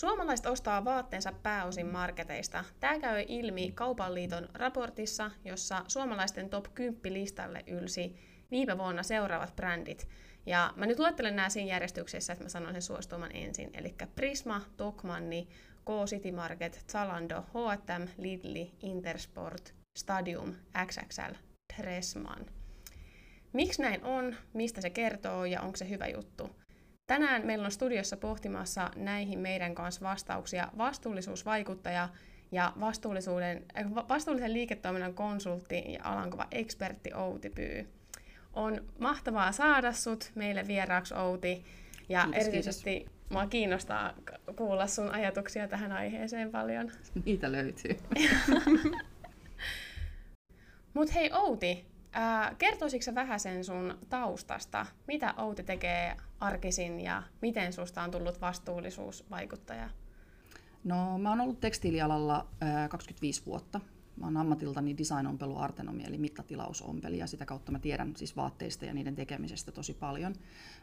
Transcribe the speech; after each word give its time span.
Suomalaiset 0.00 0.46
ostaa 0.46 0.84
vaatteensa 0.84 1.32
pääosin 1.32 1.86
marketeista. 1.86 2.64
Tämä 2.80 2.98
käy 2.98 3.24
ilmi 3.28 3.72
Kaupan 3.74 4.14
liiton 4.14 4.48
raportissa, 4.54 5.30
jossa 5.44 5.84
suomalaisten 5.88 6.50
top 6.50 6.64
10 6.74 7.14
listalle 7.14 7.64
ylsi 7.66 8.16
viime 8.50 8.78
vuonna 8.78 9.02
seuraavat 9.02 9.56
brändit. 9.56 10.08
Ja 10.46 10.72
mä 10.76 10.86
nyt 10.86 10.98
luettelen 10.98 11.36
nämä 11.36 11.48
siinä 11.48 11.70
järjestyksessä, 11.70 12.32
että 12.32 12.44
mä 12.44 12.48
sanon 12.48 12.72
sen 12.72 12.82
suostuman 12.82 13.30
ensin. 13.36 13.70
Eli 13.74 13.94
Prisma, 14.14 14.60
Tokmanni, 14.76 15.48
K-City 15.84 16.32
Market, 16.32 16.84
Zalando, 16.88 17.42
H&M, 17.42 18.08
Lidli, 18.18 18.72
Intersport, 18.82 19.74
Stadium, 19.98 20.54
XXL, 20.86 21.34
Dressman. 21.76 22.46
Miksi 23.52 23.82
näin 23.82 24.04
on, 24.04 24.36
mistä 24.52 24.80
se 24.80 24.90
kertoo 24.90 25.44
ja 25.44 25.60
onko 25.60 25.76
se 25.76 25.88
hyvä 25.88 26.06
juttu? 26.06 26.59
Tänään 27.10 27.46
meillä 27.46 27.64
on 27.64 27.70
studiossa 27.70 28.16
pohtimassa 28.16 28.90
näihin 28.96 29.38
meidän 29.38 29.74
kanssa 29.74 30.00
vastauksia 30.00 30.68
vastuullisuusvaikuttaja 30.78 32.08
ja 32.52 32.72
vastuullisuuden, 32.80 33.64
äh, 33.78 33.94
vastuullisen 33.94 34.52
liiketoiminnan 34.52 35.14
konsultti 35.14 35.82
ja 35.92 36.00
alankova 36.04 36.46
ekspertti 36.50 37.14
Outi 37.14 37.50
Pyy. 37.50 37.88
On 38.52 38.84
mahtavaa 38.98 39.52
saada 39.52 39.92
sut 39.92 40.30
meille 40.34 40.66
vieraaksi 40.66 41.14
Outi 41.14 41.64
ja 42.08 42.22
kiitos, 42.22 42.42
erityisesti 42.42 42.90
kiitos. 42.90 43.12
mua 43.30 43.46
kiinnostaa 43.46 44.14
kuulla 44.56 44.86
sun 44.86 45.10
ajatuksia 45.10 45.68
tähän 45.68 45.92
aiheeseen 45.92 46.50
paljon. 46.50 46.90
Niitä 47.24 47.52
löytyy. 47.52 47.96
Mutta 50.94 51.14
hei 51.14 51.30
Outi, 51.32 51.89
Ää, 52.12 52.54
kertoisitko 52.58 53.14
vähän 53.14 53.40
sen 53.40 53.64
sun 53.64 53.98
taustasta? 54.08 54.86
Mitä 55.06 55.34
Outi 55.36 55.62
tekee 55.62 56.16
arkisin 56.40 57.00
ja 57.00 57.22
miten 57.42 57.72
susta 57.72 58.02
on 58.02 58.10
tullut 58.10 58.40
vastuullisuusvaikuttaja? 58.40 59.88
No 60.84 61.18
mä 61.18 61.28
oon 61.28 61.40
ollut 61.40 61.60
tekstiilialalla 61.60 62.46
ää, 62.60 62.88
25 62.88 63.46
vuotta. 63.46 63.80
Mä 64.16 64.26
oon 64.26 64.36
ammatiltani 64.36 64.98
design-ompelu 64.98 65.58
artenomi, 65.58 66.04
eli 66.06 66.18
mittatilausompeli, 66.18 67.18
ja 67.18 67.26
sitä 67.26 67.46
kautta 67.46 67.72
mä 67.72 67.78
tiedän 67.78 68.16
siis 68.16 68.36
vaatteista 68.36 68.84
ja 68.84 68.94
niiden 68.94 69.14
tekemisestä 69.14 69.72
tosi 69.72 69.94
paljon. 69.94 70.34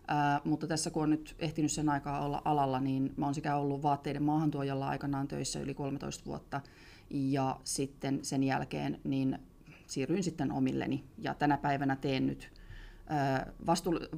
Ää, 0.07 0.41
mutta 0.43 0.67
tässä 0.67 0.89
kun 0.89 1.03
on 1.03 1.09
nyt 1.09 1.35
ehtinyt 1.39 1.71
sen 1.71 1.89
aikaa 1.89 2.25
olla 2.25 2.41
alalla, 2.45 2.79
niin 2.79 3.13
mä 3.17 3.25
oon 3.25 3.35
sekä 3.35 3.55
ollut 3.55 3.83
vaatteiden 3.83 4.23
maahantuojalla 4.23 4.87
aikanaan 4.87 5.27
töissä 5.27 5.59
yli 5.59 5.73
13 5.73 6.25
vuotta, 6.25 6.61
ja 7.09 7.59
sitten 7.63 8.19
sen 8.25 8.43
jälkeen 8.43 8.99
niin 9.03 9.39
siirryin 9.87 10.23
sitten 10.23 10.51
omilleni. 10.51 11.03
Ja 11.17 11.33
tänä 11.33 11.57
päivänä 11.57 11.95
teen 11.95 12.27
nyt 12.27 12.49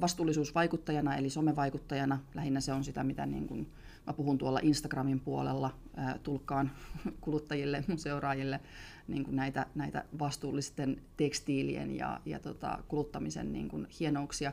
vastuullisuusvaikuttajana, 0.00 1.16
eli 1.16 1.30
somevaikuttajana. 1.30 2.18
Lähinnä 2.34 2.60
se 2.60 2.72
on 2.72 2.84
sitä, 2.84 3.04
mitä 3.04 3.26
niin 3.26 3.46
kuin 3.46 3.70
mä 4.06 4.12
puhun 4.12 4.38
tuolla 4.38 4.60
Instagramin 4.62 5.20
puolella, 5.20 5.74
tulkkaan 6.22 6.70
kuluttajille, 7.20 7.84
mun 7.88 7.98
seuraajille 7.98 8.60
niin 9.08 9.24
kuin 9.24 9.36
näitä, 9.36 9.66
näitä 9.74 10.04
vastuullisten 10.18 11.02
tekstiilien 11.16 11.96
ja, 11.96 12.20
ja 12.26 12.38
tota, 12.38 12.78
kuluttamisen 12.88 13.52
niin 13.52 13.68
kuin 13.68 13.86
hienouksia 14.00 14.52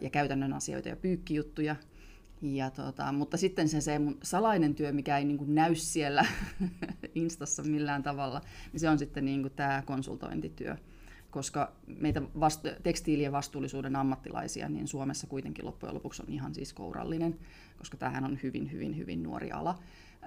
ja 0.00 0.10
käytännön 0.10 0.52
asioita 0.52 0.88
ja 0.88 0.96
pyykkijuttuja. 0.96 1.76
Ja 2.52 2.70
tota, 2.70 3.12
mutta 3.12 3.36
sitten 3.36 3.68
se, 3.68 3.80
se 3.80 3.98
mun 3.98 4.18
salainen 4.22 4.74
työ, 4.74 4.92
mikä 4.92 5.18
ei 5.18 5.24
niin 5.24 5.38
kuin 5.38 5.54
näy 5.54 5.74
siellä 5.74 6.26
Instassa 7.14 7.62
millään 7.62 8.02
tavalla, 8.02 8.40
niin 8.72 8.80
se 8.80 8.88
on 8.88 8.98
sitten 8.98 9.24
niin 9.24 9.42
kuin 9.42 9.52
tämä 9.56 9.82
konsultointityö. 9.86 10.76
Koska 11.30 11.72
meitä 11.86 12.22
vastu- 12.40 12.82
tekstiilien 12.82 13.32
vastuullisuuden 13.32 13.96
ammattilaisia, 13.96 14.68
niin 14.68 14.88
Suomessa 14.88 15.26
kuitenkin 15.26 15.64
loppujen 15.64 15.94
lopuksi 15.94 16.22
on 16.22 16.32
ihan 16.32 16.54
siis 16.54 16.72
kourallinen, 16.72 17.38
koska 17.78 17.96
tämähän 17.96 18.24
on 18.24 18.38
hyvin, 18.42 18.72
hyvin, 18.72 18.96
hyvin 18.96 19.22
nuori 19.22 19.52
ala. 19.52 19.78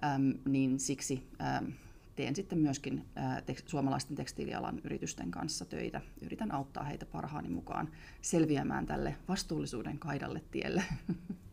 Äm, 0.04 0.34
niin 0.46 0.80
siksi 0.80 1.28
äm, 1.42 1.74
teen 2.16 2.36
sitten 2.36 2.60
myöskin 2.60 3.06
ä, 3.18 3.42
te- 3.42 3.56
suomalaisten 3.66 4.16
tekstiilialan 4.16 4.82
yritysten 4.84 5.32
kanssa 5.32 5.66
töitä. 5.66 6.02
Yritän 6.22 6.52
auttaa 6.52 6.84
heitä 6.84 7.06
parhaani 7.06 7.50
mukaan 7.50 7.90
selviämään 8.22 8.86
tälle 8.86 9.16
vastuullisuuden 9.28 10.00
kaidalle 10.00 10.42
tielle. 10.52 10.84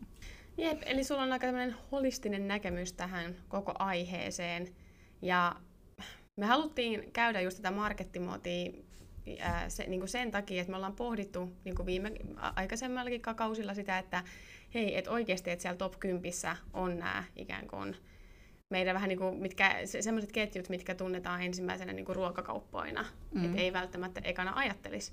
Jep, 0.56 0.82
eli 0.86 1.04
sulla 1.04 1.22
on 1.22 1.32
aika 1.32 1.46
tämmöinen 1.46 1.76
holistinen 1.92 2.48
näkemys 2.48 2.92
tähän 2.92 3.36
koko 3.48 3.74
aiheeseen. 3.78 4.68
Ja 5.22 5.56
me 6.36 6.46
haluttiin 6.46 7.12
käydä 7.12 7.40
just 7.40 7.56
tätä 7.56 7.70
markettimuotia 7.70 8.72
ää, 9.40 9.68
se, 9.68 9.84
niin 9.86 10.00
kuin 10.00 10.08
sen 10.08 10.30
takia, 10.30 10.60
että 10.60 10.70
me 10.70 10.76
ollaan 10.76 10.96
pohdittu 10.96 11.52
niin 11.64 11.74
kuin 11.74 11.86
viime 11.86 12.12
aikaisemmallakin 12.56 13.20
kausilla 13.20 13.74
sitä, 13.74 13.98
että 13.98 14.22
hei, 14.74 14.98
että 14.98 15.10
oikeasti, 15.10 15.50
että 15.50 15.62
siellä 15.62 15.76
top 15.76 16.00
10 16.00 16.32
on 16.72 16.98
nämä 16.98 17.24
ikään 17.36 17.66
kuin 17.66 17.96
meidän 18.70 18.94
vähän 18.94 19.08
niin 19.08 19.18
kuin, 19.18 19.38
mitkä, 19.38 19.76
se, 19.84 20.02
sellaiset 20.02 20.32
ketjut, 20.32 20.68
mitkä 20.68 20.94
tunnetaan 20.94 21.42
ensimmäisenä 21.42 21.92
niin 21.92 22.04
kuin 22.04 22.16
ruokakauppoina, 22.16 23.04
mm. 23.34 23.44
että 23.44 23.58
ei 23.58 23.72
välttämättä 23.72 24.20
ekana 24.24 24.52
ajattelisi. 24.54 25.12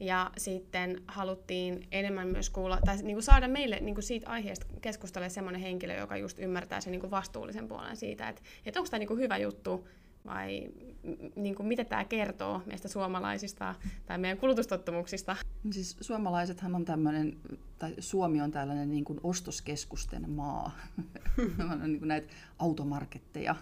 Ja 0.00 0.30
sitten 0.36 1.02
haluttiin 1.06 1.86
enemmän 1.92 2.28
myös 2.28 2.50
kuulla, 2.50 2.78
tai 2.84 2.96
niin 2.96 3.16
kuin 3.16 3.22
saada 3.22 3.48
meille 3.48 3.80
niin 3.80 3.94
kuin 3.94 4.02
siitä 4.02 4.30
aiheesta 4.30 4.66
keskustella 4.80 5.28
semmoinen 5.28 5.60
henkilö, 5.60 5.94
joka 5.94 6.16
just 6.16 6.38
ymmärtää 6.38 6.80
sen 6.80 6.90
niin 6.90 7.00
kuin 7.00 7.10
vastuullisen 7.10 7.68
puolen 7.68 7.96
siitä, 7.96 8.28
että, 8.28 8.42
että 8.66 8.80
onko 8.80 8.90
tämä 8.90 8.98
niin 8.98 9.08
kuin 9.08 9.20
hyvä 9.20 9.38
juttu 9.38 9.88
vai 10.26 10.70
niin 11.36 11.54
kuin, 11.54 11.66
mitä 11.66 11.84
tämä 11.84 12.04
kertoo 12.04 12.62
meistä 12.66 12.88
suomalaisista 12.88 13.74
tai 14.06 14.18
meidän 14.18 14.38
kulutustottumuksista? 14.38 15.36
Siis 15.70 15.96
suomalaisethan 16.00 16.74
on 16.74 16.84
tämmöinen, 16.84 17.36
tai 17.78 17.94
Suomi 17.98 18.40
on 18.40 18.50
tällainen 18.50 18.90
niin 18.90 19.04
kuin 19.04 19.20
ostoskeskusten 19.22 20.30
maa. 20.30 20.76
on 21.72 21.82
niin 21.82 21.98
kuin 21.98 22.08
näitä 22.08 22.26
automarketteja. 22.58 23.56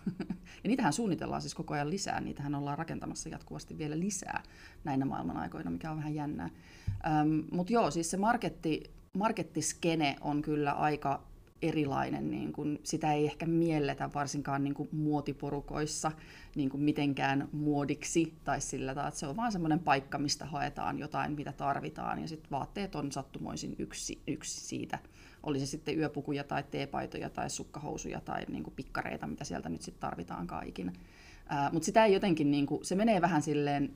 ja 0.64 0.68
niitähän 0.68 0.92
suunnitellaan 0.92 1.42
siis 1.42 1.54
koko 1.54 1.74
ajan 1.74 1.90
lisää. 1.90 2.20
Niitähän 2.20 2.54
ollaan 2.54 2.78
rakentamassa 2.78 3.28
jatkuvasti 3.28 3.78
vielä 3.78 3.98
lisää 3.98 4.42
näinä 4.84 5.04
maailman 5.04 5.36
aikoina, 5.36 5.70
mikä 5.70 5.90
on 5.90 5.96
vähän 5.96 6.14
jännää. 6.14 6.50
Ähm, 7.06 7.40
Mutta 7.50 7.72
joo, 7.72 7.90
siis 7.90 8.10
se 8.10 8.16
marketti, 8.16 8.82
markettiskene 9.12 10.16
on 10.20 10.42
kyllä 10.42 10.72
aika 10.72 11.31
erilainen, 11.62 12.30
niin 12.30 12.52
kuin, 12.52 12.80
sitä 12.82 13.12
ei 13.12 13.26
ehkä 13.26 13.46
mielletä 13.46 14.10
varsinkaan 14.14 14.64
niin 14.64 14.74
kuin 14.74 14.88
muotiporukoissa 14.92 16.12
niin 16.54 16.70
kuin 16.70 16.82
mitenkään 16.82 17.48
muodiksi 17.52 18.34
tai 18.44 18.60
sillä 18.60 18.94
tavalla, 18.94 19.08
että 19.08 19.20
se 19.20 19.26
on 19.26 19.36
vaan 19.36 19.52
semmoinen 19.52 19.78
paikka, 19.78 20.18
mistä 20.18 20.44
haetaan 20.44 20.98
jotain, 20.98 21.32
mitä 21.32 21.52
tarvitaan 21.52 22.20
ja 22.20 22.28
sitten 22.28 22.50
vaatteet 22.50 22.94
on 22.94 23.12
sattumoisin 23.12 23.76
yksi, 23.78 24.22
yksi 24.26 24.60
siitä. 24.60 24.98
Oli 25.42 25.60
se 25.60 25.66
sitten 25.66 25.98
yöpukuja 25.98 26.44
tai 26.44 26.64
teepaitoja 26.70 27.30
tai 27.30 27.50
sukkahousuja 27.50 28.20
tai 28.20 28.44
niin 28.48 28.62
kuin 28.62 28.74
pikkareita, 28.74 29.26
mitä 29.26 29.44
sieltä 29.44 29.68
nyt 29.68 29.82
sitten 29.82 30.00
tarvitaan 30.00 30.46
kaikin. 30.46 30.92
Mutta 31.72 31.86
sitä 31.86 32.04
ei 32.04 32.12
jotenkin, 32.12 32.50
niin 32.50 32.66
kuin, 32.66 32.84
se 32.84 32.94
menee 32.94 33.20
vähän 33.20 33.42
silleen, 33.42 33.92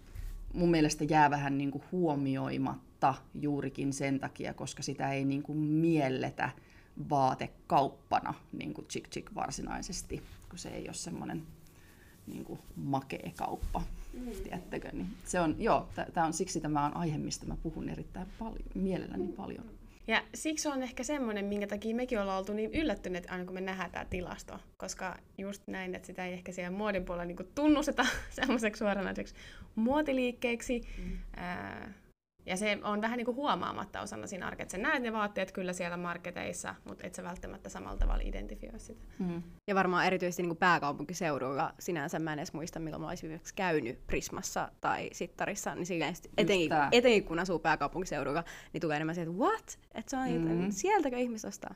mun 0.55 0.71
mielestä 0.71 1.05
jää 1.05 1.31
vähän 1.31 1.59
niin 1.59 1.71
kuin 1.71 1.85
huomioimatta 1.93 3.15
juurikin 3.35 3.93
sen 3.93 4.21
takia, 4.21 4.55
koska 4.55 4.83
sitä 4.83 5.13
ei 5.13 5.25
niin 5.25 5.43
kuin 5.43 5.59
mielletä 5.59 6.51
vaatekauppana, 7.11 8.35
niin 8.53 8.75
kuin 8.75 8.89
chick 8.89 9.11
chick 9.11 9.35
varsinaisesti, 9.35 10.23
kun 10.51 10.59
se 10.59 10.69
ei 10.69 10.85
ole 10.89 10.95
semmoinen 10.95 11.43
niin 12.27 12.45
kuin 12.45 12.61
makea 12.77 13.31
kauppa, 13.37 13.83
mm. 14.13 14.31
tiedättekö? 14.43 14.89
Niin 14.93 15.09
se 15.25 15.41
on, 15.41 15.57
joo, 15.59 15.89
tämä 16.15 16.27
on, 16.27 16.33
siksi 16.33 16.61
tämä 16.61 16.87
on 16.87 16.97
aihe, 16.97 17.19
mistä 17.19 17.47
mä 17.47 17.57
puhun 17.63 17.89
erittäin 17.89 18.27
paljon, 18.39 18.69
mielelläni 18.75 19.29
paljon. 19.29 19.65
Ja 20.09 20.23
siksi 20.35 20.69
on 20.69 20.83
ehkä 20.83 21.05
semmoinen, 21.05 21.45
minkä 21.45 21.67
takia 21.67 21.95
mekin 21.95 22.21
ollaan 22.21 22.39
oltu 22.39 22.53
niin 22.53 22.75
yllättyneet 22.75 23.27
aina 23.31 23.45
kun 23.45 23.55
me 23.55 23.61
nähdään 23.61 23.91
tämä 23.91 24.05
tilasto. 24.05 24.59
Koska 24.77 25.17
just 25.39 25.63
näin, 25.67 25.95
että 25.95 26.07
sitä 26.07 26.27
ei 26.27 26.33
ehkä 26.33 26.53
siellä 26.53 26.77
muodin 26.77 27.05
puolella 27.05 27.25
niin 27.25 27.53
tunnusteta 27.55 28.07
semmoiseksi 28.41 28.79
suoranaiseksi 28.79 29.35
muotiliikkeeksi. 29.75 30.81
Mm. 30.99 31.19
Ää, 31.37 31.93
ja 32.47 32.57
se 32.57 32.79
on 32.83 33.01
vähän 33.01 33.17
niin 33.17 33.25
kuin 33.25 33.37
huomaamatta 33.37 34.01
osana 34.01 34.27
siinä 34.27 34.47
arkea, 34.47 34.63
että 34.63 34.73
sä 34.73 34.79
näet 34.79 35.03
ne 35.03 35.13
vaatteet 35.13 35.53
kyllä 35.53 35.73
siellä 35.73 35.97
marketeissa, 35.97 36.75
mutta 36.85 37.07
et 37.07 37.15
sä 37.15 37.23
välttämättä 37.23 37.69
samalla 37.69 37.99
tavalla 37.99 38.23
identifioi 38.25 38.81
sitä. 38.81 39.07
Mm. 39.19 39.43
Ja 39.69 39.75
varmaan 39.75 40.07
erityisesti 40.07 40.43
niin 40.43 40.51
kuin 40.51 40.59
pääkaupunkiseudulla 40.59 41.75
sinänsä 41.79 42.19
mä 42.19 42.33
en 42.33 42.39
edes 42.39 42.53
muista, 42.53 42.81
milloin 42.81 43.03
mä 43.03 43.09
olisin 43.09 43.41
käynyt 43.55 44.07
Prismassa 44.07 44.69
tai 44.81 45.09
Sittarissa, 45.13 45.75
niin 45.75 45.87
silleen, 45.87 46.15
etenkin, 46.39 46.71
etenkin 46.93 47.25
kun 47.25 47.39
asuu 47.39 47.59
pääkaupunkiseudulla, 47.59 48.45
niin 48.73 48.81
tulee 48.81 48.97
enemmän 48.97 49.15
se, 49.15 49.23
että 49.23 49.35
what? 49.35 49.79
Että 49.95 50.11
se 50.11 50.17
on 50.17 50.29
mm. 50.29 50.71
sieltäkö 50.71 51.17
ihmiset 51.17 51.49
ostaa? 51.49 51.75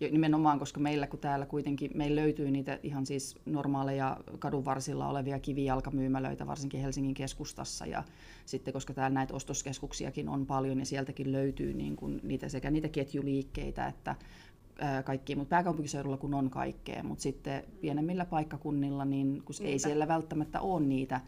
Nimenomaan, 0.00 0.58
koska 0.58 0.80
meillä 0.80 1.06
kun 1.06 1.18
täällä 1.18 1.46
kuitenkin, 1.46 1.90
meillä 1.94 2.20
löytyy 2.20 2.50
niitä 2.50 2.78
ihan 2.82 3.06
siis 3.06 3.36
normaaleja 3.46 4.16
kadun 4.38 4.64
varsilla 4.64 5.08
olevia 5.08 5.38
kivijalkamyymälöitä, 5.38 6.46
varsinkin 6.46 6.80
Helsingin 6.80 7.14
keskustassa, 7.14 7.86
ja 7.86 8.04
sitten 8.46 8.74
koska 8.74 8.94
täällä 8.94 9.14
näitä 9.14 9.34
ostoskeskuksiakin 9.34 10.28
on 10.28 10.46
paljon, 10.46 10.78
ja 10.78 10.86
sieltäkin 10.86 11.32
löytyy 11.32 11.74
niin 11.74 11.96
kuin 11.96 12.20
niitä, 12.22 12.48
sekä 12.48 12.70
niitä 12.70 12.88
ketjuliikkeitä, 12.88 13.86
että 13.86 14.14
kaikki, 15.04 15.34
mutta 15.34 15.50
pääkaupunkiseudulla 15.50 16.16
kun 16.16 16.34
on 16.34 16.50
kaikkea, 16.50 17.02
mutta 17.02 17.22
sitten 17.22 17.64
pienemmillä 17.80 18.24
paikkakunnilla, 18.24 19.04
niin 19.04 19.42
kun 19.44 19.54
ei 19.60 19.78
siellä 19.78 20.08
välttämättä 20.08 20.60
ole 20.60 20.86
niitä 20.86 21.20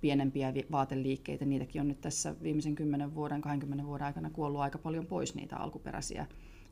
pienempiä 0.00 0.52
vaateliikkeitä, 0.70 1.44
niitäkin 1.44 1.80
on 1.80 1.88
nyt 1.88 2.00
tässä 2.00 2.34
viimeisen 2.42 2.74
10 2.74 3.14
vuoden, 3.14 3.40
20 3.40 3.86
vuoden 3.86 4.06
aikana 4.06 4.30
kuollut 4.30 4.60
aika 4.60 4.78
paljon 4.78 5.06
pois 5.06 5.34
niitä 5.34 5.56
alkuperäisiä 5.56 6.26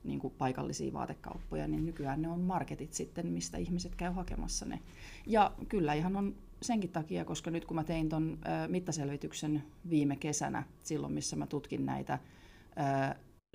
niin 0.07 0.21
kuin 0.21 0.35
paikallisia 0.39 0.93
vaatekauppoja, 0.93 1.69
niin 1.69 1.87
nykyään 1.87 2.23
ne 2.23 2.29
on 2.29 2.41
marketit 2.41 2.93
sitten, 2.93 3.27
mistä 3.27 3.59
ihmiset 3.59 3.95
käy 3.95 4.13
hakemassa 4.13 4.67
ne. 4.67 4.81
Ja 5.27 5.53
kyllä 5.69 5.95
ihan 5.95 6.17
on 6.17 6.35
senkin 6.63 6.91
takia, 6.91 7.25
koska 7.25 7.51
nyt 7.51 7.65
kun 7.65 7.75
mä 7.75 7.85
tein 7.85 8.09
ton 8.09 8.39
mittaselvityksen 8.69 9.63
viime 9.91 10.17
kesänä, 10.17 10.63
silloin 10.83 11.13
missä 11.13 11.37
mä 11.37 11.47
tutkin 11.47 11.87
näitä 11.87 12.19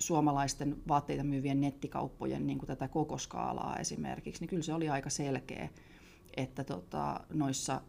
suomalaisten 0.02 0.76
vaatteita 0.88 1.24
myyvien 1.24 1.60
nettikauppojen 1.60 2.46
niin 2.46 2.58
kuin 2.58 2.66
tätä 2.66 2.88
koko 2.88 3.18
skaalaa 3.18 3.76
esimerkiksi, 3.76 4.42
niin 4.42 4.48
kyllä 4.48 4.62
se 4.62 4.74
oli 4.74 4.88
aika 4.88 5.10
selkeä, 5.10 5.68
että 6.36 6.64
tota, 6.64 7.20
noissa 7.32 7.80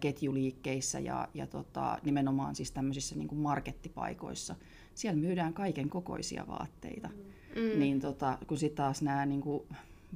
ketjuliikkeissä 0.00 1.00
ja, 1.00 1.28
ja 1.34 1.46
tota, 1.46 1.98
nimenomaan 2.04 2.54
siis 2.54 2.70
tämmöisissä 2.70 3.16
niin 3.16 3.28
kuin 3.28 3.38
markettipaikoissa, 3.38 4.54
siellä 4.94 5.20
myydään 5.20 5.54
kaiken 5.54 5.90
kokoisia 5.90 6.46
vaatteita. 6.46 7.08
Mm. 7.08 7.22
Niin 7.78 8.00
tota, 8.00 8.38
kun 8.46 8.58
sitten 8.58 8.76
taas 8.76 9.02
nämä 9.02 9.26
niin 9.26 9.40
kuin, 9.40 9.62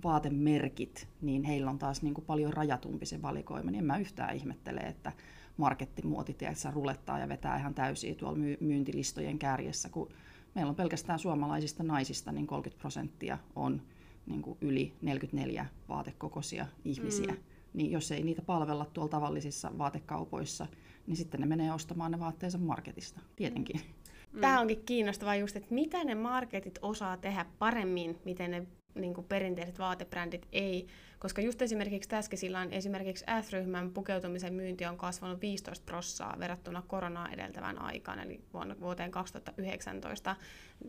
vaatemerkit, 0.05 1.08
niin 1.23 1.44
heillä 1.44 1.70
on 1.70 1.79
taas 1.79 2.02
niin 2.02 2.14
kuin 2.14 2.25
paljon 2.25 2.52
rajatumpi 2.52 3.06
se 3.06 3.23
valikoima, 3.23 3.70
niin 3.70 3.79
en 3.79 3.85
mä 3.85 3.99
yhtään 3.99 4.37
ihmettele, 4.37 4.81
että 4.81 5.12
markettimuoti 5.56 6.35
tiedätkö, 6.35 6.70
rulettaa 6.70 7.19
ja 7.19 7.29
vetää 7.29 7.58
ihan 7.58 7.75
täysiä 7.75 8.14
tuolla 8.14 8.38
myyntilistojen 8.61 9.38
kärjessä, 9.38 9.88
kun 9.88 10.08
meillä 10.55 10.70
on 10.70 10.76
pelkästään 10.76 11.19
suomalaisista 11.19 11.82
naisista 11.82 12.32
niin 12.32 12.46
30 12.46 12.81
prosenttia 12.81 13.38
on 13.56 13.82
niin 14.26 14.43
kuin 14.43 14.58
yli 14.61 14.93
44 15.02 15.67
vaatekokoisia 15.88 16.67
ihmisiä. 16.85 17.32
Mm. 17.32 17.38
Niin 17.75 17.90
jos 17.90 18.12
ei 18.12 18.23
niitä 18.23 18.43
palvella 18.43 18.85
tuolla 18.85 19.11
tavallisissa 19.11 19.79
vaatekaupoissa, 19.79 20.67
niin 21.06 21.17
sitten 21.17 21.40
ne 21.40 21.46
menee 21.46 21.73
ostamaan 21.73 22.11
ne 22.11 22.20
vaatteensa 22.20 22.58
marketista, 22.58 23.20
tietenkin. 23.37 23.76
Mm. 23.76 23.97
Tämä 24.40 24.60
onkin 24.60 24.82
kiinnostavaa 24.86 25.36
just, 25.36 25.56
että 25.56 25.75
mitä 25.75 26.04
ne 26.04 26.14
marketit 26.14 26.78
osaa 26.82 27.16
tehdä 27.16 27.46
paremmin, 27.58 28.19
miten 28.25 28.50
ne 28.50 28.66
niin 28.94 29.14
kuin 29.14 29.26
perinteiset 29.26 29.78
vaatebrändit 29.78 30.48
ei. 30.52 30.86
Koska 31.19 31.42
just 31.42 31.62
esimerkiksi 31.62 32.08
Täskisillä 32.08 32.60
on 32.60 32.72
esimerkiksi 32.72 33.25
S-ryhmän 33.42 33.90
pukeutumisen 33.90 34.54
myynti 34.54 34.86
on 34.86 34.96
kasvanut 34.96 35.40
15 35.40 35.84
prossaa 35.86 36.36
verrattuna 36.38 36.82
koronaa 36.86 37.28
edeltävän 37.28 37.82
aikaan, 37.82 38.20
eli 38.20 38.40
vuonna, 38.52 38.80
vuoteen 38.80 39.10
2019. 39.10 40.36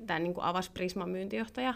Tämä 0.07 0.19
niin 0.19 0.33
kuin 0.33 0.43
avasi 0.43 0.71
Prisman 0.71 1.09
myyntijohtaja 1.09 1.73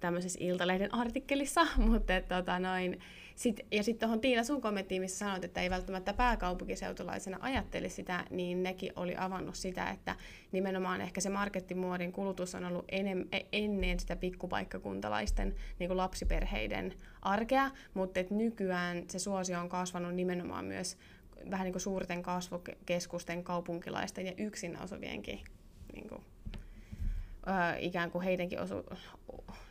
tämmöisessä 0.00 0.38
Iltalehden 0.42 0.94
artikkelissa, 0.94 1.66
mutta 1.88 2.12
tota 2.28 2.58
noin, 2.58 3.00
sit, 3.42 3.60
ja 3.70 3.82
sitten 3.82 4.08
tuohon 4.08 4.20
Tiina 4.20 4.44
sun 4.44 4.60
kommenttiin, 4.60 5.02
missä 5.02 5.18
sanoit, 5.18 5.44
että 5.44 5.60
ei 5.62 5.70
välttämättä 5.70 6.12
pääkaupunkiseutulaisena 6.12 7.38
ajatteli 7.40 7.88
sitä, 7.88 8.24
niin 8.30 8.62
nekin 8.62 8.92
oli 8.96 9.14
avannut 9.18 9.54
sitä, 9.54 9.90
että 9.90 10.16
nimenomaan 10.52 11.00
ehkä 11.00 11.20
se 11.20 11.30
markettimuodin 11.30 12.12
kulutus 12.12 12.54
on 12.54 12.64
ollut 12.64 12.84
enem, 12.88 13.24
e, 13.32 13.40
ennen 13.52 14.00
sitä 14.00 14.16
pikkupaikkakuntalaisten 14.16 15.54
niin 15.78 15.88
kuin 15.88 15.96
lapsiperheiden 15.96 16.94
arkea, 17.22 17.70
mutta 17.94 18.20
et 18.20 18.30
nykyään 18.30 19.04
se 19.08 19.18
suosio 19.18 19.60
on 19.60 19.68
kasvanut 19.68 20.14
nimenomaan 20.14 20.64
myös 20.64 20.96
vähän 21.50 21.64
niin 21.64 21.72
kuin 21.72 21.82
suurten 21.82 22.22
kasvukeskusten 22.22 23.44
kaupunkilaisten 23.44 24.26
ja 24.26 24.32
yksin 24.38 24.76
asuvienkin 24.76 25.40
niin 25.92 26.08
kuin, 26.08 26.22
ikään 27.78 28.10
kuin 28.10 28.24
heidänkin 28.24 28.60
osu, 28.60 28.74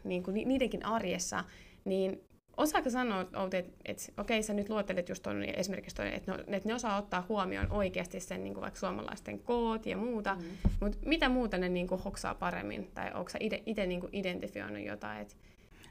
niin 0.04 0.24
kuin 0.24 0.48
niidenkin 0.48 0.86
arjessa, 0.86 1.44
niin 1.86 2.22
Osaako 2.62 2.90
sanoa, 2.90 3.26
Outi, 3.36 3.58
että 3.58 3.72
et, 3.86 4.14
okei, 4.18 4.44
sä 4.44 4.54
nyt 4.54 4.70
luottelet 4.70 5.10
just 5.10 5.24
tuon 5.24 5.44
esimerkiksi 5.44 6.02
että, 6.02 6.32
no, 6.32 6.38
että 6.48 6.70
ne 6.70 6.76
osaa 6.76 6.98
ottaa 6.98 7.26
huomioon 7.30 7.72
oikeasti 7.72 8.20
sen 8.20 8.44
niin 8.44 8.54
kuin 8.54 8.62
vaikka 8.62 8.80
suomalaisten 8.80 9.40
koot 9.40 9.86
ja 9.86 9.98
muuta, 9.98 10.36
mm. 10.36 10.70
mutta 10.82 10.98
mitä 11.06 11.30
muuta 11.30 11.58
ne 11.58 11.70
niin 11.70 11.88
kuin 11.88 12.02
hoksaa 12.02 12.36
paremmin, 12.36 12.92
tai 12.94 13.12
onko 13.14 13.30
sä 13.30 13.38
itse 13.66 13.86
niin 13.86 14.02
identifioinut 14.12 14.86
jotain? 14.86 15.22
Et... 15.22 15.38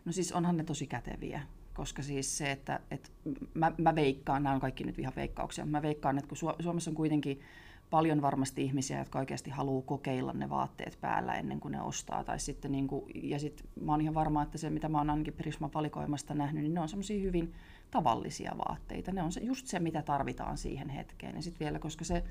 No 0.05 0.13
siis 0.13 0.33
onhan 0.33 0.57
ne 0.57 0.65
tosi 0.65 0.87
käteviä, 0.87 1.43
koska 1.75 2.03
siis 2.03 2.39
se, 2.39 2.51
että, 2.51 2.81
että 2.91 3.09
mä, 3.55 3.73
mä 3.79 3.95
veikkaan, 3.95 4.43
nämä 4.43 4.55
on 4.55 4.61
kaikki 4.61 4.85
nyt 4.85 4.99
ihan 4.99 5.13
veikkauksia, 5.17 5.67
mä 5.67 5.83
veikkaan, 5.83 6.19
että 6.19 6.29
kun 6.29 6.55
Suomessa 6.61 6.91
on 6.91 6.97
kuitenkin 6.97 7.41
paljon 7.91 8.23
varmasti 8.23 8.63
ihmisiä, 8.63 8.99
jotka 8.99 9.19
oikeasti 9.19 9.51
haluaa 9.51 9.83
kokeilla 9.83 10.33
ne 10.33 10.51
vaatteet 10.51 10.99
päällä 11.01 11.35
ennen 11.35 11.61
kuin 11.61 11.73
ne 11.73 11.83
ostaa. 11.83 12.25
Tai 12.25 12.41
sitten 12.41 12.73
niin 12.73 12.89
kuin, 12.89 13.05
ja 13.15 13.39
sitten 13.39 13.67
mä 13.81 13.93
oon 13.93 14.01
ihan 14.01 14.15
varma, 14.15 14.43
että 14.43 14.59
se 14.59 14.71
mitä 14.71 14.89
mä 14.89 14.99
oon 14.99 15.11
ainakin 15.11 15.35
Prisma 15.35 15.71
valikoimasta 15.75 16.35
nähnyt, 16.35 16.63
niin 16.63 16.75
ne 16.75 16.81
on 16.81 16.89
semmoisia 16.89 17.23
hyvin 17.23 17.53
tavallisia 17.91 18.53
vaatteita. 18.69 19.13
Ne 19.13 19.23
on 19.23 19.33
se, 19.33 19.41
just 19.41 19.67
se, 19.67 19.79
mitä 19.79 20.03
tarvitaan 20.03 20.59
siihen 20.59 20.89
hetkeen. 20.89 21.37
Ja 21.37 21.43
sitten 21.43 21.61
vielä, 21.61 21.79
koska 21.79 22.05
se 22.05 22.25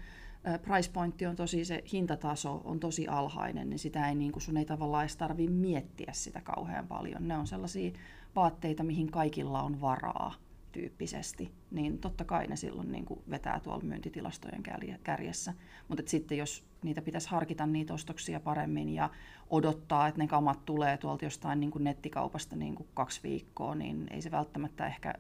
price 0.62 0.92
pointti 0.92 1.26
on 1.26 1.36
tosi, 1.36 1.66
se 1.66 1.84
hintataso 1.94 2.62
on 2.64 2.80
tosi 2.80 3.08
alhainen, 3.08 3.70
niin 3.70 3.80
sitä 3.80 4.10
ei 4.10 4.16
niin 4.16 4.32
kuin 4.32 4.44
sun 4.44 4.58
ei 4.58 4.66
tavallaan 4.66 5.04
edes 5.04 5.18
tarvitse 5.18 5.52
miettiä 5.52 6.10
sitä 6.12 6.42
kauhean 6.42 6.88
paljon. 6.88 7.28
Ne 7.28 7.38
on 7.38 7.48
sellaisia 7.48 7.92
vaatteita, 8.36 8.84
mihin 8.84 9.12
kaikilla 9.12 9.64
on 9.64 9.82
varaa 9.82 10.34
tyyppisesti, 10.72 11.52
niin 11.72 12.00
totta 12.00 12.26
kai 12.26 12.48
ne 12.48 12.56
silloin 12.56 12.92
niin 12.92 13.06
kuin 13.06 13.20
vetää 13.30 13.60
tuolla 13.60 13.84
myyntitilastojen 13.84 14.64
kärjessä. 15.04 15.54
Mutta 15.88 16.04
sitten 16.06 16.38
jos 16.38 16.66
niitä 16.84 17.02
pitäisi 17.02 17.30
harkita 17.30 17.66
niitä 17.66 17.94
ostoksia 17.94 18.40
paremmin 18.40 18.90
ja 18.90 19.10
odottaa, 19.50 20.08
että 20.08 20.22
ne 20.22 20.28
kamat 20.28 20.66
tulee 20.66 20.98
tuolta 20.98 21.26
jostain 21.26 21.60
niin 21.60 21.72
kuin 21.72 21.84
nettikaupasta 21.84 22.56
niin 22.56 22.76
kuin 22.76 22.88
kaksi 22.94 23.24
viikkoa, 23.24 23.76
niin 23.76 24.08
ei 24.12 24.22
se 24.22 24.32
välttämättä 24.32 24.88
ehkä 24.88 25.14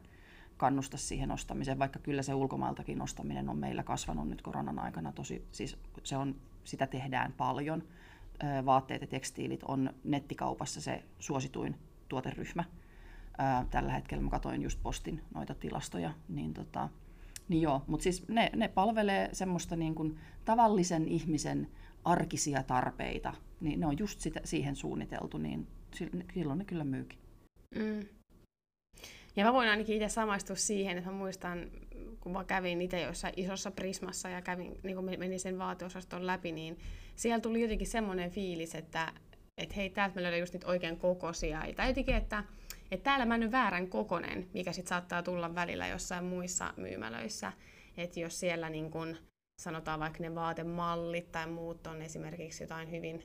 kannusta 0.57 0.97
siihen 0.97 1.31
ostamiseen, 1.31 1.79
vaikka 1.79 1.99
kyllä 1.99 2.21
se 2.21 2.33
ulkomailtakin 2.33 3.01
ostaminen 3.01 3.49
on 3.49 3.57
meillä 3.57 3.83
kasvanut 3.83 4.29
nyt 4.29 4.41
koronan 4.41 4.79
aikana 4.79 5.11
tosi, 5.11 5.45
siis 5.51 5.77
se 6.03 6.17
on, 6.17 6.35
sitä 6.63 6.87
tehdään 6.87 7.33
paljon. 7.37 7.83
Vaatteet 8.65 9.01
ja 9.01 9.07
tekstiilit 9.07 9.63
on 9.63 9.93
nettikaupassa 10.03 10.81
se 10.81 11.03
suosituin 11.19 11.75
tuoteryhmä 12.09 12.63
ää, 13.39 13.65
tällä 13.69 13.91
hetkellä 13.91 14.23
mä 14.23 14.29
katsoin 14.29 14.61
just 14.61 14.79
postin 14.83 15.21
noita 15.33 15.55
tilastoja, 15.55 16.13
niin, 16.29 16.53
tota, 16.53 16.89
niin 17.47 17.61
joo, 17.61 17.81
mutta 17.87 18.03
siis 18.03 18.27
ne, 18.27 18.49
ne 18.55 18.67
palvelee 18.67 19.29
semmoista 19.33 19.75
niin 19.75 19.95
kuin 19.95 20.19
tavallisen 20.45 21.07
ihmisen 21.07 21.67
arkisia 22.03 22.63
tarpeita, 22.63 23.33
niin 23.61 23.79
ne 23.79 23.85
on 23.85 23.99
just 23.99 24.19
sitä, 24.19 24.41
siihen 24.43 24.75
suunniteltu, 24.75 25.37
niin 25.37 25.67
silloin 26.33 26.59
ne 26.59 26.65
kyllä 26.65 26.83
myykin. 26.83 27.19
Mm. 27.75 27.99
Ja 29.35 29.45
mä 29.45 29.53
voin 29.53 29.69
ainakin 29.69 29.95
itse 29.95 30.09
samaistua 30.09 30.55
siihen, 30.55 30.97
että 30.97 31.09
mä 31.09 31.17
muistan, 31.17 31.71
kun 32.19 32.31
mä 32.31 32.43
kävin 32.43 32.81
itse 32.81 33.01
jossain 33.01 33.33
isossa 33.37 33.71
Prismassa 33.71 34.29
ja 34.29 34.41
kävin, 34.41 34.79
niin 34.83 34.95
kun 34.95 35.05
menin 35.05 35.39
sen 35.39 35.57
vaateosaston 35.57 36.27
läpi, 36.27 36.51
niin 36.51 36.77
siellä 37.15 37.39
tuli 37.39 37.61
jotenkin 37.61 37.87
semmoinen 37.87 38.31
fiilis, 38.31 38.75
että, 38.75 39.13
että 39.57 39.75
hei, 39.75 39.89
täältä 39.89 40.15
mä 40.15 40.23
löydän 40.23 40.39
just 40.39 40.53
niitä 40.53 40.67
oikein 40.67 40.97
kokoisia. 40.97 41.63
Tai 41.75 41.87
jotenkin, 41.87 42.15
että 42.15 42.43
että 42.91 43.03
täällä 43.03 43.25
mä 43.25 43.37
nyt 43.37 43.51
väärän 43.51 43.87
kokonen, 43.87 44.47
mikä 44.53 44.71
sitten 44.71 44.89
saattaa 44.89 45.23
tulla 45.23 45.55
välillä 45.55 45.87
jossain 45.87 46.25
muissa 46.25 46.73
myymälöissä. 46.77 47.53
Että 47.97 48.19
jos 48.19 48.39
siellä 48.39 48.69
niin 48.69 48.91
kun, 48.91 49.17
sanotaan 49.61 49.99
vaikka 49.99 50.19
ne 50.23 50.35
vaatemallit 50.35 51.31
tai 51.31 51.47
muut 51.47 51.87
on 51.87 52.01
esimerkiksi 52.01 52.63
jotain 52.63 52.91
hyvin, 52.91 53.23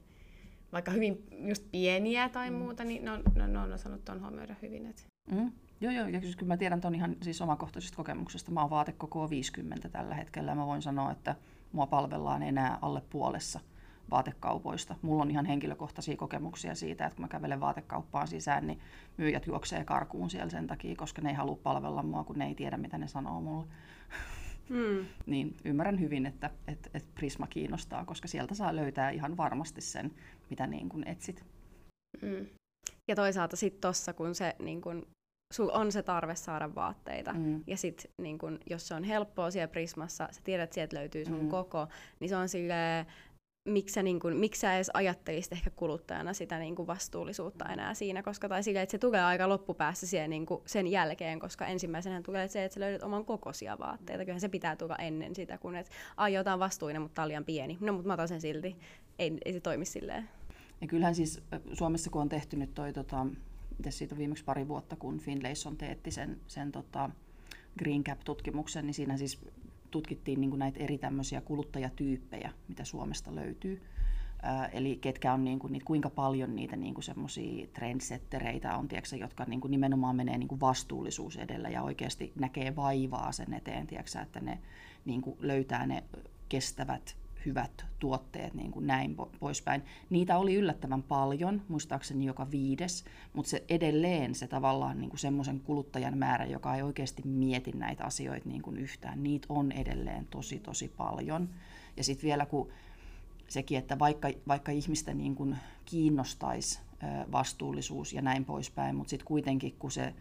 vaikka 0.73 0.90
hyvin 0.90 1.26
just 1.49 1.71
pieniä 1.71 2.28
tai 2.28 2.50
mm. 2.50 2.56
muuta, 2.56 2.85
niin 2.85 3.04
ne 3.04 3.11
on, 3.11 3.23
ne, 3.35 3.49
ne 3.49 3.59
on 3.59 3.73
osannut 3.73 4.04
tuon 4.04 4.21
huomioida 4.21 4.54
hyvin. 4.62 4.87
Et. 4.87 5.06
Mm. 5.30 5.52
Joo, 5.80 5.92
joo, 5.92 6.09
ja 6.09 6.21
siis 6.21 6.37
kyllä 6.37 6.52
mä 6.52 6.56
tiedän 6.56 6.80
tuon 6.80 6.94
ihan 6.94 7.16
siis 7.23 7.40
omakohtaisesta 7.40 7.97
kokemuksesta. 7.97 8.50
Mä 8.50 8.61
oon 8.61 8.71
vaatekoko 8.71 9.30
50 9.30 9.88
tällä 9.88 10.14
hetkellä 10.14 10.50
ja 10.50 10.54
mä 10.54 10.66
voin 10.66 10.83
sanoa, 10.83 11.12
että 11.12 11.37
mua 11.73 11.87
palvellaan 11.87 12.42
enää 12.42 12.78
alle 12.83 13.02
puolessa– 13.11 13.61
vaatekaupoista. 14.11 14.94
Mulla 15.02 15.23
on 15.23 15.30
ihan 15.30 15.46
henkilökohtaisia 15.46 16.16
kokemuksia 16.16 16.75
siitä, 16.75 17.06
että 17.06 17.16
kun 17.16 17.25
mä 17.25 17.28
kävelen 17.28 17.61
vaatekauppaan 17.61 18.28
sisään, 18.28 18.66
niin 18.66 18.80
myyjät 19.16 19.46
juoksee 19.46 19.84
karkuun 19.84 20.30
siellä 20.30 20.50
sen 20.50 20.66
takia, 20.66 20.96
koska 20.96 21.23
ne 21.23 21.28
ei 21.28 21.34
halua 21.34 21.58
palvella 21.62 22.02
mua, 22.02 22.25
kun 22.25 22.38
ne 22.38 22.46
ei 22.46 22.54
tiedä, 22.54 22.76
mitä 22.76 22.99
ne 22.99 23.08
sanoo 23.08 23.40
mulle. 23.40 23.66
Hmm. 24.68 25.06
niin 25.26 25.56
ymmärrän 25.64 26.00
hyvin, 26.00 26.26
että, 26.26 26.50
että, 26.66 26.90
että 26.94 27.08
Prisma 27.14 27.46
kiinnostaa, 27.46 28.04
koska 28.04 28.28
sieltä 28.28 28.54
saa 28.54 28.76
löytää 28.76 29.11
ihan 29.11 29.37
varmasti 29.37 29.80
sen, 29.80 30.11
mitä 30.50 30.66
niin 30.66 30.88
kuin 30.88 31.08
etsit. 31.08 31.44
Hmm. 32.20 32.46
Ja 33.08 33.16
toisaalta 33.16 33.56
sitten 33.56 33.80
tuossa, 33.80 34.12
kun 34.12 34.34
se 34.34 34.56
niin 34.58 34.80
kun, 34.80 35.06
sul 35.54 35.70
on 35.73 35.92
se 35.92 36.02
tarve 36.02 36.34
saada 36.34 36.75
vaatteita, 36.75 37.32
mm. 37.32 37.64
ja 37.66 37.76
sitten 37.76 38.11
niin 38.23 38.38
kun, 38.38 38.58
jos 38.70 38.88
se 38.88 38.94
on 38.94 39.04
helppoa 39.04 39.50
siellä 39.50 39.68
Prismassa, 39.68 40.28
sä 40.30 40.40
tiedät, 40.44 40.64
että 40.64 40.75
sieltä 40.75 40.96
löytyy 40.96 41.25
sun 41.25 41.42
mm. 41.42 41.49
koko, 41.49 41.88
niin 42.20 42.28
se 42.28 42.37
on 42.37 42.49
silleen, 42.49 43.06
miksi 43.64 43.92
sä, 43.92 44.02
niin 44.02 44.21
kuin, 44.21 44.37
miksi 44.37 44.61
sä 44.61 44.75
edes 44.75 44.90
ajattelisit 44.94 45.52
ehkä 45.52 45.71
kuluttajana 45.71 46.33
sitä 46.33 46.59
niin 46.59 46.76
kuin 46.76 46.87
vastuullisuutta 46.87 47.64
enää 47.64 47.94
siinä, 47.94 48.23
koska 48.23 48.49
tai 48.49 48.62
sille, 48.62 48.83
että 48.83 48.90
se 48.90 48.99
tulee 48.99 49.25
aika 49.25 49.49
loppupäässä 49.49 50.06
siihen, 50.06 50.30
niin 50.30 50.47
kuin 50.47 50.62
sen 50.66 50.87
jälkeen, 50.87 51.38
koska 51.38 51.66
ensimmäisenä 51.66 52.23
tulee 52.23 52.49
se, 52.49 52.64
että 52.64 52.75
sä 52.75 52.80
löydät 52.80 53.02
oman 53.02 53.25
kokoisia 53.25 53.78
vaatteita. 53.78 54.25
Kyllähän 54.25 54.40
se 54.40 54.49
pitää 54.49 54.76
tulla 54.76 54.97
ennen 54.97 55.35
sitä, 55.35 55.59
kun 55.59 55.76
et 55.76 55.90
ai 56.16 56.33
jotain 56.33 56.61
vastuinen, 56.61 57.02
mutta 57.02 57.23
on 57.23 57.28
liian 57.28 57.44
pieni. 57.44 57.78
No, 57.80 57.92
mutta 57.92 58.06
mä 58.06 58.14
otan 58.14 58.28
sen 58.28 58.40
silti. 58.40 58.76
Ei, 59.18 59.38
ei 59.44 59.52
se 59.52 59.61
toimi 59.61 59.85
silleen. 59.85 60.28
Ja 60.80 60.87
kyllähän 60.87 61.14
siis 61.14 61.42
Suomessa, 61.73 62.11
kun 62.11 62.23
on 62.23 62.28
tehty 62.28 62.56
nyt 62.56 62.75
toi, 62.75 62.92
tota, 62.92 63.26
siitä 63.88 64.14
on 64.14 64.18
viimeksi 64.18 64.44
pari 64.44 64.68
vuotta, 64.68 64.97
kun 64.97 65.18
Finlayson 65.21 65.76
teetti 65.76 66.11
sen, 66.11 66.40
sen 66.47 66.73
tota, 66.73 67.11
Green 67.78 68.04
Cap-tutkimuksen, 68.04 68.87
niin 68.87 68.94
siinä 68.94 69.16
siis 69.16 69.38
tutkittiin 69.94 70.40
niin 70.40 70.50
kuin 70.50 70.58
näitä 70.58 70.80
eri 70.80 70.98
tämmöisiä 70.98 71.40
kuluttajatyyppejä, 71.40 72.52
mitä 72.68 72.84
Suomesta 72.84 73.34
löytyy. 73.34 73.82
eli 74.72 74.96
ketkä 74.96 75.32
on 75.32 75.44
niin 75.44 75.58
kuin, 75.58 75.72
niitä, 75.72 75.84
kuinka 75.86 76.10
paljon 76.10 76.56
niitä 76.56 76.76
niin 76.76 76.94
kuin 76.94 77.04
semmoisia 77.04 77.66
trendsettereitä 77.66 78.76
on, 78.76 78.88
tiedätkö, 78.88 79.16
jotka 79.16 79.44
niin 79.44 79.60
kuin 79.60 79.70
nimenomaan 79.70 80.16
menee 80.16 80.38
niin 80.38 80.48
kuin 80.48 80.60
vastuullisuus 80.60 81.36
edellä 81.36 81.68
ja 81.68 81.82
oikeasti 81.82 82.32
näkee 82.40 82.76
vaivaa 82.76 83.32
sen 83.32 83.54
eteen, 83.54 83.86
tiedätkö, 83.86 84.20
että 84.20 84.40
ne 84.40 84.58
niin 85.04 85.22
kuin 85.22 85.36
löytää 85.40 85.86
ne 85.86 86.04
kestävät 86.48 87.16
hyvät 87.46 87.84
tuotteet, 87.98 88.54
niin 88.54 88.72
kuin 88.72 88.86
näin 88.86 89.16
poispäin. 89.40 89.82
Niitä 90.10 90.38
oli 90.38 90.54
yllättävän 90.54 91.02
paljon, 91.02 91.62
muistaakseni 91.68 92.24
joka 92.24 92.50
viides, 92.50 93.04
mutta 93.32 93.50
se 93.50 93.64
edelleen 93.68 94.34
se 94.34 94.46
tavallaan 94.46 94.98
niin 94.98 95.10
kuin 95.10 95.20
semmoisen 95.20 95.60
kuluttajan 95.60 96.18
määrä, 96.18 96.44
joka 96.44 96.76
ei 96.76 96.82
oikeasti 96.82 97.22
mieti 97.24 97.72
näitä 97.72 98.04
asioita 98.04 98.48
niin 98.48 98.62
kuin 98.62 98.76
yhtään, 98.76 99.22
niitä 99.22 99.46
on 99.48 99.72
edelleen 99.72 100.26
tosi 100.26 100.58
tosi 100.58 100.88
paljon. 100.88 101.48
Ja 101.96 102.04
sitten 102.04 102.26
vielä 102.26 102.46
kun 102.46 102.68
sekin, 103.48 103.78
että 103.78 103.98
vaikka, 103.98 104.28
vaikka 104.48 104.72
ihmistä 104.72 105.14
niin 105.14 105.34
kuin 105.34 105.56
kiinnostaisi 105.84 106.80
vastuullisuus 107.32 108.12
ja 108.12 108.22
näin 108.22 108.44
poispäin, 108.44 108.96
mutta 108.96 109.10
sitten 109.10 109.26
kuitenkin 109.26 109.74
kun 109.78 109.90
se 109.90 110.14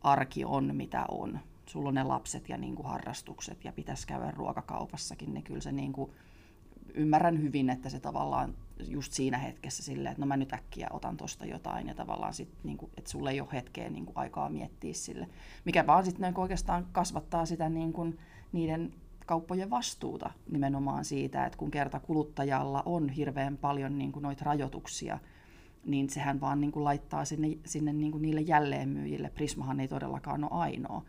arki 0.00 0.44
on 0.44 0.76
mitä 0.76 1.04
on, 1.08 1.38
sulla 1.66 1.88
on 1.88 1.94
ne 1.94 2.02
lapset 2.02 2.48
ja 2.48 2.56
niin 2.56 2.74
kuin 2.74 2.86
harrastukset 2.86 3.64
ja 3.64 3.72
pitäisi 3.72 4.06
käydä 4.06 4.30
ruokakaupassakin, 4.30 5.34
niin 5.34 5.44
kyllä 5.44 5.60
se 5.60 5.72
niin 5.72 5.92
kuin, 5.92 6.10
ymmärrän 6.94 7.42
hyvin, 7.42 7.70
että 7.70 7.88
se 7.88 8.00
tavallaan 8.00 8.54
just 8.88 9.12
siinä 9.12 9.38
hetkessä 9.38 9.82
silleen, 9.82 10.12
että 10.12 10.20
no 10.22 10.26
mä 10.26 10.36
nyt 10.36 10.52
äkkiä 10.52 10.88
otan 10.90 11.16
tosta 11.16 11.46
jotain 11.46 11.88
ja 11.88 11.94
tavallaan 11.94 12.34
sit, 12.34 12.48
niin 12.64 12.76
kuin, 12.76 12.90
että 12.98 13.10
sulle 13.10 13.30
ei 13.30 13.40
ole 13.40 13.48
hetkeä 13.52 13.90
niin 13.90 14.06
kuin, 14.06 14.16
aikaa 14.16 14.48
miettiä 14.48 14.92
sille. 14.92 15.28
Mikä 15.64 15.86
vaan 15.86 16.04
sitten 16.04 16.22
niin 16.22 16.40
oikeastaan 16.40 16.86
kasvattaa 16.92 17.46
sitä 17.46 17.68
niin 17.68 17.92
kuin, 17.92 18.18
niiden 18.52 18.94
kauppojen 19.26 19.70
vastuuta 19.70 20.30
nimenomaan 20.50 21.04
siitä, 21.04 21.46
että 21.46 21.58
kun 21.58 21.70
kerta 21.70 22.00
kuluttajalla 22.00 22.82
on 22.86 23.08
hirveän 23.08 23.56
paljon 23.56 23.98
niin 23.98 24.12
kuin 24.12 24.22
noita 24.22 24.44
rajoituksia, 24.44 25.18
niin 25.84 26.10
sehän 26.10 26.40
vaan 26.40 26.60
niin 26.60 26.72
kuin 26.72 26.84
laittaa 26.84 27.24
sinne, 27.24 27.48
sinne 27.64 27.92
niin 27.92 28.12
kuin 28.12 28.22
niille 28.22 28.40
jälleenmyyjille. 28.40 29.30
Prismahan 29.30 29.80
ei 29.80 29.88
todellakaan 29.88 30.44
ole 30.44 30.60
ainoa, 30.60 31.02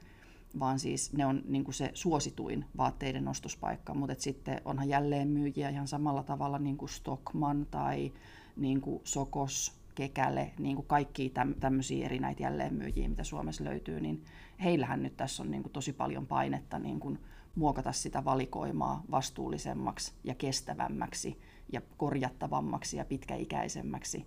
vaan 0.59 0.79
siis 0.79 1.13
ne 1.13 1.25
on 1.25 1.41
niin 1.45 1.63
kuin 1.63 1.75
se 1.75 1.91
suosituin 1.93 2.65
vaatteiden 2.77 3.27
ostospaikka, 3.27 3.93
mutta 3.93 4.15
sitten 4.19 4.61
onhan 4.65 4.89
jälleenmyyjiä 4.89 5.69
ihan 5.69 5.87
samalla 5.87 6.23
tavalla 6.23 6.59
niin 6.59 6.77
kuin 6.77 6.89
Stockman 6.89 7.67
tai 7.71 8.11
niin 8.55 8.81
kuin 8.81 9.01
Sokos, 9.03 9.73
Kekäle, 9.95 10.51
niin 10.59 10.75
kuin 10.75 10.87
kaikki 10.87 11.33
tämmöisiä 11.59 12.05
eri 12.05 12.19
näitä 12.19 12.43
jälleenmyyjiä, 12.43 13.09
mitä 13.09 13.23
Suomessa 13.23 13.63
löytyy, 13.63 13.99
niin 14.01 14.23
heillähän 14.63 15.03
nyt 15.03 15.17
tässä 15.17 15.43
on 15.43 15.51
niin 15.51 15.63
kuin 15.63 15.73
tosi 15.73 15.93
paljon 15.93 16.27
painetta 16.27 16.79
niin 16.79 16.99
kuin 16.99 17.19
muokata 17.55 17.91
sitä 17.91 18.25
valikoimaa 18.25 19.03
vastuullisemmaksi 19.11 20.13
ja 20.23 20.35
kestävämmäksi 20.35 21.39
ja 21.71 21.81
korjattavammaksi 21.97 22.97
ja 22.97 23.05
pitkäikäisemmäksi, 23.05 24.25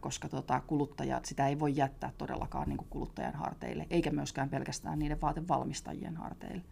koska 0.00 0.28
tota, 0.28 0.60
kuluttajat, 0.66 1.24
sitä 1.24 1.48
ei 1.48 1.58
voi 1.58 1.76
jättää 1.76 2.12
todellakaan 2.18 2.68
niin 2.68 2.86
kuluttajan 2.90 3.34
harteille, 3.34 3.86
eikä 3.90 4.10
myöskään 4.10 4.50
pelkästään 4.50 4.98
niiden 4.98 5.20
vaatevalmistajien 5.20 6.16
harteille. 6.16 6.62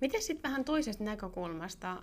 Miten 0.00 0.22
sitten 0.22 0.50
vähän 0.50 0.64
toisesta 0.64 1.04
näkökulmasta, 1.04 2.02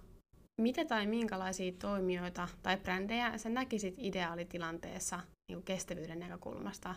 mitä 0.61 0.85
tai 0.85 1.07
minkälaisia 1.07 1.71
toimijoita 1.71 2.47
tai 2.63 2.77
brändejä 2.77 3.37
sä 3.37 3.49
näkisit 3.49 3.95
ideaalitilanteessa 3.97 5.19
niin 5.49 5.63
kestävyyden 5.63 6.19
näkökulmasta 6.19 6.95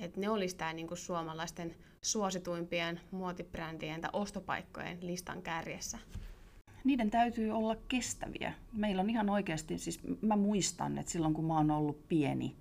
että 0.00 0.20
ne 0.20 0.28
olisi 0.28 0.56
tämä 0.56 0.72
niinku 0.72 0.96
suomalaisten 0.96 1.74
suosituimpien 2.02 3.00
muotibrändien 3.10 4.00
tai 4.00 4.10
ostopaikkojen 4.12 4.98
listan 5.00 5.42
kärjessä? 5.42 5.98
Niiden 6.84 7.10
täytyy 7.10 7.50
olla 7.50 7.76
kestäviä. 7.88 8.52
Meillä 8.72 9.02
on 9.02 9.10
ihan 9.10 9.30
oikeasti, 9.30 9.78
siis 9.78 10.00
mä 10.22 10.36
muistan, 10.36 10.98
että 10.98 11.12
silloin 11.12 11.34
kun 11.34 11.44
mä 11.44 11.56
oon 11.56 11.70
ollut 11.70 12.08
pieni, 12.08 12.56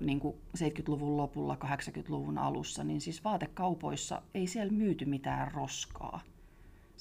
niin 0.00 0.20
kuin 0.20 0.36
70-luvun 0.58 1.16
lopulla, 1.16 1.56
80-luvun 1.64 2.38
alussa, 2.38 2.84
niin 2.84 3.00
siis 3.00 3.24
vaatekaupoissa 3.24 4.22
ei 4.34 4.46
siellä 4.46 4.72
myyty 4.72 5.04
mitään 5.04 5.52
roskaa 5.52 6.20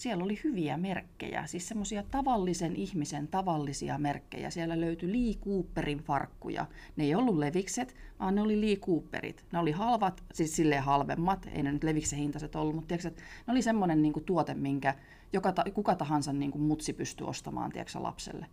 siellä 0.01 0.23
oli 0.23 0.39
hyviä 0.43 0.77
merkkejä, 0.77 1.45
siis 1.47 1.67
semmoisia 1.67 2.03
tavallisen 2.03 2.75
ihmisen 2.75 3.27
tavallisia 3.27 3.97
merkkejä. 3.97 4.49
Siellä 4.49 4.81
löytyi 4.81 5.11
Lee 5.11 5.33
Cooperin 5.33 5.99
farkkuja. 5.99 6.65
Ne 6.95 7.03
ei 7.03 7.15
ollut 7.15 7.37
levikset, 7.37 7.95
vaan 8.19 8.35
ne 8.35 8.41
oli 8.41 8.61
Lee 8.61 8.75
Cooperit. 8.75 9.45
Ne 9.51 9.59
oli 9.59 9.71
halvat, 9.71 10.23
siis 10.33 10.55
silleen 10.55 10.83
halvemmat, 10.83 11.47
ei 11.51 11.63
ne 11.63 11.71
nyt 11.71 11.83
leviksen 11.83 12.19
hintaiset 12.19 12.55
ollut, 12.55 12.75
mutta 12.75 12.87
tiedätkö, 12.87 13.21
ne 13.47 13.51
oli 13.51 13.61
semmoinen 13.61 14.01
niin 14.01 14.13
tuote, 14.25 14.53
minkä 14.53 14.95
joka 15.33 15.51
ta, 15.51 15.63
kuka 15.73 15.95
tahansa 15.95 16.33
niin 16.33 16.51
kuin 16.51 16.61
mutsi 16.61 16.93
pystyi 16.93 17.27
ostamaan 17.27 17.71
tiedätkö, 17.71 18.03
lapselle. 18.03 18.45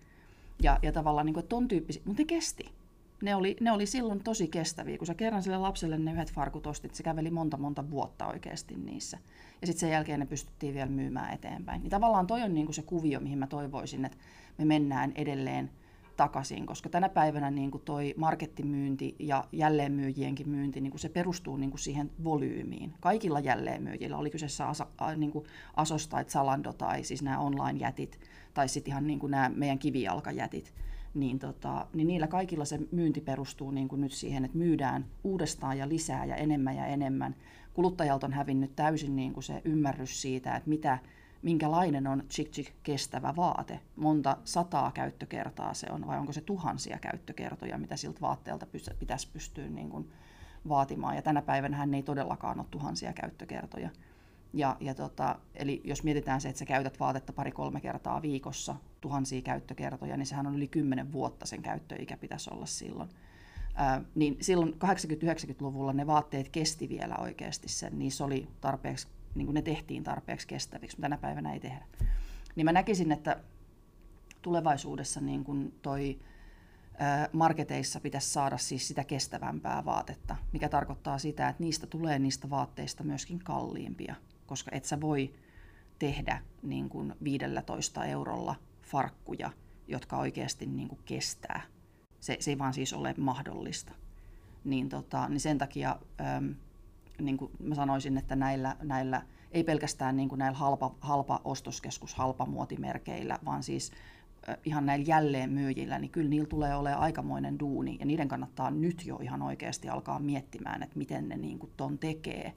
Ja, 0.62 0.78
ja 0.82 0.92
tavallaan 0.92 1.26
niin 1.26 1.35
kuin, 1.35 1.47
ton 1.47 1.68
tyyppisiä, 1.68 2.02
mutta 2.04 2.23
ne 2.23 2.26
kesti 2.26 2.73
ne 3.23 3.35
oli, 3.35 3.56
ne 3.61 3.73
oli 3.73 3.87
silloin 3.87 4.20
tosi 4.25 4.49
kestäviä. 4.49 4.99
Kun 4.99 5.06
sä 5.06 5.14
kerran 5.14 5.42
sille 5.42 5.58
lapselle 5.58 5.99
ne 5.99 6.12
yhdet 6.12 6.32
farkut 6.32 6.66
ostit, 6.66 6.94
se 6.94 7.02
käveli 7.02 7.30
monta 7.30 7.56
monta 7.56 7.90
vuotta 7.90 8.26
oikeasti 8.26 8.76
niissä. 8.76 9.18
Ja 9.61 9.66
sitten 9.66 9.80
sen 9.80 9.90
jälkeen 9.90 10.20
ne 10.20 10.26
pystyttiin 10.26 10.75
vielä 10.75 10.90
myymään 10.90 11.35
eteenpäin. 11.35 11.82
Niin 11.82 11.90
tavallaan 11.90 12.26
toi 12.26 12.42
on 12.42 12.54
niinku 12.54 12.73
se 12.73 12.82
kuvio, 12.82 13.20
mihin 13.20 13.38
mä 13.38 13.47
toivoisin, 13.47 14.04
että 14.04 14.18
me 14.58 14.64
mennään 14.64 15.12
edelleen 15.14 15.70
takaisin, 16.18 16.66
koska 16.66 16.88
tänä 16.88 17.08
päivänä 17.08 17.50
niin 17.50 17.70
kuin 17.70 17.82
toi 17.84 18.14
markettimyynti 18.16 19.16
ja 19.18 19.44
jälleenmyyjienkin 19.52 20.48
myynti, 20.48 20.80
niin 20.80 20.90
kuin 20.90 21.00
se 21.00 21.08
perustuu 21.08 21.56
niin 21.56 21.70
kuin 21.70 21.80
siihen 21.80 22.10
volyymiin. 22.25 22.94
Kaikilla 23.00 23.40
jälleenmyyjillä, 23.40 24.16
oli 24.16 24.30
kyseessä 24.30 24.68
Asa, 24.68 24.87
niin 25.16 25.32
kuin 25.32 25.44
Asos 25.76 26.08
tai 26.08 26.25
Zalando 26.25 26.72
tai 26.72 27.04
siis 27.04 27.22
nämä 27.22 27.38
online-jätit, 27.38 28.20
tai 28.54 28.68
sitten 28.68 28.92
ihan 28.92 29.06
niin 29.06 29.18
kuin 29.18 29.30
nämä 29.30 29.50
meidän 29.54 29.78
kivijalkajätit, 29.78 30.75
niin, 31.14 31.38
tota, 31.38 31.87
niin 31.94 32.06
niillä 32.06 32.26
kaikilla 32.26 32.64
se 32.64 32.78
myynti 32.92 33.20
perustuu 33.20 33.70
niin 33.70 33.88
kuin 33.88 34.00
nyt 34.00 34.12
siihen, 34.12 34.44
että 34.44 34.58
myydään 34.58 35.06
uudestaan 35.25 35.78
ja 35.78 35.88
lisää 35.88 36.25
ja 36.25 36.37
enemmän 36.37 36.76
ja 36.76 36.87
enemmän. 36.87 37.34
Kuluttajalta 37.75 38.26
on 38.26 38.32
hävinnyt 38.32 38.76
täysin 38.76 39.16
niin 39.16 39.32
kuin 39.32 39.44
se 39.44 39.62
ymmärrys 39.64 40.22
siitä, 40.22 40.56
että 40.56 40.68
mitä, 40.68 40.98
minkälainen 41.42 42.07
on 42.07 42.23
chick 42.30 42.73
kestävä 42.83 43.37
vaate. 43.37 43.80
Monta 43.97 44.37
sataa 44.45 44.92
käyttökertaa 44.92 45.75
se 45.75 45.87
on 45.90 46.07
vai 46.07 46.18
onko 46.18 46.33
se 46.33 46.40
tuhansia 46.40 46.99
käyttökertoja, 46.99 47.78
mitä 47.78 47.97
siltä 47.97 48.21
vaatteelta 48.21 48.66
pitäisi 48.99 49.28
pystyä 49.33 49.68
niin 49.68 49.90
kuin 49.90 50.11
vaatimaan. 50.68 51.16
Ja 51.16 51.23
tänä 51.23 51.42
päivänä 51.42 51.76
hän 51.76 51.95
ei 51.95 52.02
todellakaan 52.02 52.59
ole 52.59 52.66
tuhansia 52.71 53.12
käyttökertoja. 53.12 53.90
Ja, 54.52 54.76
ja 54.80 54.95
tota, 54.95 55.38
eli 55.54 55.80
jos 55.85 56.02
mietitään 56.02 56.40
se, 56.40 56.49
että 56.49 56.59
sä 56.59 56.64
käytät 56.64 57.00
vaatetta 57.00 57.33
pari-kolme 57.33 57.80
kertaa 57.80 58.23
viikossa, 58.23 58.76
tuhansia 59.00 59.42
käyttökertoja, 59.42 60.16
niin 60.16 60.26
sehän 60.26 60.47
on 60.47 60.57
yli 60.57 60.68
10 60.68 61.12
vuotta 61.12 61.47
sen 61.47 61.62
käyttöikä 61.62 62.16
pitäisi 62.16 62.50
olla 62.52 62.66
silloin. 62.66 63.09
Ää, 63.75 64.02
niin 64.14 64.37
silloin 64.40 64.73
80-90-luvulla 64.73 65.92
ne 65.92 66.07
vaatteet 66.07 66.49
kesti 66.49 66.88
vielä 66.88 67.16
oikeasti 67.16 67.68
sen, 67.68 67.99
niissä 67.99 68.25
oli 68.25 68.49
tarpeeksi, 68.61 69.09
niin 69.35 69.47
kuin 69.47 69.54
ne 69.54 69.62
tehtiin 69.62 70.04
tarpeeksi 70.04 70.47
kestäviksi, 70.47 70.97
mutta 70.97 71.04
tänä 71.04 71.18
päivänä 71.18 71.52
ei 71.52 71.61
tehdä. 71.61 71.85
Niin 72.56 72.64
mä 72.64 72.73
näkisin, 72.73 73.12
että 73.12 73.40
tulevaisuudessa 74.42 75.20
niin 75.20 75.44
kuin 75.44 75.78
toi 75.82 76.18
marketeissa 77.32 78.00
pitäisi 78.00 78.30
saada 78.30 78.58
siis 78.58 78.88
sitä 78.88 79.04
kestävämpää 79.04 79.85
vaatetta, 79.85 80.37
mikä 80.52 80.68
tarkoittaa 80.68 81.18
sitä, 81.18 81.49
että 81.49 81.62
niistä 81.62 81.87
tulee 81.87 82.18
niistä 82.18 82.50
vaatteista 82.50 83.04
myöskin 83.04 83.38
kalliimpia 83.38 84.14
koska 84.49 84.70
et 84.75 84.85
sä 84.85 85.00
voi 85.00 85.35
tehdä 85.99 86.42
niin 86.62 86.88
kuin 86.88 87.14
15 87.25 88.04
eurolla 88.04 88.54
farkkuja, 88.82 89.50
jotka 89.88 90.18
oikeasti 90.18 90.66
niin 90.66 90.88
kuin 90.88 91.00
kestää. 91.04 91.62
Se, 92.20 92.37
se 92.40 92.50
ei 92.50 92.58
vaan 92.58 92.75
siis 92.75 92.92
ole 92.92 93.14
mahdollista. 93.18 93.92
Niin, 94.64 94.88
tota, 94.88 95.28
niin 95.28 95.40
sen 95.40 95.58
takia 95.58 95.97
niin 97.20 97.37
kuin 97.37 97.50
mä 97.62 97.75
sanoisin, 97.75 98.18
että 98.18 98.37
näillä, 98.37 98.76
näillä 98.82 99.22
ei 99.52 99.64
pelkästään 99.64 100.16
niin 100.16 100.28
kuin 100.28 100.38
näillä 100.38 100.58
halpa, 100.58 100.94
halpa 101.00 101.40
ostoskeskus, 101.44 102.14
halpa 102.14 102.46
muotimerkeillä, 102.46 103.38
vaan 103.44 103.62
siis 103.62 103.92
ihan 104.64 104.87
näillä 104.87 105.04
jälleenmyyjillä, 105.08 105.98
niin 105.98 106.10
kyllä 106.10 106.30
niillä 106.30 106.48
tulee 106.48 106.75
olemaan 106.75 107.02
aikamoinen 107.02 107.58
duuni, 107.58 107.96
ja 108.00 108.06
niiden 108.06 108.28
kannattaa 108.28 108.70
nyt 108.70 109.06
jo 109.06 109.16
ihan 109.16 109.42
oikeasti 109.42 109.88
alkaa 109.88 110.18
miettimään, 110.18 110.82
että 110.82 110.98
miten 110.98 111.28
ne 111.28 111.37
niin 111.37 111.58
kuin 111.58 111.72
ton 111.76 111.98
tekee, 111.98 112.54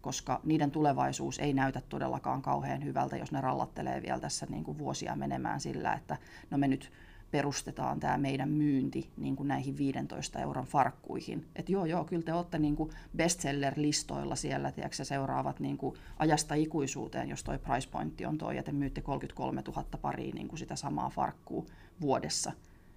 koska 0.00 0.40
niiden 0.44 0.70
tulevaisuus 0.70 1.38
ei 1.38 1.52
näytä 1.52 1.82
todellakaan 1.88 2.42
kauhean 2.42 2.84
hyvältä, 2.84 3.16
jos 3.16 3.32
ne 3.32 3.40
rallattelee 3.40 4.02
vielä 4.02 4.20
tässä 4.20 4.46
niin 4.50 4.64
kuin 4.64 4.78
vuosia 4.78 5.16
menemään 5.16 5.60
sillä, 5.60 5.92
että 5.92 6.16
no 6.50 6.58
me 6.58 6.68
nyt 6.68 6.92
perustetaan 7.34 8.00
tämä 8.00 8.18
meidän 8.18 8.48
myynti 8.48 9.10
niin 9.16 9.36
kuin 9.36 9.48
näihin 9.48 9.78
15 9.78 10.38
euron 10.38 10.64
farkkuihin. 10.64 11.46
Että 11.56 11.72
joo, 11.72 11.84
joo, 11.84 12.04
kyllä 12.04 12.22
te 12.22 12.32
olette 12.32 12.58
niin 12.58 12.76
kuin 12.76 12.90
bestseller-listoilla 13.16 14.36
siellä, 14.36 14.72
tiedätkö, 14.72 15.04
seuraavat 15.04 15.60
niin 15.60 15.78
kuin 15.78 15.96
ajasta 16.18 16.54
ikuisuuteen, 16.54 17.28
jos 17.28 17.44
toi 17.44 17.58
price 17.58 17.88
pointti 17.90 18.26
on 18.26 18.38
toi, 18.38 18.56
ja 18.56 18.62
te 18.62 18.72
myytte 18.72 19.00
33 19.00 19.62
000 19.66 19.84
pariin 20.02 20.34
niin 20.34 20.48
kuin 20.48 20.58
sitä 20.58 20.76
samaa 20.76 21.10
farkkuu 21.10 21.66
vuodessa. 22.00 22.52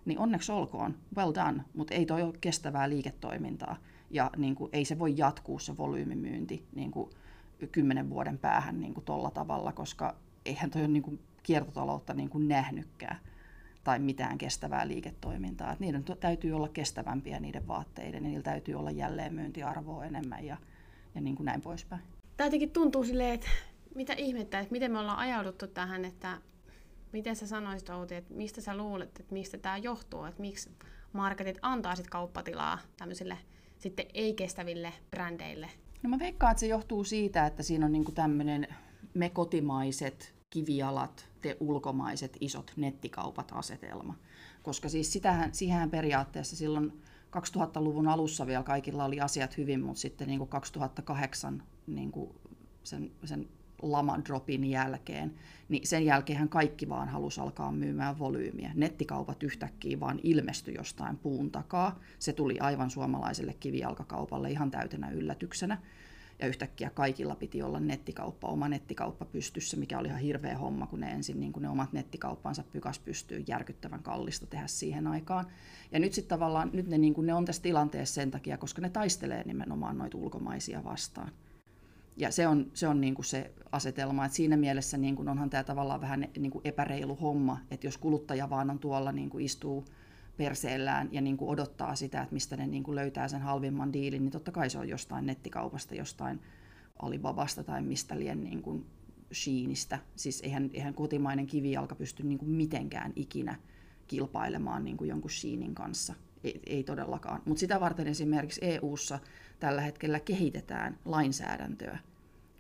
Niin 0.06 0.20
onneksi 0.20 0.52
olkoon, 0.52 0.96
well 1.16 1.34
done, 1.34 1.64
mutta 1.74 1.94
ei 1.94 2.06
toi 2.06 2.22
ole 2.22 2.34
kestävää 2.42 2.90
liiketoimintaa 2.90 3.78
ja 4.10 4.32
niin 4.38 4.56
kuin, 4.56 4.70
ei 4.74 4.86
se 4.86 5.00
voi 5.00 5.14
jatkuu 5.18 5.60
se 5.60 5.78
volyymimyynti 5.78 6.66
niin 6.76 6.92
kuin, 6.92 7.10
kymmenen 7.72 8.10
vuoden 8.10 8.38
päähän 8.38 8.80
niin 8.80 8.94
kuin, 8.94 9.06
tolla 9.06 9.32
tavalla, 9.32 9.72
koska 9.72 10.16
eihän 10.46 10.70
toi 10.70 10.82
ole 10.82 10.88
niin 10.88 11.04
kuin, 11.04 11.20
kiertotaloutta 11.44 12.14
niin 12.14 12.30
kuin, 12.30 12.48
nähnytkään. 12.48 13.20
Tai 13.88 14.00
mitään 14.00 14.38
kestävää 14.38 14.88
liiketoimintaa. 14.88 15.74
Et 15.74 15.80
niiden 15.80 16.04
täytyy 16.20 16.54
olla 16.54 16.70
kestävämpiä 16.70 17.40
niiden 17.40 17.68
vaatteiden, 17.68 18.24
ja 18.24 18.30
niillä 18.30 18.44
täytyy 18.44 18.76
olla 18.76 18.92
jälleenmyyntiarvoa 18.92 20.06
enemmän 20.06 20.46
ja, 20.46 20.58
ja 21.16 21.22
niin 21.22 21.36
kuin 21.36 21.46
näin 21.46 21.62
poispäin. 21.62 22.02
Tämä 22.38 22.46
jotenkin 22.46 22.72
tuntuu 22.72 23.04
silleen, 23.04 23.34
että 23.34 23.48
mitä 23.96 24.14
ihmettä, 24.14 24.60
että 24.60 24.72
miten 24.72 24.92
me 24.92 25.00
ollaan 25.00 25.18
ajauduttu 25.18 25.68
tähän, 25.68 26.06
että 26.06 26.38
miten 27.12 27.36
sä 27.36 27.48
sanoisit 27.48 27.90
Outi, 27.90 28.16
että 28.16 28.34
mistä 28.34 28.62
sä 28.62 28.78
luulet, 28.78 29.20
että 29.20 29.34
mistä 29.34 29.58
tämä 29.58 29.78
johtuu, 29.78 30.24
että 30.24 30.42
miksi 30.42 30.70
marketit 31.14 31.58
antaa 31.62 31.96
sit 31.96 32.08
kauppatilaa 32.08 32.80
tämmöisille 32.98 33.38
sitten 33.78 34.06
ei-kestäville 34.14 34.94
brändeille? 35.12 35.70
No 36.04 36.10
mä 36.10 36.20
veikkaan, 36.20 36.52
että 36.52 36.60
se 36.60 36.68
johtuu 36.68 37.04
siitä, 37.04 37.46
että 37.46 37.64
siinä 37.64 37.86
on 37.86 37.92
niinku 37.92 38.12
tämmöinen 38.12 38.68
me 39.14 39.30
kotimaiset 39.30 40.37
kivialat, 40.50 41.30
te 41.42 41.58
ulkomaiset 41.60 42.38
isot 42.42 42.72
nettikaupat 42.76 43.52
asetelma. 43.56 44.16
Koska 44.64 44.90
siis 44.90 45.14
sitähän, 45.14 45.54
siihen 45.54 45.90
periaatteessa 45.90 46.56
silloin 46.56 47.02
2000-luvun 47.38 48.08
alussa 48.08 48.48
vielä 48.48 48.64
kaikilla 48.64 49.06
oli 49.06 49.20
asiat 49.20 49.58
hyvin, 49.58 49.82
mutta 49.82 50.02
sitten 50.02 50.28
niin 50.28 50.38
kuin 50.38 50.50
2008 50.50 51.64
niin 51.88 52.12
kuin 52.12 52.36
sen, 52.84 53.12
sen 53.24 53.48
lama-dropin 53.82 54.64
jälkeen, 54.64 55.36
niin 55.70 55.88
sen 55.88 56.06
jälkeen 56.06 56.50
kaikki 56.50 56.90
vaan 56.90 57.08
halusi 57.08 57.42
alkaa 57.42 57.72
myymään 57.72 58.20
volyymiä. 58.20 58.72
Nettikaupat 58.76 59.44
yhtäkkiä 59.44 60.00
vaan 60.00 60.20
ilmestyi 60.24 60.76
jostain 60.76 61.18
puun 61.18 61.52
takaa. 61.52 62.00
Se 62.20 62.34
tuli 62.34 62.60
aivan 62.60 62.90
suomalaiselle 62.90 63.54
kivijalkakaupalle 63.54 64.52
ihan 64.52 64.72
täytenä 64.72 65.10
yllätyksenä. 65.10 65.82
Ja 66.40 66.48
yhtäkkiä 66.48 66.90
kaikilla 66.90 67.36
piti 67.36 67.62
olla 67.62 67.80
nettikauppa, 67.80 68.48
oma 68.48 68.68
nettikauppa 68.68 69.26
pystyssä, 69.26 69.78
mikä 69.78 70.00
oli 70.00 70.08
ihan 70.08 70.20
hirveä 70.20 70.58
homma, 70.58 70.88
kun 70.88 71.00
ne 71.00 71.12
ensin 71.12 71.40
niin 71.40 71.54
kun 71.54 71.62
ne 71.62 71.70
omat 71.70 71.94
nettikauppansa 71.94 72.64
pykäs 72.72 73.00
pystyy 73.00 73.44
järkyttävän 73.48 74.04
kallista 74.04 74.48
tehdä 74.48 74.68
siihen 74.68 75.08
aikaan. 75.08 75.46
Ja 75.92 76.00
nyt 76.00 76.14
sitten 76.14 76.30
tavallaan, 76.30 76.70
nyt 76.74 76.88
ne, 76.88 76.98
niin 76.98 77.14
ne 77.18 77.34
on 77.34 77.46
tässä 77.46 77.62
tilanteessa 77.62 78.16
sen 78.16 78.32
takia, 78.32 78.58
koska 78.58 78.82
ne 78.82 78.90
taistelee 78.90 79.44
nimenomaan 79.44 79.98
noita 79.98 80.18
ulkomaisia 80.18 80.84
vastaan. 80.84 81.32
Ja 82.18 82.32
se 82.32 82.48
on, 82.48 82.72
se, 82.74 82.88
on 82.88 83.02
niin 83.02 83.16
kuin 83.16 83.26
se 83.26 83.52
asetelma, 83.72 84.26
että 84.26 84.36
siinä 84.36 84.58
mielessä 84.58 84.98
niin 84.98 85.16
kuin 85.16 85.30
onhan 85.30 85.50
tämä 85.50 85.64
tavallaan 85.64 86.02
vähän 86.02 86.28
niin 86.38 86.52
kuin 86.52 86.62
epäreilu 86.66 87.16
homma, 87.16 87.60
että 87.72 87.88
jos 87.88 87.98
kuluttaja 87.98 88.50
vaan 88.50 88.70
on 88.70 88.80
tuolla 88.80 89.12
niin 89.12 89.30
kuin 89.30 89.46
istuu 89.46 89.86
perseellään 90.38 91.10
ja 91.12 91.22
niin 91.22 91.38
kuin 91.38 91.50
odottaa 91.50 91.96
sitä, 91.96 92.22
että 92.22 92.34
mistä 92.34 92.58
ne 92.58 92.68
niin 92.68 92.84
kuin 92.84 92.96
löytää 92.96 93.28
sen 93.28 93.42
halvimman 93.42 93.94
diilin, 93.94 94.24
niin 94.24 94.32
totta 94.32 94.52
kai 94.52 94.70
se 94.70 94.78
on 94.78 94.90
jostain 94.90 95.26
nettikaupasta, 95.26 95.96
jostain 95.96 96.42
Alibabasta 97.02 97.64
tai 97.64 97.82
mistä 97.82 98.20
lien 98.20 98.44
niin 98.44 98.62
kuin 98.62 98.86
Sheenistä. 99.34 100.00
Siis 100.16 100.42
eihän, 100.42 100.70
eihän 100.74 100.94
kotimainen 100.94 101.48
kivijalka 101.48 101.96
pysty 101.96 102.24
niin 102.24 102.40
kuin 102.40 102.50
mitenkään 102.50 103.14
ikinä 103.16 103.56
kilpailemaan 104.08 104.86
niin 104.86 104.98
kuin 104.98 105.10
jonkun 105.10 105.32
Sheenin 105.32 105.76
kanssa. 105.76 106.14
Ei, 106.44 106.62
ei 106.66 106.84
todellakaan. 106.84 107.42
Mutta 107.46 107.60
sitä 107.60 107.80
varten 107.80 108.08
esimerkiksi 108.08 108.62
EU:ssa 108.64 109.20
tällä 109.60 109.82
hetkellä 109.82 110.20
kehitetään 110.20 110.98
lainsäädäntöä. 111.06 112.00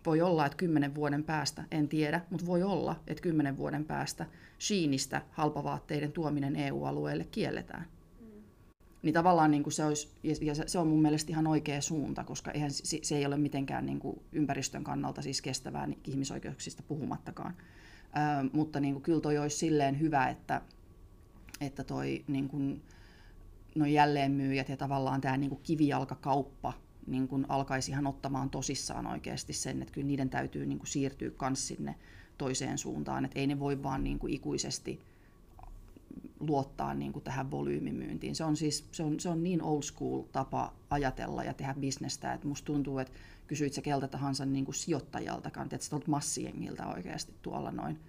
Voi 0.07 0.21
olla, 0.21 0.45
että 0.45 0.57
kymmenen 0.57 0.95
vuoden 0.95 1.23
päästä, 1.23 1.63
en 1.71 1.87
tiedä, 1.87 2.21
mutta 2.29 2.45
voi 2.45 2.63
olla, 2.63 3.03
että 3.07 3.23
kymmenen 3.23 3.57
vuoden 3.57 3.85
päästä 3.85 4.25
Sheenistä 4.59 5.21
halpavaatteiden 5.31 6.11
tuominen 6.11 6.55
EU-alueelle 6.55 7.23
kielletään. 7.31 7.85
Mm. 8.19 8.25
Niin 9.01 9.13
tavallaan 9.13 9.51
niin 9.51 9.63
kuin 9.63 9.73
se, 9.73 9.85
olisi, 9.85 10.09
ja 10.23 10.55
se 10.67 10.79
on 10.79 10.87
mun 10.87 11.01
mielestä 11.01 11.31
ihan 11.31 11.47
oikea 11.47 11.81
suunta, 11.81 12.23
koska 12.23 12.51
eihän, 12.51 12.71
se 13.01 13.17
ei 13.17 13.25
ole 13.25 13.37
mitenkään 13.37 13.85
niin 13.85 13.99
kuin 13.99 14.21
ympäristön 14.31 14.83
kannalta 14.83 15.21
siis 15.21 15.41
kestävää 15.41 15.87
niin 15.87 15.99
ihmisoikeuksista 16.07 16.83
puhumattakaan. 16.87 17.53
Ö, 18.03 18.49
mutta 18.53 18.79
niin 18.79 18.93
kuin, 18.93 19.03
kyllä 19.03 19.21
toi 19.21 19.37
olisi 19.37 19.57
silleen 19.57 19.99
hyvä, 19.99 20.29
että, 20.29 20.61
että 21.61 21.83
toi 21.83 22.23
niin 22.27 22.47
kuin, 22.47 22.81
no 23.75 23.85
jälleenmyyjät 23.85 24.69
ja 24.69 24.77
tavallaan 24.77 25.21
tämä 25.21 25.37
niin 25.37 25.49
kuin 25.49 25.61
kivijalkakauppa 25.63 26.73
niin 27.07 27.27
kuin 27.27 27.45
alkaisi 27.49 27.91
ihan 27.91 28.07
ottamaan 28.07 28.49
tosissaan 28.49 29.07
oikeasti 29.07 29.53
sen, 29.53 29.81
että 29.81 29.93
kyllä 29.93 30.07
niiden 30.07 30.29
täytyy 30.29 30.65
niin 30.65 30.79
kuin 30.79 30.87
siirtyä 30.87 31.31
myös 31.41 31.67
sinne 31.67 31.95
toiseen 32.37 32.77
suuntaan, 32.77 33.25
että 33.25 33.39
ei 33.39 33.47
ne 33.47 33.59
voi 33.59 33.83
vaan 33.83 34.03
niin 34.03 34.19
kuin 34.19 34.33
ikuisesti 34.33 34.99
luottaa 36.39 36.93
niin 36.93 37.13
kuin 37.13 37.23
tähän 37.23 37.51
volyymimyyntiin. 37.51 38.35
Se 38.35 38.43
on, 38.43 38.57
siis, 38.57 38.85
se, 38.91 39.03
on, 39.03 39.19
se 39.19 39.29
on 39.29 39.43
niin 39.43 39.61
old 39.61 39.81
school 39.81 40.21
tapa 40.31 40.73
ajatella 40.89 41.43
ja 41.43 41.53
tehdä 41.53 41.73
bisnestä, 41.73 42.33
että 42.33 42.47
musta 42.47 42.65
tuntuu, 42.65 42.99
että 42.99 43.13
kysyit 43.47 43.73
se 43.73 43.81
keltä 43.81 44.07
tahansa 44.07 44.45
niin 44.45 44.65
kuin 44.65 44.75
sijoittajaltakaan, 44.75 45.69
että 45.71 45.89
tuolta 45.89 46.11
massiengiltä 46.11 46.87
oikeasti 46.87 47.33
tuolla 47.41 47.71
noin, 47.71 47.99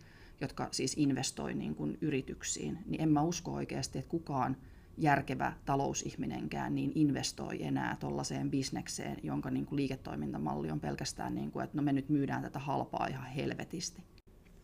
jotka 0.40 0.68
siis 0.70 0.94
investoi 0.96 1.54
niin 1.54 1.74
kuin 1.74 1.98
yrityksiin, 2.00 2.78
niin 2.86 3.00
en 3.00 3.08
mä 3.08 3.22
usko 3.22 3.52
oikeasti, 3.52 3.98
että 3.98 4.10
kukaan– 4.10 4.56
järkevä 4.98 5.52
talousihminenkään 5.64 6.74
niin 6.74 6.92
investoi 6.94 7.64
enää 7.64 7.96
tuollaiseen 8.00 8.50
bisnekseen, 8.50 9.16
jonka 9.22 9.50
niin 9.50 9.66
kuin 9.66 9.76
liiketoimintamalli 9.76 10.70
on 10.70 10.80
pelkästään, 10.80 11.34
niin 11.34 11.50
kuin, 11.50 11.64
että 11.64 11.76
no 11.76 11.82
me 11.82 11.92
nyt 11.92 12.08
myydään 12.08 12.42
tätä 12.42 12.58
halpaa 12.58 13.06
ihan 13.06 13.26
helvetisti. 13.26 14.02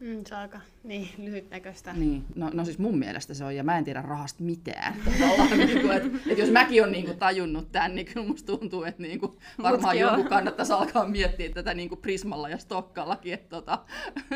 Mm, 0.00 0.24
se 0.26 0.34
on 0.34 0.40
aika 0.40 0.60
niin, 0.82 1.08
lyhytnäköistä. 1.18 1.92
Niin, 1.92 2.24
no, 2.34 2.50
no 2.54 2.64
siis 2.64 2.78
mun 2.78 2.98
mielestä 2.98 3.34
se 3.34 3.44
on, 3.44 3.56
ja 3.56 3.64
mä 3.64 3.78
en 3.78 3.84
tiedä 3.84 4.02
rahasta 4.02 4.42
mitään. 4.42 4.94
niin 5.56 5.80
kuin, 5.80 5.92
että, 5.92 6.18
että 6.30 6.42
jos 6.42 6.50
mäkin 6.50 6.82
olen 6.82 6.92
niin 6.92 7.04
kuin, 7.04 7.18
tajunnut 7.18 7.72
tämän, 7.72 7.94
niin 7.94 8.06
kyllä 8.06 8.26
musta 8.26 8.56
tuntuu, 8.56 8.84
että 8.84 9.02
niin 9.02 9.20
kuin, 9.20 9.32
varmaan 9.62 9.98
joku 9.98 10.24
kannattaisi 10.24 10.72
alkaa 10.72 11.08
miettiä 11.08 11.50
tätä 11.50 11.74
niin 11.74 11.88
kuin 11.88 12.00
Prismalla 12.00 12.48
ja 12.48 12.58
Stokkallakin. 12.58 13.34
Että, 13.34 13.48
tota... 13.48 13.84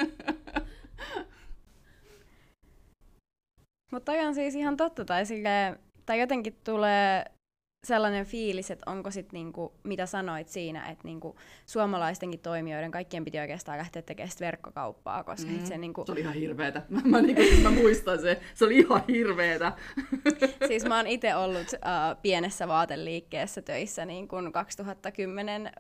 Mutta 3.93 4.13
toi 4.13 4.27
on 4.27 4.35
siis 4.35 4.55
ihan 4.55 4.77
totta, 4.77 5.05
tai 5.05 5.27
silleen, 5.27 5.79
tai 6.09 6.21
jotenkin 6.21 6.57
tulee 6.65 7.25
sellainen 7.85 8.27
fiilis, 8.27 8.71
että 8.71 8.91
onko 8.91 9.11
sitten 9.11 9.39
niinku, 9.39 9.73
mitä 9.85 10.07
sanoit 10.07 10.49
siinä, 10.49 10.89
että 10.89 11.05
niinku 11.05 11.37
suomalaistenkin 11.67 12.41
toimijoiden 12.41 12.91
kaikkien 12.91 13.25
piti 13.25 13.39
oikeastaan 13.39 13.79
lähteä 13.79 14.03
tekemään 14.03 14.33
verkkokauppaa, 14.41 15.25
koska 15.25 15.51
mm. 15.51 15.65
se 15.65 15.79
niinku... 15.79 16.07
Se 16.07 16.13
oli 16.13 16.21
ihan 16.21 16.35
hirveetä. 16.35 16.83
Mä, 16.89 17.01
mä, 17.05 17.23
niinku, 17.23 17.43
mä 17.63 17.71
muistan 17.71 18.21
se. 18.21 18.41
Se 18.55 18.65
oli 18.65 18.79
ihan 18.79 19.03
hirveetä. 19.09 19.73
siis 20.69 20.85
mä 20.85 20.97
oon 20.97 21.07
itse 21.07 21.35
ollut 21.35 21.67
uh, 21.73 22.23
pienessä 22.23 22.69
vaateliikkeessä 22.69 23.63
töissä 23.63 24.05
niin 24.05 24.29
kuin 24.29 24.53
2010, 24.53 25.63
uh, 25.63 25.71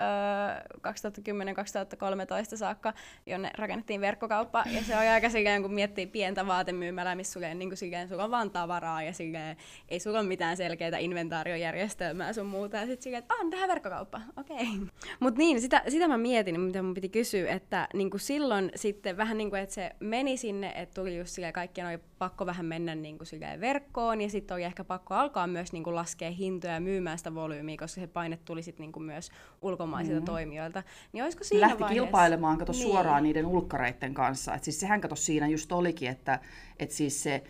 2010-2013 2.54 2.56
saakka, 2.56 2.92
jonne 3.26 3.50
rakennettiin 3.58 4.00
verkkokauppa. 4.00 4.64
Ja 4.70 4.82
se 4.82 4.94
on 4.94 5.00
aika 5.00 5.30
silleen, 5.30 5.62
kun 5.62 5.74
miettii 5.74 6.06
pientä 6.06 6.46
vaatemyymälää, 6.46 7.14
missä 7.14 7.32
sulla, 7.32 7.54
niin 7.54 7.70
kuin 7.70 7.76
silleen, 7.78 8.08
sulla 8.08 8.24
on 8.24 8.30
vaan 8.30 8.50
tavaraa 8.50 9.02
ja 9.02 9.12
silleen, 9.12 9.56
ei 9.88 10.00
sulla 10.00 10.18
ole 10.18 10.28
mitään 10.28 10.56
selkeää 10.56 10.98
inventaariojärjestelmää 10.98 11.87
järjestelmää 11.88 12.32
sun 12.32 12.46
muuta. 12.46 12.76
Ja 12.76 12.86
sitten 12.86 13.02
silleen, 13.02 13.18
että 13.18 13.34
ah, 13.34 13.50
tähän 13.50 13.68
verkkokauppa, 13.68 14.20
okei. 14.36 14.56
Okay. 14.56 14.86
Mutta 15.20 15.38
niin, 15.38 15.60
sitä, 15.60 15.82
sitä 15.88 16.08
mä 16.08 16.18
mietin, 16.18 16.60
mitä 16.60 16.82
mun 16.82 16.94
piti 16.94 17.08
kysyä, 17.08 17.50
että 17.50 17.88
niin 17.94 18.10
kuin 18.10 18.20
silloin 18.20 18.70
sitten 18.74 19.16
vähän 19.16 19.38
niin 19.38 19.50
kuin, 19.50 19.62
että 19.62 19.74
se 19.74 19.90
meni 20.00 20.36
sinne, 20.36 20.72
että 20.76 21.00
tuli 21.00 21.18
just 21.18 21.30
silleen, 21.30 21.52
kaikkien 21.52 21.86
oli 21.86 21.98
pakko 22.18 22.46
vähän 22.46 22.66
mennä 22.66 22.94
niin 22.94 23.18
kuin 23.18 23.26
silleen 23.26 23.60
verkkoon, 23.60 24.20
ja 24.20 24.30
sitten 24.30 24.54
oli 24.54 24.64
ehkä 24.64 24.84
pakko 24.84 25.14
alkaa 25.14 25.46
myös 25.46 25.72
niin 25.72 25.84
kuin 25.84 25.94
laskea 25.94 26.30
hintoja 26.30 26.74
ja 26.74 26.80
myymään 26.80 27.18
sitä 27.18 27.34
volyymiä, 27.34 27.76
koska 27.76 28.00
se 28.00 28.06
paine 28.06 28.38
tuli 28.44 28.62
sitten 28.62 28.84
niin 28.84 28.92
kuin 28.92 29.04
myös 29.04 29.30
ulkomaisilta 29.62 30.20
mm. 30.20 30.26
toimijoilta. 30.26 30.82
Niin 31.12 31.24
olisiko 31.24 31.44
siinä 31.44 31.60
Lähti 31.60 31.80
vaiheessa... 31.80 32.04
kilpailemaan, 32.04 32.58
kato 32.58 32.72
niin. 32.72 32.82
suoraan 32.82 33.22
niiden 33.22 33.46
ulkkareiden 33.46 34.14
kanssa. 34.14 34.54
Et 34.54 34.64
siis 34.64 34.80
sehän 34.80 35.00
kato 35.00 35.16
siinä 35.16 35.48
just 35.48 35.72
olikin, 35.72 36.08
että, 36.08 36.40
että 36.78 36.94
siis 36.94 37.22
se, 37.22 37.44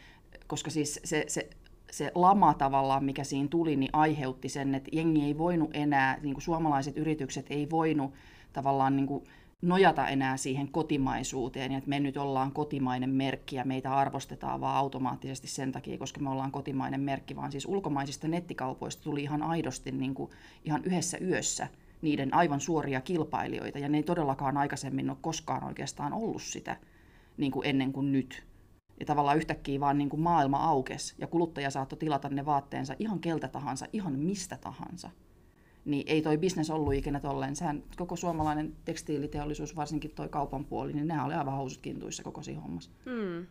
koska 0.46 0.70
siis 0.70 1.00
se, 1.04 1.24
se 1.28 1.48
se 1.90 2.12
lama 2.14 2.54
tavallaan, 2.54 3.04
mikä 3.04 3.24
siinä 3.24 3.48
tuli, 3.48 3.76
niin 3.76 3.90
aiheutti 3.92 4.48
sen, 4.48 4.74
että 4.74 4.90
jengi 4.92 5.24
ei 5.24 5.38
voinut 5.38 5.70
enää, 5.72 6.18
niin 6.22 6.34
kuin 6.34 6.42
suomalaiset 6.42 6.96
yritykset 6.96 7.46
ei 7.50 7.70
voinut 7.70 8.12
tavallaan 8.52 8.96
niin 8.96 9.06
kuin 9.06 9.24
nojata 9.62 10.08
enää 10.08 10.36
siihen 10.36 10.68
kotimaisuuteen, 10.68 11.72
että 11.72 11.88
me 11.88 12.00
nyt 12.00 12.16
ollaan 12.16 12.52
kotimainen 12.52 13.10
merkki 13.10 13.56
ja 13.56 13.64
meitä 13.64 13.96
arvostetaan 13.96 14.60
vaan 14.60 14.76
automaattisesti 14.76 15.48
sen 15.48 15.72
takia, 15.72 15.98
koska 15.98 16.20
me 16.20 16.30
ollaan 16.30 16.52
kotimainen 16.52 17.00
merkki, 17.00 17.36
vaan 17.36 17.52
siis 17.52 17.66
ulkomaisista 17.66 18.28
nettikaupoista 18.28 19.02
tuli 19.02 19.22
ihan 19.22 19.42
aidosti 19.42 19.92
niin 19.92 20.14
kuin, 20.14 20.30
ihan 20.64 20.84
yhdessä 20.84 21.18
yössä 21.18 21.68
niiden 22.02 22.34
aivan 22.34 22.60
suoria 22.60 23.00
kilpailijoita, 23.00 23.78
ja 23.78 23.88
ne 23.88 23.98
ei 23.98 24.02
todellakaan 24.02 24.56
aikaisemmin 24.56 25.10
ole 25.10 25.18
koskaan 25.20 25.64
oikeastaan 25.64 26.12
ollut 26.12 26.42
sitä 26.42 26.76
niin 27.36 27.52
kuin 27.52 27.66
ennen 27.66 27.92
kuin 27.92 28.12
nyt. 28.12 28.44
Ja 29.00 29.06
tavallaan 29.06 29.36
yhtäkkiä 29.36 29.80
vaan 29.80 29.98
niin 29.98 30.08
kuin 30.08 30.20
maailma 30.20 30.64
aukesi 30.64 31.14
ja 31.18 31.26
kuluttaja 31.26 31.70
saattoi 31.70 31.98
tilata 31.98 32.28
ne 32.28 32.46
vaatteensa 32.46 32.94
ihan 32.98 33.20
keltä 33.20 33.48
tahansa, 33.48 33.86
ihan 33.92 34.18
mistä 34.18 34.58
tahansa. 34.60 35.10
Niin 35.84 36.04
ei 36.06 36.22
toi 36.22 36.38
bisnes 36.38 36.70
ollut 36.70 36.94
ikinä 36.94 37.20
tolleen. 37.20 37.56
Sehän 37.56 37.82
koko 37.96 38.16
suomalainen 38.16 38.76
tekstiiliteollisuus, 38.84 39.76
varsinkin 39.76 40.10
toi 40.10 40.28
kaupan 40.28 40.64
puoli, 40.64 40.92
niin 40.92 41.08
nehän 41.08 41.26
oli 41.26 41.34
aivan 41.34 41.56
housut 41.56 41.82
kintuissa 41.82 42.22
koko 42.22 42.42
siinä 42.42 42.60
hommassa. 42.60 42.90
Hmm. 43.04 43.46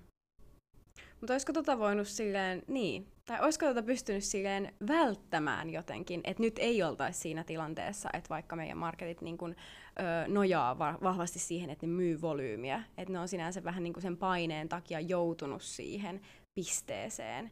Mutta 1.19 1.33
olisiko 1.33 1.53
tota 1.53 1.79
voinut 1.79 2.07
silleen, 2.07 2.63
niin, 2.67 3.07
tai 3.25 3.39
olisiko 3.41 3.65
tota 3.65 3.83
pystynyt 3.83 4.23
silleen 4.23 4.73
välttämään 4.87 5.69
jotenkin, 5.69 6.21
että 6.23 6.43
nyt 6.43 6.59
ei 6.59 6.83
oltaisi 6.83 7.19
siinä 7.19 7.43
tilanteessa, 7.43 8.09
että 8.13 8.29
vaikka 8.29 8.55
meidän 8.55 8.77
marketit 8.77 9.21
niin 9.21 9.37
kun, 9.37 9.55
ö, 9.99 10.27
nojaa 10.27 10.79
va- 10.79 10.97
vahvasti 11.03 11.39
siihen, 11.39 11.69
että 11.69 11.87
ne 11.87 11.93
myy 11.93 12.21
volyymiä, 12.21 12.83
että 12.97 13.13
ne 13.13 13.19
on 13.19 13.27
sinänsä 13.27 13.63
vähän 13.63 13.83
niin 13.83 13.93
kuin 13.93 14.01
sen 14.01 14.17
paineen 14.17 14.69
takia 14.69 14.99
joutunut 14.99 15.61
siihen 15.61 16.21
pisteeseen. 16.55 17.51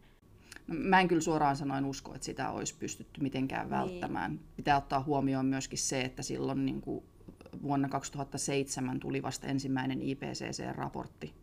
No, 0.67 0.75
mä 0.77 1.01
en 1.01 1.07
kyllä 1.07 1.21
suoraan 1.21 1.55
sanoen 1.55 1.85
usko, 1.85 2.15
että 2.15 2.25
sitä 2.25 2.49
olisi 2.49 2.75
pystytty 2.79 3.21
mitenkään 3.21 3.69
niin. 3.69 3.79
välttämään. 3.79 4.31
Niin. 4.31 4.45
Pitää 4.55 4.77
ottaa 4.77 5.03
huomioon 5.03 5.45
myöskin 5.45 5.79
se, 5.79 6.01
että 6.01 6.23
silloin 6.23 6.65
niin 6.65 6.81
kuin 6.81 7.05
vuonna 7.63 7.89
2007 7.89 8.99
tuli 8.99 9.23
vasta 9.23 9.47
ensimmäinen 9.47 10.01
IPCC-raportti, 10.01 11.33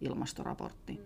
ilmastoraportti, 0.00 0.92
mm. 0.92 1.04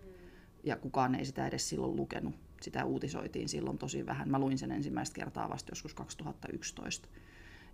ja 0.64 0.76
kukaan 0.76 1.14
ei 1.14 1.24
sitä 1.24 1.46
edes 1.46 1.68
silloin 1.68 1.96
lukenut. 1.96 2.34
Sitä 2.62 2.84
uutisoitiin 2.84 3.48
silloin 3.48 3.78
tosi 3.78 4.06
vähän. 4.06 4.30
Mä 4.30 4.38
luin 4.38 4.58
sen 4.58 4.72
ensimmäistä 4.72 5.14
kertaa 5.14 5.50
vasta 5.50 5.70
joskus 5.72 5.94
2011. 5.94 7.08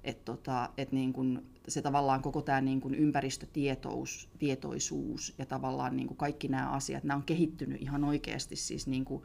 Että 0.04 0.24
tota, 0.24 0.70
et 0.76 0.92
niin 0.92 1.12
kun 1.12 1.42
se 1.68 1.82
tavallaan 1.82 2.22
koko 2.22 2.42
tämä 2.42 2.60
niin 2.60 2.94
ympäristötietoisuus 2.94 5.34
ja 5.38 5.46
tavallaan 5.46 5.96
niin 5.96 6.16
kaikki 6.16 6.48
nämä 6.48 6.70
asiat, 6.70 7.04
nämä 7.04 7.16
on 7.16 7.22
kehittynyt 7.22 7.82
ihan 7.82 8.04
oikeasti 8.04 8.56
siis 8.56 8.86
niin 8.86 9.04
kuin 9.04 9.22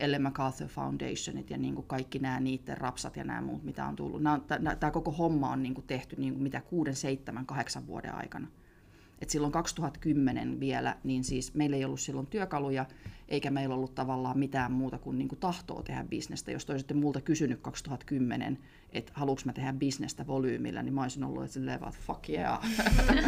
Elle 0.00 0.18
MacArthur 0.18 0.68
Foundationit 0.68 1.50
ja 1.50 1.58
niin 1.58 1.74
kuin 1.74 1.86
kaikki 1.86 2.18
nämä 2.18 2.40
niiden 2.40 2.78
rapsat 2.78 3.16
ja 3.16 3.24
nämä 3.24 3.40
muut, 3.40 3.64
mitä 3.64 3.86
on 3.86 3.96
tullut. 3.96 4.22
Tämä 4.80 4.90
koko 4.90 5.10
homma 5.10 5.50
on 5.50 5.62
niin 5.62 5.74
kuin 5.74 5.86
tehty 5.86 6.16
niin 6.16 6.32
kuin 6.32 6.42
mitä 6.42 6.60
6, 6.60 6.94
7, 6.94 7.46
8 7.46 7.86
vuoden 7.86 8.14
aikana. 8.14 8.48
Et 9.24 9.30
silloin 9.30 9.52
2010 9.52 10.60
vielä, 10.60 10.96
niin 11.04 11.24
siis 11.24 11.54
meillä 11.54 11.76
ei 11.76 11.84
ollut 11.84 12.00
silloin 12.00 12.26
työkaluja, 12.26 12.86
eikä 13.28 13.50
meillä 13.50 13.74
ollut 13.74 13.94
tavallaan 13.94 14.38
mitään 14.38 14.72
muuta 14.72 14.98
kuin, 14.98 15.18
niin 15.18 15.28
kuin 15.28 15.38
tahtoa 15.38 15.82
tehdä 15.82 16.04
bisnestä. 16.04 16.50
Jos 16.50 16.70
olisitte 16.70 16.94
multa 16.94 17.20
kysynyt 17.20 17.60
2010, 17.60 18.58
että 18.92 19.12
haluanko 19.14 19.42
mä 19.44 19.52
tehdä 19.52 19.72
bisnestä 19.72 20.26
volyymillä, 20.26 20.82
niin 20.82 20.94
mä 20.94 21.02
olisin 21.02 21.24
ollut, 21.24 21.42
että 21.42 21.52
silleen 21.54 21.80
vaan, 21.80 21.92
fuck 21.92 22.28
yeah. 22.28 22.60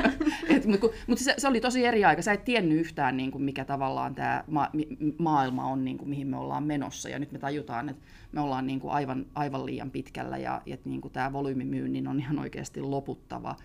Mutta 0.71 0.87
mut 1.07 1.19
se, 1.19 1.35
se, 1.39 1.49
oli 1.49 1.61
tosi 1.61 1.85
eri 1.85 2.05
aika. 2.05 2.23
Sä 2.23 2.33
et 2.33 2.45
tiennyt 2.45 2.79
yhtään, 2.79 3.17
niin 3.17 3.31
kuin 3.31 3.45
mikä 3.45 3.65
tavallaan 3.65 4.15
tämä 4.15 4.45
ma- 4.47 4.71
maailma 5.19 5.65
on, 5.65 5.85
niin 5.85 5.99
kuin, 5.99 6.09
mihin 6.09 6.27
me 6.27 6.37
ollaan 6.37 6.65
menossa. 6.65 7.09
Ja 7.09 7.19
nyt 7.19 7.33
me 7.33 7.39
tajutaan, 7.39 7.89
että 7.89 8.03
me 8.33 8.41
ollaan 8.41 8.67
niin 8.67 8.81
kuin 8.81 8.93
aivan, 8.93 9.27
aivan 9.35 9.67
liian 9.67 9.91
pitkällä 9.91 10.39
ja 10.39 10.63
että 10.67 10.89
niin 10.89 11.01
tämä 11.13 11.33
volyymimyynnin 11.33 12.09
on 12.09 12.21
ihan 12.21 12.39
oikeasti 12.39 12.81
loputtava. 12.81 13.57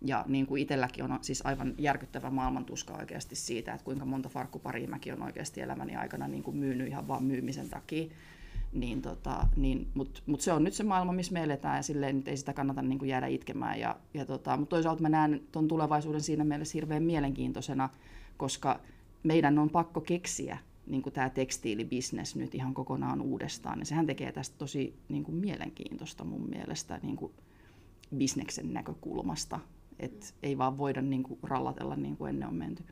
Ja 0.00 0.24
niin 0.28 0.46
kuin 0.46 0.62
itselläkin 0.62 1.04
on 1.04 1.18
siis 1.22 1.46
aivan 1.46 1.74
järkyttävä 1.78 2.30
maailmantuska 2.30 2.94
oikeasti 2.94 3.36
siitä, 3.36 3.72
että 3.72 3.84
kuinka 3.84 4.04
monta 4.04 4.28
farkkuparia 4.28 4.88
mäkin 4.88 5.12
on 5.12 5.22
oikeasti 5.22 5.60
elämäni 5.60 5.96
aikana 5.96 6.28
niin 6.28 6.42
kuin 6.42 6.56
myynyt 6.56 6.88
ihan 6.88 7.08
vaan 7.08 7.24
myymisen 7.24 7.68
takia. 7.68 8.10
Niin 8.72 9.02
tota, 9.02 9.46
niin, 9.56 9.88
Mutta 9.94 10.20
mut 10.26 10.40
se 10.40 10.52
on 10.52 10.64
nyt 10.64 10.74
se 10.74 10.82
maailma, 10.82 11.12
missä 11.12 11.32
me 11.32 11.42
eletään 11.42 11.76
ja 11.76 11.82
silleen 11.82 12.16
nyt 12.16 12.28
ei 12.28 12.36
sitä 12.36 12.52
kannata 12.52 12.82
niin 12.82 12.98
kuin 12.98 13.08
jäädä 13.08 13.26
itkemään. 13.26 13.80
Ja, 13.80 13.96
ja 14.14 14.26
tota, 14.26 14.56
mutta 14.56 14.76
toisaalta 14.76 15.02
mä 15.02 15.08
näen 15.08 15.42
tuon 15.52 15.68
tulevaisuuden 15.68 16.20
siinä 16.20 16.44
mielessä 16.44 16.74
hirveän 16.74 17.02
mielenkiintoisena, 17.02 17.88
koska 18.36 18.80
meidän 19.22 19.58
on 19.58 19.70
pakko 19.70 20.00
keksiä 20.00 20.58
niin 20.86 21.02
kuin 21.02 21.12
tämä 21.12 21.30
tekstiilibisnes 21.30 22.36
nyt 22.36 22.54
ihan 22.54 22.74
kokonaan 22.74 23.20
uudestaan. 23.20 23.78
Ja 23.78 23.84
sehän 23.84 24.06
tekee 24.06 24.32
tästä 24.32 24.58
tosi 24.58 24.98
niin 25.08 25.24
kuin 25.24 25.36
mielenkiintoista 25.36 26.24
mun 26.24 26.48
mielestä 26.48 27.00
niin 27.02 27.16
kuin 27.16 27.32
bisneksen 28.16 28.72
näkökulmasta. 28.72 29.60
Että 30.00 30.26
ei 30.42 30.58
vaan 30.58 30.78
voida 30.78 31.02
niin 31.02 31.22
kuin 31.22 31.38
rallatella 31.42 31.96
niin 31.96 32.16
kuin 32.16 32.28
ennen 32.28 32.48
on 32.48 32.54
menty. 32.54 32.84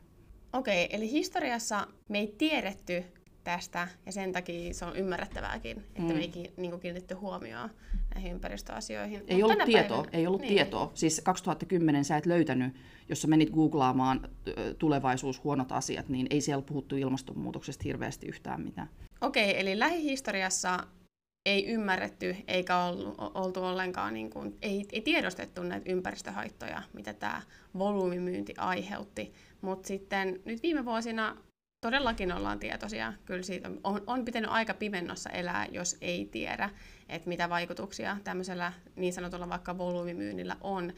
Okei, 0.52 0.88
eli 0.90 1.10
historiassa 1.10 1.86
me 2.08 2.18
ei 2.18 2.34
tiedetty 2.38 3.04
tästä, 3.44 3.88
ja 4.06 4.12
sen 4.12 4.32
takia 4.32 4.74
se 4.74 4.84
on 4.84 4.96
ymmärrettävääkin, 4.96 5.76
että 5.76 6.12
mm. 6.12 6.18
me 6.18 6.20
ei 6.20 6.52
niin 6.56 6.80
kiinnitetty 6.80 7.14
huomioon 7.14 7.70
näihin 8.14 8.32
ympäristöasioihin. 8.32 9.24
Ei 9.26 9.42
ollut 9.42 9.58
tietoa, 9.64 9.96
päivänä, 9.96 10.18
ei 10.18 10.26
ollut 10.26 10.40
niin. 10.40 10.54
tietoa. 10.54 10.90
Siis 10.94 11.20
2010 11.24 12.04
sä 12.04 12.16
et 12.16 12.26
löytänyt, 12.26 12.74
jos 13.08 13.22
sä 13.22 13.28
menit 13.28 13.50
googlaamaan 13.50 14.28
tulevaisuus, 14.78 15.44
huonot 15.44 15.72
asiat, 15.72 16.08
niin 16.08 16.26
ei 16.30 16.40
siellä 16.40 16.62
puhuttu 16.62 16.96
ilmastonmuutoksesta 16.96 17.82
hirveästi 17.84 18.26
yhtään 18.26 18.60
mitään. 18.60 18.88
Okei, 19.20 19.60
eli 19.60 19.78
lähihistoriassa 19.78 20.86
ei 21.46 21.66
ymmärretty 21.66 22.36
eikä 22.48 22.78
ollut, 22.78 23.14
oltu 23.18 23.64
ollenkaan, 23.64 24.14
niin 24.14 24.30
kuin, 24.30 24.56
ei, 24.62 24.86
ei 24.92 25.00
tiedostettu 25.00 25.62
näitä 25.62 25.92
ympäristöhaittoja, 25.92 26.82
mitä 26.92 27.12
tämä 27.12 27.42
volyymimyynti 27.78 28.54
aiheutti. 28.58 29.32
Mutta 29.60 29.88
sitten 29.88 30.40
nyt 30.44 30.62
viime 30.62 30.84
vuosina 30.84 31.36
todellakin 31.80 32.32
ollaan 32.32 32.58
tietoisia. 32.58 33.12
Kyllä 33.24 33.42
siitä 33.42 33.70
on, 33.84 34.02
on 34.06 34.24
pitänyt 34.24 34.50
aika 34.50 34.74
pimennossa 34.74 35.30
elää, 35.30 35.66
jos 35.70 35.96
ei 36.00 36.28
tiedä, 36.32 36.70
että 37.08 37.28
mitä 37.28 37.48
vaikutuksia 37.48 38.16
tämmöisellä 38.24 38.72
niin 38.96 39.12
sanotulla 39.12 39.48
vaikka 39.48 39.78
volyymimyynnillä 39.78 40.56
on. 40.60 40.92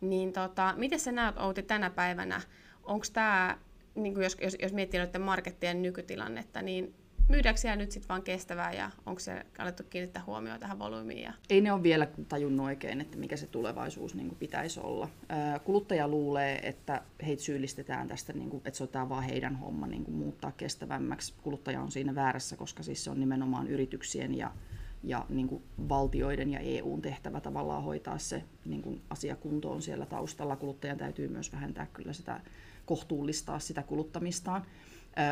Niin 0.00 0.32
tota, 0.32 0.74
miten 0.76 1.00
sä 1.00 1.12
näet 1.12 1.38
Outi 1.38 1.62
tänä 1.62 1.90
päivänä? 1.90 2.40
Onko 2.82 3.06
tämä, 3.12 3.58
niin 3.94 4.22
jos, 4.22 4.36
jos, 4.40 4.56
jos 4.62 4.72
miettii 4.72 5.00
noiden 5.00 5.22
markettien 5.22 5.82
nykytilannetta, 5.82 6.62
niin 6.62 6.94
myydäänkö 7.28 7.60
siellä 7.60 7.76
nyt 7.76 7.92
sitten 7.92 8.08
vaan 8.08 8.22
kestävää 8.22 8.72
ja 8.72 8.90
onko 9.06 9.20
se 9.20 9.46
alettu 9.58 9.82
kiinnittää 9.90 10.22
huomioon 10.26 10.60
tähän 10.60 10.78
volyymiin? 10.78 11.22
Ja... 11.22 11.32
Ei 11.50 11.60
ne 11.60 11.72
ole 11.72 11.82
vielä 11.82 12.08
tajunnut 12.28 12.66
oikein, 12.66 13.00
että 13.00 13.18
mikä 13.18 13.36
se 13.36 13.46
tulevaisuus 13.46 14.14
niin 14.14 14.28
kuin 14.28 14.38
pitäisi 14.38 14.80
olla. 14.80 15.08
Kuluttaja 15.64 16.08
luulee, 16.08 16.68
että 16.68 17.02
heitä 17.26 17.42
syyllistetään 17.42 18.08
tästä, 18.08 18.32
niin 18.32 18.50
kuin, 18.50 18.62
että 18.64 18.76
se 18.76 18.82
on 18.82 18.88
tämä 18.88 19.08
vaan 19.08 19.24
heidän 19.24 19.56
homma 19.56 19.86
niin 19.86 20.04
kuin 20.04 20.14
muuttaa 20.14 20.52
kestävämmäksi. 20.52 21.34
Kuluttaja 21.42 21.80
on 21.80 21.90
siinä 21.90 22.14
väärässä, 22.14 22.56
koska 22.56 22.82
siis 22.82 23.04
se 23.04 23.10
on 23.10 23.20
nimenomaan 23.20 23.68
yrityksien 23.68 24.38
ja, 24.38 24.50
ja 25.02 25.26
niin 25.28 25.48
kuin 25.48 25.62
valtioiden 25.88 26.50
ja 26.50 26.58
EUn 26.60 27.02
tehtävä 27.02 27.40
tavallaan 27.40 27.84
hoitaa 27.84 28.18
se 28.18 28.44
niin 28.64 28.82
kuin 28.82 29.02
asia 29.10 29.36
kuntoon 29.36 29.82
siellä 29.82 30.06
taustalla. 30.06 30.56
Kuluttajan 30.56 30.98
täytyy 30.98 31.28
myös 31.28 31.52
vähentää 31.52 31.86
kyllä 31.86 32.12
sitä 32.12 32.40
kohtuullistaa 32.86 33.58
sitä 33.58 33.82
kuluttamistaan. 33.82 34.66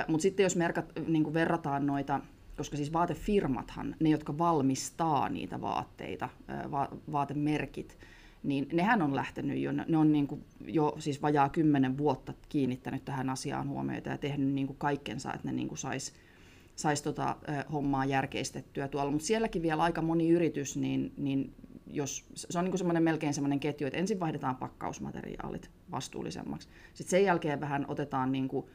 Mutta 0.09 0.23
sitten 0.23 0.45
jos 0.45 0.57
merkat, 0.57 0.93
niin 1.07 1.25
kuin 1.25 1.35
verrataan 1.35 1.87
noita, 1.87 2.21
koska 2.57 2.77
siis 2.77 2.93
vaatefirmathan, 2.93 3.97
ne 4.01 4.11
jotka 4.11 4.39
valmistaa 4.39 5.29
niitä 5.29 5.61
vaatteita, 5.61 6.29
va- 6.71 6.89
vaatemerkit, 7.13 7.99
niin 8.43 8.69
nehän 8.73 9.03
on 9.03 9.17
lähtenyt 9.17 9.59
jo, 9.59 9.73
ne 9.73 9.97
on 9.97 10.13
niin 10.13 10.27
kuin 10.27 10.45
jo 10.67 10.95
siis 10.99 11.23
vajaa 11.23 11.49
kymmenen 11.49 11.99
vuotta 11.99 12.33
kiinnittänyt 12.49 13.05
tähän 13.05 13.31
asiaan 13.31 13.69
huomiota 13.69 14.11
ja 14.11 14.19
tehnyt 14.19 14.49
niin 14.49 14.67
kuin 14.67 14.79
kaikkensa, 14.79 15.33
että 15.33 15.49
ne 15.49 15.53
niin 15.53 15.77
sais, 15.77 16.13
sais 16.77 17.03
tota, 17.03 17.37
hommaa 17.73 18.05
järkeistettyä 18.05 18.89
tuolla. 18.89 19.11
Mutta 19.11 19.27
sielläkin 19.27 19.63
vielä 19.63 19.83
aika 19.83 20.03
moni 20.03 20.29
yritys, 20.29 20.77
niin, 20.77 21.13
niin 21.17 21.55
jos, 21.87 22.25
se 22.35 22.59
on 22.59 22.65
niin 22.65 22.79
semmoinen 22.79 23.03
melkein 23.03 23.35
semmoinen 23.35 23.61
ketju, 23.61 23.87
että 23.87 23.99
ensin 23.99 24.21
vaihdetaan 24.21 24.57
pakkausmateriaalit 24.57 25.71
vastuullisemmaksi. 25.91 26.69
Sitten 26.95 27.11
sen 27.11 27.25
jälkeen 27.25 27.61
vähän 27.61 27.85
otetaan 27.89 28.33
niin 28.33 28.49
kuin 28.49 28.67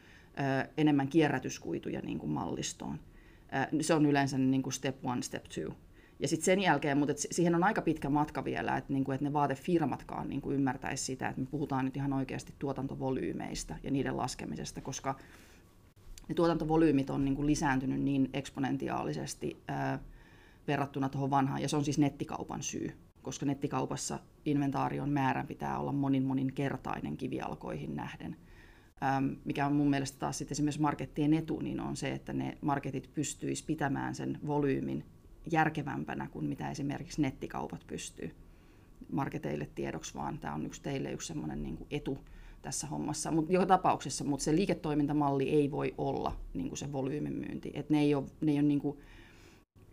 enemmän 0.77 1.07
kierrätyskuituja 1.07 2.01
niin 2.01 2.19
kuin 2.19 2.31
mallistoon. 2.31 2.99
Se 3.81 3.93
on 3.93 4.05
yleensä 4.05 4.37
niin 4.37 4.63
kuin 4.63 4.73
step 4.73 5.05
one, 5.05 5.21
step 5.21 5.43
two. 5.43 5.73
Ja 6.19 6.27
sitten 6.27 6.45
sen 6.45 6.61
jälkeen, 6.61 6.97
mutta 6.97 7.13
siihen 7.17 7.55
on 7.55 7.63
aika 7.63 7.81
pitkä 7.81 8.09
matka 8.09 8.43
vielä, 8.43 8.77
että, 8.77 8.93
niin 8.93 9.03
kuin, 9.03 9.13
että 9.13 9.25
ne 9.25 9.33
vaatefirmatkaan 9.33 10.29
niin 10.29 10.41
kuin 10.41 10.55
ymmärtäisi 10.55 11.03
sitä, 11.03 11.29
että 11.29 11.41
me 11.41 11.47
puhutaan 11.51 11.85
nyt 11.85 11.97
ihan 11.97 12.13
oikeasti 12.13 12.53
tuotantovolyymeistä 12.59 13.75
ja 13.83 13.91
niiden 13.91 14.17
laskemisesta, 14.17 14.81
koska 14.81 15.15
ne 16.29 16.35
tuotantovolyymit 16.35 17.09
on 17.09 17.25
niin 17.25 17.35
kuin 17.35 17.45
lisääntynyt 17.45 18.01
niin 18.01 18.29
eksponentiaalisesti 18.33 19.63
ää, 19.67 19.99
verrattuna 20.67 21.09
tuohon 21.09 21.29
vanhaan, 21.29 21.61
ja 21.61 21.69
se 21.69 21.77
on 21.77 21.85
siis 21.85 21.99
nettikaupan 21.99 22.63
syy, 22.63 22.91
koska 23.21 23.45
nettikaupassa 23.45 24.19
inventaarion 24.45 25.09
määrän 25.09 25.47
pitää 25.47 25.79
olla 25.79 25.91
monin 25.91 26.23
monin 26.23 26.53
kertainen 26.53 27.17
kivialkoihin 27.17 27.95
nähden 27.95 28.35
mikä 29.45 29.65
on 29.65 29.73
mun 29.73 29.89
mielestä 29.89 30.19
taas 30.19 30.37
sitten 30.37 30.55
esimerkiksi 30.55 30.81
markettien 30.81 31.33
etu, 31.33 31.59
niin 31.59 31.79
on 31.79 31.95
se, 31.95 32.11
että 32.11 32.33
ne 32.33 32.57
marketit 32.61 33.09
pystyis 33.13 33.63
pitämään 33.63 34.15
sen 34.15 34.39
volyymin 34.47 35.03
järkevämpänä 35.51 36.27
kuin 36.27 36.45
mitä 36.45 36.71
esimerkiksi 36.71 37.21
nettikaupat 37.21 37.87
pystyy. 37.87 38.31
Marketeille 39.11 39.69
tiedoksi 39.75 40.15
vaan, 40.15 40.39
tämä 40.39 40.53
on 40.53 40.65
yksi 40.65 40.81
teille 40.81 41.11
yksi 41.11 41.27
semmoinen 41.27 41.63
niin 41.63 41.77
etu 41.91 42.17
tässä 42.61 42.87
hommassa. 42.87 43.31
Mutta 43.31 43.53
joka 43.53 43.65
tapauksessa, 43.65 44.23
mutta 44.23 44.43
se 44.43 44.55
liiketoimintamalli 44.55 45.49
ei 45.49 45.71
voi 45.71 45.93
olla 45.97 46.37
niin 46.53 46.67
kuin 46.67 46.77
se 46.77 46.91
volyymimyynti. 46.91 47.71
Et 47.73 47.89
ne 47.89 48.01
ei 48.01 48.15
ole, 48.15 48.25
ne 48.41 48.51
ei 48.51 48.57
ole 48.57 48.67
niin 48.67 48.79
kuin 48.79 48.97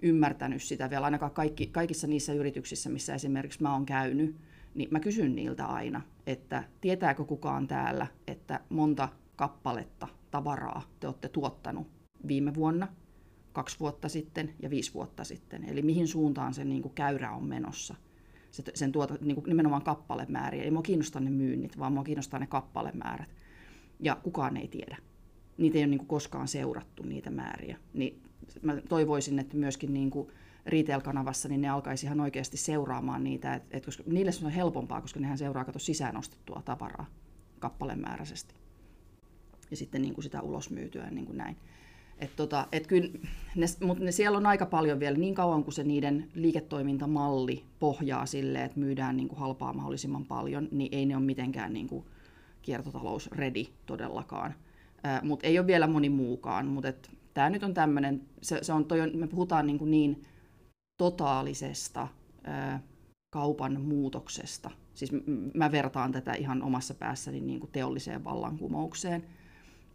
ymmärtänyt 0.03 0.63
sitä 0.63 0.91
vielä, 0.91 1.05
ainakaan 1.05 1.33
kaikki, 1.33 1.67
kaikissa 1.67 2.07
niissä 2.07 2.33
yrityksissä, 2.33 2.91
missä 2.91 3.15
esimerkiksi 3.15 3.63
mä 3.63 3.73
oon 3.73 3.87
käynyt, 3.87 4.37
niin 4.75 4.89
mä 4.91 5.01
kysyn 5.01 5.35
niiltä 5.35 5.67
aina, 5.67 6.01
että 6.27 6.65
tietääkö 6.81 7.25
kukaan 7.25 7.67
täällä, 7.69 8.07
että 8.27 8.61
monta 8.69 9.09
kappaletta 9.37 10.09
tavaraa 10.31 10.83
te 11.01 11.07
olette 11.07 11.29
tuottanut 11.29 11.87
viime 12.29 12.55
vuonna, 12.55 12.89
kaksi 13.53 13.81
vuotta 13.81 14.09
sitten 14.09 14.55
ja 14.63 14.71
viisi 14.71 14.95
vuotta 14.95 15.25
sitten. 15.25 15.65
Eli 15.65 15.83
mihin 15.83 16.09
suuntaan 16.09 16.55
se 16.55 16.65
niin 16.65 16.83
kuin 16.83 16.95
käyrä 16.95 17.33
on 17.33 17.45
menossa. 17.45 17.95
Se, 18.51 18.63
sen 18.75 18.93
tuota, 18.93 19.15
niin 19.21 19.35
kuin 19.35 19.49
nimenomaan 19.49 19.83
kappalemääriä. 19.83 20.63
Ei 20.63 20.71
mua 20.71 20.83
kiinnosta 20.83 21.21
ne 21.21 21.31
myynnit, 21.31 21.79
vaan 21.79 21.93
mua 21.93 22.05
kiinnostaa 22.05 22.41
ne 22.41 22.47
kappalemäärät. 22.47 23.29
Ja 24.01 24.17
kukaan 24.23 24.57
ei 24.57 24.69
tiedä. 24.69 24.97
Niitä 25.59 25.79
ei 25.79 25.85
ole 25.85 25.91
niin 25.91 25.99
kuin 25.99 26.09
koskaan 26.09 26.49
seurattu, 26.49 27.03
niitä 27.03 27.31
määriä. 27.31 27.77
Niin 27.93 28.23
mä 28.63 28.77
toivoisin, 28.89 29.39
että 29.39 29.57
myöskin 29.57 29.95
niin 29.95 30.11
kuin 30.11 30.29
retail-kanavassa, 30.67 31.49
niin 31.49 31.61
ne 31.61 31.69
alkaisi 31.69 32.07
ihan 32.07 32.21
oikeasti 32.21 32.57
seuraamaan 32.57 33.25
niitä, 33.25 33.55
et, 33.55 33.63
et 33.71 33.85
koska 33.85 34.03
niille 34.07 34.33
se 34.33 34.47
on 34.47 34.53
helpompaa, 34.53 35.01
koska 35.01 35.21
nehän 35.21 35.39
seuraa 35.39 35.65
kato 35.65 35.79
sisään 35.79 36.17
ostettua 36.17 36.63
tavaraa 36.65 37.07
kappalemääräisesti. 37.59 38.55
Ja 39.71 39.77
sitten 39.77 40.03
niin 40.03 40.15
kuin 40.15 40.23
sitä 40.23 40.43
ulosmyytyä 40.43 41.11
niin 41.11 41.27
kuin 41.27 41.39
näin. 41.39 41.57
Et 42.19 42.37
tota, 42.37 42.67
et 42.73 42.87
kyllä, 42.87 43.11
ne, 43.57 43.67
mutta 43.85 44.05
ne 44.05 44.13
siellä 44.13 44.39
on 44.39 44.47
aika 44.47 44.67
paljon 44.67 45.01
vielä, 45.01 45.19
niin 45.19 45.35
kauan 45.35 45.65
kuin 45.65 45.75
se 45.75 45.85
niiden 45.85 46.31
liiketoimintamalli 46.35 47.65
pohjaa 47.79 48.27
sille, 48.27 48.65
että 48.65 48.81
myydään 48.81 49.17
niin 49.17 49.29
kuin 49.29 49.39
halpaa 49.39 49.73
mahdollisimman 49.73 50.25
paljon, 50.25 50.69
niin 50.71 50.95
ei 50.95 51.07
ne 51.07 51.17
ole 51.17 51.25
mitenkään 51.25 51.73
niin 51.73 51.89
kuin 51.89 52.05
kiertotalous 52.63 53.31
ready 53.33 53.65
todellakaan. 53.87 54.55
Mutta 55.23 55.47
ei 55.47 55.59
ole 55.59 55.67
vielä 55.67 55.87
moni 55.87 56.09
muukaan, 56.09 56.67
mutta 56.67 56.93
tämä 57.35 57.51
nyt 57.51 57.63
on 57.63 57.75
tämmöinen, 57.75 58.23
se, 58.43 58.59
se 58.63 58.73
on, 58.73 58.85
toi 58.85 59.01
on, 59.01 59.11
me 59.15 59.27
puhutaan 59.27 59.67
niin, 59.67 59.79
kuin 59.79 59.91
niin 59.91 60.23
totaalisesta 60.97 62.09
ää, 62.45 62.83
kaupan 63.31 63.81
muutoksesta. 63.81 64.71
Siis 64.95 65.13
mä 65.55 65.73
vertaan 65.73 66.13
tätä 66.13 66.33
ihan 66.33 66.63
omassa 66.63 66.95
päässäni 66.95 67.41
niin 67.41 67.61
kuin 67.61 67.71
teolliseen 67.73 68.25
vallankumoukseen. 68.25 69.25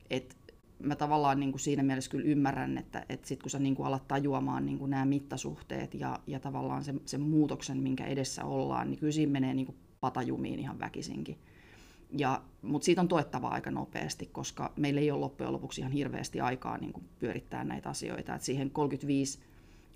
Et 0.09 0.37
mä 0.79 0.95
tavallaan 0.95 1.39
niin 1.39 1.51
kuin 1.51 1.59
siinä 1.59 1.83
mielessä 1.83 2.11
kyllä 2.11 2.25
ymmärrän, 2.25 2.77
että, 2.77 3.05
että 3.09 3.27
sit 3.27 3.41
kun 3.41 3.49
sä 3.49 3.59
niin 3.59 3.75
kuin 3.75 3.87
alat 3.87 4.07
tajuamaan 4.07 4.65
niin 4.65 4.79
kuin 4.79 4.91
nämä 4.91 5.05
mittasuhteet 5.05 5.93
ja, 5.93 6.19
ja 6.27 6.39
tavallaan 6.39 6.83
sen, 6.83 7.01
sen 7.05 7.21
muutoksen, 7.21 7.77
minkä 7.77 8.05
edessä 8.05 8.45
ollaan, 8.45 8.89
niin 8.89 8.99
kyllä 8.99 9.13
siinä 9.13 9.31
menee 9.31 9.53
niin 9.53 9.65
kuin 9.65 9.77
patajumiin 9.99 10.59
ihan 10.59 10.79
väkisinkin. 10.79 11.37
Ja, 12.17 12.41
mutta 12.61 12.85
siitä 12.85 13.01
on 13.01 13.07
tuettava 13.07 13.47
aika 13.47 13.71
nopeasti, 13.71 14.25
koska 14.25 14.73
meillä 14.75 15.01
ei 15.01 15.11
ole 15.11 15.19
loppujen 15.19 15.53
lopuksi 15.53 15.81
ihan 15.81 15.91
hirveästi 15.91 16.41
aikaa 16.41 16.77
niin 16.77 16.93
kuin 16.93 17.05
pyörittää 17.19 17.63
näitä 17.63 17.89
asioita. 17.89 18.35
Et 18.35 18.41
siihen 18.41 18.71
35 18.71 19.39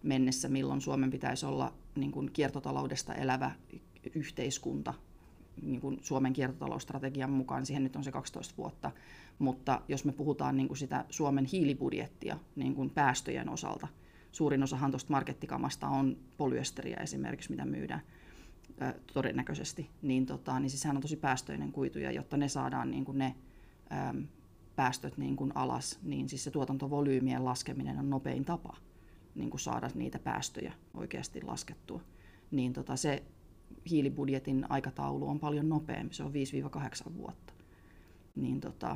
mennessä, 0.03 0.49
milloin 0.49 0.81
Suomen 0.81 1.11
pitäisi 1.11 1.45
olla 1.45 1.73
niin 1.95 2.11
kuin 2.11 2.31
kiertotaloudesta 2.33 3.13
elävä 3.13 3.51
yhteiskunta, 4.15 4.93
niin 5.61 5.81
kuin 5.81 5.99
Suomen 6.01 6.33
kiertotalousstrategian 6.33 7.31
mukaan, 7.31 7.65
siihen 7.65 7.83
nyt 7.83 7.95
on 7.95 8.03
se 8.03 8.11
12 8.11 8.53
vuotta. 8.57 8.91
Mutta 9.39 9.81
jos 9.87 10.05
me 10.05 10.11
puhutaan 10.11 10.57
niin 10.57 10.67
kuin 10.67 10.77
sitä 10.77 11.05
Suomen 11.09 11.45
hiilibudjettia 11.45 12.37
niin 12.55 12.75
kuin 12.75 12.89
päästöjen 12.89 13.49
osalta, 13.49 13.87
suurin 14.31 14.63
osahan 14.63 14.91
tuosta 14.91 15.11
markettikamasta 15.11 15.87
on 15.87 16.17
polyesteriä 16.37 16.97
esimerkiksi, 16.97 17.49
mitä 17.49 17.65
myydään 17.65 18.01
todennäköisesti, 19.13 19.89
niin, 20.01 20.25
tota, 20.25 20.59
niin 20.59 20.69
siis 20.69 20.81
sehän 20.81 20.97
on 20.97 21.01
tosi 21.01 21.15
päästöinen 21.15 21.71
kuitu, 21.71 21.99
ja 21.99 22.11
jotta 22.11 22.37
ne 22.37 22.47
saadaan 22.47 22.91
niin 22.91 23.05
kuin 23.05 23.17
ne 23.17 23.35
päästöt 24.75 25.17
niin 25.17 25.35
kuin 25.35 25.51
alas, 25.55 25.99
niin 26.03 26.29
siis 26.29 26.43
se 26.43 26.51
tuotantovolyymien 26.51 27.45
laskeminen 27.45 27.99
on 27.99 28.09
nopein 28.09 28.45
tapa 28.45 28.77
niin 29.35 29.49
kuin 29.49 29.61
saada 29.61 29.89
niitä 29.95 30.19
päästöjä 30.19 30.73
oikeasti 30.93 31.41
laskettua. 31.41 32.01
Niin 32.51 32.73
tota, 32.73 32.95
se 32.95 33.23
hiilibudjetin 33.89 34.65
aikataulu 34.69 35.27
on 35.27 35.39
paljon 35.39 35.69
nopeampi, 35.69 36.15
se 36.15 36.23
on 36.23 36.33
5-8 37.09 37.17
vuotta. 37.17 37.53
Niin 38.35 38.61
tota, 38.61 38.95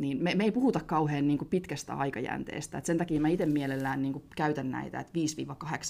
niin 0.00 0.22
me, 0.22 0.34
me 0.34 0.44
ei 0.44 0.52
puhuta 0.52 0.80
kauhean 0.80 1.28
niin 1.28 1.38
kuin 1.38 1.48
pitkästä 1.48 1.94
aikajänteestä. 1.94 2.78
Et 2.78 2.86
sen 2.86 2.98
takia 2.98 3.20
mä 3.20 3.28
itse 3.28 3.46
mielellään 3.46 4.02
niin 4.02 4.12
kuin 4.12 4.24
käytän 4.36 4.70
näitä, 4.70 5.00
että 5.00 5.12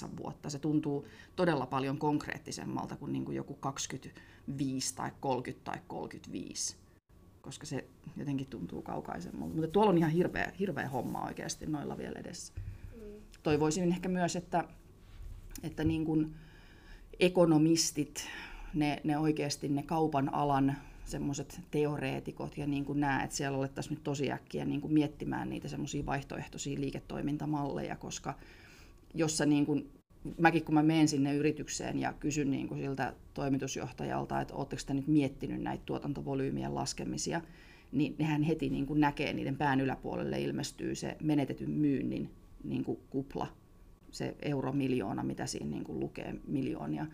5-8 0.05 0.17
vuotta. 0.17 0.49
Se 0.49 0.59
tuntuu 0.59 1.07
todella 1.35 1.65
paljon 1.65 1.97
konkreettisemmalta 1.97 2.95
kuin, 2.95 3.13
niin 3.13 3.25
kuin 3.25 3.37
joku 3.37 3.53
25 3.53 4.95
tai 4.95 5.11
30 5.19 5.71
tai 5.71 5.81
35 5.87 6.87
koska 7.47 7.65
se 7.65 7.85
jotenkin 8.17 8.47
tuntuu 8.47 8.81
kaukaisemmalta. 8.81 9.55
Mutta 9.55 9.71
tuolla 9.71 9.89
on 9.89 9.97
ihan 9.97 10.11
hirveä, 10.11 10.51
hirveä 10.59 10.89
homma 10.89 11.25
oikeasti 11.25 11.65
noilla 11.65 11.97
vielä 11.97 12.19
edessä. 12.19 12.53
Toivoisin 13.47 13.91
ehkä 13.91 14.09
myös, 14.09 14.35
että, 14.35 14.63
että 15.63 15.83
niin 15.83 16.05
kuin 16.05 16.35
ekonomistit, 17.19 18.27
ne, 18.73 19.01
ne 19.03 19.17
oikeasti 19.17 19.69
ne 19.69 19.83
kaupan 19.83 20.33
alan 20.33 20.77
semmoiset 21.05 21.61
teoreetikot 21.71 22.57
ja 22.57 22.67
niin 22.67 22.85
kuin 22.85 22.99
nämä, 22.99 23.23
että 23.23 23.35
siellä 23.35 23.57
olettaisiin 23.57 23.95
nyt 23.95 24.03
tosi 24.03 24.31
äkkiä 24.31 24.65
niin 24.65 24.81
kuin 24.81 24.93
miettimään 24.93 25.49
niitä 25.49 25.67
semmoisia 25.67 26.05
vaihtoehtoisia 26.05 26.79
liiketoimintamalleja, 26.79 27.95
koska 27.95 28.33
jos 29.13 29.37
sä 29.37 29.45
niin 29.45 29.65
kuin, 29.65 29.89
mäkin 30.37 30.65
kun 30.65 30.75
mä 30.75 30.83
menen 30.83 31.07
sinne 31.07 31.35
yritykseen 31.35 31.99
ja 31.99 32.13
kysyn 32.13 32.51
niin 32.51 32.67
kuin 32.67 32.81
siltä 32.81 33.13
toimitusjohtajalta, 33.33 34.41
että 34.41 34.53
oletteko 34.53 34.81
te 34.85 34.93
nyt 34.93 35.07
miettinyt 35.07 35.61
näitä 35.61 35.83
tuotantovolyymien 35.85 36.75
laskemisia, 36.75 37.41
niin 37.91 38.15
nehän 38.19 38.43
heti 38.43 38.69
niin 38.69 38.85
kuin 38.85 38.99
näkee, 38.99 39.33
niiden 39.33 39.57
pään 39.57 39.81
yläpuolelle 39.81 40.41
ilmestyy 40.41 40.95
se 40.95 41.17
menetetyn 41.21 41.71
myynnin 41.71 42.29
niin 42.69 42.83
kuin 42.83 42.99
kupla, 43.09 43.47
se 44.11 44.35
euromiljoona, 44.41 45.23
mitä 45.23 45.45
siinä 45.45 45.69
niin 45.69 45.83
kuin 45.83 45.99
lukee, 45.99 46.35
miljoonia. 46.47 47.05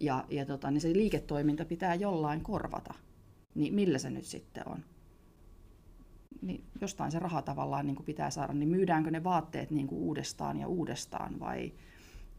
Ja, 0.00 0.24
ja 0.30 0.46
tota, 0.46 0.70
niin 0.70 0.80
se 0.80 0.92
liiketoiminta 0.92 1.64
pitää 1.64 1.94
jollain 1.94 2.40
korvata 2.40 2.94
niin 3.56 3.74
millä 3.74 3.98
se 3.98 4.10
nyt 4.10 4.24
sitten 4.24 4.68
on? 4.68 4.84
Niin 6.42 6.64
jostain 6.80 7.12
se 7.12 7.18
raha 7.18 7.42
tavallaan 7.42 7.86
niin 7.86 7.96
kuin 7.96 8.06
pitää 8.06 8.30
saada, 8.30 8.52
niin 8.52 8.68
myydäänkö 8.68 9.10
ne 9.10 9.24
vaatteet 9.24 9.70
niin 9.70 9.86
kuin 9.86 10.00
uudestaan 10.00 10.58
ja 10.58 10.68
uudestaan 10.68 11.40
vai 11.40 11.72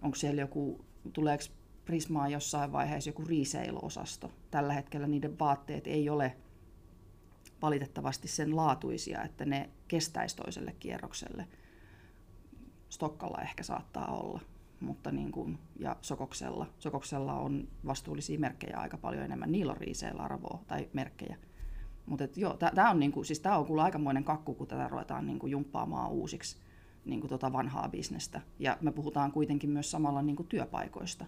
onko 0.02 0.15
siellä 0.15 0.41
joku, 0.41 0.86
tuleeko 1.13 1.43
Prismaa 1.86 2.28
jossain 2.28 2.72
vaiheessa 2.72 3.10
joku 3.10 3.24
resale-osasto? 3.26 4.32
Tällä 4.52 4.74
hetkellä 4.74 5.08
niiden 5.08 5.39
vaatteet 5.39 5.88
ei 5.88 6.10
ole 6.10 6.38
valitettavasti 7.62 8.28
sen 8.28 8.56
laatuisia, 8.56 9.24
että 9.24 9.46
ne 9.46 9.70
kestäisi 9.88 10.36
toiselle 10.36 10.76
kierrokselle. 10.80 11.48
Stokkalla 12.89 13.41
ehkä 13.41 13.63
saattaa 13.63 14.15
olla, 14.15 14.41
mutta 14.80 15.12
niin 15.12 15.32
kuin, 15.32 15.60
ja 15.80 15.95
Sokoksella. 16.02 16.67
Sokoksella 16.80 17.34
on 17.34 17.67
vastuullisia 17.86 18.39
merkkejä 18.39 18.78
aika 18.78 18.97
paljon 18.97 19.23
enemmän. 19.23 19.52
Niillä 19.52 19.71
on 19.71 19.78
riiseillä 19.78 20.23
arvoa 20.23 20.63
tai 20.67 20.89
merkkejä. 20.93 21.38
Mutta 22.06 22.28
joo, 22.36 22.58
tämä 22.76 22.89
on, 22.89 23.00
niinku, 23.00 23.23
siis 23.23 23.39
tää 23.39 23.58
on 23.58 23.65
kuule 23.65 23.82
aikamoinen 23.82 24.23
kakku, 24.23 24.54
kun 24.54 24.67
tätä 24.67 24.88
ruvetaan 24.88 25.26
niinku 25.26 25.47
jumppaamaan 25.47 26.12
uusiksi 26.12 26.58
niinku 27.06 27.28
tota 27.28 27.54
vanhaa 27.54 27.89
bisnestä. 27.89 28.41
Ja 28.60 28.78
me 28.82 28.91
puhutaan 28.91 29.32
kuitenkin 29.32 29.69
myös 29.69 29.91
samalla 29.91 30.21
niinku 30.21 30.43
työpaikoista. 30.43 31.26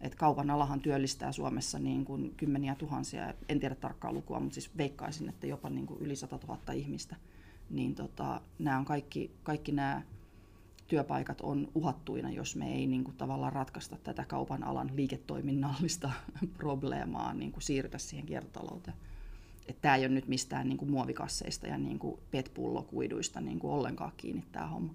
Et 0.00 0.14
kaupan 0.14 0.50
alahan 0.50 0.80
työllistää 0.80 1.32
Suomessa 1.32 1.78
niin 1.78 2.04
kuin 2.04 2.34
kymmeniä 2.36 2.74
tuhansia, 2.74 3.34
en 3.48 3.60
tiedä 3.60 3.74
tarkkaa 3.74 4.12
lukua, 4.12 4.40
mutta 4.40 4.54
siis 4.54 4.76
veikkaisin, 4.76 5.28
että 5.28 5.46
jopa 5.46 5.70
niin 5.70 5.86
kuin 5.86 6.00
yli 6.00 6.16
100 6.16 6.38
000 6.48 6.72
ihmistä. 6.72 7.16
Niin 7.70 7.94
tota, 7.94 8.40
nämä 8.58 8.78
on 8.78 8.84
kaikki, 8.84 9.30
kaikki 9.42 9.72
nämä 9.72 10.02
työpaikat 10.88 11.40
on 11.40 11.68
uhattuina, 11.74 12.30
jos 12.30 12.56
me 12.56 12.74
ei 12.74 12.86
niin 12.86 13.04
kuin, 13.04 13.16
tavallaan 13.16 13.52
ratkaista 13.52 13.96
tätä 14.02 14.24
kaupan 14.24 14.64
alan 14.64 14.90
liiketoiminnallista 14.94 16.10
probleemaa, 16.58 17.34
niin 17.34 17.52
kuin 17.52 17.62
siirrytä 17.62 17.98
siihen 17.98 18.26
kiertotalouteen. 18.26 18.96
Että 19.68 19.82
tämä 19.82 19.96
ei 19.96 20.02
ole 20.02 20.14
nyt 20.14 20.28
mistään 20.28 20.68
niin 20.68 20.78
kuin 20.78 20.90
muovikasseista 20.90 21.66
ja 21.66 21.78
niin 21.78 21.98
kuin 21.98 22.20
PET-pullokuiduista 22.30 23.40
niin 23.40 23.58
kuin 23.58 23.72
ollenkaan 23.72 24.12
kiinni 24.16 24.44
tämä 24.52 24.66
homma. 24.66 24.94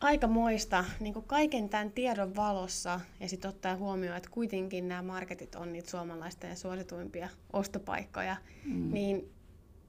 Aika 0.00 0.26
moista 0.26 0.84
niin 1.00 1.14
kuin 1.14 1.24
kaiken 1.24 1.68
tämän 1.68 1.90
tiedon 1.90 2.36
valossa 2.36 3.00
ja 3.20 3.28
sitten 3.28 3.48
ottaa 3.48 3.76
huomioon, 3.76 4.16
että 4.16 4.30
kuitenkin 4.30 4.88
nämä 4.88 5.02
marketit 5.02 5.54
on 5.54 5.72
niitä 5.72 5.90
suomalaisten 5.90 6.56
suosituimpia 6.56 7.28
ostopaikkoja, 7.52 8.36
mm. 8.64 8.92
niin 8.92 9.30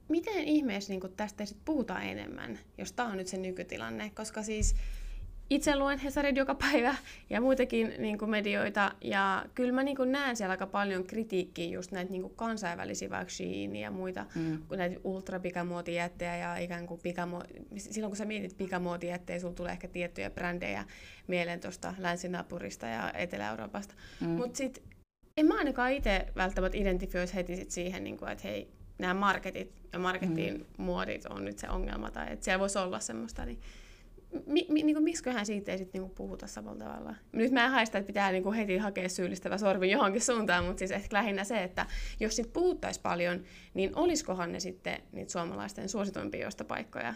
miten 0.07 0.43
ihmeessä 0.43 0.93
niin 0.93 1.13
tästä 1.17 1.45
sit 1.45 1.57
puhutaan 1.65 2.03
enemmän, 2.03 2.59
jos 2.77 2.91
tämä 2.91 3.09
on 3.09 3.17
nyt 3.17 3.27
se 3.27 3.37
nykytilanne? 3.37 4.11
Koska 4.15 4.43
siis 4.43 4.75
itse 5.49 5.75
luen 5.75 5.99
Hesarit 5.99 6.38
joka 6.38 6.55
päivä 6.55 6.95
ja 7.29 7.41
muitakin 7.41 7.93
niin 7.97 8.17
kuin 8.17 8.31
medioita, 8.31 8.91
ja 9.01 9.45
kyllä 9.55 9.71
mä 9.71 9.83
niin 9.83 9.97
kuin 9.97 10.12
näen 10.12 10.36
siellä 10.36 10.51
aika 10.51 10.67
paljon 10.67 11.03
kritiikkiä 11.03 11.67
just 11.67 11.91
näitä 11.91 12.12
niin 12.12 12.21
kuin 12.21 12.36
kansainvälisiä, 12.36 13.10
vaikka 13.10 13.33
Shein 13.33 13.75
ja 13.75 13.91
muita, 13.91 14.25
mm. 14.36 14.63
kun 14.67 14.77
näitä 14.77 14.99
ultrapikamuotijättejä 15.03 16.38
ja 16.38 16.57
ikään 16.57 16.88
kuin 16.88 16.99
pikamu- 16.99 17.77
silloin 17.77 18.12
kun 18.12 18.17
sä 18.17 18.25
mietit 18.25 18.57
pikamuotijättejä, 18.57 19.39
sulla 19.39 19.53
tulee 19.53 19.71
ehkä 19.71 19.88
tiettyjä 19.88 20.29
brändejä 20.29 20.86
mieleen 21.27 21.60
tuosta 21.60 21.93
länsinapurista 21.97 22.88
ja 22.88 23.12
Etelä-Euroopasta, 23.13 23.95
mm. 24.21 24.27
mutta 24.27 24.57
sitten 24.57 24.83
en 25.38 25.45
mä 25.45 25.57
ainakaan 25.57 25.91
itse 25.91 26.27
välttämättä 26.36 26.77
identifioisi 26.77 27.36
heti 27.36 27.55
sit 27.55 27.71
siihen, 27.71 28.03
niin 28.03 28.17
kuin, 28.17 28.31
että 28.31 28.47
hei, 28.47 28.67
nämä 28.99 29.13
marketit 29.13 29.71
ja 29.93 29.99
marketin 29.99 30.53
mm. 30.57 30.83
muodit 30.83 31.25
on 31.25 31.45
nyt 31.45 31.60
se 31.60 31.69
ongelma, 31.69 32.12
tai 32.12 32.33
että 32.33 32.45
siellä 32.45 32.60
voisi 32.60 32.79
olla 32.79 32.99
semmoista, 32.99 33.45
niin 33.45 33.60
mi, 34.45 34.65
mi, 34.69 34.84
niin 34.84 35.04
miksiköhän 35.04 35.45
siitä 35.45 35.71
ei 35.71 35.78
sitten 35.78 36.02
niin 36.02 36.12
puhuta 36.12 36.47
samalla 36.47 36.86
tavalla? 36.86 37.15
Nyt 37.32 37.52
mä 37.52 37.65
en 37.65 37.71
haista, 37.71 37.97
että 37.97 38.08
pitää 38.08 38.32
niin 38.32 38.54
heti 38.54 38.78
hakea 38.78 39.10
syyllistävä 39.10 39.58
sormi 39.58 39.91
johonkin 39.91 40.21
suuntaan, 40.21 40.65
mutta 40.65 40.80
siis 40.80 40.91
ehkä 40.91 41.17
lähinnä 41.17 41.43
se, 41.43 41.63
että 41.63 41.86
jos 42.19 42.36
sit 42.36 42.54
puhuttaisiin 42.54 43.04
paljon, 43.04 43.43
niin 43.73 43.91
olisikohan 43.95 44.52
ne 44.52 44.60
sitten 44.60 45.02
niitä 45.12 45.32
suomalaisten 45.32 45.89
suosituimpia 45.89 46.50
paikkoja? 46.67 47.13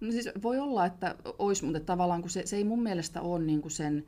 No 0.00 0.12
siis 0.12 0.28
voi 0.42 0.58
olla, 0.58 0.86
että 0.86 1.14
olisi, 1.38 1.64
mutta 1.64 1.80
tavallaan 1.80 2.20
kun 2.20 2.30
se, 2.30 2.46
se 2.46 2.56
ei 2.56 2.64
mun 2.64 2.82
mielestä 2.82 3.20
ole 3.20 3.44
niin 3.44 3.62
kuin 3.62 3.72
sen 3.72 4.06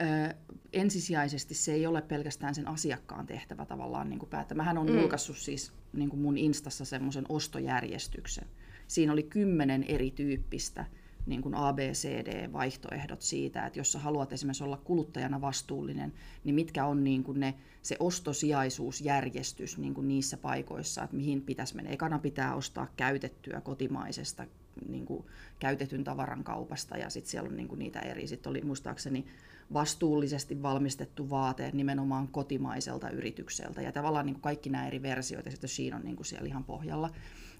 ö, 0.00 0.34
ensisijaisesti 0.72 1.54
se 1.54 1.72
ei 1.72 1.86
ole 1.86 2.02
pelkästään 2.02 2.54
sen 2.54 2.68
asiakkaan 2.68 3.26
tehtävä 3.26 3.66
tavallaan 3.66 4.08
niin 4.08 4.18
kuin 4.18 4.30
päättää. 4.30 4.56
Mähän 4.56 4.78
on 4.78 4.86
mm. 4.86 4.98
julkaissut 4.98 5.36
siis 5.36 5.72
niin 5.92 6.10
kuin 6.10 6.20
mun 6.20 6.38
Instassa 6.38 6.84
semmoisen 6.84 7.24
ostojärjestyksen. 7.28 8.48
Siinä 8.86 9.12
oli 9.12 9.22
kymmenen 9.22 9.84
erityyppistä 9.88 10.86
niin 11.26 11.42
kuin 11.42 11.54
ABCD-vaihtoehdot 11.54 13.22
siitä, 13.22 13.66
että 13.66 13.78
jos 13.78 13.92
sä 13.92 13.98
haluat 13.98 14.32
esimerkiksi 14.32 14.64
olla 14.64 14.76
kuluttajana 14.76 15.40
vastuullinen, 15.40 16.12
niin 16.44 16.54
mitkä 16.54 16.86
on 16.86 17.04
niin 17.04 17.24
kuin 17.24 17.40
ne, 17.40 17.54
se 17.82 17.96
ostosijaisuusjärjestys 18.00 19.78
niin 19.78 19.94
kuin 19.94 20.08
niissä 20.08 20.36
paikoissa, 20.36 21.02
että 21.02 21.16
mihin 21.16 21.42
pitäisi 21.42 21.76
mennä. 21.76 21.90
Ekana 21.90 22.18
pitää 22.18 22.54
ostaa 22.54 22.86
käytettyä 22.96 23.60
kotimaisesta 23.60 24.46
niin 24.88 25.06
kuin 25.06 25.24
käytetyn 25.58 26.04
tavaran 26.04 26.44
kaupasta 26.44 26.96
ja 26.96 27.10
sitten 27.10 27.30
siellä 27.30 27.48
on 27.48 27.56
niin 27.56 27.68
kuin 27.68 27.78
niitä 27.78 27.98
eri. 27.98 28.26
Sitten 28.26 28.50
oli 28.50 28.60
muistaakseni 28.60 29.26
vastuullisesti 29.72 30.62
valmistettu 30.62 31.30
vaate 31.30 31.70
nimenomaan 31.72 32.28
kotimaiselta 32.28 33.10
yritykseltä 33.10 33.82
ja 33.82 33.92
tavallaan 33.92 34.26
niin 34.26 34.34
kuin 34.34 34.42
kaikki 34.42 34.70
nämä 34.70 34.86
eri 34.86 35.02
versioita 35.02 35.50
sitten 35.50 35.70
siinä 35.70 35.96
on 35.96 36.02
niin 36.02 36.16
kuin 36.16 36.26
siellä 36.26 36.48
ihan 36.48 36.64
pohjalla. 36.64 37.10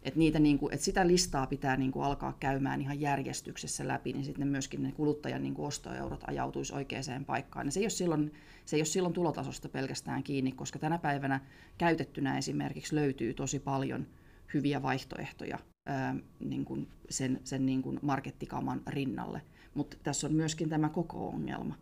Et 0.03 0.17
niitä, 0.17 0.39
niin 0.39 0.59
kuin, 0.59 0.75
et 0.75 0.81
sitä 0.81 1.07
listaa 1.07 1.47
pitää 1.47 1.77
niin 1.77 1.93
kuin 1.93 2.05
alkaa 2.05 2.37
käymään 2.41 2.81
ihan 2.81 3.01
järjestyksessä 3.01 3.89
läpi, 3.89 4.13
niin 4.13 4.25
sitten 4.25 4.49
myöskin 4.49 4.83
ne 4.83 4.93
kuluttajan 4.93 5.43
niin 5.43 5.55
kuin 5.55 5.67
ostoeurot 5.67 6.25
ajautuisi 6.27 6.75
oikeaan 6.75 7.25
paikkaan. 7.27 7.67
Ja 7.67 7.73
se 7.73 7.81
ei, 7.81 7.85
ole 7.85 7.91
silloin, 7.91 8.33
se 8.65 8.77
ei 8.77 8.81
ole 8.81 8.87
silloin 8.87 9.15
tulotasosta 9.15 9.69
pelkästään 9.69 10.23
kiinni, 10.23 10.53
koska 10.53 10.79
tänä 10.79 10.99
päivänä 10.99 11.41
käytettynä 11.79 12.39
esimerkiksi 12.39 12.95
löytyy 12.95 13.35
tosi 13.35 13.59
paljon 13.59 14.07
hyviä 14.55 14.83
vaihtoehtoja 14.83 15.59
ää, 15.87 16.17
niin 16.41 16.65
kuin 16.65 16.89
sen, 17.11 17.41
sen 17.45 17.67
niin 17.67 17.83
kuin 17.83 17.99
markettikaman 18.03 18.83
rinnalle. 18.87 19.43
Mutta 19.75 19.97
tässä 20.03 20.27
on 20.27 20.33
myöskin 20.33 20.69
tämä 20.69 20.89
koko 20.89 21.29
ongelma. 21.29 21.79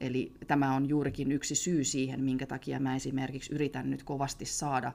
Eli 0.00 0.32
tämä 0.46 0.74
on 0.74 0.88
juurikin 0.88 1.32
yksi 1.32 1.54
syy 1.54 1.84
siihen, 1.84 2.24
minkä 2.24 2.46
takia 2.46 2.80
mä 2.80 2.96
esimerkiksi 2.96 3.54
yritän 3.54 3.90
nyt 3.90 4.02
kovasti 4.02 4.44
saada 4.44 4.92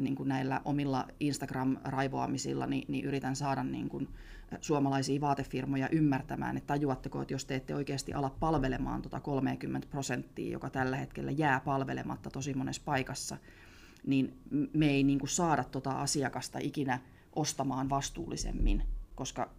niin 0.00 0.14
kuin 0.14 0.28
näillä 0.28 0.60
omilla 0.64 1.06
Instagram-raivoamisilla, 1.20 2.66
niin, 2.66 2.84
niin 2.88 3.04
yritän 3.04 3.36
saada 3.36 3.64
niin 3.64 3.88
kuin, 3.88 4.08
suomalaisia 4.60 5.20
vaatefirmoja 5.20 5.88
ymmärtämään, 5.92 6.56
että 6.56 6.66
tajuatteko, 6.66 7.22
että 7.22 7.34
jos 7.34 7.44
te 7.44 7.54
ette 7.54 7.74
oikeasti 7.74 8.14
ala 8.14 8.30
palvelemaan 8.40 9.02
tuota 9.02 9.20
30 9.20 9.88
prosenttia, 9.90 10.52
joka 10.52 10.70
tällä 10.70 10.96
hetkellä 10.96 11.30
jää 11.30 11.60
palvelematta 11.60 12.30
tosi 12.30 12.54
monessa 12.54 12.82
paikassa, 12.84 13.36
niin 14.06 14.38
me 14.72 14.86
ei 14.86 15.02
niin 15.02 15.18
kuin 15.18 15.28
saada 15.28 15.64
tuota 15.64 15.90
asiakasta 15.90 16.58
ikinä 16.62 17.00
ostamaan 17.36 17.90
vastuullisemmin, 17.90 18.82
koska 19.14 19.50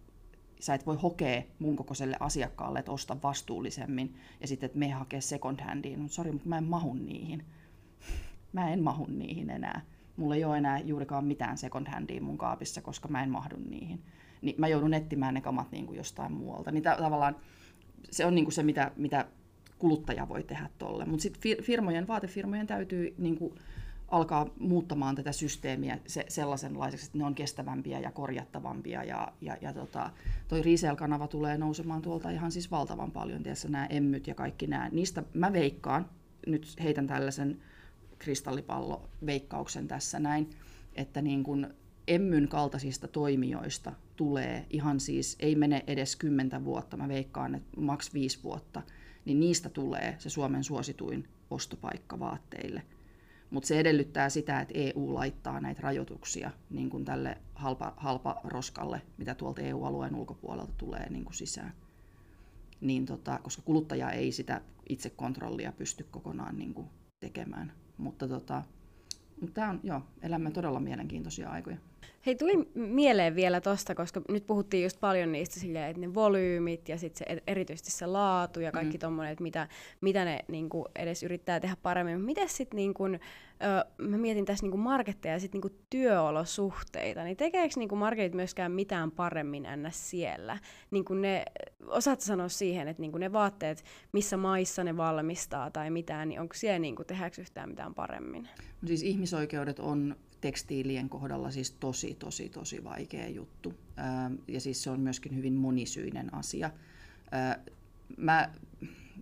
sä 0.60 0.74
et 0.74 0.86
voi 0.86 0.96
hokea 0.96 1.42
mun 1.58 1.76
kokoiselle 1.76 2.16
asiakkaalle, 2.20 2.78
että 2.78 2.92
osta 2.92 3.16
vastuullisemmin, 3.22 4.16
ja 4.40 4.48
sitten, 4.48 4.66
että 4.66 4.78
me 4.78 4.90
hakee 4.90 5.20
second 5.20 5.60
handiin. 5.60 6.02
No, 6.02 6.08
sori, 6.08 6.32
mutta 6.32 6.48
mä 6.48 6.58
en 6.58 6.64
mahu 6.64 6.94
niihin. 6.94 7.44
Mä 8.56 8.72
en 8.72 8.82
mahu 8.82 9.06
niihin 9.06 9.50
enää. 9.50 9.80
Mulla 10.16 10.34
ei 10.34 10.44
ole 10.44 10.58
enää 10.58 10.78
juurikaan 10.78 11.24
mitään 11.24 11.58
second 11.58 11.86
handia 11.88 12.22
mun 12.22 12.38
kaapissa, 12.38 12.82
koska 12.82 13.08
mä 13.08 13.22
en 13.22 13.30
mahdu 13.30 13.56
niihin. 13.68 14.02
Niin 14.42 14.56
mä 14.58 14.68
joudun 14.68 14.94
etsimään 14.94 15.34
ne 15.34 15.40
kamat 15.40 15.72
niin 15.72 15.86
kuin 15.86 15.96
jostain 15.96 16.32
muualta. 16.32 16.72
Niin 16.72 16.82
tavallaan 16.82 17.36
se 18.10 18.26
on 18.26 18.34
niin 18.34 18.44
kuin 18.44 18.52
se, 18.52 18.62
mitä, 18.62 18.90
mitä 18.96 19.26
kuluttaja 19.78 20.28
voi 20.28 20.42
tehdä 20.42 20.70
tolle. 20.78 21.04
Mutta 21.04 21.22
sitten 21.22 21.62
firmojen, 21.62 22.08
vaatefirmojen 22.08 22.66
täytyy 22.66 23.14
niin 23.18 23.38
kuin 23.38 23.54
alkaa 24.08 24.46
muuttamaan 24.58 25.14
tätä 25.14 25.32
systeemiä 25.32 25.98
se, 26.06 26.24
sellaisenlaiseksi, 26.28 27.06
että 27.06 27.18
ne 27.18 27.24
on 27.24 27.34
kestävämpiä 27.34 28.00
ja 28.00 28.10
korjattavampia. 28.10 29.04
Ja, 29.04 29.32
ja, 29.40 29.56
ja 29.60 29.72
tota, 29.72 30.10
toi 30.48 30.62
resale-kanava 30.62 31.28
tulee 31.28 31.58
nousemaan 31.58 32.02
tuolta 32.02 32.30
ihan 32.30 32.52
siis 32.52 32.70
valtavan 32.70 33.10
paljon. 33.10 33.42
Tiedätkö, 33.42 33.68
nämä 33.68 33.86
emmyt 33.86 34.26
ja 34.26 34.34
kaikki 34.34 34.66
nämä. 34.66 34.88
Niistä 34.92 35.22
mä 35.34 35.52
veikkaan, 35.52 36.10
nyt 36.46 36.76
heitän 36.82 37.06
tällaisen 37.06 37.58
kristallipalloveikkauksen 38.18 39.88
tässä 39.88 40.18
näin, 40.18 40.50
että 40.94 41.22
niin 41.22 41.42
kun 41.42 41.74
emmyn 42.08 42.48
kaltaisista 42.48 43.08
toimijoista 43.08 43.92
tulee 44.16 44.66
ihan 44.70 45.00
siis, 45.00 45.36
ei 45.40 45.54
mene 45.54 45.84
edes 45.86 46.16
kymmentä 46.16 46.64
vuotta, 46.64 46.96
mä 46.96 47.08
veikkaan, 47.08 47.54
että 47.54 47.80
maks 47.80 48.14
viisi 48.14 48.42
vuotta, 48.42 48.82
niin 49.24 49.40
niistä 49.40 49.68
tulee 49.68 50.16
se 50.18 50.30
Suomen 50.30 50.64
suosituin 50.64 51.28
ostopaikka 51.50 52.18
vaatteille– 52.18 52.82
mutta 53.50 53.66
se 53.66 53.80
edellyttää 53.80 54.28
sitä, 54.28 54.60
että 54.60 54.74
EU 54.76 55.14
laittaa 55.14 55.60
näitä 55.60 55.82
rajoituksia 55.82 56.50
niin 56.70 56.90
kuin 56.90 57.04
tälle 57.04 57.38
halpa, 57.54 57.94
halpa 57.96 58.40
roskalle, 58.44 59.02
mitä 59.18 59.34
tuolta 59.34 59.62
EU-alueen 59.62 60.14
ulkopuolelta 60.14 60.72
tulee 60.78 61.10
niin 61.10 61.24
kuin 61.24 61.34
sisään. 61.34 61.72
Niin 62.80 63.06
tota, 63.06 63.38
koska 63.42 63.62
kuluttaja 63.62 64.10
ei 64.10 64.32
sitä 64.32 64.60
itsekontrollia 64.88 65.72
pysty 65.72 66.06
kokonaan 66.10 66.58
niin 66.58 66.74
kuin 66.74 66.86
tekemään. 67.20 67.72
Mutta 67.98 68.28
tota, 68.28 68.62
tämä 69.54 69.70
on, 69.70 69.80
joo, 69.82 70.02
elämme 70.22 70.50
todella 70.50 70.80
mielenkiintoisia 70.80 71.50
aikoja. 71.50 71.76
Hei, 72.26 72.34
tuli 72.34 72.68
mieleen 72.74 73.34
vielä 73.34 73.60
tosta, 73.60 73.94
koska 73.94 74.22
nyt 74.28 74.46
puhuttiin 74.46 74.82
just 74.82 75.00
paljon 75.00 75.32
niistä 75.32 75.60
silleen, 75.60 75.90
että 75.90 76.00
ne 76.00 76.14
volyymit 76.14 76.88
ja 76.88 76.98
sitten 76.98 77.18
se, 77.18 77.42
erityisesti 77.46 77.90
se 77.90 78.06
laatu 78.06 78.60
ja 78.60 78.72
kaikki 78.72 78.96
mm. 78.96 79.00
tommonen, 79.00 79.32
että 79.32 79.42
mitä, 79.42 79.68
mitä 80.00 80.24
ne 80.24 80.44
niinku 80.48 80.86
edes 80.96 81.22
yrittää 81.22 81.60
tehdä 81.60 81.76
paremmin. 81.82 82.20
Miten 82.20 82.48
sitten 82.48 82.76
niinku, 82.76 83.04
mä 83.98 84.18
mietin 84.18 84.44
tässä 84.44 84.64
niinku 84.64 84.76
marketteja 84.76 85.34
ja 85.34 85.40
sitten 85.40 85.60
niinku 85.60 85.78
työolosuhteita, 85.90 87.24
niin 87.24 87.36
tekeekö 87.36 87.74
niinku 87.76 87.96
marketit 87.96 88.34
myöskään 88.34 88.72
mitään 88.72 89.10
paremmin 89.10 89.66
ns. 89.76 90.10
siellä? 90.10 90.58
Niinku 90.90 91.14
ne, 91.14 91.44
osaat 91.86 92.20
sanoa 92.20 92.48
siihen, 92.48 92.88
että 92.88 93.02
niinku 93.02 93.18
ne 93.18 93.32
vaatteet, 93.32 93.84
missä 94.12 94.36
maissa 94.36 94.84
ne 94.84 94.96
valmistaa 94.96 95.70
tai 95.70 95.90
mitään, 95.90 96.28
niin 96.28 96.40
onko 96.40 96.54
siellä 96.54 96.78
niinku, 96.78 97.04
tehdäänkö 97.04 97.40
yhtään 97.40 97.68
mitään 97.68 97.94
paremmin? 97.94 98.48
No 98.82 98.88
siis 98.88 99.02
ihmisoikeudet 99.02 99.78
on 99.78 100.16
tekstiilien 100.46 101.08
kohdalla 101.08 101.50
siis 101.50 101.70
tosi, 101.70 102.14
tosi, 102.14 102.48
tosi 102.48 102.84
vaikea 102.84 103.28
juttu. 103.28 103.74
Ja 104.48 104.60
siis 104.60 104.82
se 104.82 104.90
on 104.90 105.00
myöskin 105.00 105.36
hyvin 105.36 105.52
monisyinen 105.52 106.34
asia. 106.34 106.70
Mä, 108.16 108.50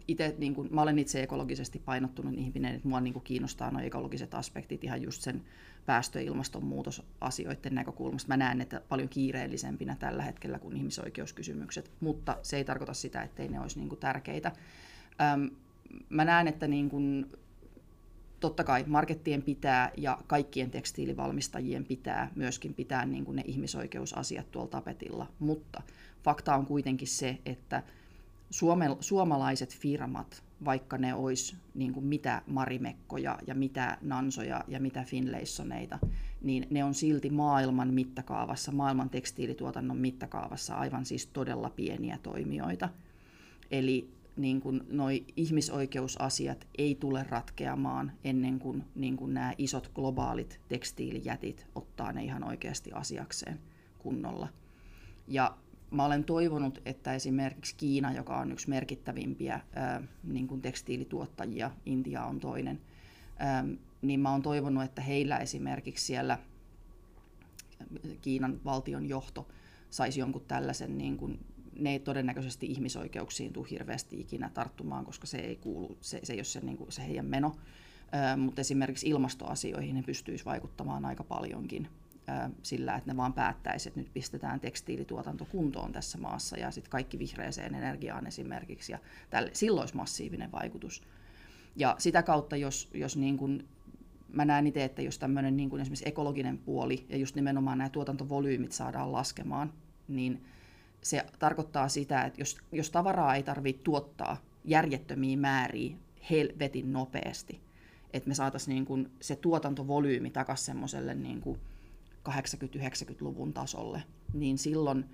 ite, 0.09 0.35
niin 0.39 0.55
kun, 0.55 0.69
mä 0.71 0.83
olen 0.83 0.99
itse 0.99 1.23
ekologisesti 1.23 1.79
painottunut 1.79 2.35
ihminen, 2.35 2.75
että 2.75 2.89
mua 2.89 3.01
niin 3.01 3.21
kiinnostaa 3.21 3.71
nuo 3.71 3.81
ekologiset 3.81 4.35
aspektit 4.35 4.85
ihan 4.85 5.03
just 5.03 5.23
sen 5.23 5.45
päästö- 5.87 6.21
ja 6.21 6.27
ilmastonmuutosasioiden 6.27 7.75
näkökulmasta. 7.75 8.29
Mä 8.29 8.37
näen 8.37 8.61
että 8.61 8.83
paljon 8.89 9.09
kiireellisempinä 9.09 9.97
tällä 9.97 10.23
hetkellä 10.23 10.59
kuin 10.59 10.77
ihmisoikeuskysymykset, 10.77 11.91
mutta 12.01 12.37
se 12.43 12.57
ei 12.57 12.65
tarkoita 12.65 12.95
sitä, 12.95 13.23
ettei 13.23 13.49
ne 13.49 13.61
olisi 13.61 13.79
niin 13.79 13.97
tärkeitä. 14.01 14.53
mä 16.09 16.25
näen, 16.25 16.49
että 16.49 16.69
niin 16.69 16.91
kun, 16.91 17.29
totta 18.45 18.65
kai 18.65 18.85
markettien 18.87 19.43
pitää 19.43 19.91
ja 19.97 20.19
kaikkien 20.27 20.71
tekstiilivalmistajien 20.71 21.85
pitää 21.85 22.31
myöskin 22.35 22.75
pitää 22.75 23.07
niin 23.07 23.25
kuin 23.25 23.37
ne 23.37 23.43
ihmisoikeusasiat 23.47 24.51
tuolla 24.51 24.71
tapetilla, 24.71 25.27
mutta 25.39 25.83
fakta 26.25 26.55
on 26.55 26.67
kuitenkin 26.67 27.09
se, 27.09 27.39
että 27.47 27.83
suome, 28.51 28.97
suomalaiset 29.01 29.77
firmat, 29.77 30.43
vaikka 30.65 30.99
ne 30.99 31.15
olisi 31.15 31.57
niin 31.75 31.93
kuin 31.93 32.07
mitä 32.07 32.43
marimekkoja 32.47 33.39
ja 33.47 33.55
mitä 33.55 33.99
nansoja 34.03 34.65
ja 34.69 34.81
mitä 34.81 35.05
finlaysoneita, 35.05 35.99
niin 36.43 36.67
ne 36.71 36.85
on 36.85 36.95
silti 36.95 37.31
maailman 37.31 37.95
mittakaavassa, 37.95 38.73
maailman 38.73 39.11
tekstiilituotannon 39.11 39.97
mittakaavassa 39.97 40.75
aivan 40.75 41.05
siis 41.05 41.27
todella 41.27 41.71
pieniä 41.71 42.19
toimijoita. 42.23 42.89
Eli 43.71 44.11
niin 44.37 44.61
kuin 44.61 44.81
noi 44.89 45.25
ihmisoikeusasiat 45.37 46.67
ei 46.79 46.95
tule 46.95 47.27
ratkeamaan 47.29 48.13
ennen 48.25 48.59
kuin, 48.59 48.85
niin 48.95 49.17
kuin 49.17 49.35
nämä 49.35 49.55
isot 49.59 49.91
globaalit 49.95 50.61
tekstiilijätit 50.69 51.67
ottaa 51.75 52.13
ne 52.13 52.25
ihan 52.25 52.45
oikeasti 52.45 52.93
asiakseen 52.93 53.61
kunnolla. 53.99 54.49
Ja 55.29 55.57
mä 55.91 56.05
olen 56.05 56.25
toivonut, 56.25 56.83
että 56.85 57.15
esimerkiksi 57.15 57.75
Kiina, 57.77 58.13
joka 58.13 58.39
on 58.39 58.53
yksi 58.53 58.69
merkittävimpiä 58.69 59.61
ää, 59.75 60.03
niin 60.25 60.49
kuin 60.49 60.63
tekstiilituottajia, 60.63 61.71
Intia 61.87 62.25
on 62.25 62.41
toinen, 62.41 62.81
ää, 63.37 63.65
niin 64.03 64.21
mä 64.21 64.31
olen 64.31 64.43
toivonut, 64.43 64.85
että 64.85 65.03
heillä 65.03 65.39
esimerkiksi 65.39 66.07
siellä 66.07 66.39
Kiinan 68.21 68.61
valtion 68.65 69.09
johto 69.09 69.49
saisi 69.91 70.21
jonkun 70.21 70.45
tällaisen 70.49 70.99
niin 70.99 71.17
kuin 71.17 71.39
ne 71.79 71.91
ei 71.91 71.99
todennäköisesti 71.99 72.67
ihmisoikeuksiin 72.67 73.53
tule 73.53 73.67
hirveästi 73.71 74.21
ikinä 74.21 74.51
tarttumaan, 74.55 75.05
koska 75.05 75.27
se 75.27 75.39
ei 75.39 75.57
kuulu, 75.57 75.99
se, 76.01 76.21
se 76.23 76.33
ei 76.33 76.39
ole 76.39 76.45
se, 76.45 76.61
niin 76.61 76.77
kuin, 76.77 76.93
se 76.93 77.07
heidän 77.07 77.27
meno. 77.27 77.57
Ö, 78.33 78.37
mutta 78.37 78.61
esimerkiksi 78.61 79.09
ilmastoasioihin 79.09 79.95
ne 79.95 80.03
pystyisi 80.03 80.45
vaikuttamaan 80.45 81.05
aika 81.05 81.25
paljonkin 81.25 81.89
ö, 82.15 82.51
sillä, 82.63 82.97
että 82.97 83.11
ne 83.11 83.17
vaan 83.17 83.33
päättäisi, 83.33 83.89
että 83.89 84.01
nyt 84.01 84.13
pistetään 84.13 84.61
tekstiilituotanto 84.61 85.45
kuntoon 85.45 85.93
tässä 85.93 86.19
maassa 86.19 86.59
ja 86.59 86.71
sitten 86.71 86.91
kaikki 86.91 87.19
vihreäseen 87.19 87.75
energiaan 87.75 88.27
esimerkiksi. 88.27 88.93
Ja 88.93 88.99
tälle, 89.31 89.51
silloin 89.53 89.83
olisi 89.83 89.97
massiivinen 89.97 90.53
vaikutus. 90.53 91.03
Ja 91.77 91.97
sitä 91.99 92.23
kautta, 92.23 92.57
jos, 92.57 92.91
jos 92.95 93.17
niin 93.17 93.37
kuin, 93.37 93.69
mä 94.29 94.45
näen 94.45 94.67
itse, 94.67 94.85
että 94.85 95.03
jos 95.03 95.19
tämmöinen 95.19 95.57
niin 95.57 95.81
esimerkiksi 95.81 96.09
ekologinen 96.09 96.59
puoli 96.59 97.07
ja 97.09 97.17
just 97.17 97.35
nimenomaan 97.35 97.79
nämä 97.79 97.91
tuotantovolyymit 97.91 98.73
saadaan 98.73 99.13
laskemaan, 99.13 99.73
niin– 100.09 100.41
se 101.05 101.27
tarkoittaa 101.39 101.89
sitä, 101.89 102.23
että 102.23 102.41
jos, 102.41 102.57
jos 102.73 102.91
tavaraa 102.91 103.35
ei 103.35 103.43
tarvitse 103.43 103.83
tuottaa 103.83 104.37
järjettömiä 104.65 105.37
määriä 105.37 105.97
helvetin 106.31 106.93
nopeasti, 106.93 107.61
että 108.13 108.29
me 108.29 108.35
saataisiin 108.35 108.75
niin 108.75 108.87
kuin 108.87 109.11
se 109.21 109.37
tuotantovolyymi 109.37 110.31
takaisin 110.31 110.67
semmoiselle 110.67 111.15
niin 111.15 111.43
80-90-luvun 112.29 113.53
tasolle, 113.53 114.03
niin 114.33 114.59
silloin 114.59 115.05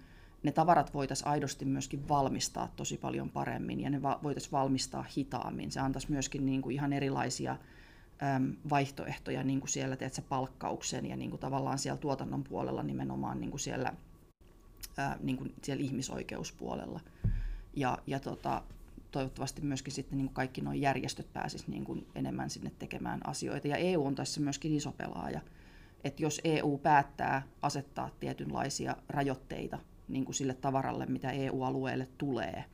ne 0.43 0.53
tavarat 0.53 0.95
voitaisiin 0.95 1.28
aidosti 1.28 1.64
myöskin 1.64 2.09
valmistaa 2.09 2.72
tosi 2.76 2.97
paljon 2.97 3.30
paremmin 3.30 3.80
ja 3.80 3.91
ne 3.91 4.03
voitaisiin 4.03 4.53
valmistaa 4.53 5.05
hitaammin. 5.16 5.70
Se 5.70 5.80
antaisi 5.80 6.11
myöskin 6.11 6.47
niin 6.47 6.62
kuin 6.62 6.74
ihan 6.74 6.93
erilaisia 6.93 7.57
äm, 8.22 8.57
vaihtoehtoja 8.70 9.43
niin 9.45 9.61
kuin 9.61 9.70
siellä 9.70 9.97
teet 9.97 10.24
palkkauksen 10.28 11.07
ja 11.07 11.16
niin 11.16 11.30
kuin 11.30 11.41
tavallaan 11.41 11.78
siellä 11.78 12.01
tuotannon 12.01 12.45
puolella 12.45 12.82
nimenomaan 12.82 13.41
niin 13.41 13.51
kuin 13.51 13.61
siellä, 13.61 13.93
ää, 15.01 15.17
niin 15.21 15.37
kuin 15.37 15.55
siellä 15.63 15.85
ihmisoikeuspuolella. 15.85 17.01
Ja, 17.77 17.99
ja 18.07 18.21
tota, 18.21 18.63
toivottavasti 19.11 19.63
myöskin 19.63 19.93
sitten 19.93 20.19
niin 20.19 20.27
kuin 20.27 20.35
kaikki 20.35 20.61
nuo 20.61 20.73
järjestöt 20.73 21.33
pääsisivät 21.33 21.69
niin 21.69 21.85
kuin 21.85 22.07
enemmän 22.15 22.51
sinne 22.51 22.73
tekemään 22.79 23.21
asioita. 23.27 23.69
Ja 23.69 23.77
EU 23.77 24.07
on 24.07 24.15
tässä 24.15 24.41
myöskin 24.41 24.75
iso 24.75 24.93
pelaaja. 24.93 25.41
Että 26.05 26.23
jos 26.23 26.41
EU 26.45 26.79
päättää 26.79 27.43
asettaa 27.63 28.11
tietynlaisia 28.21 28.97
rajoitteita 29.09 29.79
niin 30.09 30.25
kuin 30.25 30.35
sille 30.35 30.55
tavaralle, 30.55 31.07
mitä 31.07 31.31
EU-alueelle 31.31 32.09
tulee, 32.19 32.65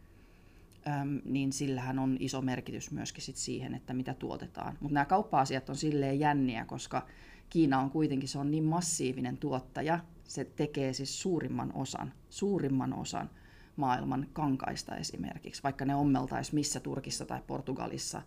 niin 1.24 1.52
sillähän 1.52 1.98
on 1.98 2.16
iso 2.20 2.42
merkitys 2.42 2.90
myöskin 2.90 3.22
sit 3.22 3.36
siihen, 3.36 3.74
että 3.74 3.94
mitä 3.94 4.14
tuotetaan. 4.14 4.76
Mutta 4.80 4.94
nämä 4.94 5.04
kauppa-asiat 5.04 5.68
on 5.68 5.76
silleen 5.76 6.20
jänniä, 6.20 6.64
koska 6.64 7.06
Kiina 7.50 7.80
on 7.80 7.90
kuitenkin 7.90 8.28
se 8.28 8.38
on 8.38 8.50
niin 8.50 8.64
massiivinen 8.64 9.36
tuottaja, 9.36 9.98
se 10.26 10.44
tekee 10.44 10.92
siis 10.92 11.22
suurimman 11.22 11.72
osan, 11.74 12.12
suurimman 12.30 12.94
osan 12.94 13.30
maailman 13.76 14.26
kankaista 14.32 14.96
esimerkiksi, 14.96 15.62
vaikka 15.62 15.84
ne 15.84 15.94
ommeltaisi 15.94 16.54
missä 16.54 16.80
Turkissa 16.80 17.24
tai 17.24 17.40
Portugalissa 17.46 18.22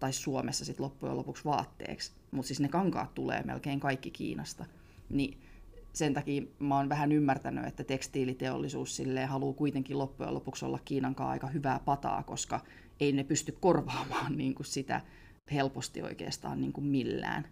tai 0.00 0.12
Suomessa 0.12 0.64
sit 0.64 0.80
loppujen 0.80 1.16
lopuksi 1.16 1.44
vaatteeksi. 1.44 2.12
Mutta 2.30 2.46
siis 2.46 2.60
ne 2.60 2.68
kankaat 2.68 3.14
tulee 3.14 3.42
melkein 3.42 3.80
kaikki 3.80 4.10
Kiinasta. 4.10 4.64
Niin 5.08 5.38
sen 5.92 6.14
takia 6.14 6.42
mä 6.58 6.76
oon 6.76 6.88
vähän 6.88 7.12
ymmärtänyt, 7.12 7.66
että 7.66 7.84
tekstiiliteollisuus 7.84 8.96
silleen 8.96 9.28
haluaa 9.28 9.54
kuitenkin 9.54 9.98
loppujen 9.98 10.34
lopuksi 10.34 10.64
olla 10.64 10.78
Kiinan 10.84 11.14
kanssa 11.14 11.30
aika 11.30 11.46
hyvää 11.46 11.80
pataa, 11.84 12.22
koska 12.22 12.60
ei 13.00 13.12
ne 13.12 13.24
pysty 13.24 13.56
korvaamaan 13.60 14.36
niin 14.36 14.54
kuin 14.54 14.66
sitä 14.66 15.00
helposti 15.52 16.02
oikeastaan 16.02 16.60
niin 16.60 16.72
kuin 16.72 16.86
millään. 16.86 17.48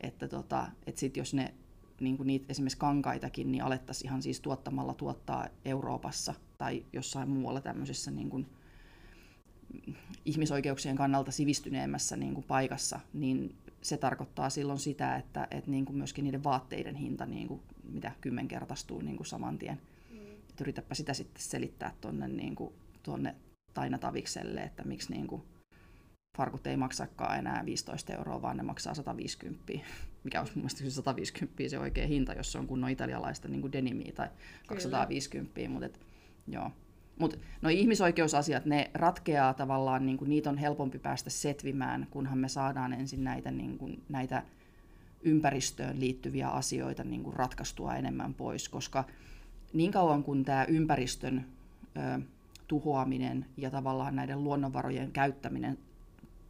Että 0.00 0.28
tota, 0.28 0.68
et 0.86 0.98
sit 0.98 1.16
jos 1.16 1.34
ne 1.34 1.54
niin 2.00 2.16
kuin 2.16 2.26
niitä 2.26 2.46
esimerkiksi 2.48 2.78
kankaitakin, 2.78 3.52
niin 3.52 3.64
alettaisiin 3.64 4.08
ihan 4.08 4.22
siis 4.22 4.40
tuottamalla 4.40 4.94
tuottaa 4.94 5.46
Euroopassa 5.64 6.34
tai 6.58 6.84
jossain 6.92 7.28
muualla 7.28 7.60
tämmöisessä 7.60 8.10
niin 8.10 8.30
kuin 8.30 8.46
ihmisoikeuksien 10.24 10.96
kannalta 10.96 11.30
sivistyneemmässä 11.30 12.16
niin 12.16 12.34
kuin 12.34 12.44
paikassa, 12.44 13.00
niin 13.12 13.56
se 13.82 13.96
tarkoittaa 13.96 14.50
silloin 14.50 14.78
sitä, 14.78 15.16
että, 15.16 15.48
että 15.50 15.70
niin 15.70 15.84
kuin 15.84 15.96
myöskin 15.96 16.24
niiden 16.24 16.44
vaatteiden 16.44 16.94
hinta 16.94 17.26
niin 17.26 17.48
kuin, 17.48 17.60
mitä 17.92 18.12
kymmenkertaistuu 18.20 19.00
niin 19.00 19.16
kuin 19.16 19.26
saman 19.26 19.58
tien. 19.58 19.80
Mm. 20.10 20.18
Et 20.50 20.60
yritäpä 20.60 20.94
sitä 20.94 21.14
sitten 21.14 21.42
selittää 21.42 21.94
tuonne 22.00 22.28
niin 22.28 22.54
kuin, 22.54 22.74
tuonne 23.02 23.34
Taina 23.74 23.98
Tavikselle, 23.98 24.60
että 24.60 24.84
miksi 24.84 25.12
niin 25.12 25.26
kuin, 25.26 25.42
farkut 26.36 26.66
ei 26.66 26.76
maksakaan 26.76 27.38
enää 27.38 27.64
15 27.64 28.12
euroa, 28.12 28.42
vaan 28.42 28.56
ne 28.56 28.62
maksaa 28.62 28.94
150, 28.94 29.72
mikä 30.24 30.40
olisi 30.40 30.52
mun 30.54 30.62
mielestä 30.62 30.90
150 30.90 31.68
se 31.68 31.78
oikea 31.78 32.06
hinta, 32.06 32.32
jos 32.32 32.52
se 32.52 32.58
on 32.58 32.66
kunnon 32.66 32.90
italialaista 32.90 33.48
niin 33.48 33.60
kuin 33.60 33.72
denimiä 33.72 34.12
tai 34.14 34.28
250, 34.66 35.54
Kyllä. 35.54 35.68
mutta 35.68 35.86
et, 35.86 36.00
joo. 36.46 36.70
Mutta 37.18 37.36
no 37.62 37.68
ihmisoikeusasiat, 37.68 38.64
ne 38.64 38.90
ratkeaa 38.94 39.54
tavallaan, 39.54 40.06
niin 40.06 40.18
kuin, 40.18 40.28
niitä 40.28 40.50
on 40.50 40.58
helpompi 40.58 40.98
päästä 40.98 41.30
setvimään, 41.30 42.06
kunhan 42.10 42.38
me 42.38 42.48
saadaan 42.48 42.92
ensin 42.92 43.24
näitä, 43.24 43.50
niin 43.50 43.78
kuin, 43.78 44.02
näitä 44.08 44.42
ympäristöön 45.22 46.00
liittyviä 46.00 46.48
asioita 46.48 47.04
niin 47.04 47.22
kuin 47.22 47.36
ratkaistua 47.36 47.96
enemmän 47.96 48.34
pois, 48.34 48.68
koska 48.68 49.04
niin 49.72 49.92
kauan 49.92 50.24
kuin 50.24 50.44
tämä 50.44 50.64
ympäristön 50.64 51.46
ö, 51.96 52.20
tuhoaminen 52.68 53.46
ja 53.56 53.70
tavallaan 53.70 54.16
näiden 54.16 54.44
luonnonvarojen 54.44 55.12
käyttäminen 55.12 55.78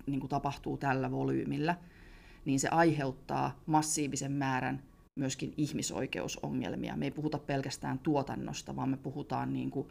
niin 0.06 0.20
kuin 0.20 0.30
tapahtuu 0.30 0.76
tällä 0.76 1.10
volyymillä, 1.10 1.76
niin 2.48 2.60
se 2.60 2.68
aiheuttaa 2.68 3.60
massiivisen 3.66 4.32
määrän 4.32 4.82
myöskin 5.14 5.54
ihmisoikeusongelmia. 5.56 6.96
Me 6.96 7.04
ei 7.04 7.10
puhuta 7.10 7.38
pelkästään 7.38 7.98
tuotannosta, 7.98 8.76
vaan 8.76 8.88
me 8.88 8.96
puhutaan 8.96 9.52
niin 9.52 9.70
kuin 9.70 9.88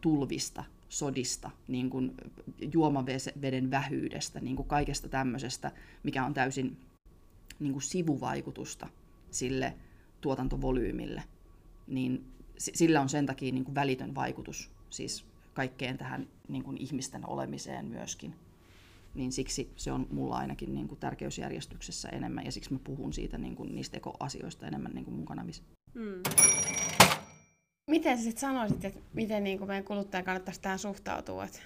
tulvista, 0.00 0.64
sodista, 0.88 1.50
niin 1.68 1.90
kuin 1.90 2.14
juomaveden 2.72 3.70
vähyydestä, 3.70 4.40
niin 4.40 4.56
kuin 4.56 4.68
kaikesta 4.68 5.08
tämmöisestä, 5.08 5.72
mikä 6.02 6.24
on 6.24 6.34
täysin 6.34 6.76
niin 7.60 7.72
kuin 7.72 7.82
sivuvaikutusta 7.82 8.88
sille 9.30 9.74
tuotantovolyymille, 10.20 11.22
niin 11.86 12.24
sillä 12.58 13.00
on 13.00 13.08
sen 13.08 13.26
takia 13.26 13.52
niin 13.52 13.64
kuin 13.64 13.74
välitön 13.74 14.14
vaikutus 14.14 14.70
siis 14.90 15.24
kaikkeen 15.54 15.98
tähän 15.98 16.28
niin 16.48 16.62
kuin 16.62 16.76
ihmisten 16.76 17.28
olemiseen 17.28 17.86
myöskin. 17.86 18.34
Niin 19.14 19.32
siksi 19.32 19.72
se 19.76 19.92
on 19.92 20.06
mulla 20.10 20.36
ainakin 20.36 20.74
niin 20.74 20.88
kuin 20.88 21.00
tärkeysjärjestyksessä 21.00 22.08
enemmän 22.08 22.44
ja 22.44 22.52
siksi 22.52 22.72
mä 22.72 22.78
puhun 22.84 23.12
siitä 23.12 23.38
niin 23.38 23.56
kuin 23.56 23.74
niistä 23.74 23.96
ekoasioista 23.96 24.66
enemmän 24.66 24.92
niin 24.92 25.04
kuin 25.04 25.14
mun 25.14 25.24
kanavissa. 25.24 25.62
Mm. 25.94 26.22
Miten 27.90 28.18
sä 28.18 28.24
sitten 28.24 28.40
sanoisit, 28.40 28.84
että 28.84 29.00
miten 29.12 29.44
niin 29.44 29.58
kuin 29.58 29.68
meidän 29.68 29.84
kuluttajan 29.84 30.24
kannattaisi 30.24 30.60
tähän 30.60 30.78
suhtautua? 30.78 31.44
Että 31.44 31.60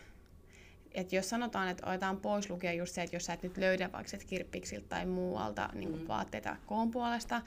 et 0.95 1.13
jos 1.13 1.29
sanotaan, 1.29 1.69
että 1.69 1.87
otetaan 1.87 2.17
pois 2.17 2.51
lukea 2.51 2.73
just 2.73 2.95
se, 2.95 3.03
että 3.03 3.17
jos 3.17 3.25
sä 3.25 3.33
et 3.33 3.43
nyt 3.43 3.57
löydä 3.57 3.93
vaikka 3.93 4.17
kirppiksiltä 4.27 4.89
tai 4.89 5.07
muualta 5.07 5.71
niin 5.75 5.91
kuin 5.91 6.03
mm. 6.03 6.09
vaatteita 6.09 6.57
koon 6.67 6.91
puolesta, 6.91 7.43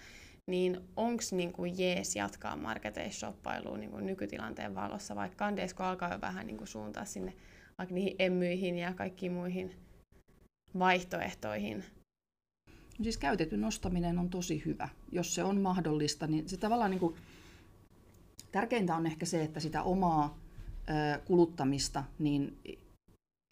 niin 0.48 0.80
onko 0.96 1.24
niin 1.32 1.54
kuin 1.54 1.80
jees 1.80 2.16
jatkaa 2.16 2.56
marketeissa 2.56 3.20
shoppailua 3.20 3.78
niin 3.78 3.92
kuin 3.92 4.06
nykytilanteen 4.06 4.76
valossa, 4.76 5.16
vaikka 5.16 5.38
Kandeesko 5.38 5.84
alkaa 5.84 6.14
jo 6.14 6.22
vähän 6.22 6.48
niin 6.48 6.58
kuin 6.58 6.68
suuntaa 6.68 7.06
sinne 7.06 7.34
vaikka 7.78 7.96
niihin 7.96 8.16
emmyihin 8.20 8.78
ja 8.78 8.94
kaikkiin 8.94 9.32
muihin 9.32 9.76
vaihtoehtoihin? 10.80 11.84
Siis 13.04 13.18
käytetyn 13.18 13.64
ostaminen 13.64 14.20
on 14.20 14.30
tosi 14.30 14.62
hyvä. 14.66 14.90
Jos 15.12 15.36
se 15.36 15.44
on 15.44 15.62
mahdollista, 15.62 16.28
niin 16.28 16.50
se 16.50 16.58
tavallaan 16.58 16.92
niin 16.92 17.00
kuin 17.00 17.16
Tärkeintä 18.52 18.96
on 18.96 19.06
ehkä 19.06 19.26
se, 19.26 19.44
että 19.44 19.60
sitä 19.60 19.84
omaa 19.84 20.38
kuluttamista, 21.26 22.04
niin 22.20 22.58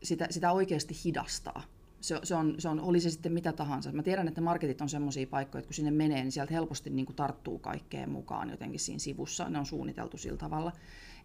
sitä, 0.04 0.28
sitä 0.30 0.52
oikeasti 0.52 0.96
hidastaa. 1.06 1.64
Se, 2.02 2.20
se, 2.24 2.36
on, 2.36 2.56
se 2.60 2.70
on, 2.70 2.80
oli 2.80 3.00
se 3.00 3.10
sitten 3.10 3.32
mitä 3.34 3.54
tahansa. 3.54 3.92
Mä 3.92 4.04
tiedän, 4.04 4.28
että 4.28 4.42
marketit 4.42 4.82
on 4.82 4.90
semmoisia 4.90 5.28
paikkoja, 5.28 5.60
että 5.60 5.68
kun 5.68 5.74
sinne 5.74 5.92
menee, 5.92 6.24
niin 6.24 6.32
sieltä 6.32 6.54
helposti 6.54 6.90
niin 6.90 7.06
kuin 7.06 7.16
tarttuu 7.16 7.60
kaikkeen 7.60 8.10
mukaan 8.10 8.50
jotenkin 8.50 8.80
siinä 8.80 9.00
sivussa. 9.00 9.50
Ne 9.50 9.60
on 9.60 9.66
suunniteltu 9.66 10.18
sillä 10.18 10.38
tavalla. 10.38 10.72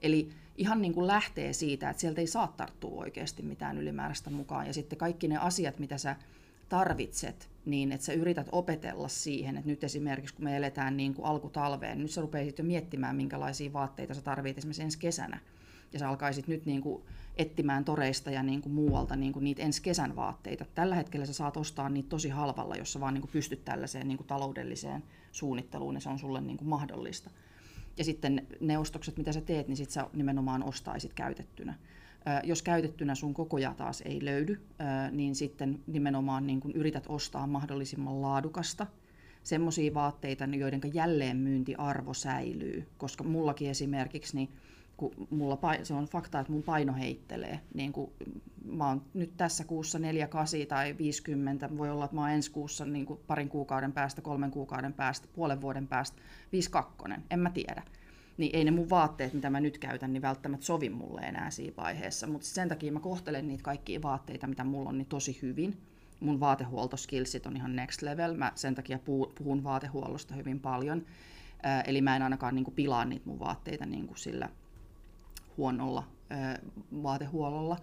Eli 0.03 0.29
ihan 0.57 0.83
niin 0.83 0.95
kuin 0.95 1.07
lähtee 1.07 1.53
siitä, 1.53 1.91
että 1.91 2.01
sieltä 2.01 2.21
ei 2.21 2.27
saa 2.27 2.55
tarttua 2.57 3.01
oikeasti 3.01 3.43
mitään 3.43 3.79
ylimääräistä 3.79 4.31
mukaan. 4.31 4.67
Ja 4.67 4.73
sitten 4.73 4.99
kaikki 4.99 5.29
ne 5.29 5.37
asiat, 5.37 5.79
mitä 5.79 5.99
sä 5.99 6.17
tarvitset, 6.69 7.49
niin 7.65 7.93
että 7.93 8.07
sä 8.07 8.13
yrität 8.13 8.49
opetella 8.53 9.09
siihen, 9.09 9.57
että 9.57 9.71
nyt 9.71 9.85
esimerkiksi 9.85 10.35
kun 10.35 10.45
me 10.45 10.57
eletään 10.57 10.97
niin 10.97 11.15
kuin 11.15 11.27
alkutalveen, 11.27 11.93
niin 11.93 12.03
nyt 12.03 12.11
sä 12.11 12.21
rupeisit 12.21 12.59
jo 12.59 12.65
miettimään, 12.65 13.17
minkälaisia 13.17 13.73
vaatteita 13.73 14.15
sä 14.15 14.23
tarvitset 14.23 14.59
esimerkiksi 14.59 14.83
ensi 14.83 14.99
kesänä. 14.99 15.41
Ja 15.93 15.99
sä 15.99 16.09
alkaisit 16.09 16.49
nyt 16.49 16.67
niin 16.67 16.81
kuin 16.81 17.03
etsimään 17.37 17.85
toreista 17.85 18.31
ja 18.31 18.43
niin 18.43 18.63
kuin 18.63 18.73
muualta 18.73 19.17
niin 19.17 19.33
kuin 19.33 19.45
niitä 19.45 19.63
ensi 19.63 19.83
kesän 19.83 20.17
vaatteita. 20.17 20.65
Tällä 20.75 20.95
hetkellä 20.95 21.27
sä 21.27 21.33
saat 21.33 21.57
ostaa 21.57 21.89
niitä 21.89 22.09
tosi 22.09 22.29
halvalla, 22.29 22.77
jos 22.77 22.93
sä 22.93 23.01
vaan 23.01 23.15
niin 23.15 23.23
kuin 23.23 23.33
pystyt 23.33 23.65
tällaiseen 23.65 24.09
niin 24.09 24.19
kuin 24.19 24.27
taloudelliseen 24.27 25.03
suunnitteluun 25.33 25.95
ja 25.95 26.01
se 26.01 26.09
on 26.09 26.19
sulle 26.19 26.41
niin 26.41 26.57
kuin 26.57 26.69
mahdollista. 26.69 27.31
Ja 27.97 28.05
sitten 28.05 28.47
ne 28.61 28.79
ostokset, 28.79 29.17
mitä 29.17 29.33
sä 29.33 29.41
teet, 29.41 29.69
niin 29.69 29.77
sit 29.77 29.91
sä 29.91 30.07
nimenomaan 30.13 30.65
ostaisit 30.65 31.15
käytettynä. 31.15 31.75
Jos 32.45 32.63
käytettynä 32.63 33.15
sun 33.15 33.35
kokoja 33.35 33.75
taas 33.75 34.01
ei 34.01 34.25
löydy, 34.25 34.61
niin 35.11 35.35
sitten 35.35 35.81
nimenomaan 35.87 36.47
niin 36.47 36.61
kun 36.61 36.73
yrität 36.73 37.05
ostaa 37.09 37.47
mahdollisimman 37.47 38.23
laadukasta, 38.23 38.87
semmoisia 39.43 39.95
vaatteita, 39.95 40.45
joiden 40.45 40.81
jälleenmyyntiarvo 40.95 42.15
säilyy. 42.15 42.87
Koska 42.99 43.25
mullakin 43.25 43.71
esimerkiksi, 43.71 44.37
niin 44.37 44.49
kun 45.01 45.29
mulla, 45.31 45.59
se 45.83 45.95
on 45.95 46.05
fakta, 46.05 46.41
että 46.41 46.53
mun 46.53 46.63
paino 46.63 46.95
heittelee. 46.95 47.61
Niin 47.75 47.93
kun 47.93 48.13
mä 48.65 48.89
oon 48.89 49.03
nyt 49.15 49.37
tässä 49.37 49.65
kuussa 49.65 49.99
4, 49.99 50.27
8 50.29 50.61
tai 50.69 50.99
50, 50.99 51.77
voi 51.79 51.91
olla, 51.91 52.05
että 52.05 52.15
mä 52.15 52.21
oon 52.21 52.31
ensi 52.31 52.51
kuussa 52.51 52.85
niin 52.85 53.07
parin 53.27 53.49
kuukauden 53.49 53.93
päästä, 53.93 54.23
kolmen 54.23 54.51
kuukauden 54.51 54.93
päästä, 54.93 55.29
puolen 55.33 55.61
vuoden 55.61 55.87
päästä 55.87 56.23
52, 56.53 57.05
en 57.31 57.39
mä 57.39 57.51
tiedä 57.51 57.83
niin 58.41 58.57
ei 58.57 58.65
ne 58.65 58.71
mun 58.71 58.91
vaatteet, 58.91 59.33
mitä 59.33 59.51
mä 59.51 59.61
nyt 59.61 59.79
käytän, 59.79 60.13
niin 60.13 60.23
välttämättä 60.23 60.67
sovi 60.67 60.91
mulle 60.91 61.21
enää 61.21 61.51
siinä 61.51 61.77
vaiheessa. 61.77 62.27
Mutta 62.27 62.47
sen 62.47 62.69
takia 62.69 62.93
mä 62.93 63.01
kohtelen 63.01 63.49
niitä 63.49 63.63
kaikkia 63.63 64.03
vaatteita, 64.03 64.47
mitä 64.47 64.65
mulla 64.65 64.89
on, 64.89 64.99
niin 64.99 65.07
tosi 65.07 65.39
hyvin. 65.43 65.77
Mun 66.21 66.41
vaatehuoltoskillsit 66.41 67.47
on 67.47 67.57
ihan 67.57 67.77
next 67.77 68.03
level. 68.03 68.35
Mä 68.35 68.53
sen 68.55 68.75
takia 68.75 68.99
puhun 69.35 69.65
vaatehuollosta 69.65 70.35
hyvin 70.35 70.61
paljon. 70.61 71.07
Eli 71.87 72.01
mä 72.01 72.17
en 72.17 72.23
ainakaan 72.23 72.55
niin 72.55 72.65
kuin, 72.65 72.75
pilaa 72.75 73.05
niitä 73.05 73.29
mun 73.29 73.39
vaatteita 73.39 73.87
niin 73.87 74.07
kuin 74.07 74.19
sillä 74.19 74.49
huonolla 75.61 76.05
vaatehuollolla. 77.03 77.77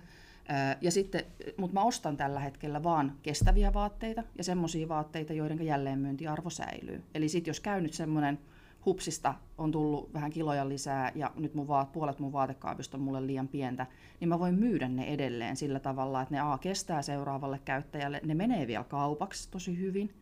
Ja 0.81 0.91
sitten, 0.91 1.21
mutta 1.57 1.73
mä 1.73 1.83
ostan 1.83 2.17
tällä 2.17 2.39
hetkellä 2.39 2.83
vaan 2.83 3.13
kestäviä 3.23 3.73
vaatteita 3.73 4.23
ja 4.37 4.43
semmoisia 4.43 4.87
vaatteita, 4.87 5.33
joiden 5.33 5.65
jälleenmyyntiarvo 5.65 6.49
säilyy. 6.49 7.03
Eli 7.13 7.29
sitten 7.29 7.49
jos 7.49 7.59
käy 7.59 7.81
nyt 7.81 7.93
semmoinen 7.93 8.39
hupsista 8.85 9.33
on 9.57 9.71
tullut 9.71 10.13
vähän 10.13 10.31
kiloja 10.31 10.69
lisää 10.69 11.11
ja 11.15 11.31
nyt 11.35 11.53
mun 11.53 11.67
vaat, 11.67 11.91
puolet 11.91 12.19
mun 12.19 12.33
vaatekaapista 12.33 12.97
on 12.97 13.03
mulle 13.03 13.27
liian 13.27 13.47
pientä, 13.47 13.85
niin 14.19 14.29
mä 14.29 14.39
voin 14.39 14.55
myydä 14.55 14.87
ne 14.87 15.05
edelleen 15.05 15.55
sillä 15.55 15.79
tavalla, 15.79 16.21
että 16.21 16.35
ne 16.35 16.41
A 16.41 16.57
kestää 16.57 17.01
seuraavalle 17.01 17.59
käyttäjälle, 17.65 18.21
ne 18.23 18.35
menee 18.35 18.67
vielä 18.67 18.83
kaupaksi 18.83 19.51
tosi 19.51 19.79
hyvin. 19.79 20.13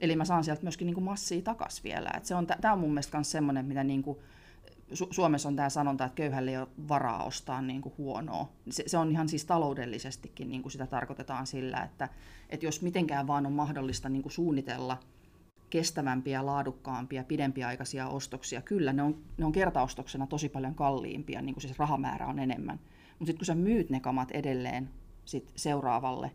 Eli 0.00 0.16
mä 0.16 0.24
saan 0.24 0.44
sieltä 0.44 0.62
myöskin 0.62 0.86
niin 0.86 0.94
kuin 0.94 1.04
massia 1.04 1.42
takas 1.42 1.84
vielä. 1.84 2.10
Se 2.22 2.34
on, 2.34 2.46
tämä 2.46 2.72
on 2.72 2.80
mun 2.80 2.90
mielestä 2.90 3.16
myös 3.16 3.30
semmoinen, 3.30 3.66
mitä 3.66 3.84
niin 3.84 4.02
kuin, 4.02 4.18
Su- 4.94 5.08
Suomessa 5.10 5.48
on 5.48 5.56
tämä 5.56 5.70
sanonta, 5.70 6.04
että 6.04 6.16
köyhälle 6.16 6.50
ei 6.50 6.56
ole 6.56 6.68
varaa 6.88 7.24
ostaa 7.24 7.62
niin 7.62 7.82
kuin 7.82 7.94
huonoa. 7.98 8.52
Se, 8.70 8.84
se 8.86 8.98
on 8.98 9.10
ihan 9.10 9.28
siis 9.28 9.44
taloudellisestikin 9.44 10.48
niin 10.48 10.62
kuin 10.62 10.72
sitä 10.72 10.86
tarkoitetaan 10.86 11.46
sillä, 11.46 11.82
että, 11.82 12.08
että 12.50 12.66
jos 12.66 12.82
mitenkään 12.82 13.26
vaan 13.26 13.46
on 13.46 13.52
mahdollista 13.52 14.08
niin 14.08 14.22
kuin 14.22 14.32
suunnitella– 14.32 14.98
kestävämpiä, 15.70 16.46
laadukkaampia, 16.46 17.24
pidempiaikaisia 17.24 18.08
ostoksia. 18.08 18.62
Kyllä, 18.62 18.92
ne 18.92 19.02
on, 19.02 19.18
ne 19.38 19.44
on 19.44 19.52
kertaostoksena 19.52 20.26
tosi 20.26 20.48
paljon 20.48 20.74
kalliimpia, 20.74 21.42
niin 21.42 21.54
kuin 21.54 21.62
siis 21.62 21.78
rahamäärä 21.78 22.26
on 22.26 22.38
enemmän. 22.38 22.80
Mutta 23.08 23.26
sitten 23.26 23.38
kun 23.38 23.46
sä 23.46 23.54
myyt 23.54 23.90
ne 23.90 24.00
kamat 24.00 24.30
edelleen 24.30 24.90
sit 25.24 25.52
seuraavalle, 25.56 26.30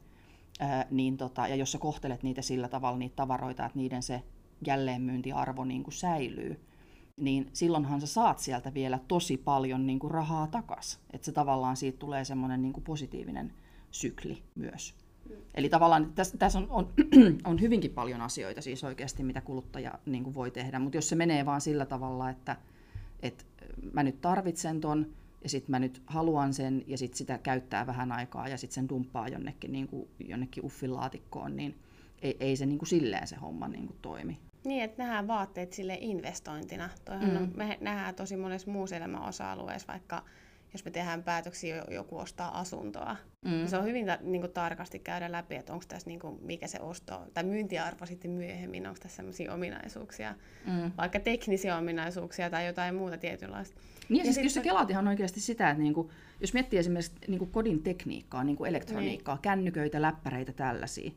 ää, 0.59 0.85
niin 0.91 1.17
tota, 1.17 1.47
ja 1.47 1.55
jos 1.55 1.71
sä 1.71 1.77
kohtelet 1.77 2.23
niitä 2.23 2.41
sillä 2.41 2.67
tavalla, 2.67 2.97
niitä 2.97 3.15
tavaroita, 3.15 3.65
että 3.65 3.77
niiden 3.77 4.03
se 4.03 4.23
jälleenmyyntiarvo 4.67 5.65
niin 5.65 5.83
kuin 5.83 5.93
säilyy, 5.93 6.59
niin 7.21 7.49
silloinhan 7.53 8.01
sä 8.01 8.07
saat 8.07 8.39
sieltä 8.39 8.73
vielä 8.73 8.99
tosi 9.07 9.37
paljon 9.37 9.87
niin 9.87 9.99
kuin 9.99 10.11
rahaa 10.11 10.47
takas. 10.47 10.99
Että 11.13 11.25
se 11.25 11.31
tavallaan 11.31 11.77
siitä 11.77 11.99
tulee 11.99 12.25
semmoinen 12.25 12.61
niin 12.61 12.73
kuin 12.73 12.83
positiivinen 12.83 13.53
sykli 13.91 14.43
myös. 14.55 14.95
Eli 15.55 15.69
tavallaan 15.69 16.13
tässä, 16.15 16.37
tässä 16.37 16.59
on, 16.59 16.67
on, 16.69 16.89
on 17.43 17.61
hyvinkin 17.61 17.91
paljon 17.91 18.21
asioita 18.21 18.61
siis 18.61 18.83
oikeasti, 18.83 19.23
mitä 19.23 19.41
kuluttaja 19.41 19.99
niin 20.05 20.23
kuin 20.23 20.35
voi 20.35 20.51
tehdä, 20.51 20.79
mutta 20.79 20.97
jos 20.97 21.09
se 21.09 21.15
menee 21.15 21.45
vaan 21.45 21.61
sillä 21.61 21.85
tavalla, 21.85 22.29
että, 22.29 22.57
että 23.21 23.43
mä 23.93 24.03
nyt 24.03 24.21
tarvitsen 24.21 24.81
ton, 24.81 25.07
ja 25.43 25.49
sitten 25.49 25.71
mä 25.71 25.79
nyt 25.79 26.01
haluan 26.05 26.53
sen, 26.53 26.83
ja 26.87 26.97
sitten 26.97 27.17
sitä 27.17 27.37
käyttää 27.37 27.87
vähän 27.87 28.11
aikaa, 28.11 28.47
ja 28.47 28.57
sitten 28.57 28.75
sen 28.75 28.89
dumppaa 28.89 29.27
jonnekin, 29.27 29.71
niin 29.71 29.87
kuin, 29.87 30.07
jonnekin 30.27 30.65
uffilaatikkoon, 30.65 31.55
niin 31.55 31.75
ei, 32.21 32.37
ei 32.39 32.55
se 32.55 32.65
niin 32.65 32.79
kuin 32.79 32.89
silleen 32.89 33.27
se 33.27 33.35
homma 33.35 33.67
niin 33.67 33.87
kuin 33.87 33.97
toimi. 34.01 34.37
Niin, 34.63 34.83
että 34.83 35.03
nähdään 35.03 35.27
vaatteet 35.27 35.73
sille 35.73 35.97
investointina. 36.01 36.89
Toihan 37.05 37.29
mm. 37.29 37.35
on, 37.35 37.51
me 37.55 37.77
nähdään 37.81 38.15
tosi 38.15 38.37
monessa 38.37 38.71
muussa 38.71 38.95
elämän 38.95 39.23
osa-alueessa, 39.23 39.87
vaikka 39.87 40.23
jos 40.73 40.85
me 40.85 40.91
tehdään 40.91 41.23
päätöksiä, 41.23 41.85
joku 41.89 42.17
ostaa 42.17 42.59
asuntoa. 42.59 43.15
Mm. 43.45 43.51
Niin 43.51 43.69
se 43.69 43.77
on 43.77 43.85
hyvin 43.85 44.05
niin 44.21 44.41
kuin, 44.41 44.53
tarkasti 44.53 44.99
käydä 44.99 45.31
läpi, 45.31 45.55
että 45.55 45.73
onko 45.73 45.85
tässä 45.87 46.09
niin 46.09 46.19
kuin, 46.19 46.39
mikä 46.41 46.67
se 46.67 46.79
osto, 46.79 47.27
tai 47.33 47.43
myyntiarvo 47.43 48.05
sitten 48.05 48.31
myöhemmin, 48.31 48.87
onko 48.87 48.99
tässä 48.99 49.15
sellaisia 49.15 49.53
ominaisuuksia, 49.53 50.35
mm. 50.67 50.91
vaikka 50.97 51.19
teknisiä 51.19 51.77
ominaisuuksia 51.77 52.49
tai 52.49 52.67
jotain 52.67 52.95
muuta 52.95 53.17
tietynlaista. 53.17 53.75
Niin, 54.09 54.25
ja, 54.25 54.33
siis 54.33 54.43
jos 54.43 54.53
sä 54.53 54.61
kelaat 54.61 54.89
ihan 54.89 55.07
oikeasti 55.07 55.39
sitä, 55.39 55.69
että 55.69 55.83
niin 55.83 55.93
kuin, 55.93 56.09
jos 56.41 56.53
miettii 56.53 56.79
esimerkiksi 56.79 57.11
niin 57.27 57.39
kuin 57.39 57.51
kodin 57.51 57.83
tekniikkaa, 57.83 58.43
niin 58.43 58.55
kuin 58.55 58.69
elektroniikkaa, 58.69 59.35
niin. 59.35 59.41
kännyköitä, 59.41 60.01
läppäreitä, 60.01 60.53
tällaisia, 60.53 61.11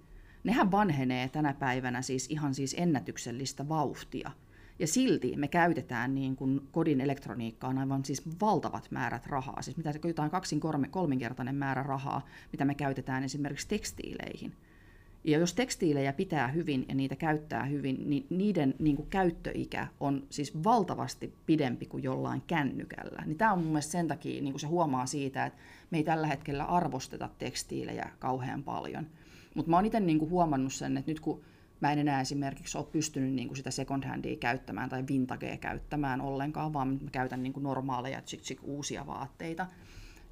nehän 0.45 0.71
vanhenee 0.71 1.29
tänä 1.29 1.55
päivänä 1.55 2.03
siis 2.03 2.27
ihan 2.31 2.55
siis 2.55 2.75
ennätyksellistä 2.79 3.69
vauhtia. 3.69 4.31
Ja 4.79 4.87
silti 4.87 5.37
me 5.37 5.49
käytetään 5.49 6.15
niin 6.15 6.37
kuin 6.37 6.69
kodin 6.73 7.01
elektroniikkaan 7.01 7.79
aivan 7.79 8.05
siis 8.05 8.41
valtavat 8.41 8.91
määrät 8.91 9.27
rahaa. 9.27 9.63
Siis 9.63 9.77
mitä 9.77 9.93
jotain 10.05 10.31
kaksin 10.31 10.61
kolminkertainen 10.91 11.55
määrä 11.55 11.83
rahaa, 11.83 12.27
mitä 12.53 12.65
me 12.65 12.75
käytetään 12.75 13.25
esimerkiksi 13.25 13.69
tekstiileihin. 13.69 14.53
Ja 15.25 15.39
jos 15.39 15.55
tekstiilejä 15.55 16.13
pitää 16.13 16.49
hyvin 16.49 16.85
ja 16.89 16.95
niitä 16.95 17.17
käyttää 17.17 17.65
hyvin, 17.65 18.11
niin 18.11 18.27
niiden 18.31 18.75
niin 18.79 18.97
kuin 18.97 19.11
käyttöikä 19.11 19.87
on 20.01 20.27
siis 20.31 20.65
valtavasti 20.65 21.35
pidempi 21.47 21.87
kuin 21.87 22.03
jollain 22.03 22.43
kännykällä. 22.47 23.23
Niin 23.27 23.39
tämä 23.39 23.53
on 23.53 23.59
mun 23.59 23.67
mielestä 23.67 23.93
sen 23.93 24.09
takia, 24.09 24.43
niin 24.43 24.53
kuin 24.53 24.61
se 24.61 24.67
huomaa 24.67 25.07
siitä, 25.07 25.47
että 25.47 25.59
me 25.91 25.99
ei 25.99 26.05
tällä 26.05 26.27
hetkellä 26.27 26.65
arvosteta 26.65 27.31
tekstiilejä 27.39 28.11
kauhean 28.19 28.63
paljon. 28.63 29.07
Mutta 29.55 29.71
mä 29.71 29.77
oon 29.77 29.87
itse 29.87 30.01
niin 30.01 30.31
huomannut 30.31 30.73
sen, 30.73 30.97
että 30.97 31.11
nyt 31.11 31.21
kun 31.21 31.43
mä 31.81 31.93
en 31.93 31.99
enää 31.99 32.21
esimerkiksi 32.21 32.79
ole 32.79 32.87
pystynyt 32.93 33.33
niin 33.33 33.49
kuin 33.49 33.57
sitä 33.57 33.71
second 33.71 34.05
handia 34.05 34.37
käyttämään 34.37 34.91
tai 34.91 35.05
vintagea 35.09 35.57
käyttämään 35.57 36.21
ollenkaan, 36.21 36.73
vaan 36.73 36.89
mä 36.89 37.11
käytän 37.13 37.43
niin 37.43 37.53
kuin 37.53 37.63
normaaleja 37.63 38.23
tsik, 38.23 38.41
tsik, 38.41 38.61
uusia 38.63 39.07
vaatteita, 39.07 39.67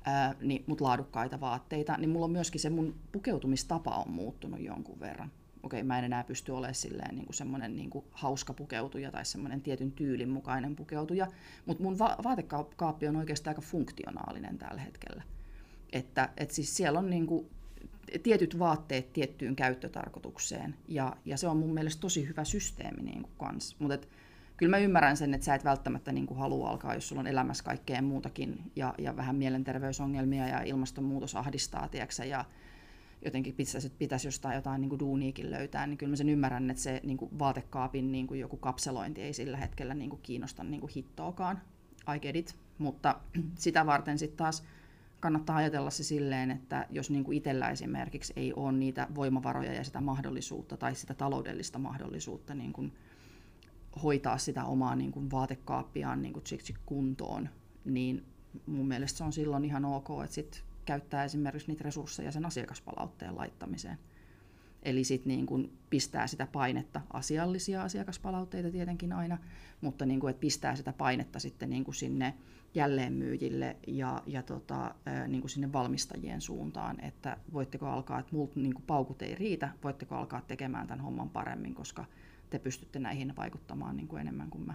ää, 0.05 0.35
niin, 0.41 0.65
mutta 0.67 0.85
laadukkaita 0.85 1.41
vaatteita, 1.41 1.97
niin 1.97 2.11
mulla 2.11 2.25
on 2.25 2.31
myöskin 2.33 2.61
se 2.61 2.71
mun 2.71 2.95
pukeutumistapa 3.13 3.91
on 3.91 4.11
muuttunut 4.11 4.61
jonkun 4.61 5.01
verran. 5.01 5.31
Okei, 5.63 5.83
mä 5.83 5.99
en 5.99 6.05
enää 6.05 6.25
pysty 6.25 6.53
olemaan 6.53 6.75
silleen 6.75 7.15
niin 7.15 7.35
semmoinen 7.35 7.77
niin 7.77 7.91
hauska 8.11 8.55
pukeutuja 8.55 9.11
tai 9.11 9.25
semmoinen 9.25 9.61
tietyn 9.61 9.93
tyylin 9.93 10.29
mukainen 10.29 10.77
pukeutuja, 10.77 11.27
mutta 11.67 11.83
mun 11.83 11.99
va- 11.99 12.17
vaatekaappi 12.25 13.09
on 13.09 13.17
oikeastaan 13.17 13.51
aika 13.51 13.63
funktionaalinen 13.63 14.59
tällä 14.59 14.81
hetkellä. 14.81 15.23
Että 15.93 16.29
et 16.37 16.51
siis 16.51 16.77
siellä 16.77 16.99
on 16.99 17.11
niin 17.11 17.27
kuin 17.27 17.47
tietyt 18.23 18.59
vaatteet 18.59 19.13
tiettyyn 19.13 19.57
käyttötarkoitukseen. 19.57 20.75
Ja, 20.89 21.17
ja 21.25 21.37
se 21.37 21.49
on 21.49 21.57
mun 21.57 21.75
mielestä 21.75 22.01
tosi 22.01 22.29
hyvä 22.29 22.45
systeemi 22.45 23.03
niin 23.03 23.23
kuin 23.23 23.33
kans. 23.39 23.77
Mutta 23.79 24.07
kyllä 24.57 24.71
mä 24.71 24.79
ymmärrän 24.79 25.17
sen, 25.17 25.35
että 25.35 25.45
sä 25.45 25.55
et 25.55 25.65
välttämättä 25.65 26.13
niin 26.13 26.27
kuin 26.27 26.39
halua 26.39 26.71
alkaa, 26.71 26.95
jos 26.95 27.09
sulla 27.09 27.21
on 27.21 27.27
elämässä 27.27 27.65
kaikkea 27.65 28.03
muutakin 28.03 28.71
ja, 28.77 28.95
ja 28.99 29.17
vähän 29.17 29.37
mielenterveysongelmia 29.37 30.49
ja 30.49 30.63
ilmastonmuutos 30.63 31.37
ahdistaa, 31.37 31.89
tiedätkö, 31.89 32.25
ja 32.25 32.45
jotenkin 33.25 33.55
pitäisi, 33.55 33.93
pitäisi 33.99 34.29
jostain 34.29 34.57
jotain 34.57 34.81
niin 34.81 34.89
kuin 34.89 34.99
duuniikin 34.99 35.51
löytää, 35.51 35.87
niin 35.87 35.99
kyllä 35.99 36.11
mä 36.11 36.17
sen 36.17 36.29
ymmärrän, 36.29 36.71
että 36.71 36.83
se 36.83 37.01
niin 37.03 37.17
kuin 37.17 37.39
vaatekaapin 37.39 38.13
niin 38.13 38.27
kuin 38.27 38.41
joku 38.41 38.57
kapselointi 38.57 39.23
ei 39.23 39.33
sillä 39.33 39.57
hetkellä 39.57 39.95
niin 39.95 40.11
kuin 40.11 40.23
kiinnosta 40.23 40.65
niin 40.65 40.81
kuin 40.81 40.93
hittoakaan. 40.97 41.63
I 42.15 42.19
get 42.19 42.37
it. 42.37 42.57
Mutta 42.79 43.21
sitä 43.59 43.87
varten 43.87 44.19
sitten 44.19 44.37
taas 44.37 44.65
kannattaa 45.23 45.57
ajatella 45.57 45.91
se 45.91 46.05
silleen, 46.05 46.51
että 46.51 46.87
jos 46.91 47.11
niin 47.11 47.25
kuin 47.25 47.37
itsellä 47.37 47.71
esimerkiksi 47.71 48.33
ei 48.37 48.53
ole 48.53 48.73
niitä 48.73 49.07
voimavaroja 49.15 49.73
ja 49.73 49.85
sitä 49.85 50.01
mahdollisuutta 50.01 50.77
tai 50.77 50.95
sitä 50.95 51.15
taloudellista 51.15 51.79
mahdollisuutta 51.79 52.55
niin 52.55 52.73
kuin 52.73 52.93
hoitaa 54.03 54.39
sitä 54.39 54.65
omaa 54.65 54.97
niin 54.97 55.13
kuin 55.13 55.31
vaatekaappiaan 55.31 56.23
niin 56.23 56.33
kuin 56.33 56.45
kuntoon, 56.87 57.49
niin 57.85 58.25
mun 58.67 58.89
mielestä 58.89 59.19
se 59.19 59.25
on 59.25 59.33
silloin 59.33 59.65
ihan 59.65 59.85
ok, 59.85 60.09
että 60.25 60.35
sit 60.35 60.65
käyttää 60.85 61.25
esimerkiksi 61.25 61.69
niitä 61.69 61.85
resursseja 61.85 62.33
sen 62.33 62.47
asiakaspalautteen 62.47 63.37
laittamiseen. 63.37 63.99
Eli 64.83 65.05
sitten 65.05 65.29
niin 65.29 65.47
kun 65.47 65.73
pistää 65.91 66.27
sitä 66.27 66.49
painetta, 66.53 67.01
asiallisia 67.13 67.83
asiakaspalautteita 67.83 68.71
tietenkin 68.71 69.13
aina, 69.13 69.39
mutta 69.81 70.07
niin 70.07 70.21
kun, 70.21 70.31
että 70.31 70.41
pistää 70.41 70.77
sitä 70.77 70.93
painetta 70.93 71.39
sitten 71.39 71.71
niin 71.71 71.95
sinne 71.95 72.35
jälleenmyyjille 72.75 73.77
ja, 73.87 74.23
ja 74.27 74.43
tota, 74.43 74.95
niin 75.29 75.41
kuin 75.41 75.51
sinne 75.51 75.73
valmistajien 75.73 76.41
suuntaan, 76.41 77.01
että 77.01 77.37
voitteko 77.53 77.87
alkaa, 77.87 78.19
että 78.19 78.37
multa 78.37 78.61
niin 78.61 78.75
kuin 78.75 78.85
paukut 78.87 79.23
ei 79.23 79.35
riitä, 79.35 79.69
voitteko 79.85 80.15
alkaa 80.15 80.41
tekemään 80.41 80.87
tämän 80.87 81.05
homman 81.05 81.31
paremmin, 81.31 81.75
koska 81.75 82.05
te 82.51 82.59
pystytte 82.59 82.99
näihin 82.99 83.37
vaikuttamaan 83.37 83.97
niin 83.97 84.09
kuin 84.09 84.21
enemmän 84.21 84.51
kuin 84.51 84.67
mä. 84.67 84.75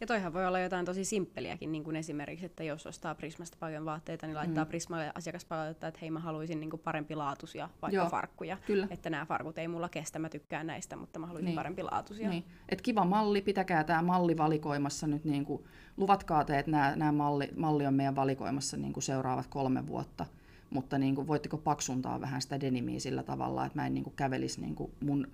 Ja 0.00 0.06
toihan 0.06 0.32
voi 0.32 0.46
olla 0.46 0.60
jotain 0.60 0.86
tosi 0.86 1.04
simppeliäkin, 1.04 1.72
niin 1.72 1.84
kuin 1.84 1.96
esimerkiksi, 1.96 2.46
että 2.46 2.64
jos 2.64 2.86
ostaa 2.86 3.14
Prismasta 3.14 3.56
paljon 3.60 3.84
vaatteita, 3.84 4.26
niin 4.26 4.36
laittaa 4.36 4.64
mm. 4.64 4.68
Prismalle 4.68 5.12
asiakaspalautetta, 5.14 5.86
että 5.86 6.00
hei 6.00 6.10
mä 6.10 6.18
haluaisin 6.18 6.60
niin 6.60 6.70
kuin 6.70 6.80
parempi 6.80 7.14
laatuisia 7.14 7.68
vaikka 7.82 7.96
Joo, 7.96 8.08
farkkuja. 8.08 8.56
Kyllä. 8.66 8.86
Että 8.90 9.10
nämä 9.10 9.26
farkut 9.26 9.58
ei 9.58 9.68
mulla 9.68 9.88
kestä, 9.88 10.18
mä 10.18 10.28
tykkään 10.28 10.66
näistä, 10.66 10.96
mutta 10.96 11.18
mä 11.18 11.26
haluaisin 11.26 11.44
niin. 11.44 11.56
parempi 11.56 11.82
laatuisia. 11.82 12.30
Niin. 12.30 12.44
Et 12.68 12.82
kiva 12.82 13.04
malli, 13.04 13.42
pitäkää 13.42 13.84
tämä 13.84 14.02
malli 14.02 14.36
valikoimassa 14.36 15.06
nyt, 15.06 15.24
niin 15.24 15.44
kuin, 15.44 15.64
luvatkaa 15.96 16.44
te, 16.44 16.58
että 16.58 16.70
nämä 16.70 17.12
malli, 17.12 17.48
malli 17.56 17.86
on 17.86 17.94
meidän 17.94 18.16
valikoimassa 18.16 18.76
niin 18.76 18.92
kuin 18.92 19.02
seuraavat 19.02 19.46
kolme 19.46 19.86
vuotta 19.86 20.26
mutta 20.70 20.98
niin 20.98 21.14
kuin, 21.14 21.26
voitteko 21.26 21.56
paksuntaa 21.56 22.20
vähän 22.20 22.42
sitä 22.42 22.60
denimiä 22.60 23.00
sillä 23.00 23.22
tavalla, 23.22 23.66
että 23.66 23.78
mä 23.78 23.86
en 23.86 23.94
niin 23.94 24.04
kuin, 24.04 24.16
kävelisi 24.16 24.60
niin 24.60 24.74
kuin 24.74 24.92
mun 25.00 25.28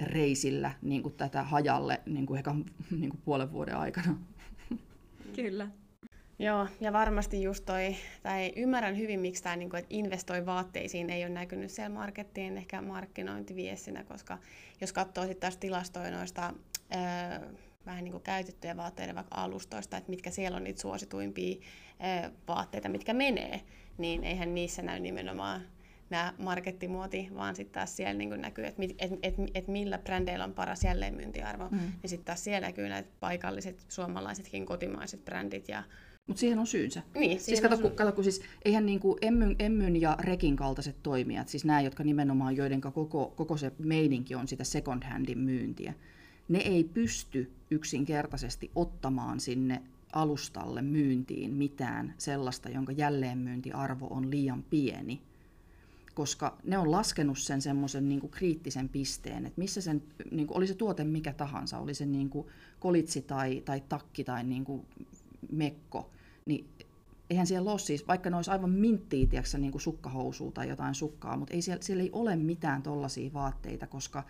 reisillä 0.00 0.72
niin 0.82 1.02
kuin 1.02 1.14
tätä 1.14 1.42
hajalle 1.42 2.00
niin 2.06 2.26
kuin 2.26 2.40
ekan 2.40 2.64
niin 3.00 3.10
kuin 3.10 3.20
puolen 3.24 3.52
vuoden 3.52 3.76
aikana. 3.76 4.18
Kyllä. 5.36 5.68
Joo, 6.40 6.66
ja 6.80 6.92
varmasti 6.92 7.42
just 7.42 7.64
toi, 7.66 7.96
tai 8.22 8.52
ymmärrän 8.56 8.98
hyvin, 8.98 9.20
miksi 9.20 9.42
tämä 9.42 9.56
niin 9.56 9.70
kuin, 9.70 9.78
että 9.78 9.94
investoi 9.94 10.46
vaatteisiin 10.46 11.10
ei 11.10 11.24
ole 11.24 11.34
näkynyt 11.34 11.70
siellä 11.70 11.94
markettien 11.94 12.58
ehkä 12.58 12.82
markkinointiviestinä, 12.82 14.04
koska 14.04 14.38
jos 14.80 14.92
katsoo 14.92 15.24
sitten 15.24 15.40
taas 15.40 15.56
tilastoja 15.56 16.10
noista 16.10 16.54
öö, 16.94 17.48
vähän 17.86 18.04
niin 18.04 18.12
kuin 18.12 18.22
käytettyjä 18.22 18.76
vaatteiden 18.76 19.14
vaikka 19.14 19.34
alustoista, 19.34 19.96
että 19.96 20.10
mitkä 20.10 20.30
siellä 20.30 20.56
on 20.56 20.64
niitä 20.64 20.80
suosituimpia 20.80 21.56
öö, 22.24 22.30
vaatteita, 22.48 22.88
mitkä 22.88 23.14
menee, 23.14 23.60
niin 23.98 24.24
eihän 24.24 24.54
niissä 24.54 24.82
näy 24.82 25.00
nimenomaan 25.00 25.60
nämä 26.10 26.34
markettimuoti, 26.38 27.28
vaan 27.34 27.56
sitten 27.56 27.74
taas 27.74 27.96
siellä 27.96 28.14
niin 28.14 28.40
näkyy, 28.40 28.66
että 28.66 28.82
et, 28.98 29.12
et, 29.22 29.34
et 29.54 29.68
millä 29.68 29.98
brändeillä 29.98 30.44
on 30.44 30.54
paras 30.54 30.84
jälleenmyyntiarvo. 30.84 31.68
Mm. 31.70 31.78
Ja 32.02 32.08
sitten 32.08 32.26
taas 32.26 32.44
siellä 32.44 32.66
näkyy 32.66 32.88
näitä 32.88 33.08
paikalliset, 33.20 33.84
suomalaisetkin 33.88 34.66
kotimaiset 34.66 35.24
brändit 35.24 35.68
ja 35.68 35.82
mutta 36.26 36.40
siihen 36.40 36.58
on 36.58 36.66
syynsä. 36.66 37.02
Niin, 37.14 37.40
siis 37.40 37.60
kato, 37.60 37.78
kun, 37.78 37.90
kato, 37.90 38.12
kun 38.12 38.24
siis 38.24 38.42
eihän 38.64 38.86
niin 38.86 39.00
kuin 39.00 39.18
Emmyn, 39.22 39.56
Emmyn 39.58 40.00
ja 40.00 40.16
Rekin 40.20 40.56
kaltaiset 40.56 40.96
toimijat, 41.02 41.48
siis 41.48 41.64
nämä, 41.64 41.80
jotka 41.80 42.04
nimenomaan, 42.04 42.56
joiden 42.56 42.80
koko, 42.80 43.32
koko 43.36 43.56
se 43.56 43.72
meininki 43.78 44.34
on 44.34 44.48
sitä 44.48 44.64
second 44.64 45.02
handin 45.02 45.38
myyntiä, 45.38 45.94
ne 46.48 46.58
ei 46.58 46.84
pysty 46.84 47.52
yksinkertaisesti 47.70 48.70
ottamaan 48.74 49.40
sinne 49.40 49.82
alustalle 50.12 50.82
myyntiin 50.82 51.54
mitään 51.54 52.14
sellaista, 52.18 52.68
jonka 52.68 52.92
jälleenmyyntiarvo 52.92 54.06
on 54.10 54.30
liian 54.30 54.62
pieni, 54.62 55.22
koska 56.18 56.56
ne 56.64 56.78
on 56.78 56.90
laskenut 56.90 57.38
sen 57.38 57.62
semmoisen 57.62 58.08
niin 58.08 58.30
kriittisen 58.30 58.88
pisteen, 58.88 59.46
että 59.46 59.60
missä 59.60 59.80
sen, 59.80 60.02
niin 60.30 60.46
kuin, 60.46 60.56
oli 60.56 60.66
se 60.66 60.74
tuote 60.74 61.04
mikä 61.04 61.32
tahansa, 61.32 61.78
oli 61.78 61.94
se 61.94 62.06
niin 62.06 62.30
kuin 62.30 62.46
kolitsi 62.80 63.22
tai, 63.22 63.62
tai 63.64 63.82
takki 63.88 64.24
tai 64.24 64.44
niin 64.44 64.64
kuin 64.64 64.86
mekko, 65.52 66.10
niin 66.46 66.66
eihän 67.30 67.46
siellä 67.46 67.70
ole 67.70 67.78
siis, 67.78 68.08
vaikka 68.08 68.30
ne 68.30 68.36
olisi 68.36 68.50
aivan 68.50 68.70
minttiä, 68.70 69.26
tiedätkö, 69.26 69.58
niin 69.58 69.72
kuin 69.72 69.82
sukkahousua 69.82 70.50
tai 70.50 70.68
jotain 70.68 70.94
sukkaa, 70.94 71.36
mutta 71.36 71.54
ei 71.54 71.62
siellä, 71.62 71.82
siellä 71.82 72.02
ei 72.02 72.10
ole 72.12 72.36
mitään 72.36 72.82
tollaisia 72.82 73.32
vaatteita, 73.32 73.86
koska 73.86 74.24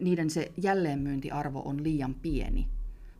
niiden 0.00 0.30
se 0.30 0.52
jälleenmyyntiarvo 0.56 1.62
on 1.64 1.84
liian 1.84 2.14
pieni. 2.14 2.68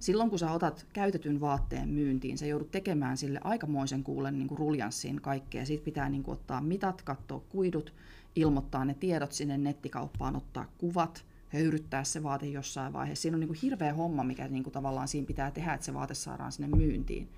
Silloin 0.00 0.30
kun 0.30 0.38
sä 0.38 0.52
otat 0.52 0.86
käytetyn 0.92 1.40
vaatteen 1.40 1.88
myyntiin, 1.88 2.38
sä 2.38 2.46
joudut 2.46 2.70
tekemään 2.70 3.16
sille 3.16 3.40
aikamoisen 3.44 4.04
kuulen 4.04 4.38
niin 4.38 4.48
kuin 4.48 5.20
kaikkea. 5.20 5.66
Siitä 5.66 5.84
pitää 5.84 6.08
niin 6.08 6.22
kuin 6.22 6.32
ottaa 6.32 6.60
mitat, 6.60 7.02
katsoa 7.02 7.40
kuidut, 7.48 7.94
ilmoittaa 8.36 8.84
ne 8.84 8.94
tiedot 8.94 9.32
sinne 9.32 9.58
nettikauppaan, 9.58 10.36
ottaa 10.36 10.66
kuvat, 10.78 11.24
höyryttää 11.48 12.04
se 12.04 12.22
vaate 12.22 12.46
jossain 12.46 12.92
vaiheessa. 12.92 13.22
Siinä 13.22 13.36
on 13.36 13.40
niin 13.40 13.48
kuin 13.48 13.58
hirveä 13.62 13.94
homma, 13.94 14.24
mikä 14.24 14.48
niin 14.48 14.62
kuin 14.62 14.72
tavallaan 14.72 15.08
siinä 15.08 15.26
pitää 15.26 15.50
tehdä, 15.50 15.74
että 15.74 15.86
se 15.86 15.94
vaate 15.94 16.14
saadaan 16.14 16.52
sinne 16.52 16.76
myyntiin. 16.76 17.28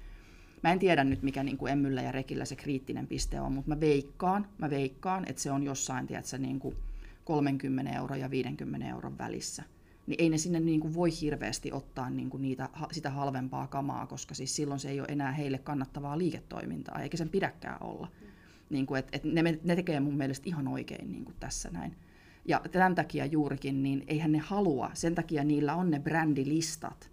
Mä 0.62 0.72
en 0.72 0.78
tiedä 0.78 1.04
nyt, 1.04 1.22
mikä 1.22 1.42
niin 1.42 1.58
kuin 1.58 1.72
Emmyllä 1.72 2.02
ja 2.02 2.12
Rekillä 2.12 2.44
se 2.44 2.56
kriittinen 2.56 3.06
piste 3.06 3.40
on, 3.40 3.52
mutta 3.52 3.68
mä 3.68 3.80
veikkaan, 3.80 4.46
mä 4.58 4.70
veikkaan 4.70 5.24
että 5.28 5.42
se 5.42 5.50
on 5.50 5.62
jossain, 5.62 6.06
tiedätkö, 6.06 6.38
niin 6.38 6.58
kuin 6.58 6.76
30 7.24 7.92
euro 7.92 8.14
ja 8.14 8.30
50 8.30 8.88
euron 8.88 9.18
välissä. 9.18 9.62
Niin 10.06 10.16
ei 10.18 10.30
ne 10.30 10.38
sinne 10.38 10.60
niin 10.60 10.80
kuin 10.80 10.94
voi 10.94 11.10
hirveästi 11.20 11.72
ottaa 11.72 12.10
niin 12.10 12.30
kuin 12.30 12.42
niitä, 12.42 12.68
sitä 12.92 13.10
halvempaa 13.10 13.66
kamaa, 13.66 14.06
koska 14.06 14.34
siis 14.34 14.56
silloin 14.56 14.80
se 14.80 14.90
ei 14.90 15.00
ole 15.00 15.08
enää 15.10 15.32
heille 15.32 15.58
kannattavaa 15.58 16.18
liiketoimintaa, 16.18 17.00
eikä 17.00 17.16
sen 17.16 17.28
pidäkään 17.28 17.82
olla. 17.82 18.08
Mm. 18.20 18.26
Niin 18.70 18.86
kuin, 18.86 18.98
et, 18.98 19.08
et 19.12 19.24
ne, 19.24 19.42
ne 19.42 19.76
tekee 19.76 20.00
mun 20.00 20.16
mielestä 20.16 20.48
ihan 20.48 20.68
oikein 20.68 21.12
niin 21.12 21.24
kuin 21.24 21.36
tässä 21.40 21.70
näin. 21.70 21.96
Ja 22.44 22.60
tämän 22.72 22.94
takia 22.94 23.26
juurikin, 23.26 23.82
niin 23.82 24.04
eihän 24.06 24.32
ne 24.32 24.38
halua, 24.38 24.90
sen 24.94 25.14
takia 25.14 25.44
niillä 25.44 25.74
on 25.74 25.90
ne 25.90 26.00
brändilistat, 26.00 27.10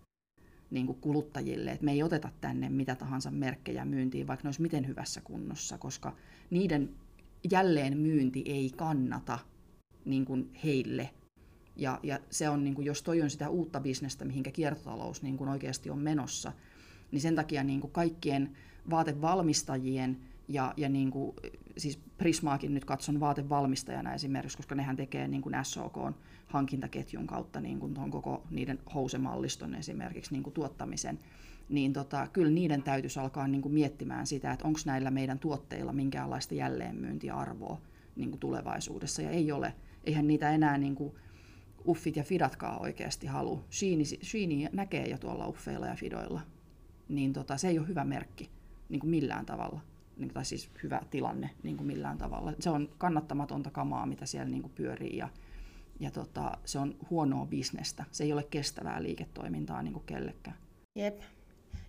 niin 0.72 0.86
kuin 0.86 0.98
kuluttajille, 1.02 1.72
että 1.72 1.86
me 1.86 1.92
ei 1.92 2.04
oteta 2.04 2.30
tänne 2.42 2.70
mitä 2.70 2.96
tahansa 2.96 3.32
merkkejä 3.32 3.86
myyntiin, 3.86 4.28
vaikka 4.28 4.44
ne 4.44 4.48
olisi 4.48 4.62
miten 4.62 4.88
hyvässä 4.88 5.22
kunnossa, 5.22 5.78
koska 5.78 6.16
niiden 6.50 6.90
jälleen 7.52 7.98
myynti 7.98 8.44
ei 8.46 8.70
kannata 8.76 9.40
niin 10.06 10.26
kuin 10.26 10.50
heille. 10.64 11.10
Ja, 11.80 12.00
ja 12.04 12.20
se 12.30 12.50
on, 12.50 12.64
niin 12.64 12.76
kuin, 12.76 12.86
jos 12.86 13.04
toi 13.04 13.22
on 13.22 13.30
sitä 13.30 13.50
uutta 13.50 13.80
bisnestä, 13.80 14.26
mihinkä 14.26 14.52
kiertotalous 14.52 15.22
niin 15.22 15.38
kuin 15.38 15.50
oikeasti 15.50 15.90
on 15.90 16.00
menossa, 16.00 16.52
niin 17.12 17.22
sen 17.22 17.36
takia 17.36 17.64
niin 17.64 17.82
kuin 17.82 17.92
kaikkien 17.92 18.58
vaatevalmistajien 18.90 20.18
ja, 20.48 20.74
ja 20.78 20.90
niin 20.90 21.12
kuin, 21.12 21.36
siis 21.78 22.00
Prismaakin 22.18 22.74
nyt 22.74 22.86
katson 22.86 23.20
vaatevalmistajana 23.20 24.14
esimerkiksi, 24.14 24.58
koska 24.58 24.76
nehän 24.76 24.96
tekee 24.96 25.28
niin 25.28 25.42
kuin 25.42 25.56
SOK 25.64 25.98
hankintaketjun 26.48 27.28
kautta 27.28 27.62
niin 27.62 27.80
kuin 27.80 27.94
tuon 27.94 28.12
koko 28.12 28.44
niiden 28.50 28.80
housemalliston 28.94 29.76
esimerkiksi 29.76 30.32
niin 30.32 30.44
kuin 30.44 30.54
tuottamisen, 30.54 31.20
niin 31.70 31.94
tota, 31.94 32.28
kyllä 32.28 32.52
niiden 32.52 32.84
täytyisi 32.84 33.20
alkaa 33.20 33.48
niin 33.48 33.62
kuin 33.62 33.74
miettimään 33.74 34.28
sitä, 34.28 34.52
että 34.52 34.68
onko 34.68 34.80
näillä 34.86 35.12
meidän 35.12 35.40
tuotteilla 35.40 35.94
minkäänlaista 35.94 36.54
jälleenmyyntiarvoa 36.54 37.82
niin 38.16 38.30
kuin 38.30 38.40
tulevaisuudessa, 38.40 39.22
ja 39.22 39.30
ei 39.30 39.52
ole. 39.52 39.74
Eihän 40.04 40.28
niitä 40.28 40.52
enää 40.52 40.78
niin 40.78 40.96
kuin 40.96 41.14
uffit 41.88 42.16
ja 42.16 42.24
fidatkaan 42.24 42.82
oikeasti 42.82 43.28
halu. 43.28 43.64
Sheini, 43.72 44.06
Sheini 44.06 44.70
näkee 44.74 45.08
jo 45.08 45.18
tuolla 45.18 45.48
uffeilla 45.48 45.88
ja 45.88 45.96
fidoilla, 45.96 46.42
niin 47.10 47.34
tota, 47.34 47.58
se 47.58 47.68
ei 47.68 47.80
ole 47.80 47.88
hyvä 47.88 48.04
merkki 48.04 48.50
niin 48.90 49.00
kuin 49.00 49.10
millään 49.10 49.46
tavalla 49.46 49.80
niin, 50.20 50.34
tai 50.34 50.46
siis 50.46 50.70
hyvä 50.84 51.02
tilanne 51.10 51.50
niin 51.64 51.78
kuin 51.78 51.88
millään 51.88 52.18
tavalla. 52.18 52.54
Se 52.60 52.70
on 52.70 52.90
kannattamatonta 52.98 53.72
kamaa, 53.72 54.06
mitä 54.06 54.26
siellä 54.26 54.50
niin 54.50 54.62
kuin 54.62 54.74
pyörii 54.74 55.18
ja, 55.18 55.30
ja 56.00 56.12
tota, 56.12 56.58
se 56.66 56.80
on 56.80 56.96
huonoa 57.10 57.46
bisnestä. 57.46 58.06
Se 58.12 58.24
ei 58.24 58.34
ole 58.34 58.44
kestävää 58.44 59.04
liiketoimintaa 59.04 59.82
niin 59.82 59.94
kuin 59.94 60.06
kellekään. 60.06 60.58
Jep. 60.96 61.22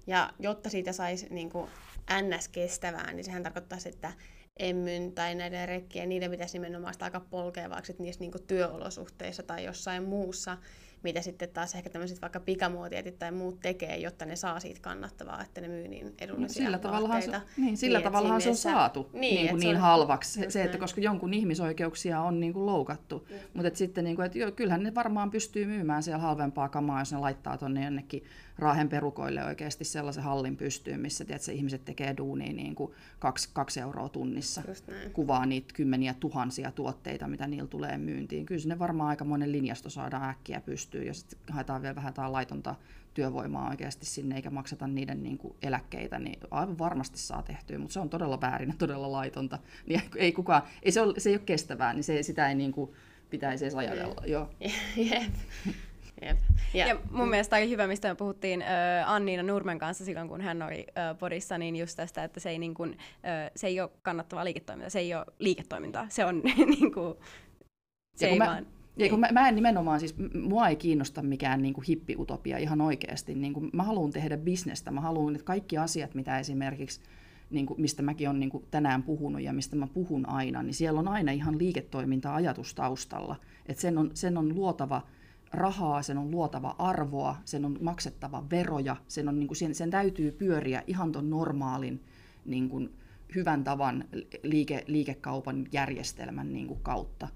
Ja 0.07 0.33
jotta 0.39 0.71
siitä 0.71 0.93
saisi 0.93 1.27
niin 1.31 1.51
kuin 1.51 1.71
NS-kestävää, 2.11 3.13
niin 3.13 3.25
sehän 3.25 3.43
tarkoittaisi, 3.43 3.89
että 3.89 4.13
emmyn 4.57 5.13
tai 5.13 5.35
näiden 5.35 5.69
rekkien, 5.69 6.09
niiden 6.09 6.31
pitäisi 6.31 6.59
nimenomaan 6.59 6.93
sitä 6.93 7.05
aika 7.05 7.21
polkevaksi 7.21 7.95
niissä 7.99 8.21
niin 8.21 8.33
työolosuhteissa 8.47 9.43
tai 9.43 9.65
jossain 9.65 10.03
muussa 10.03 10.59
mitä 11.03 11.23
sitten 11.23 11.49
taas 11.49 11.75
ehkä 11.75 11.91
tämmöiset 11.91 12.23
vaikka 12.23 12.41
pikamuotietit 12.41 13.19
tai 13.19 13.33
muut 13.33 13.61
tekee, 13.61 13.97
jotta 13.97 14.25
ne 14.25 14.37
saa 14.37 14.61
siitä 14.61 14.81
kannattavaa, 14.81 15.43
että 15.43 15.61
ne 15.61 15.69
myy 15.69 15.89
niin 15.89 16.15
edullisia 16.21 16.63
no, 16.63 16.67
sillä 16.67 16.79
tavallahan 16.79 17.23
se, 17.23 17.31
niin, 17.57 17.77
sillä 17.77 17.99
niin, 17.99 18.05
tavallahan 18.05 18.41
se 18.41 18.49
on 18.49 18.57
saatu 18.57 19.11
niin, 19.13 19.35
niin, 19.35 19.49
kuin 19.49 19.61
niin 19.61 19.77
on, 19.77 19.83
halvaksi. 19.83 20.45
Se, 20.49 20.63
että 20.63 20.79
koska 20.79 21.01
jonkun 21.01 21.35
ihmisoikeuksia 21.35 22.21
on 22.21 22.41
niin 22.41 22.53
kuin 22.53 22.67
loukattu. 22.67 23.27
Mm. 23.31 23.37
Mutta 23.55 23.79
sitten, 23.79 24.05
niin 24.05 24.17
kuin, 24.17 24.27
että 24.27 24.39
jo, 24.39 24.53
kyllähän 24.53 24.83
ne 24.83 24.95
varmaan 24.95 25.31
pystyy 25.31 25.67
myymään 25.67 26.03
siellä 26.03 26.23
halvempaa 26.23 26.69
kamaa, 26.69 27.01
jos 27.01 27.13
ne 27.13 27.19
laittaa 27.19 27.59
tuonne 27.59 27.85
jonnekin 27.85 28.25
Raahen 28.61 28.89
perukoille 28.89 29.45
oikeasti 29.45 29.85
sellaisen 29.85 30.23
hallin 30.23 30.57
pystyyn, 30.57 31.01
missä 31.01 31.25
tiedätkö, 31.25 31.53
ihmiset 31.53 31.85
tekee 31.85 32.17
duunia 32.17 32.53
niin 32.53 32.75
kuin 32.75 32.93
kaksi, 33.19 33.49
kaksi 33.53 33.81
euroa 33.81 34.09
tunnissa. 34.09 34.63
Kuvaa 35.13 35.47
niitä 35.47 35.75
kymmeniä 35.75 36.15
tuhansia 36.15 36.71
tuotteita, 36.71 37.29
mitä 37.29 37.47
niillä 37.47 37.69
tulee 37.69 37.99
myyntiin. 37.99 38.47
Kyllä 38.47 38.61
sinne 38.61 38.79
varmaan 38.79 39.09
aikamoinen 39.09 39.53
linjasto 39.53 39.91
saadaan 39.91 40.31
äkkiä 40.31 40.61
pystyyn, 40.61 41.07
jos 41.07 41.27
haetaan 41.51 41.83
vielä 41.83 41.95
vähän 41.95 42.09
jotain 42.09 42.33
laitonta 42.33 42.75
työvoimaa 43.15 43.71
oikeasti 43.71 44.07
sinne, 44.07 44.37
eikä 44.37 44.51
makseta 44.51 44.87
niiden 44.87 45.23
niin 45.23 45.39
kuin 45.39 45.55
eläkkeitä, 45.63 46.19
niin 46.19 46.39
aivan 46.51 46.79
varmasti 46.79 47.19
saa 47.19 47.43
tehtyä, 47.43 47.79
mutta 47.79 47.93
se 47.93 48.01
on 48.01 48.11
todella 48.11 48.41
väärin 48.41 48.69
ja 48.69 48.75
todella 48.79 49.13
laitonta. 49.13 49.59
Niin 49.87 50.03
ei 50.17 50.33
kukaan, 50.33 50.63
ei 50.83 50.93
se, 50.93 51.01
ole, 51.01 51.21
se 51.21 51.29
ei 51.29 51.37
ole 51.37 51.43
kestävää, 51.47 51.95
niin 51.95 52.05
se, 52.05 52.23
sitä 52.23 52.49
ei 52.49 52.55
niin 52.55 52.73
kuin 52.73 52.91
pitäisi 53.31 53.65
edes 53.65 53.75
ajatella. 53.75 54.27
Joo. 54.27 54.51
Jep. 55.11 55.35
Jep. 56.23 56.39
Ja, 56.75 56.87
ja 56.87 56.95
mun 57.11 57.27
mm. 57.27 57.31
mielestä 57.31 57.57
oli 57.57 57.71
hyvä, 57.71 57.87
mistä 57.87 58.09
me 58.09 58.15
puhuttiin 58.15 58.63
äh, 58.63 59.11
Anniina 59.11 59.43
Nurmen 59.43 59.79
kanssa 59.79 60.05
silloin, 60.05 60.29
kun 60.29 60.41
hän 60.41 60.63
oli 60.63 60.87
äh, 60.99 61.19
podissa, 61.19 61.59
niin 61.59 61.77
just 61.77 61.97
tästä, 61.97 62.25
että 62.25 62.41
se 62.41 62.51
ei, 62.51 62.59
niin 62.59 62.75
kuin, 62.75 62.91
äh, 62.91 63.51
se 63.57 63.67
ei 63.67 63.81
ole 63.81 63.91
kannattavaa 64.03 64.45
liiketoimintaa, 64.45 64.91
se 64.91 64.99
ei 64.99 65.15
ole 65.15 65.27
liiketoimintaa, 65.39 66.07
se 66.09 66.25
on 66.25 66.43
niin 66.81 66.93
kuin, 66.93 67.15
se 68.17 68.27
ei 68.27 68.39
mä, 68.39 68.47
vaan... 68.47 68.67
Ja 68.97 69.11
kun 69.11 69.21
mä, 69.21 69.29
mä 69.33 69.49
en 69.49 69.55
nimenomaan, 69.55 70.01
siis 70.01 70.15
mua 70.35 70.69
ei 70.69 70.77
kiinnosta 70.77 71.23
mikään 71.23 71.63
niin 71.63 71.75
kuin 71.75 71.85
hippiutopia 71.89 72.59
ihan 72.59 72.81
oikeasti. 72.81 73.35
Niin 73.35 73.53
kuin, 73.53 73.71
mä 73.73 73.83
haluan 73.83 74.11
tehdä 74.11 74.37
bisnestä, 74.37 74.91
mä 74.91 75.01
haluan, 75.01 75.35
että 75.35 75.45
kaikki 75.45 75.79
asiat, 75.79 76.15
mitä 76.15 76.39
esimerkiksi 76.39 77.01
niin 77.51 77.67
kuin, 77.67 77.81
mistä 77.81 78.03
mäkin 78.03 78.29
olen 78.29 78.41
niin 78.41 78.51
kuin 78.51 78.65
tänään 78.71 79.03
puhunut 79.03 79.43
ja 79.43 79.53
mistä 79.53 79.77
mä 79.77 79.87
puhun 79.87 80.29
aina, 80.29 80.63
niin 80.63 80.75
siellä 80.75 81.01
on 81.01 81.09
aina 81.09 81.33
ihan 81.33 81.59
liiketoiminta-ajatus 81.59 82.75
taustalla. 82.75 83.37
Että 83.67 83.81
sen 83.81 83.99
on, 83.99 84.11
sen 84.15 84.39
on 84.39 84.55
luotava 84.55 85.03
rahaa, 85.53 86.03
sen 86.03 86.19
on 86.19 86.31
luotava 86.31 86.75
arvoa, 86.79 87.37
sen 87.45 87.65
on 87.65 87.79
maksettava 87.81 88.45
veroja, 88.51 88.97
sen, 89.09 89.29
on, 89.29 89.39
niin 89.39 89.47
kuin, 89.49 89.57
sen, 89.57 89.75
sen 89.75 89.91
täytyy 89.91 90.33
pyöriä 90.33 90.83
ihan 90.87 91.13
ton 91.13 91.31
normaalin 91.31 92.05
niin 92.45 92.69
kuin, 92.69 92.91
hyvän 93.35 93.65
tavan 93.65 94.05
liike, 94.43 94.85
liikekaupan 94.87 95.67
järjestelmän 95.73 96.53
niin 96.53 96.67
kuin, 96.67 96.81
kautta. 96.83 97.29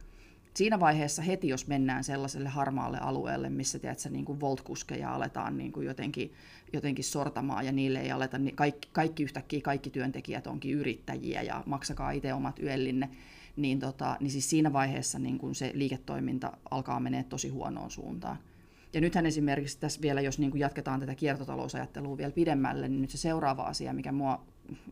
Siinä 0.55 0.81
vaiheessa 0.81 1.23
heti, 1.23 1.49
jos 1.49 1.67
mennään 1.67 2.05
sellaiselle 2.05 2.49
harmaalle 2.49 2.99
alueelle, 2.99 3.51
missä 3.51 3.79
tiedätkö, 3.79 4.09
niin 4.11 4.25
kuin 4.25 4.41
voltkuskeja 4.41 5.15
aletaan 5.15 5.59
niin 5.59 5.73
kuin 5.73 5.87
jotenkin, 5.87 6.33
jotenkin 6.73 7.05
sortamaan 7.05 7.67
ja 7.67 7.73
niille 7.73 8.01
ei 8.01 8.11
aleta, 8.11 8.39
niin 8.39 8.57
kaikki, 8.57 8.89
kaikki 8.93 9.23
yhtäkkiä 9.23 9.61
kaikki 9.61 9.91
työntekijät 9.91 10.47
onkin 10.47 10.75
yrittäjiä 10.75 11.43
ja 11.43 11.63
maksakaa 11.67 12.11
itse 12.11 12.35
omat 12.35 12.59
yöllinne, 12.59 13.09
niin, 13.57 13.81
tota, 13.81 14.17
niin 14.21 14.31
siis 14.31 14.51
siinä 14.51 14.73
vaiheessa 14.73 15.19
niin 15.19 15.39
kun 15.39 15.55
se 15.55 15.71
liiketoiminta 15.75 16.53
alkaa 16.71 17.01
menee 17.01 17.23
tosi 17.23 17.49
huonoon 17.49 17.91
suuntaan. 17.91 18.39
Ja 18.93 19.01
nythän 19.01 19.27
esimerkiksi 19.27 19.81
tässä 19.81 20.01
vielä, 20.01 20.21
jos 20.21 20.39
niin 20.39 20.59
jatketaan 20.59 21.01
tätä 21.01 21.15
kiertotalousajattelua 21.15 22.17
vielä 22.17 22.33
pidemmälle, 22.33 22.89
niin 22.89 23.01
nyt 23.01 23.11
se 23.11 23.19
seuraava 23.19 23.63
asia, 23.63 23.93
mikä 23.93 24.13
mua 24.13 24.45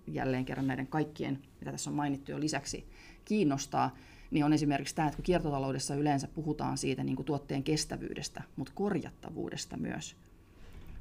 jälleen 0.06 0.44
kerran 0.44 0.66
näiden 0.66 0.86
kaikkien, 0.86 1.38
mitä 1.60 1.72
tässä 1.72 1.90
on 1.90 1.96
mainittu 1.96 2.30
jo 2.30 2.40
lisäksi, 2.40 2.86
kiinnostaa, 3.24 3.96
niin 4.30 4.44
on 4.44 4.52
esimerkiksi 4.52 4.94
tämä, 4.94 5.08
että 5.08 5.16
kun 5.16 5.24
kiertotaloudessa 5.24 5.94
yleensä 5.94 6.28
puhutaan 6.28 6.78
siitä 6.78 7.04
niin 7.04 7.16
kuin 7.16 7.26
tuotteen 7.26 7.62
kestävyydestä, 7.62 8.42
mutta 8.56 8.72
korjattavuudesta 8.74 9.76
myös. 9.76 10.16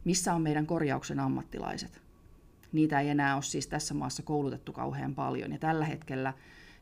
Missä 0.04 0.34
on 0.34 0.42
meidän 0.42 0.66
korjauksen 0.66 1.20
ammattilaiset? 1.20 2.02
Niitä 2.72 3.00
ei 3.00 3.10
enää 3.10 3.36
ole 3.36 3.44
siis 3.44 3.68
tässä 3.68 3.94
maassa 3.94 4.24
koulutettu 4.24 4.74
kauhean 4.74 5.16
paljon. 5.16 5.52
Ja 5.52 5.60
tällä 5.60 5.86
hetkellä 5.86 6.34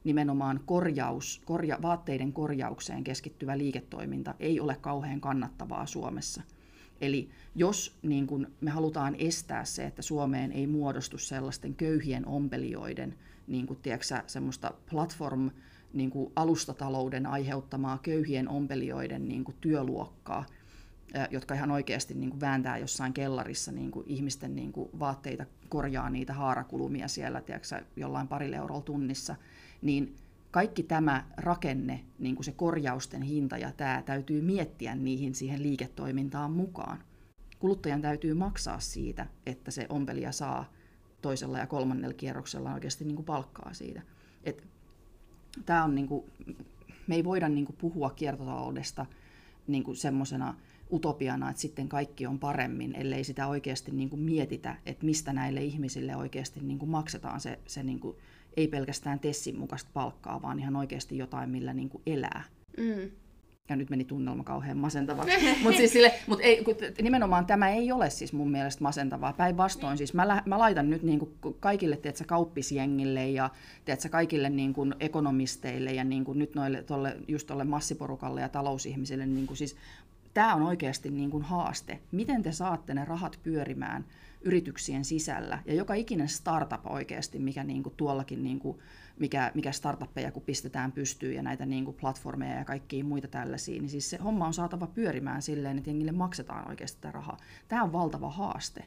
nimenomaan 0.04 0.60
korjaus, 0.66 1.42
korja, 1.46 1.78
vaatteiden 1.82 2.34
korjaukseen 2.34 3.04
keskittyvä 3.04 3.58
liiketoiminta 3.58 4.36
ei 4.40 4.60
ole 4.60 4.76
kauhean 4.82 5.22
kannattavaa 5.22 5.86
Suomessa. 5.86 6.42
Eli 7.02 7.30
jos 7.56 7.98
niin 8.02 8.28
kun 8.28 8.48
me 8.62 8.72
halutaan 8.72 9.16
estää 9.20 9.66
se, 9.66 9.86
että 9.86 10.02
Suomeen 10.02 10.52
ei 10.52 10.68
muodostu 10.68 11.18
sellaisten 11.18 11.76
köyhien 11.76 12.28
ompelijoiden 12.28 13.16
niin 13.48 13.68
kun, 13.68 13.76
tiedätkö, 13.76 14.06
semmoista 14.28 14.74
platform 14.92 15.50
niin 15.94 16.10
kuin 16.10 16.32
alustatalouden 16.36 17.26
aiheuttamaa 17.26 17.98
köyhien 17.98 18.50
ompelijoiden 18.50 19.28
niin 19.28 19.44
kuin 19.44 19.58
työluokkaa, 19.62 20.46
jotka 21.30 21.56
ihan 21.56 21.72
oikeasti 21.72 22.14
niin 22.14 22.30
kuin 22.30 22.42
vääntää 22.42 22.78
jossain 22.78 23.14
kellarissa 23.14 23.72
niin 23.72 23.92
kuin 23.92 24.06
ihmisten 24.08 24.56
niin 24.56 24.72
kuin 24.72 24.90
vaatteita, 25.00 25.46
korjaa 25.70 26.10
niitä 26.10 26.34
haarakulumia 26.34 27.08
siellä 27.08 27.42
tiedätkö, 27.42 27.86
jollain 27.96 28.28
parilla 28.28 28.58
eurolla 28.58 28.82
tunnissa, 28.82 29.36
niin 29.82 30.16
kaikki 30.52 30.84
tämä 30.84 31.26
rakenne, 31.38 32.06
niin 32.20 32.36
kuin 32.36 32.46
se 32.46 32.52
korjausten 32.52 33.22
hinta 33.22 33.58
ja 33.58 33.72
tämä, 33.72 34.04
täytyy 34.06 34.42
miettiä 34.42 34.96
niihin 34.96 35.36
siihen 35.36 35.64
liiketoimintaan 35.64 36.52
mukaan. 36.52 37.04
Kuluttajan 37.60 38.02
täytyy 38.02 38.34
maksaa 38.34 38.80
siitä, 38.80 39.26
että 39.46 39.72
se 39.72 39.86
ompelija 39.90 40.32
saa 40.32 40.72
toisella 41.22 41.58
ja 41.58 41.68
kolmannella 41.68 42.14
kierroksella 42.14 42.74
oikeasti 42.74 43.06
niin 43.06 43.16
kuin 43.16 43.26
palkkaa 43.26 43.74
siitä. 43.74 44.02
Et, 44.44 44.68
tämä 45.66 45.84
on 45.84 45.96
niin 45.96 46.08
kuin, 46.08 46.24
me 47.08 47.16
ei 47.16 47.24
voida 47.24 47.50
niin 47.50 47.66
kuin 47.66 47.76
puhua 47.76 48.10
kiertotaloudesta 48.10 49.06
niin 49.68 49.84
kuin 49.84 49.98
semmoisena 49.98 50.56
utopiana, 50.92 51.50
että 51.50 51.62
sitten 51.62 51.90
kaikki 51.90 52.28
on 52.28 52.40
paremmin, 52.40 52.96
ellei 52.96 53.24
sitä 53.24 53.48
oikeasti 53.48 53.92
niin 53.92 54.10
kuin 54.10 54.22
mietitä, 54.22 54.76
että 54.86 55.06
mistä 55.06 55.34
näille 55.34 55.64
ihmisille 55.64 56.16
oikeasti 56.16 56.60
niin 56.60 56.80
kuin 56.80 56.90
maksetaan 56.90 57.40
se, 57.40 57.60
se 57.68 57.84
niin 57.84 58.00
kuin, 58.00 58.18
ei 58.58 58.68
pelkästään 58.68 59.20
Tessin 59.20 59.60
mukaista 59.60 59.90
palkkaa, 59.94 60.42
vaan 60.42 60.60
ihan 60.60 60.76
oikeasti 60.76 61.18
jotain, 61.18 61.50
millä 61.50 61.74
niin 61.74 61.90
kuin 61.90 62.04
elää. 62.06 62.44
Mm. 62.78 63.12
Ja 63.70 63.76
nyt 63.76 63.90
meni 63.90 64.04
tunnelma 64.04 64.44
kauhean 64.44 64.78
masentavaksi. 64.78 65.32
Mutta 65.64 65.78
siis 65.78 65.94
mut 66.28 66.40
ei, 66.42 66.66
nimenomaan 67.02 67.46
tämä 67.46 67.70
ei 67.70 67.92
ole 67.92 68.10
siis 68.10 68.34
mun 68.34 68.52
mielestä 68.52 68.84
masentavaa. 68.84 69.34
Päinvastoin 69.34 69.98
siis 69.98 70.14
mä, 70.14 70.44
mä 70.46 70.60
laitan 70.60 70.90
nyt 70.90 71.04
niinku 71.04 71.34
kaikille 71.60 71.98
tiedätkö, 71.98 72.24
kauppisjengille 72.28 73.30
ja 73.30 73.50
tiedätkö, 73.86 74.10
kaikille 74.10 74.50
niinku 74.50 74.88
ekonomisteille 75.00 75.92
ja 75.92 76.04
niinku 76.04 76.34
nyt 76.34 76.56
noille, 76.56 76.84
tolle, 76.84 77.18
just 77.28 77.48
tolle 77.48 77.64
massiporukalle 77.64 78.42
ja 78.42 78.50
talousihmisille 78.50 79.26
niinku 79.26 79.56
siis 79.56 79.76
tämä 80.34 80.56
on 80.56 80.62
oikeasti 80.62 81.10
niin 81.10 81.32
kuin 81.32 81.44
haaste. 81.44 82.00
Miten 82.12 82.44
te 82.44 82.52
saatte 82.52 82.94
ne 82.94 83.06
rahat 83.06 83.40
pyörimään 83.44 84.06
yrityksien 84.42 85.06
sisällä? 85.06 85.60
Ja 85.66 85.74
joka 85.74 85.94
ikinen 85.94 86.30
startup 86.30 86.86
oikeasti, 86.86 87.40
mikä 87.40 87.64
niin 87.64 87.84
kuin 87.84 87.96
tuollakin, 87.98 88.44
niin 88.44 88.60
kuin, 88.60 88.78
mikä, 89.20 89.52
mikä 89.56 89.72
startuppeja 89.72 90.32
kun 90.32 90.44
pistetään 90.44 90.92
pystyyn 90.92 91.36
ja 91.36 91.44
näitä 91.44 91.66
niin 91.66 91.86
kuin 91.86 91.98
platformeja 91.98 92.58
ja 92.58 92.66
kaikkia 92.66 93.04
muita 93.04 93.28
tällaisia, 93.28 93.82
niin 93.82 93.90
siis 93.90 94.10
se 94.10 94.18
homma 94.18 94.48
on 94.48 94.54
saatava 94.54 94.88
pyörimään 94.88 95.42
silleen, 95.42 95.78
että 95.78 95.90
jengille 95.90 96.12
maksetaan 96.12 96.68
oikeasti 96.68 97.02
tätä 97.02 97.12
rahaa. 97.12 97.38
Tämä 97.68 97.84
on 97.84 97.94
valtava 97.94 98.30
haaste. 98.30 98.86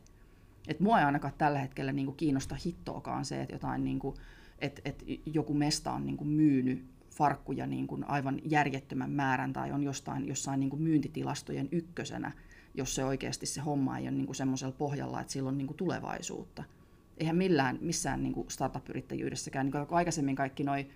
Et 0.68 0.80
mua 0.80 0.98
ei 0.98 1.04
ainakaan 1.04 1.34
tällä 1.38 1.58
hetkellä 1.58 1.92
niin 1.92 2.06
kuin 2.06 2.16
kiinnosta 2.16 2.56
hittoakaan 2.66 3.24
se, 3.24 3.42
että 3.42 3.54
jotain 3.54 3.84
niin 3.84 3.98
kuin, 3.98 4.16
että, 4.58 4.82
että 4.84 5.04
joku 5.26 5.54
mesta 5.54 5.92
on 5.92 6.06
niin 6.06 6.16
kuin 6.16 6.28
myynyt 6.28 6.84
farkkuja 7.10 7.66
niin 7.66 7.86
kuin 7.86 8.04
aivan 8.04 8.40
järjettömän 8.44 9.10
määrän 9.10 9.52
tai 9.52 9.72
on 9.72 9.82
jostain, 9.82 10.28
jossain 10.28 10.60
niin 10.60 10.70
kuin 10.70 10.82
myyntitilastojen 10.82 11.68
ykkösenä, 11.72 12.32
jos 12.74 12.94
se 12.94 13.04
oikeasti 13.04 13.46
se 13.46 13.60
homma 13.60 13.98
ei 13.98 14.04
ole 14.04 14.10
niin 14.10 14.34
semmoisella 14.34 14.74
pohjalla, 14.78 15.20
että 15.20 15.32
sillä 15.32 15.48
on 15.48 15.58
niin 15.58 15.66
kuin 15.66 15.76
tulevaisuutta. 15.76 16.64
Eihän 17.18 17.36
millään, 17.36 17.78
missään 17.80 18.22
niin 18.22 18.32
kuin 18.32 18.50
startup-yrittäjyydessäkään, 18.50 19.66
niin 19.66 19.72
kuin 19.72 19.86
aikaisemmin 19.90 20.36
kaikki 20.36 20.64
noi 20.64 20.86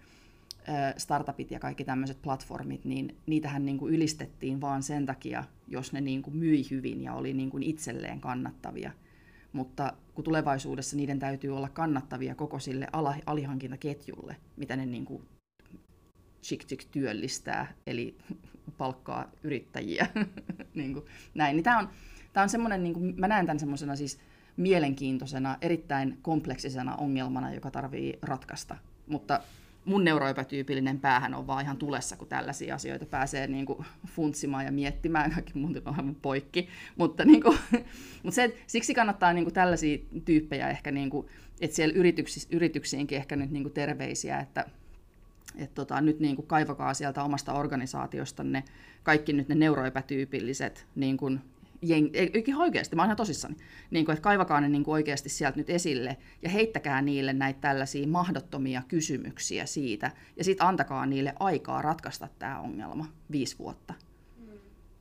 startupit 0.97 1.51
ja 1.51 1.61
kaikki 1.61 1.85
tämmöiset 1.85 2.22
platformit, 2.22 2.85
niin 2.85 3.16
niitähän 3.27 3.64
niin 3.64 3.79
kuin 3.79 3.95
ylistettiin 3.95 4.61
vaan 4.61 4.83
sen 4.83 5.07
takia, 5.07 5.45
jos 5.68 5.93
ne 5.93 6.01
niin 6.01 6.22
kuin 6.22 6.37
myi 6.37 6.70
hyvin 6.70 7.03
ja 7.03 7.14
oli 7.14 7.33
niin 7.33 7.51
kuin 7.51 7.62
itselleen 7.62 8.20
kannattavia. 8.20 8.93
Mutta 9.53 9.93
kun 10.14 10.24
tulevaisuudessa 10.24 10.97
niiden 10.97 11.18
täytyy 11.18 11.57
olla 11.57 11.68
kannattavia 11.68 12.35
koko 12.35 12.59
sille 12.59 12.87
alihankintaketjulle, 13.27 14.37
mitä 14.57 14.77
ne 14.77 14.87
niin 14.87 15.05
kuin 15.05 15.22
työllistää, 16.91 17.74
eli 17.87 18.16
palkkaa 18.79 19.31
yrittäjiä. 19.43 20.07
niin 20.75 20.93
kuin, 20.93 21.05
näin. 21.35 21.57
Niin 21.57 21.64
tämä 21.64 21.79
on, 21.79 21.89
tää 22.33 22.43
on 22.43 22.49
semmoinen, 22.49 22.83
niin 22.83 22.95
kuin, 22.95 23.14
mä 23.21 23.29
näen 23.29 23.47
tämän 23.47 23.61
semmoisena 23.61 23.97
siis 23.97 24.19
mielenkiintoisena, 24.57 25.57
erittäin 25.61 26.19
kompleksisena 26.23 26.97
ongelmana, 26.97 27.55
joka 27.55 27.71
tarvii 27.71 28.19
ratkaista. 28.23 28.77
Mutta 29.07 29.41
mun 29.85 30.05
neuroepätyypillinen 30.05 31.01
päähän 31.01 31.35
on 31.35 31.47
vaan 31.47 31.64
ihan 31.64 31.77
tulessa, 31.77 32.17
kun 32.17 32.29
tällaisia 32.29 32.75
asioita 32.75 33.07
pääsee 33.07 33.47
niin 33.47 33.67
kuin 33.67 33.85
funtsimaan 34.07 34.64
ja 34.64 34.73
miettimään. 34.73 35.31
Kaikki 35.31 35.59
muuten 35.59 35.83
on 35.85 35.95
aivan 35.99 36.14
poikki. 36.14 36.69
Mutta, 36.97 37.25
niin 37.25 37.43
kuin, 37.43 37.59
mutta 38.23 38.35
se, 38.35 38.57
siksi 38.67 38.95
kannattaa 38.95 39.33
niin 39.33 39.45
kuin 39.45 39.55
tällaisia 39.55 39.99
tyyppejä 40.25 40.69
ehkä, 40.69 40.91
niin 40.91 41.11
kuin, 41.11 41.27
että 41.61 41.77
siellä 41.77 41.95
yrityksiinkin 42.51 43.19
ehkä 43.19 43.37
nyt 43.37 43.51
niin 43.51 43.62
kuin 43.62 43.73
terveisiä, 43.73 44.39
että 44.39 44.64
että 45.57 45.75
tota, 45.75 46.01
nyt 46.01 46.21
niin 46.21 46.37
kuin 46.37 46.47
kaivakaa 46.47 46.95
sieltä 46.95 47.23
omasta 47.23 47.53
organisaatiostanne 47.53 48.65
kaikki 49.03 49.33
nyt 49.33 49.49
ne 49.49 49.55
neuroepätyypilliset 49.55 50.87
niin 50.95 51.17
kuin 51.17 51.41
jeng, 51.83 52.11
ei, 52.13 52.45
oikeasti, 52.57 52.97
mä 52.97 53.03
oon 53.03 53.07
ihan 53.07 53.17
tosissani, 53.17 53.57
niin 53.91 54.05
kuin, 54.05 54.13
että 54.13 54.23
kaivakaa 54.23 54.61
ne 54.61 54.69
niin 54.69 54.85
kuin 54.85 54.93
oikeasti 54.93 55.29
sieltä 55.29 55.57
nyt 55.57 55.71
esille 55.71 56.17
ja 56.43 56.51
heittäkää 56.51 57.03
niille 57.03 57.33
näitä 57.33 57.61
tällaisia 57.61 58.09
mahdottomia 58.09 58.83
kysymyksiä 58.89 59.67
siitä 59.67 60.11
ja 60.37 60.45
sitten 60.45 60.67
antakaa 60.67 61.07
niille 61.07 61.35
aikaa 61.41 61.83
ratkaista 61.83 62.29
tämä 62.39 62.61
ongelma 62.61 63.07
viisi 63.31 63.59
vuotta. 63.59 63.95
Mm. 64.39 64.47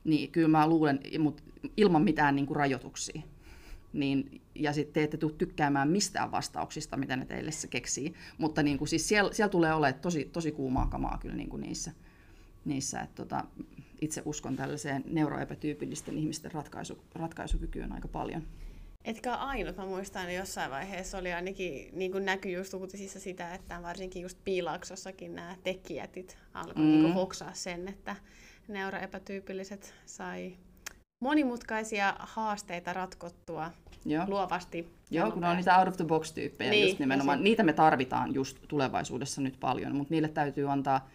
Niin 0.04 0.32
kyllä 0.32 0.48
mä 0.48 0.68
luulen, 0.68 1.00
mutta 1.18 1.42
ilman 1.76 2.02
mitään 2.02 2.36
niin 2.36 2.46
kuin 2.46 2.56
rajoituksia 2.56 3.22
niin, 3.92 4.40
ja 4.62 4.72
sitten 4.72 4.92
te 4.92 5.02
ette 5.02 5.16
tule 5.16 5.32
tykkäämään 5.38 5.88
mistään 5.88 6.30
vastauksista, 6.30 6.96
mitä 6.96 7.16
ne 7.16 7.24
teille 7.24 7.50
se 7.50 7.68
keksii. 7.68 8.14
Mutta 8.38 8.62
niin 8.62 8.78
kuin, 8.78 8.88
siis 8.88 9.08
siellä, 9.08 9.32
siellä 9.32 9.50
tulee 9.50 9.74
olemaan 9.74 10.00
tosi, 10.00 10.24
tosi 10.24 10.52
kuumaa 10.52 10.86
kamaa 10.86 11.18
kyllä 11.22 11.34
niin 11.34 11.48
kuin 11.48 11.62
niissä. 11.62 11.92
niissä 12.64 13.00
että 13.00 13.14
tota, 13.14 13.44
itse 14.00 14.22
uskon 14.24 14.56
tällaiseen 14.56 15.04
neuroepätyypillisten 15.06 16.18
ihmisten 16.18 16.52
ratkaisu, 16.52 16.98
ratkaisukykyyn 17.14 17.92
aika 17.92 18.08
paljon. 18.08 18.42
Etkä 19.04 19.34
ainut. 19.34 19.76
Mä 19.76 19.86
muistan, 19.86 20.22
että 20.22 20.32
jossain 20.32 20.70
vaiheessa 20.70 21.18
oli 21.18 21.32
ainakin 21.32 21.88
niin 21.92 22.12
kuin 22.12 22.24
näkyi 22.24 22.52
just 22.52 22.74
uutisissa 22.74 23.20
sitä, 23.20 23.54
että 23.54 23.82
varsinkin 23.82 24.22
just 24.22 24.38
Piilaaksossakin 24.44 25.34
nämä 25.34 25.56
tekijät 25.64 26.38
alkoi 26.54 26.84
mm. 26.84 26.90
niin 26.90 27.14
hoksaa 27.14 27.54
sen, 27.54 27.88
että 27.88 28.16
neuroepätyypilliset 28.68 29.94
sai 30.06 30.56
monimutkaisia 31.20 32.16
haasteita 32.18 32.92
ratkottua 32.92 33.70
Joo. 34.04 34.24
luovasti. 34.28 34.88
Joo, 35.10 35.30
kun 35.30 35.40
ne 35.40 35.48
on 35.48 35.56
niitä 35.56 35.78
out 35.78 35.88
of 35.88 35.96
the 35.96 36.04
box 36.04 36.32
tyyppejä 36.32 36.70
niin, 36.70 36.86
just 36.86 36.98
nimenomaan. 36.98 37.38
Se... 37.38 37.44
Niitä 37.44 37.62
me 37.62 37.72
tarvitaan 37.72 38.34
just 38.34 38.58
tulevaisuudessa 38.68 39.40
nyt 39.40 39.60
paljon, 39.60 39.96
mutta 39.96 40.14
niille 40.14 40.28
täytyy 40.28 40.70
antaa 40.72 41.08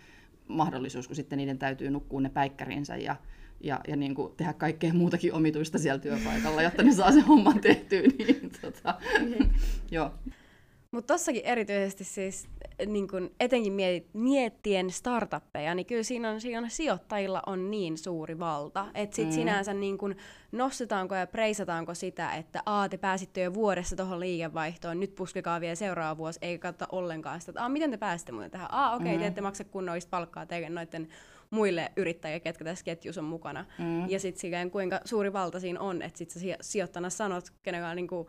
mahdollisuus, 0.48 1.08
kun 1.08 1.16
sitten 1.16 1.38
niiden 1.38 1.58
täytyy 1.58 1.90
nukkua 1.90 2.22
ne 2.22 2.30
päikkärinsä 2.30 2.98
ja, 2.98 3.16
ja, 3.62 3.80
ja 3.88 3.96
niin 3.96 4.16
kuin 4.16 4.34
tehdä 4.38 4.54
kaikkea 4.54 4.94
muutakin 4.94 5.34
omituista 5.34 5.80
siellä 5.80 6.00
työpaikalla, 6.00 6.62
jotta 6.62 6.84
ne 6.84 6.94
saa 6.94 7.12
sen 7.12 7.26
homman 7.26 7.60
tehtyä. 7.60 8.02
Niin, 8.02 8.52
tota, 8.62 8.96
joo. 9.92 10.12
Mutta 10.92 11.14
tossakin 11.14 11.46
erityisesti 11.46 12.04
siis 12.04 12.48
niin 12.86 13.08
kun 13.08 13.32
etenkin 13.40 13.74
miettien 14.14 14.90
startuppeja, 14.90 15.76
niin 15.76 15.86
kyllä 15.86 16.04
siinä 16.04 16.30
on, 16.30 16.42
siinä 16.42 16.70
sijoittajilla 16.70 17.44
on 17.46 17.72
niin 17.72 17.98
suuri 17.98 18.40
valta, 18.40 18.86
että 18.94 19.16
sit 19.16 19.28
mm. 19.28 19.32
sinänsä 19.32 19.74
niin 19.74 19.98
kun 19.98 20.16
nostetaanko 20.52 21.16
ja 21.16 21.28
preisataanko 21.28 21.94
sitä, 21.94 22.34
että 22.34 22.64
a, 22.66 22.90
te 22.90 22.98
pääsitte 22.98 23.42
jo 23.42 23.54
vuodessa 23.54 23.96
tuohon 23.96 24.20
liikevaihtoon, 24.20 25.00
nyt 25.00 25.16
puskekaa 25.16 25.62
vielä 25.62 25.76
seuraava 25.76 26.18
vuosi, 26.18 26.40
eikä 26.42 26.62
katsota 26.62 26.88
ollenkaan 26.92 27.42
sitä, 27.42 27.52
että 27.52 27.66
a, 27.66 27.70
miten 27.70 27.92
te 27.92 27.98
pääsitte 27.98 28.32
muuten 28.32 28.52
tähän, 28.52 28.68
a, 28.72 28.96
okei, 28.96 29.06
okay, 29.06 29.16
mm. 29.16 29.22
te 29.22 29.28
ette 29.28 29.42
maksa 29.42 29.64
kunnollista 29.64 30.10
palkkaa 30.10 30.46
teidän 30.46 30.76
noiden 30.76 31.08
muille 31.50 31.92
yrittäjille, 31.96 32.40
ketkä 32.40 32.64
tässä 32.66 32.86
ketjussa 32.86 33.22
on 33.22 33.26
mukana. 33.26 33.66
Mm. 33.80 34.10
Ja 34.10 34.20
sitten 34.20 34.72
kuinka 34.72 35.00
suuri 35.06 35.34
valta 35.34 35.60
siinä 35.60 35.80
on, 35.80 36.02
että 36.02 36.18
sitten 36.18 36.42
sä 36.42 36.48
sijoittana 36.62 37.10
sanot, 37.10 37.46
kenen 37.64 37.86
on 37.86 37.96
niinku 37.96 38.28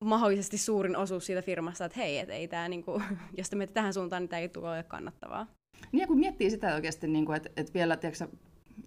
mahdollisesti 0.00 0.58
suurin 0.58 0.96
osuus 0.96 1.26
siitä 1.26 1.42
firmasta, 1.42 1.84
että 1.84 1.98
hei, 1.98 2.18
et 2.18 2.30
ei 2.30 2.48
tää, 2.48 2.68
niinku, 2.68 3.02
jos 3.38 3.50
te 3.50 3.56
menette 3.56 3.74
tähän 3.74 3.94
suuntaan, 3.94 4.22
niin 4.22 4.28
tämä 4.28 4.40
ei 4.40 4.48
tule 4.48 4.68
ole 4.68 4.82
kannattavaa. 4.82 5.46
Niin 5.92 6.00
ja 6.00 6.06
kun 6.06 6.18
miettii 6.18 6.50
sitä 6.50 6.74
oikeasti, 6.74 7.08
niin 7.08 7.34
että, 7.34 7.50
että 7.56 7.74
vielä 7.74 7.96
tiedätkö, 7.96 8.28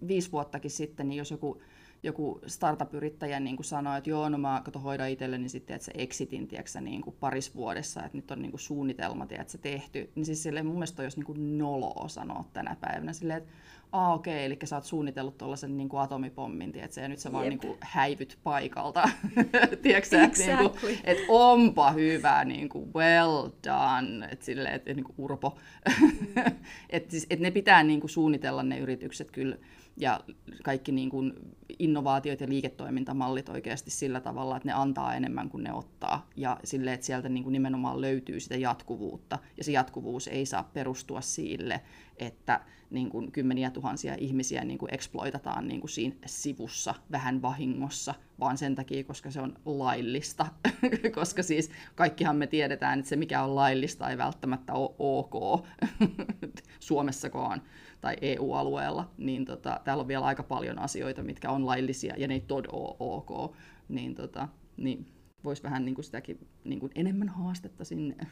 viisi 0.08 0.32
vuottakin 0.32 0.70
sitten, 0.70 1.08
niin 1.08 1.18
jos 1.18 1.30
joku, 1.30 1.62
joku 2.02 2.40
startup-yrittäjä 2.46 3.40
niin 3.40 3.64
sanoo, 3.64 3.96
että 3.96 4.10
joo, 4.10 4.28
no 4.28 4.38
mä 4.38 4.62
kato 4.64 4.78
hoida 4.78 5.06
itselleni 5.06 5.42
niin 5.42 5.50
sitten, 5.50 5.74
että 5.74 5.84
se 5.84 5.92
exitin 5.94 6.48
tiedätkö, 6.48 6.80
niin 6.80 7.02
kuin 7.02 7.16
paris 7.20 7.54
vuodessa, 7.54 8.04
että 8.04 8.18
nyt 8.18 8.30
on 8.30 8.42
niin 8.42 8.50
kuin 8.50 8.60
suunnitelma 8.60 9.26
tiedätkö, 9.26 9.58
tehty, 9.58 10.10
niin 10.14 10.26
siis 10.26 10.42
silleen, 10.42 10.66
mun 10.66 10.74
mielestä 10.74 11.02
olisi 11.02 11.20
niin 11.20 11.58
noloa 11.58 12.08
sanoa 12.08 12.44
tänä 12.52 12.76
päivänä. 12.80 13.12
Silleen, 13.12 13.38
että 13.38 13.52
ah 13.92 14.12
okei, 14.12 14.34
okay, 14.34 14.44
eli 14.44 14.58
sä 14.64 14.76
oot 14.76 14.84
suunnitellut 14.84 15.38
tuollaisen 15.38 15.76
niin 15.76 15.88
kuin 15.88 16.00
atomipommin, 16.00 16.72
tiedätkö, 16.72 17.00
ja 17.00 17.08
nyt 17.08 17.18
sä 17.18 17.32
vaan 17.32 17.48
niin 17.48 17.58
kuin, 17.58 17.78
häivyt 17.80 18.38
paikalta. 18.42 19.08
tiedätkö, 19.82 20.22
exactly. 20.22 20.44
että, 20.44 20.62
niin 20.62 20.80
kuin, 20.80 20.98
että 21.04 21.22
onpa 21.28 21.90
hyvä, 21.90 22.44
niin 22.44 22.68
kuin, 22.68 22.94
well 22.94 23.48
done, 23.66 24.26
että 24.30 24.44
silleen, 24.44 24.74
että 24.74 24.94
niin 24.94 25.04
kuin 25.04 25.14
urpo. 25.18 25.58
että 26.90 27.10
siis, 27.10 27.26
että 27.30 27.42
ne 27.42 27.50
pitää 27.50 27.82
niin 27.82 28.00
kuin, 28.00 28.10
suunnitella 28.10 28.62
ne 28.62 28.78
yritykset 28.78 29.30
kyllä, 29.30 29.56
ja 29.96 30.20
kaikki 30.62 30.92
niin 30.92 31.10
kuin, 31.10 31.32
innovaatiot 31.78 32.40
ja 32.40 32.48
liiketoimintamallit 32.48 33.48
oikeasti 33.48 33.90
sillä 33.90 34.20
tavalla, 34.20 34.56
että 34.56 34.68
ne 34.68 34.72
antaa 34.72 35.14
enemmän 35.14 35.48
kuin 35.48 35.64
ne 35.64 35.72
ottaa, 35.72 36.28
ja 36.36 36.60
sille, 36.64 36.92
että 36.92 37.06
sieltä 37.06 37.28
niin 37.28 37.44
kuin, 37.44 37.52
nimenomaan 37.52 38.00
löytyy 38.00 38.40
sitä 38.40 38.56
jatkuvuutta, 38.56 39.38
ja 39.56 39.64
se 39.64 39.72
jatkuvuus 39.72 40.28
ei 40.28 40.46
saa 40.46 40.70
perustua 40.74 41.20
sille, 41.20 41.80
että 42.16 42.60
niin 42.90 43.10
kuin 43.10 43.32
kymmeniä 43.32 43.70
tuhansia 43.70 44.14
ihmisiä 44.18 44.64
niin 44.64 44.78
kuin 44.78 44.94
exploitataan 44.94 45.68
niin 45.68 45.80
kuin 45.80 45.90
siinä 45.90 46.16
sivussa 46.26 46.94
vähän 47.10 47.42
vahingossa, 47.42 48.14
vaan 48.40 48.58
sen 48.58 48.74
takia, 48.74 49.04
koska 49.04 49.30
se 49.30 49.40
on 49.40 49.54
laillista. 49.64 50.46
koska 51.14 51.42
siis 51.42 51.70
kaikkihan 51.94 52.36
me 52.36 52.46
tiedetään, 52.46 52.98
että 52.98 53.08
se 53.08 53.16
mikä 53.16 53.42
on 53.42 53.54
laillista 53.54 54.10
ei 54.10 54.18
välttämättä 54.18 54.72
ole 54.72 54.94
ok 54.98 55.66
Suomessakaan 56.80 57.62
tai 58.00 58.16
EU-alueella, 58.22 59.10
niin 59.18 59.44
tota, 59.44 59.80
täällä 59.84 60.00
on 60.00 60.08
vielä 60.08 60.24
aika 60.24 60.42
paljon 60.42 60.78
asioita, 60.78 61.22
mitkä 61.22 61.50
on 61.50 61.66
laillisia 61.66 62.14
ja 62.16 62.28
ne 62.28 62.34
ei 62.34 62.40
tod 62.40 62.64
ole 62.72 62.96
ok, 62.98 63.56
niin, 63.88 64.14
tota, 64.14 64.48
niin 64.76 65.06
voisi 65.44 65.62
vähän 65.62 65.84
niin 65.84 65.94
kuin 65.94 66.04
sitäkin 66.04 66.48
niin 66.64 66.80
kuin 66.80 66.92
enemmän 66.94 67.28
haastetta 67.28 67.84
sinne. 67.84 68.26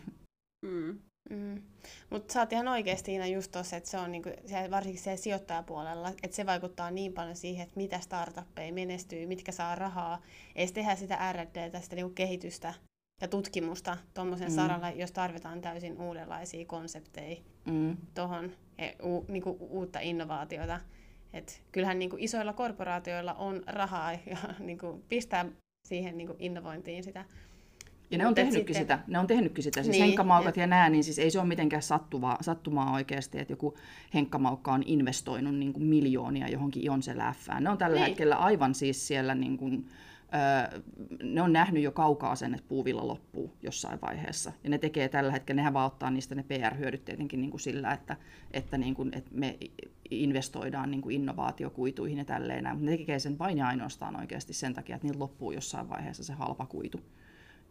Mm. 0.62 0.98
Mm. 1.30 1.62
Mutta 2.10 2.32
sä 2.32 2.40
oot 2.40 2.52
ihan 2.52 2.68
oikeasti 2.68 3.12
Iina 3.12 3.26
just 3.26 3.52
tossa, 3.52 3.76
että 3.76 3.90
se 3.90 3.98
on 3.98 4.12
niinku, 4.12 4.30
se, 4.46 4.70
varsinkin 4.70 5.02
siellä 5.02 5.16
sijoittajapuolella, 5.16 6.08
että 6.22 6.36
se 6.36 6.46
vaikuttaa 6.46 6.90
niin 6.90 7.12
paljon 7.12 7.36
siihen, 7.36 7.62
että 7.62 7.76
mitä 7.76 8.00
startuppeja 8.00 8.72
menestyy, 8.72 9.26
mitkä 9.26 9.52
saa 9.52 9.74
rahaa. 9.74 10.22
Ei 10.56 10.66
tehdä 10.66 10.96
sitä 10.96 11.32
R&D, 11.32 11.80
sitä 11.80 11.96
niinku 11.96 12.14
kehitystä 12.14 12.74
ja 13.20 13.28
tutkimusta 13.28 13.96
tuommoisen 14.14 14.48
mm. 14.48 14.54
saralla, 14.54 14.90
jos 14.90 15.12
tarvitaan 15.12 15.60
täysin 15.60 16.02
uudenlaisia 16.02 16.66
konsepteja 16.66 17.36
mm. 17.64 17.96
tuohon, 18.14 18.52
u, 19.04 19.24
niinku, 19.28 19.56
uutta 19.60 20.00
innovaatiota. 20.00 20.80
Et 21.32 21.62
kyllähän 21.72 21.98
niinku 21.98 22.16
isoilla 22.18 22.52
korporaatioilla 22.52 23.34
on 23.34 23.62
rahaa 23.66 24.12
ja 24.12 24.38
niinku, 24.58 25.04
pistää 25.08 25.46
siihen 25.88 26.18
niinku, 26.18 26.36
innovointiin 26.38 27.04
sitä 27.04 27.24
ja 28.10 28.18
ne 28.18 28.26
on 28.26 28.34
tehnytkin 28.34 28.74
sitten... 28.74 28.98
sitä, 28.98 29.12
ne 29.12 29.18
on 29.18 29.26
tehnytkin 29.26 29.64
sitä. 29.64 29.82
Siis 29.82 29.92
niin, 29.92 30.04
henkkamaukat 30.04 30.56
ja... 30.56 30.62
ja 30.62 30.66
nämä, 30.66 30.88
niin 30.88 31.04
siis 31.04 31.18
ei 31.18 31.30
se 31.30 31.38
ole 31.38 31.48
mitenkään 31.48 31.82
sattumaa, 31.82 32.38
sattumaa 32.40 32.92
oikeasti, 32.92 33.38
että 33.38 33.52
joku 33.52 33.74
henkkamaukka 34.14 34.72
on 34.72 34.82
investoinut 34.86 35.54
niin 35.54 35.72
kuin 35.72 35.84
miljoonia 35.84 36.48
johonkin 36.48 36.84
Ionsel 36.84 37.20
Fään. 37.38 37.64
Ne 37.64 37.70
on 37.70 37.78
tällä 37.78 37.96
niin. 37.96 38.06
hetkellä 38.06 38.36
aivan 38.36 38.74
siis 38.74 39.08
siellä, 39.08 39.34
niin 39.34 39.56
kuin, 39.56 39.86
öö, 40.34 40.80
ne 41.22 41.42
on 41.42 41.52
nähnyt 41.52 41.82
jo 41.82 41.92
kaukaa 41.92 42.36
sen, 42.36 42.54
että 42.54 42.68
puuvilla 42.68 43.08
loppuu 43.08 43.52
jossain 43.62 43.98
vaiheessa. 44.00 44.52
Ja 44.64 44.70
ne 44.70 44.78
tekee 44.78 45.08
tällä 45.08 45.32
hetkellä, 45.32 45.56
nehän 45.56 45.74
vaan 45.74 45.86
ottaa 45.86 46.10
niistä 46.10 46.34
ne 46.34 46.42
PR-hyödyt 46.42 47.04
tietenkin 47.04 47.40
niin 47.40 47.50
kuin 47.50 47.60
sillä, 47.60 47.92
että, 47.92 48.16
että, 48.50 48.78
niin 48.78 48.94
kuin, 48.94 49.10
että 49.14 49.30
me 49.34 49.58
investoidaan 50.10 50.90
niin 50.90 51.02
kuin 51.02 51.14
innovaatiokuituihin 51.14 52.18
ja 52.18 52.24
tälleen. 52.24 52.68
Mutta 52.68 52.90
ne 52.90 52.96
tekee 52.96 53.18
sen 53.18 53.38
vain 53.38 53.58
ja 53.58 53.66
ainoastaan 53.66 54.20
oikeasti 54.20 54.52
sen 54.52 54.74
takia, 54.74 54.96
että 54.96 55.06
niillä 55.06 55.22
loppuu 55.22 55.52
jossain 55.52 55.88
vaiheessa 55.88 56.24
se 56.24 56.32
halpa 56.32 56.66
kuitu 56.66 57.00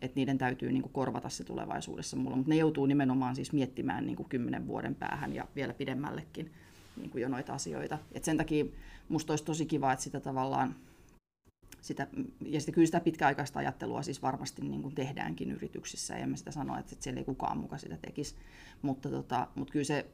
että 0.05 0.19
niiden 0.19 0.37
täytyy 0.37 0.71
niin 0.71 0.81
kuin 0.81 0.93
korvata 0.93 1.29
se 1.29 1.43
tulevaisuudessa 1.43 2.17
mulla. 2.17 2.35
Mutta 2.35 2.49
ne 2.49 2.55
joutuu 2.55 2.85
nimenomaan 2.85 3.35
siis 3.35 3.53
miettimään 3.53 4.05
niin 4.05 4.15
kuin 4.15 4.29
kymmenen 4.29 4.67
vuoden 4.67 4.95
päähän 4.95 5.33
ja 5.33 5.47
vielä 5.55 5.73
pidemmällekin 5.73 6.51
niin 6.97 7.09
kuin 7.09 7.21
jo 7.21 7.29
noita 7.29 7.53
asioita. 7.53 7.97
Et 8.11 8.23
sen 8.23 8.37
takia 8.37 8.65
musta 9.09 9.33
olisi 9.33 9.43
tosi 9.43 9.65
kiva, 9.65 9.93
että 9.93 10.03
sitä 10.03 10.19
tavallaan 10.19 10.75
sitä, 11.81 12.07
ja 12.45 12.59
sitten 12.59 12.73
kyllä 12.73 12.85
sitä 12.85 12.99
pitkäaikaista 12.99 13.59
ajattelua 13.59 14.01
siis 14.01 14.21
varmasti 14.21 14.61
niin 14.61 14.81
kuin 14.81 14.95
tehdäänkin 14.95 15.51
yrityksissä, 15.51 16.17
ja 16.17 16.27
mä 16.27 16.35
sitä 16.35 16.51
sano, 16.51 16.79
että 16.79 16.95
siellä 16.99 17.19
ei 17.19 17.25
kukaan 17.25 17.57
muka 17.57 17.77
sitä 17.77 17.97
tekisi, 17.97 18.35
mutta, 18.81 19.09
tota, 19.09 19.47
mutta 19.55 19.71
kyllä 19.71 19.85
se, 19.85 20.05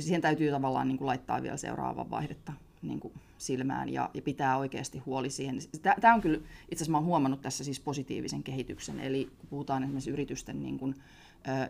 siihen 0.00 0.20
täytyy 0.20 0.50
tavallaan 0.50 0.88
niin 0.88 0.98
kuin 0.98 1.06
laittaa 1.06 1.42
vielä 1.42 1.56
seuraava 1.56 2.10
vaihdetta 2.10 2.52
niin 2.82 3.00
kuin 3.00 3.14
silmään 3.38 3.88
ja, 3.88 4.10
ja 4.14 4.22
pitää 4.22 4.58
oikeasti 4.58 4.98
huoli 4.98 5.30
siihen. 5.30 5.58
Tämä 6.00 6.14
on 6.14 6.20
kyllä, 6.20 6.38
itse 6.38 6.74
asiassa 6.74 6.90
mä 6.90 6.98
olen 6.98 7.06
huomannut 7.06 7.42
tässä 7.42 7.64
siis 7.64 7.80
positiivisen 7.80 8.42
kehityksen, 8.42 9.00
eli 9.00 9.30
kun 9.38 9.48
puhutaan 9.48 9.82
esimerkiksi 9.82 10.10
yritysten 10.10 10.62
niin 10.62 10.78
kuin, 10.78 10.94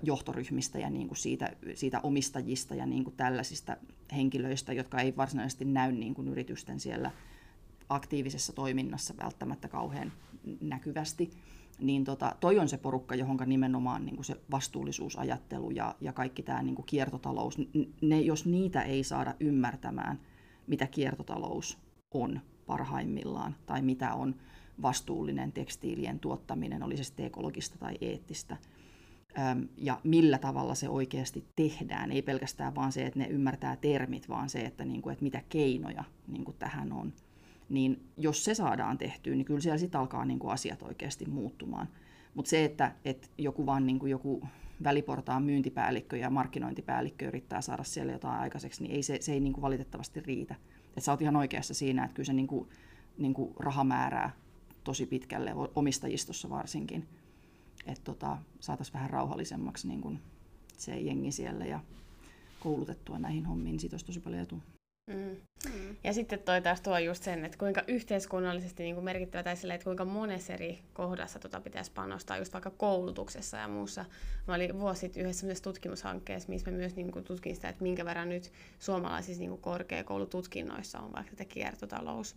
johtoryhmistä 0.02 0.78
ja 0.78 0.90
niin 0.90 1.08
kuin 1.08 1.18
siitä, 1.18 1.52
siitä 1.74 2.00
omistajista 2.02 2.74
ja 2.74 2.86
niin 2.86 3.04
kuin 3.04 3.16
tällaisista 3.16 3.76
henkilöistä, 4.12 4.72
jotka 4.72 5.00
ei 5.00 5.16
varsinaisesti 5.16 5.64
näy 5.64 5.92
niin 5.92 6.14
kuin 6.14 6.28
yritysten 6.28 6.80
siellä 6.80 7.10
aktiivisessa 7.88 8.52
toiminnassa 8.52 9.14
välttämättä 9.22 9.68
kauhean 9.68 10.12
näkyvästi, 10.60 11.30
niin 11.78 12.04
tota, 12.04 12.36
toi 12.40 12.58
on 12.58 12.68
se 12.68 12.78
porukka, 12.78 13.14
johon 13.14 13.38
nimenomaan 13.46 14.04
niin 14.04 14.16
kuin 14.16 14.24
se 14.24 14.36
vastuullisuusajattelu 14.50 15.70
ja, 15.70 15.94
ja 16.00 16.12
kaikki 16.12 16.42
tämä 16.42 16.62
niin 16.62 16.74
kuin 16.74 16.86
kiertotalous, 16.86 17.58
ne, 18.00 18.20
jos 18.20 18.46
niitä 18.46 18.82
ei 18.82 19.04
saada 19.04 19.34
ymmärtämään– 19.40 20.20
mitä 20.66 20.86
kiertotalous 20.86 21.78
on 22.14 22.40
parhaimmillaan 22.66 23.56
tai 23.66 23.82
mitä 23.82 24.14
on 24.14 24.34
vastuullinen 24.82 25.52
tekstiilien 25.52 26.18
tuottaminen, 26.18 26.82
oli 26.82 26.96
se 26.96 27.04
sitten 27.04 27.26
ekologista 27.26 27.78
tai 27.78 27.98
eettistä, 28.00 28.56
ja 29.76 30.00
millä 30.04 30.38
tavalla 30.38 30.74
se 30.74 30.88
oikeasti 30.88 31.44
tehdään. 31.56 32.12
Ei 32.12 32.22
pelkästään 32.22 32.74
vaan 32.74 32.92
se, 32.92 33.06
että 33.06 33.18
ne 33.18 33.26
ymmärtää 33.26 33.76
termit, 33.76 34.28
vaan 34.28 34.48
se, 34.50 34.60
että, 34.60 34.84
niin 34.84 35.02
kuin, 35.02 35.12
että 35.12 35.22
mitä 35.22 35.42
keinoja 35.48 36.04
niin 36.26 36.44
kuin 36.44 36.56
tähän 36.58 36.92
on. 36.92 37.12
Niin 37.68 38.08
jos 38.16 38.44
se 38.44 38.54
saadaan 38.54 38.98
tehtyä, 38.98 39.34
niin 39.34 39.44
kyllä 39.44 39.60
siellä 39.60 39.78
sitten 39.78 40.00
alkaa 40.00 40.24
niin 40.24 40.38
kuin 40.38 40.52
asiat 40.52 40.82
oikeasti 40.82 41.26
muuttumaan. 41.26 41.88
Mutta 42.34 42.48
se, 42.48 42.64
että, 42.64 42.94
että 43.04 43.28
joku 43.38 43.66
vaan 43.66 43.86
niin 43.86 43.98
kuin 43.98 44.10
joku 44.10 44.42
väliportaan 44.84 45.42
myyntipäällikkö 45.42 46.16
ja 46.16 46.30
markkinointipäällikkö 46.30 47.26
yrittää 47.26 47.60
saada 47.60 47.84
siellä 47.84 48.12
jotain 48.12 48.40
aikaiseksi, 48.40 48.82
niin 48.82 48.94
ei 48.94 49.02
se, 49.02 49.18
se 49.20 49.32
ei 49.32 49.40
niin 49.40 49.52
kuin 49.52 49.62
valitettavasti 49.62 50.20
riitä. 50.20 50.54
Et 50.96 51.04
sä 51.04 51.12
oot 51.12 51.22
ihan 51.22 51.36
oikeassa 51.36 51.74
siinä, 51.74 52.04
että 52.04 52.14
kyllä 52.14 52.26
se 52.26 52.32
niin 52.32 52.46
kuin, 52.46 52.68
niin 53.18 53.34
kuin 53.34 53.54
raha 53.56 53.84
määrää 53.84 54.30
tosi 54.84 55.06
pitkälle, 55.06 55.52
omistajistossa 55.74 56.50
varsinkin. 56.50 57.08
Että 57.86 58.04
tota, 58.04 58.38
saataisiin 58.60 58.94
vähän 58.94 59.10
rauhallisemmaksi 59.10 59.88
niin 59.88 60.00
kuin 60.00 60.20
se 60.76 61.00
jengi 61.00 61.32
siellä 61.32 61.64
ja 61.64 61.80
koulutettua 62.60 63.18
näihin 63.18 63.46
hommiin, 63.46 63.72
niin 63.72 63.80
siitä 63.80 63.94
olisi 63.94 64.06
tosi 64.06 64.20
paljon 64.20 64.42
etua. 64.42 64.75
Mm. 65.06 65.36
Mm. 65.64 65.96
Ja 66.04 66.12
sitten 66.12 66.38
toi 66.38 66.62
taas 66.62 66.80
tuo 66.80 66.98
just 66.98 67.22
sen, 67.22 67.44
että 67.44 67.58
kuinka 67.58 67.82
yhteiskunnallisesti 67.88 68.82
niin 68.82 68.94
kuin 68.94 69.04
merkittävä 69.04 69.42
tai 69.42 69.56
sille, 69.56 69.74
että 69.74 69.84
kuinka 69.84 70.04
monessa 70.04 70.52
eri 70.52 70.78
kohdassa 70.92 71.38
tota 71.38 71.60
pitäisi 71.60 71.92
panostaa, 71.92 72.38
just 72.38 72.52
vaikka 72.52 72.70
koulutuksessa 72.70 73.56
ja 73.56 73.68
muussa. 73.68 74.04
Mä 74.48 74.54
olin 74.54 74.80
vuosi 74.80 75.00
sitten 75.00 75.22
yhdessä 75.22 75.62
tutkimushankkeessa, 75.62 76.48
missä 76.48 76.70
me 76.70 76.76
myös 76.76 76.96
niin 76.96 77.12
kuin 77.12 77.24
tutkin 77.24 77.54
sitä, 77.54 77.68
että 77.68 77.82
minkä 77.82 78.04
verran 78.04 78.28
nyt 78.28 78.52
suomalaisissa 78.78 79.40
niin 79.40 79.50
kuin 79.50 79.62
korkeakoulututkinnoissa 79.62 80.98
on 80.98 81.12
vaikka 81.12 81.30
tätä 81.30 81.44
kiertotalous 81.44 82.36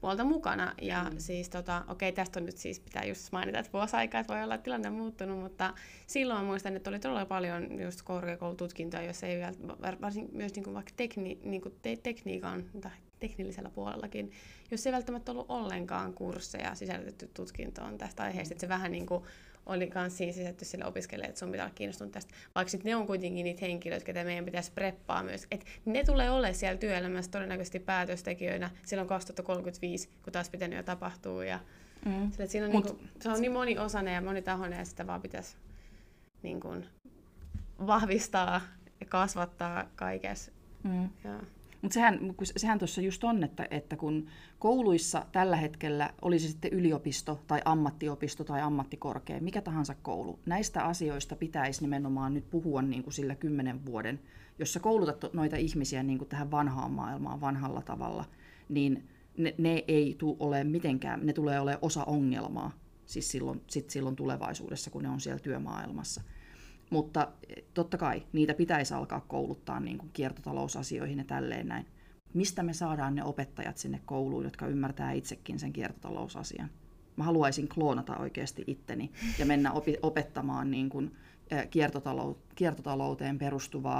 puolta 0.00 0.24
mukana. 0.24 0.74
Ja 0.82 1.04
mm. 1.10 1.18
siis 1.18 1.48
tota, 1.48 1.84
okei, 1.88 2.12
tästä 2.12 2.40
on 2.40 2.46
nyt 2.46 2.56
siis, 2.56 2.80
pitää 2.80 3.04
just 3.04 3.32
mainita, 3.32 3.58
että 3.58 3.72
vuosi 3.72 3.96
aikaa, 3.96 4.20
että 4.20 4.34
voi 4.34 4.42
olla, 4.42 4.54
että 4.54 4.64
tilanne 4.64 4.88
on 4.88 4.94
muuttunut, 4.94 5.40
mutta 5.40 5.74
silloin 6.06 6.44
muistan, 6.44 6.76
että 6.76 6.90
oli 6.90 6.98
todella 6.98 7.26
paljon 7.26 7.80
just 7.80 8.02
korkeakoulututkintoja, 8.02 9.02
jos 9.02 9.22
ei 9.22 9.36
vielä, 9.36 9.52
varsin 10.00 10.28
myös 10.32 10.54
niin 10.54 10.64
kuin 10.64 10.74
vaikka 10.74 10.92
tekni, 10.96 11.38
niin 11.42 11.62
kuin 11.62 11.74
te, 11.82 11.96
tekniikan 12.02 12.64
tai 12.80 12.92
teknillisellä 13.20 13.70
puolellakin, 13.70 14.30
jos 14.70 14.86
ei 14.86 14.92
välttämättä 14.92 15.32
ollut 15.32 15.46
ollenkaan 15.48 16.14
kursseja 16.14 16.74
sisällytetty 16.74 17.30
tutkintoon 17.34 17.98
tästä 17.98 18.22
aiheesta, 18.22 18.54
että 18.54 18.60
se 18.60 18.68
vähän 18.68 18.92
niin 18.92 19.06
kuin 19.06 19.24
oli 19.66 19.90
myös 19.94 20.16
siinä 20.16 20.32
sisätty 20.32 20.64
sille 20.64 20.84
opiskelijalle, 20.84 21.28
että 21.28 21.38
sun 21.38 21.50
pitää 21.50 21.66
olla 21.66 21.74
kiinnostunut 21.74 22.12
tästä. 22.12 22.34
Vaikka 22.54 22.70
sitten 22.70 22.90
ne 22.90 22.96
on 22.96 23.06
kuitenkin 23.06 23.44
niitä 23.44 23.60
henkilöitä, 23.60 24.10
joita 24.10 24.24
meidän 24.24 24.44
pitäisi 24.44 24.72
preppaa 24.72 25.22
myös. 25.22 25.46
Et 25.50 25.64
ne 25.84 26.04
tulee 26.04 26.30
olemaan 26.30 26.54
siellä 26.54 26.78
työelämässä 26.78 27.30
todennäköisesti 27.30 27.78
päätöstekijöinä 27.78 28.70
silloin 28.86 29.08
2035, 29.08 30.08
kun 30.22 30.32
taas 30.32 30.50
pitänyt 30.50 30.76
jo 30.76 30.82
tapahtuu. 30.82 31.40
Ja 31.40 31.58
mm. 32.04 32.30
sille, 32.30 32.46
siinä 32.46 32.66
on 32.66 32.72
Mut, 32.72 32.84
niinku, 32.84 33.04
se 33.20 33.28
on 33.28 33.40
niin 33.40 33.52
moniosainen 33.52 34.14
ja 34.14 34.20
monitahoinen, 34.20 34.78
ja 34.78 34.84
sitä 34.84 35.06
vaan 35.06 35.22
pitäisi 35.22 35.56
niin 36.42 36.60
kuin, 36.60 36.86
vahvistaa 37.86 38.60
ja 39.00 39.06
kasvattaa 39.06 39.84
kaikessa. 39.96 40.52
Mm. 40.82 41.10
Ja. 41.24 41.40
Mutta 41.82 41.94
sehän, 41.94 42.34
sehän 42.56 42.78
tuossa 42.78 43.00
just 43.00 43.24
on, 43.24 43.44
että, 43.44 43.66
että 43.70 43.96
kun 43.96 44.26
kouluissa 44.58 45.26
tällä 45.32 45.56
hetkellä, 45.56 46.10
olisi 46.22 46.48
sitten 46.48 46.72
yliopisto 46.72 47.40
tai 47.46 47.60
ammattiopisto 47.64 48.44
tai 48.44 48.60
ammattikorkea, 48.60 49.40
mikä 49.40 49.62
tahansa 49.62 49.94
koulu, 49.94 50.38
näistä 50.46 50.84
asioista 50.84 51.36
pitäisi 51.36 51.80
nimenomaan 51.80 52.34
nyt 52.34 52.50
puhua 52.50 52.82
niin 52.82 53.02
kuin 53.02 53.14
sillä 53.14 53.34
kymmenen 53.34 53.86
vuoden, 53.86 54.20
jos 54.58 54.72
sä 54.72 54.80
koulutat 54.80 55.32
noita 55.32 55.56
ihmisiä 55.56 56.02
niin 56.02 56.18
kuin 56.18 56.28
tähän 56.28 56.50
vanhaan 56.50 56.90
maailmaan 56.90 57.40
vanhalla 57.40 57.82
tavalla, 57.82 58.24
niin 58.68 59.08
ne, 59.36 59.54
ne 59.58 59.84
ei 59.88 60.14
tule 60.18 60.36
ole 60.40 60.64
mitenkään, 60.64 61.26
ne 61.26 61.32
tulee 61.32 61.60
olemaan 61.60 61.84
osa 61.84 62.04
ongelmaa 62.04 62.72
siis 63.06 63.30
silloin, 63.30 63.62
sit 63.66 63.90
silloin 63.90 64.16
tulevaisuudessa, 64.16 64.90
kun 64.90 65.02
ne 65.02 65.08
on 65.08 65.20
siellä 65.20 65.38
työmaailmassa. 65.38 66.22
Mutta 66.90 67.28
eh, 67.48 67.64
totta 67.74 67.98
kai 67.98 68.22
niitä 68.32 68.54
pitäisi 68.54 68.94
alkaa 68.94 69.20
kouluttaa 69.20 69.80
niin 69.80 69.98
kuin 69.98 70.10
kiertotalousasioihin 70.12 71.18
ja 71.18 71.24
tälleen 71.24 71.68
näin. 71.68 71.86
Mistä 72.34 72.62
me 72.62 72.72
saadaan 72.72 73.14
ne 73.14 73.24
opettajat 73.24 73.76
sinne 73.76 74.00
kouluun, 74.04 74.44
jotka 74.44 74.66
ymmärtää 74.66 75.12
itsekin 75.12 75.58
sen 75.58 75.72
kiertotalousasian? 75.72 76.70
Mä 77.16 77.24
haluaisin 77.24 77.68
kloonata 77.68 78.16
oikeasti 78.16 78.64
itteni 78.66 79.10
ja 79.38 79.46
mennä 79.46 79.72
opi- 79.72 79.98
opettamaan 80.02 80.70
niin 80.70 80.88
kuin, 80.88 81.16
äh, 81.52 81.64
kiertotalou- 81.64 82.36
kiertotalouteen 82.54 83.38
perustuvaa 83.38 83.98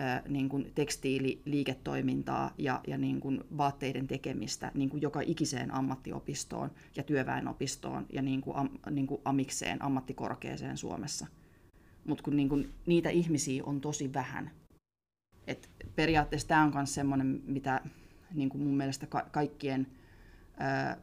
äh, 0.00 0.22
niin 0.28 0.48
kuin 0.48 0.72
tekstiililiiketoimintaa 0.74 2.54
ja, 2.58 2.80
ja 2.86 2.98
niin 2.98 3.20
kuin 3.20 3.44
vaatteiden 3.56 4.06
tekemistä 4.06 4.72
niin 4.74 4.90
kuin 4.90 5.02
joka 5.02 5.20
ikiseen 5.20 5.74
ammattiopistoon 5.74 6.70
ja 6.96 7.02
työväenopistoon 7.02 8.06
ja 8.12 8.22
niin 8.22 8.40
kuin, 8.40 8.56
am, 8.56 8.68
niin 8.90 9.06
kuin 9.06 9.20
amikseen 9.24 9.82
ammattikorkeeseen 9.82 10.76
Suomessa– 10.76 11.26
mutta 12.08 12.24
kun 12.24 12.36
niinku 12.36 12.58
niitä 12.86 13.10
ihmisiä 13.10 13.62
on 13.64 13.80
tosi 13.80 14.12
vähän, 14.12 14.50
Et 15.46 15.70
periaatteessa 15.96 16.48
tämä 16.48 16.64
on 16.64 16.72
myös 16.74 16.94
semmoinen, 16.94 17.42
mitä 17.46 17.80
niin 18.34 18.48
kuin 18.48 18.62
mun 18.62 18.76
mielestä 18.76 19.06
ka- 19.06 19.28
kaikkien, 19.30 19.86
ää, 20.56 20.96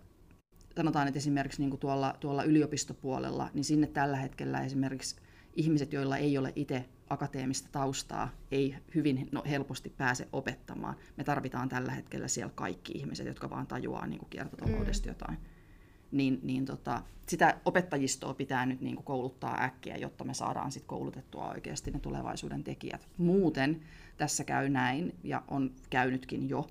sanotaan, 0.76 1.08
että 1.08 1.18
esimerkiksi 1.18 1.62
niin 1.62 1.70
kuin 1.70 1.80
tuolla, 1.80 2.16
tuolla 2.20 2.44
yliopistopuolella, 2.44 3.50
niin 3.54 3.64
sinne 3.64 3.88
tällä 3.88 4.18
hetkellä 4.18 4.62
esimerkiksi 4.62 5.16
ihmiset, 5.56 5.94
joilla 5.94 6.18
ei 6.18 6.38
ole 6.38 6.54
itse 6.56 6.86
akateemista 7.10 7.70
taustaa, 7.72 8.30
ei 8.52 8.76
hyvin 8.96 9.30
no, 9.32 9.44
helposti 9.50 9.90
pääse 9.90 10.28
opettamaan. 10.34 10.96
Me 11.18 11.24
tarvitaan 11.24 11.70
tällä 11.70 11.92
hetkellä 11.92 12.28
siellä 12.28 12.52
kaikki 12.56 12.92
ihmiset, 12.96 13.28
jotka 13.28 13.50
vaan 13.50 13.68
tajuaa 13.68 14.08
niin 14.08 14.20
kuin 14.20 14.30
kiertotaloudesta 14.30 15.08
mm. 15.08 15.12
jotain 15.12 15.38
niin, 16.12 16.40
niin 16.44 16.66
tota, 16.66 17.02
sitä 17.28 17.58
opettajistoa 17.66 18.34
pitää 18.34 18.66
nyt 18.66 18.82
niin 18.82 18.96
kuin 18.96 19.06
kouluttaa 19.06 19.64
äkkiä, 19.64 19.98
jotta 19.98 20.24
me 20.24 20.34
saadaan 20.34 20.72
sit 20.72 20.84
koulutettua 20.86 21.50
oikeasti 21.50 21.92
ne 21.92 22.00
tulevaisuuden 22.00 22.64
tekijät. 22.64 23.08
Muuten 23.18 23.82
tässä 24.18 24.44
käy 24.44 24.70
näin, 24.70 25.16
ja 25.24 25.44
on 25.48 25.72
käynytkin 25.90 26.50
jo, 26.50 26.68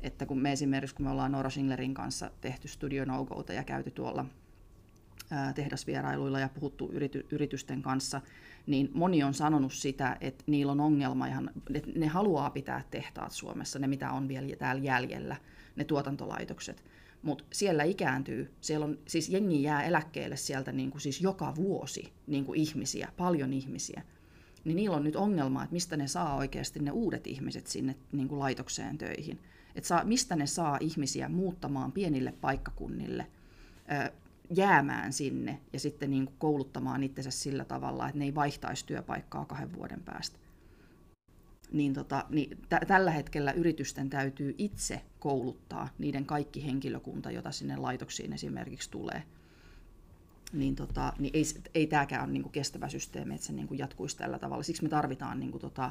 että 0.00 0.26
kun 0.26 0.38
me 0.38 0.52
esimerkiksi, 0.52 0.96
kun 0.96 1.06
me 1.06 1.10
ollaan 1.10 1.32
Nora 1.32 1.50
Schinglerin 1.50 1.94
kanssa 1.94 2.30
tehty 2.40 2.68
Studio 2.68 3.04
no 3.04 3.26
ja 3.54 3.64
käyty 3.64 3.90
tuolla 3.90 4.26
ää, 5.30 5.52
tehdasvierailuilla 5.52 6.40
ja 6.40 6.48
puhuttu 6.48 6.90
yrity, 6.92 7.26
yritysten 7.30 7.82
kanssa, 7.82 8.20
niin 8.66 8.90
moni 8.94 9.22
on 9.22 9.34
sanonut 9.34 9.72
sitä, 9.72 10.16
että 10.20 10.44
niillä 10.46 10.72
on 10.72 10.80
ongelma, 10.80 11.26
ihan, 11.26 11.50
että 11.74 11.90
ne 11.96 12.06
haluaa 12.06 12.50
pitää 12.50 12.82
tehtaat 12.90 13.32
Suomessa, 13.32 13.78
ne 13.78 13.86
mitä 13.86 14.12
on 14.12 14.28
vielä 14.28 14.56
täällä 14.56 14.82
jäljellä, 14.82 15.36
ne 15.76 15.84
tuotantolaitokset 15.84 16.84
mutta 17.22 17.44
siellä 17.52 17.82
ikääntyy, 17.82 18.50
siellä 18.60 18.86
on, 18.86 18.98
siis 19.08 19.28
jengi 19.28 19.62
jää 19.62 19.82
eläkkeelle 19.82 20.36
sieltä 20.36 20.72
niin 20.72 20.90
kuin 20.90 21.00
siis 21.00 21.20
joka 21.20 21.54
vuosi 21.56 22.12
niin 22.26 22.44
kuin 22.44 22.60
ihmisiä, 22.60 23.08
paljon 23.16 23.52
ihmisiä. 23.52 24.02
Niin 24.64 24.76
niillä 24.76 24.96
on 24.96 25.04
nyt 25.04 25.16
ongelma, 25.16 25.62
että 25.62 25.72
mistä 25.72 25.96
ne 25.96 26.08
saa 26.08 26.36
oikeasti 26.36 26.80
ne 26.80 26.90
uudet 26.90 27.26
ihmiset 27.26 27.66
sinne 27.66 27.96
niin 28.12 28.28
kuin 28.28 28.38
laitokseen 28.38 28.98
töihin. 28.98 29.38
Et 29.74 29.84
saa, 29.84 30.04
mistä 30.04 30.36
ne 30.36 30.46
saa 30.46 30.78
ihmisiä 30.80 31.28
muuttamaan 31.28 31.92
pienille 31.92 32.32
paikkakunnille, 32.40 33.26
jäämään 34.56 35.12
sinne 35.12 35.60
ja 35.72 35.80
sitten 35.80 36.10
niin 36.10 36.24
kuin 36.24 36.36
kouluttamaan 36.38 37.02
itsensä 37.02 37.30
sillä 37.30 37.64
tavalla, 37.64 38.08
että 38.08 38.18
ne 38.18 38.24
ei 38.24 38.34
vaihtaisi 38.34 38.86
työpaikkaa 38.86 39.44
kahden 39.44 39.72
vuoden 39.72 40.00
päästä 40.00 40.38
niin, 41.72 41.94
tota, 41.94 42.24
niin 42.28 42.50
t- 42.50 42.86
tällä 42.86 43.10
hetkellä 43.10 43.52
yritysten 43.52 44.10
täytyy 44.10 44.54
itse 44.58 45.02
kouluttaa 45.18 45.88
niiden 45.98 46.24
kaikki 46.24 46.66
henkilökunta, 46.66 47.30
jota 47.30 47.52
sinne 47.52 47.76
laitoksiin 47.76 48.32
esimerkiksi 48.32 48.90
tulee. 48.90 49.22
Niin, 50.52 50.76
tota, 50.76 51.12
niin 51.18 51.30
ei, 51.34 51.44
ei 51.74 51.86
tämäkään 51.86 52.24
ole 52.24 52.32
niin 52.32 52.42
kuin 52.42 52.52
kestävä 52.52 52.88
systeemi, 52.88 53.34
että 53.34 53.46
se 53.46 53.52
niin 53.52 53.68
kuin 53.68 53.78
jatkuisi 53.78 54.16
tällä 54.16 54.38
tavalla. 54.38 54.62
Siksi 54.62 54.82
me 54.82 54.88
tarvitaan 54.88 55.40
niin 55.40 55.50
kuin, 55.50 55.60
tota, 55.60 55.90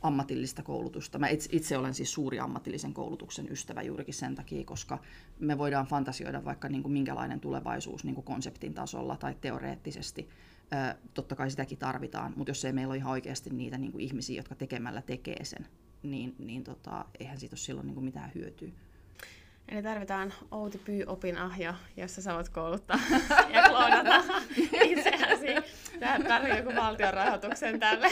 ammatillista 0.00 0.62
koulutusta. 0.62 1.18
Mä 1.18 1.28
itse, 1.28 1.78
olen 1.78 1.94
siis 1.94 2.12
suuri 2.12 2.38
ammatillisen 2.38 2.94
koulutuksen 2.94 3.52
ystävä 3.52 3.82
juurikin 3.82 4.14
sen 4.14 4.34
takia, 4.34 4.64
koska 4.64 4.98
me 5.38 5.58
voidaan 5.58 5.86
fantasioida 5.86 6.44
vaikka 6.44 6.68
niin 6.68 6.82
kuin 6.82 6.92
minkälainen 6.92 7.40
tulevaisuus 7.40 8.04
niin 8.04 8.14
kuin 8.14 8.24
konseptin 8.24 8.74
tasolla 8.74 9.16
tai 9.16 9.36
teoreettisesti, 9.40 10.28
totta 11.14 11.36
kai 11.36 11.50
sitäkin 11.50 11.78
tarvitaan, 11.78 12.32
mutta 12.36 12.50
jos 12.50 12.64
ei 12.64 12.72
meillä 12.72 12.92
ole 12.92 12.96
ihan 12.96 13.12
oikeasti 13.12 13.50
niitä 13.50 13.78
niin 13.78 13.92
kuin 13.92 14.02
ihmisiä, 14.02 14.36
jotka 14.36 14.54
tekemällä 14.54 15.02
tekee 15.02 15.44
sen, 15.44 15.66
niin, 16.02 16.34
niin 16.38 16.64
tota, 16.64 17.04
eihän 17.20 17.38
siitä 17.38 17.54
ole 17.54 17.58
silloin 17.58 17.86
niin 17.86 17.94
kuin 17.94 18.04
mitään 18.04 18.32
hyötyä. 18.34 18.68
Eli 19.68 19.82
tarvitaan 19.82 20.32
Outi 20.50 20.78
Pyy-opinahjo, 20.78 21.74
jossa 21.96 22.22
sä 22.22 22.34
voit 22.34 22.48
kouluttaa 22.48 22.98
ja 23.54 23.62
kloonata 23.68 24.24
itseäsi. 24.84 25.46
Tämä 26.00 26.18
tarvitsee 26.28 26.58
joku 26.58 26.76
valtion 26.76 27.14
rahoituksen 27.14 27.80
tälle. 27.80 28.08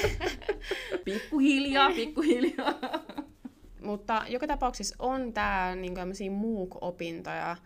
Pikkuhiljaa, 1.04 1.90
pikkuhiljaa. 1.90 2.74
Mutta 3.82 4.22
joka 4.28 4.46
tapauksessa 4.46 4.96
on 4.98 5.32
tämä 5.32 5.74
niin 5.74 6.32
MOOC-opintoja, 6.32 7.56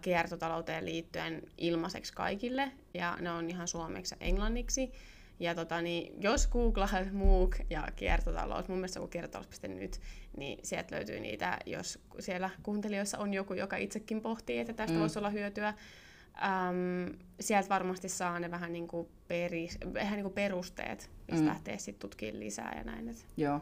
kiertotalouteen 0.00 0.84
liittyen 0.84 1.42
ilmaiseksi 1.58 2.12
kaikille, 2.12 2.72
ja 2.94 3.18
ne 3.20 3.30
on 3.30 3.50
ihan 3.50 3.68
suomeksi 3.68 4.14
ja 4.14 4.26
englanniksi. 4.26 4.92
Ja 5.40 5.54
tota, 5.54 5.82
niin, 5.82 6.22
jos 6.22 6.46
googlaa 6.46 6.88
MOOC 7.12 7.56
ja 7.70 7.88
kiertotalous, 7.96 8.68
mun 8.68 8.78
mielestä 8.78 9.00
on 9.00 9.08
kiertotalous.nyt, 9.08 10.00
niin 10.36 10.58
sieltä 10.62 10.96
löytyy 10.96 11.20
niitä, 11.20 11.58
jos 11.66 11.98
siellä 12.18 12.50
kuuntelijoissa 12.62 13.18
on 13.18 13.34
joku, 13.34 13.54
joka 13.54 13.76
itsekin 13.76 14.20
pohtii, 14.20 14.58
että 14.58 14.72
tästä 14.72 14.94
mm. 14.94 15.00
voisi 15.00 15.18
olla 15.18 15.30
hyötyä. 15.30 15.68
Äm, 15.68 17.18
sieltä 17.40 17.68
varmasti 17.68 18.08
saa 18.08 18.40
ne 18.40 18.50
vähän 18.50 18.72
niin 18.72 18.88
kuin, 18.88 19.08
peris, 19.28 19.78
vähän 19.94 20.12
niin 20.12 20.24
kuin 20.24 20.34
perusteet, 20.34 21.10
mistä 21.30 21.42
mm. 21.42 21.48
lähtee 21.48 21.78
sitten 21.78 22.00
tutkimaan 22.00 22.40
lisää 22.40 22.74
ja 22.78 22.84
näin. 22.84 23.08
Et. 23.08 23.26
Joo. 23.36 23.60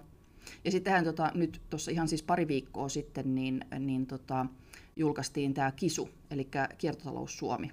Ja 0.64 0.70
sittenhän 0.70 1.04
tota, 1.04 1.30
nyt 1.34 1.60
tuossa 1.70 1.90
ihan 1.90 2.08
siis 2.08 2.22
pari 2.22 2.48
viikkoa 2.48 2.88
sitten, 2.88 3.34
niin, 3.34 3.64
niin 3.78 4.06
tota, 4.06 4.46
julkaistiin 4.98 5.54
tämä 5.54 5.72
KISU, 5.72 6.08
eli 6.30 6.48
Kiertotalous 6.78 7.38
Suomi, 7.38 7.70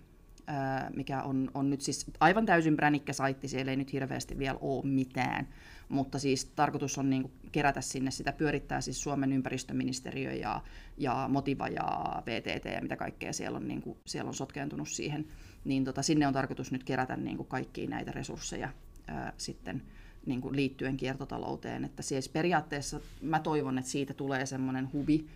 mikä 0.95 1.23
on, 1.23 1.51
on 1.53 1.69
nyt 1.69 1.81
siis 1.81 2.05
aivan 2.19 2.45
täysin 2.45 2.75
bränikkä 2.75 3.13
saitti, 3.13 3.47
siellä 3.47 3.71
ei 3.71 3.75
nyt 3.75 3.93
hirveästi 3.93 4.37
vielä 4.39 4.57
ole 4.61 4.85
mitään, 4.85 5.47
mutta 5.89 6.19
siis 6.19 6.45
tarkoitus 6.45 6.97
on 6.97 7.09
niin 7.09 7.31
kerätä 7.51 7.81
sinne, 7.81 8.11
sitä 8.11 8.31
pyörittää 8.31 8.81
siis 8.81 9.03
Suomen 9.03 9.33
ympäristöministeriö 9.33 10.33
ja, 10.33 10.61
ja 10.97 11.25
Motiva 11.31 11.67
ja 11.67 12.15
VTT 12.25 12.65
ja 12.65 12.81
mitä 12.81 12.95
kaikkea 12.95 13.33
siellä 13.33 13.57
on, 13.57 13.67
niin 13.67 13.81
kuin, 13.81 13.97
siellä 14.05 14.27
on 14.27 14.33
sotkeentunut 14.33 14.89
siihen, 14.89 15.27
niin 15.65 15.85
tota, 15.85 16.01
sinne 16.01 16.27
on 16.27 16.33
tarkoitus 16.33 16.71
nyt 16.71 16.83
kerätä 16.83 17.17
niin 17.17 17.37
kuin 17.37 17.47
kaikkia 17.47 17.89
näitä 17.89 18.11
resursseja 18.11 18.69
ää, 19.07 19.33
sitten 19.37 19.81
niin 20.25 20.41
kuin 20.41 20.55
liittyen 20.55 20.97
kiertotalouteen, 20.97 21.85
että 21.85 22.03
siis 22.03 22.29
periaatteessa 22.29 22.99
mä 23.21 23.39
toivon, 23.39 23.77
että 23.77 23.91
siitä 23.91 24.13
tulee 24.13 24.45
semmoinen 24.45 24.93
hubi, 24.93 25.27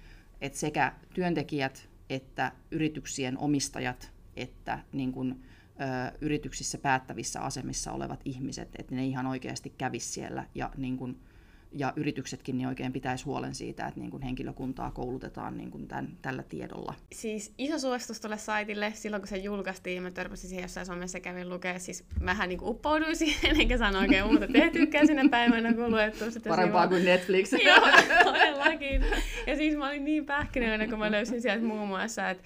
että 0.41 0.59
sekä 0.59 0.93
työntekijät 1.13 1.89
että 2.09 2.51
yrityksien 2.71 3.37
omistajat 3.37 4.11
että 4.35 4.79
niin 4.93 5.11
kuin, 5.11 5.43
ö, 5.81 6.17
yrityksissä 6.21 6.77
päättävissä 6.77 7.41
asemissa 7.41 7.91
olevat 7.91 8.19
ihmiset, 8.25 8.69
että 8.79 8.95
ne 8.95 9.05
ihan 9.05 9.27
oikeasti 9.27 9.73
kävis 9.77 10.13
siellä 10.13 10.45
ja 10.55 10.71
niin 10.77 10.97
kuin, 10.97 11.19
ja 11.71 11.93
yrityksetkin 11.95 12.57
niin 12.57 12.67
oikein 12.67 12.93
pitäisi 12.93 13.25
huolen 13.25 13.55
siitä, 13.55 13.87
että 13.87 13.99
niin 13.99 14.11
kuin 14.11 14.23
henkilökuntaa 14.23 14.91
koulutetaan 14.91 15.57
niin 15.57 15.71
kuin 15.71 15.87
tämän, 15.87 16.17
tällä 16.21 16.43
tiedolla. 16.43 16.93
Siis 17.11 17.53
iso 17.57 17.79
suositus 17.79 18.19
tuolle 18.19 18.37
saitille, 18.37 18.91
silloin 18.95 19.21
kun 19.21 19.27
se 19.27 19.37
julkaistiin, 19.37 20.03
mä 20.03 20.11
törmäsin 20.11 20.49
siihen 20.49 20.63
jossain 20.63 20.85
somessa 20.85 21.19
kävin 21.19 21.49
lukea, 21.49 21.79
siis 21.79 22.03
mähän 22.19 22.49
niin 22.49 22.59
uppouduin 22.63 23.15
siihen, 23.25 23.61
enkä 23.61 23.77
sano 23.77 23.99
oikein 23.99 24.25
muuta 24.25 24.47
tehtykään 24.47 25.07
sinä 25.07 25.29
päivänä, 25.29 25.73
kun 25.73 25.91
luettu 25.91 26.31
sitä. 26.31 26.49
Parempaa 26.49 26.87
kuin 26.87 27.05
Netflix. 27.05 27.51
Joo, 27.65 27.87
todellakin. 28.23 29.05
Ja 29.47 29.55
siis 29.55 29.77
mä 29.77 29.87
olin 29.87 30.05
niin 30.05 30.25
pähkinöinä, 30.25 30.87
kun 30.87 30.99
mä 30.99 31.11
löysin 31.11 31.41
sieltä 31.41 31.65
muun 31.65 31.87
muassa, 31.87 32.29
että 32.29 32.43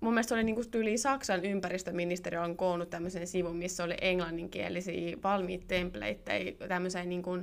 mun 0.00 0.14
mielestä 0.14 0.34
oli 0.34 0.44
niinku 0.44 0.64
tyyli 0.70 0.98
Saksan 0.98 1.44
ympäristöministeriö 1.44 2.42
on 2.42 2.56
koonnut 2.56 2.90
tämmöisen 2.90 3.26
sivun, 3.26 3.56
missä 3.56 3.84
oli 3.84 3.94
englanninkielisiä 4.00 5.16
valmiit 5.22 5.68
templateja 5.68 6.52
tämmöiseen 6.68 7.08
niinku 7.08 7.38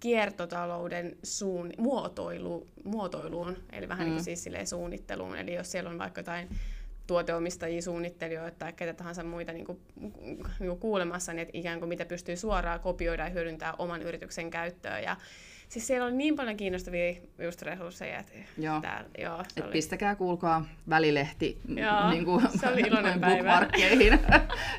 kiertotalouden 0.00 1.16
suun, 1.22 1.72
muotoilu, 1.78 2.66
muotoiluun, 2.84 3.56
eli 3.72 3.88
vähän 3.88 4.06
niinku 4.06 4.20
mm. 4.20 4.26
niin 4.26 4.36
kuin 4.36 4.54
siis 4.54 4.70
suunnitteluun. 4.70 5.36
Eli 5.36 5.54
jos 5.54 5.72
siellä 5.72 5.90
on 5.90 5.98
vaikka 5.98 6.20
jotain 6.20 6.48
tuoteomistajia, 7.06 7.82
suunnittelijoita 7.82 8.58
tai 8.58 8.72
ketä 8.72 8.94
tahansa 8.94 9.24
muita 9.24 9.52
niin 9.52 9.66
kuin, 9.66 9.80
niin 10.20 10.68
kuin 10.68 10.78
kuulemassa, 10.78 11.32
niin 11.32 11.42
että 11.42 11.58
ikään 11.58 11.78
kuin 11.78 11.88
mitä 11.88 12.04
pystyy 12.04 12.36
suoraan 12.36 12.80
kopioida 12.80 13.24
ja 13.24 13.30
hyödyntää 13.30 13.74
oman 13.78 14.02
yrityksen 14.02 14.50
käyttöön. 14.50 15.02
Ja 15.02 15.16
Siis 15.74 15.86
siellä 15.86 16.06
on 16.06 16.18
niin 16.18 16.36
paljon 16.36 16.56
kiinnostavia 16.56 17.14
just 17.38 17.62
resursseja. 17.62 18.18
Että 18.18 18.32
joo. 18.58 18.80
Täällä, 18.80 19.10
joo, 19.18 19.36
se 19.36 19.60
Et 19.60 19.64
oli... 19.64 19.72
Pistäkää 19.72 20.14
kuulkaa 20.14 20.64
välilehti 20.88 21.58
joo, 21.68 22.10
niin 22.10 22.24
kuin, 22.24 22.46
se 22.60 22.68
oli 22.68 22.80
iloinen 22.80 23.20
päivä. 23.30 23.68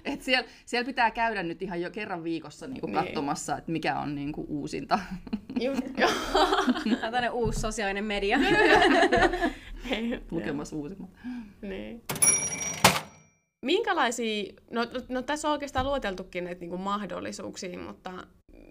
Et 0.06 0.22
siellä, 0.22 0.48
siellä, 0.66 0.86
pitää 0.86 1.12
käydä 1.12 1.44
nyt 1.44 1.62
ihan 1.62 1.82
jo 1.82 1.92
kerran 1.92 2.24
viikossa 2.24 2.68
niin 2.68 2.82
kuin 2.82 2.94
niin. 2.94 3.06
katsomassa, 3.06 3.58
että 3.58 3.72
mikä 3.72 4.00
on 4.00 4.16
niin 4.16 4.32
kuin 4.32 4.48
uusinta. 4.50 5.00
Just, 5.60 5.82
joo. 5.98 6.10
Tämä 7.02 7.18
on 7.18 7.34
uusi 7.34 7.60
sosiaalinen 7.60 8.06
media. 8.06 8.38
Lukemassa 10.32 10.76
uusimmat. 10.76 11.10
Niin. 11.62 12.04
Minkälaisia, 13.62 14.54
no, 14.72 14.82
no, 14.82 15.02
no 15.10 15.22
tässä 15.22 15.48
on 15.48 15.52
oikeastaan 15.52 15.86
luoteltukin 15.86 16.44
näitä 16.44 16.60
niin 16.60 16.70
kuin 16.70 16.82
mahdollisuuksia, 16.82 17.80
mutta 17.80 18.12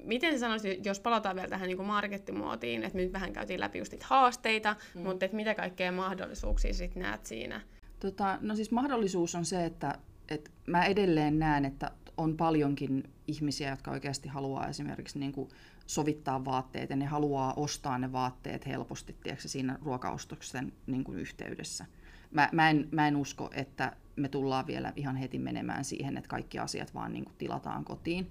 miten 0.05 0.39
sanoisit, 0.39 0.87
jos 0.87 1.01
palataan 1.01 1.37
vielä 1.37 1.49
tähän 1.49 1.69
niin 1.69 1.85
markettimuotiin, 1.85 2.83
että 2.83 2.99
nyt 2.99 3.13
vähän 3.13 3.33
käytiin 3.33 3.61
läpi 3.61 3.79
just 3.79 4.03
haasteita, 4.03 4.77
mm. 4.95 5.03
mutta 5.03 5.25
että 5.25 5.37
mitä 5.37 5.55
kaikkea 5.55 5.93
mahdollisuuksia 5.93 6.75
sitten 6.75 7.03
näet 7.03 7.27
siinä? 7.27 7.61
Tota, 8.01 8.39
no 8.41 8.57
siis 8.57 8.71
mahdollisuus 8.71 9.35
on 9.35 9.45
se, 9.45 9.65
että, 9.65 9.99
että 10.29 10.51
mä 10.67 10.85
edelleen 10.85 11.39
näen, 11.39 11.65
että 11.65 11.91
on 12.17 12.37
paljonkin 12.37 13.11
ihmisiä, 13.27 13.71
jotka 13.71 13.91
oikeasti 13.91 14.29
haluaa 14.29 14.69
esimerkiksi 14.69 15.19
niin 15.19 15.33
kuin 15.33 15.49
sovittaa 15.87 16.45
vaatteet 16.45 16.91
ja 16.91 16.97
ne 16.97 17.05
haluaa 17.05 17.53
ostaa 17.57 17.99
ne 17.99 18.13
vaatteet 18.13 18.67
helposti 18.67 19.17
tiedätkö, 19.23 19.49
siinä 19.49 19.79
ruokaostoksen 19.83 20.73
niin 20.87 21.05
kuin 21.05 21.19
yhteydessä. 21.19 21.87
Mä, 22.31 22.49
mä, 22.53 22.71
en, 22.71 22.89
mä 22.91 23.09
en 23.09 23.17
usko, 23.17 23.51
että 23.55 23.97
me 24.17 24.29
tullaan 24.29 24.67
vielä 24.67 24.93
ihan 24.97 25.17
heti 25.17 25.39
menemään 25.39 25.85
siihen, 25.85 26.17
että 26.17 26.29
kaikki 26.29 26.59
asiat 26.59 26.95
vaan 26.95 27.13
niin 27.13 27.25
kuin 27.25 27.35
tilataan 27.39 27.85
kotiin, 27.85 28.31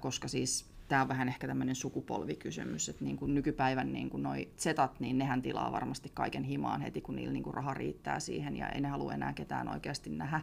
koska 0.00 0.28
siis 0.28 0.73
tämä 0.88 1.02
on 1.02 1.08
vähän 1.08 1.28
ehkä 1.28 1.46
tämmöinen 1.46 1.74
sukupolvikysymys, 1.74 2.88
että 2.88 3.04
niin 3.04 3.16
kuin 3.16 3.34
nykypäivän 3.34 3.92
niin 3.92 4.10
kuin 4.10 4.22
noi 4.22 4.48
zetat, 4.58 5.00
niin 5.00 5.18
nehän 5.18 5.42
tilaa 5.42 5.72
varmasti 5.72 6.10
kaiken 6.14 6.44
himaan 6.44 6.80
heti, 6.80 7.00
kun 7.00 7.16
niillä 7.16 7.32
niin 7.32 7.42
kuin 7.42 7.54
raha 7.54 7.74
riittää 7.74 8.20
siihen, 8.20 8.56
ja 8.56 8.68
ei 8.68 8.80
ne 8.80 8.88
halua 8.88 9.14
enää 9.14 9.32
ketään 9.32 9.68
oikeasti 9.68 10.10
nähdä 10.10 10.40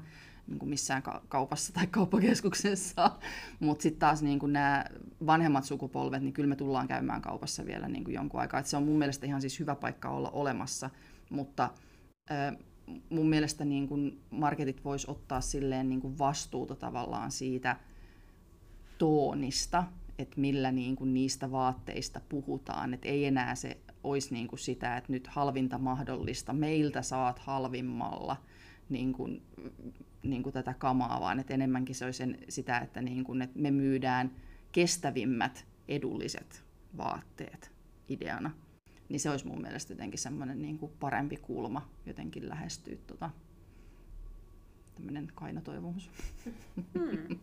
niin 0.48 0.60
kuin 0.60 0.70
missään 0.70 1.04
kaupassa 1.28 1.74
tai 1.74 1.88
kauppakeskuksessa. 1.88 3.12
Mutta 3.60 3.84
sitten 3.84 4.00
taas 4.00 4.22
niin 4.22 4.40
kuin 4.40 4.54
nämä 4.54 4.86
vanhemmat 5.26 5.64
sukupolvet, 5.64 6.22
niin 6.22 6.34
kyllä 6.34 6.50
me 6.50 6.56
tullaan 6.56 6.88
käymään 6.88 7.22
kaupassa 7.22 7.66
vielä 7.66 7.88
niin 7.88 8.04
kuin 8.04 8.14
jonkun 8.14 8.40
aikaa. 8.40 8.60
Et 8.60 8.66
se 8.66 8.78
on 8.78 8.84
mun 8.84 8.98
mielestä 8.98 9.26
ihan 9.26 9.42
siis 9.42 9.60
hyvä 9.60 9.76
paikka 9.76 10.10
olla 10.10 10.30
olemassa, 10.30 10.90
mutta 11.30 11.70
mun 13.10 13.30
mielestä 13.30 13.66
niin 13.66 13.88
kuin 13.88 14.22
marketit 14.30 14.86
vois 14.86 15.06
ottaa 15.06 15.42
silleen 15.42 15.90
niin 15.90 16.02
kuin 16.02 16.18
vastuuta 16.18 16.76
tavallaan 16.76 17.32
siitä 17.32 17.76
toonista, 18.98 19.84
että 20.20 20.42
millä 20.42 20.72
niin 20.72 20.96
kuin 20.96 21.14
niistä 21.14 21.52
vaatteista 21.52 22.22
puhutaan. 22.30 22.94
Että 22.94 23.08
ei 23.08 23.26
enää 23.26 23.56
se 23.56 23.78
olisi 24.04 24.34
niin 24.34 24.48
kuin 24.48 24.60
sitä, 24.60 24.98
että 24.98 25.12
nyt 25.12 25.28
halvinta 25.28 25.78
mahdollista, 25.78 26.54
meiltä 26.54 27.02
saat 27.02 27.40
halvimmalla 27.40 28.38
niin 28.90 29.14
kuin, 29.14 29.42
niin 30.24 30.44
kuin 30.44 30.54
tätä 30.54 30.74
kamaa, 30.74 31.22
vaan 31.22 31.40
että 31.40 31.54
enemmänkin 31.54 31.96
se 31.96 32.06
olisi 32.06 32.24
sitä, 32.50 32.80
että, 32.80 33.02
niin 33.02 33.24
kuin, 33.24 33.42
että 33.42 33.60
me 33.60 33.72
myydään 33.72 34.32
kestävimmät 34.72 35.66
edulliset 35.88 36.64
vaatteet 36.98 37.72
ideana 38.10 38.52
niin 39.12 39.20
se 39.20 39.30
olisi 39.30 39.48
mun 39.48 39.62
mielestä 39.62 39.94
jotenkin 39.94 40.20
semmoinen 40.20 40.62
niin 40.62 40.78
kuin 40.78 40.92
parempi 41.00 41.38
kulma 41.38 41.90
jotenkin 42.06 42.50
lähestyä 42.50 42.98
tota, 43.08 43.30
tämmöinen 44.96 45.32
kainotoivomus. 45.36 46.10
Hmm. 46.94 47.40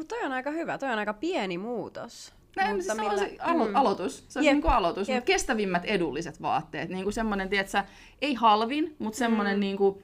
Mutta 0.00 0.16
toi 0.16 0.26
on 0.26 0.32
aika 0.32 0.50
hyvä, 0.50 0.78
toi 0.78 0.92
on 0.92 0.98
aika 0.98 1.14
pieni 1.14 1.58
muutos. 1.58 2.32
Näin, 2.56 2.76
mutta 2.76 2.94
siis 2.94 3.08
millä... 3.08 3.18
se 3.18 3.36
alo- 3.40 3.68
mm. 3.68 3.74
aloitus. 3.74 4.24
Se 4.28 4.38
on 4.38 4.44
niin 4.44 4.62
kuin 4.62 4.72
aloitus. 4.72 5.08
Jep. 5.08 5.24
Kestävimmät 5.24 5.84
edulliset 5.84 6.42
vaatteet. 6.42 6.88
Niin 6.88 7.02
kuin 7.02 7.12
semmoinen, 7.12 7.48
tiedätkö, 7.48 7.82
ei 8.22 8.34
halvin, 8.34 8.96
mutta 8.98 9.18
semmoinen 9.18 9.56
mm. 9.56 9.60
niin 9.60 9.76
kuin 9.76 10.02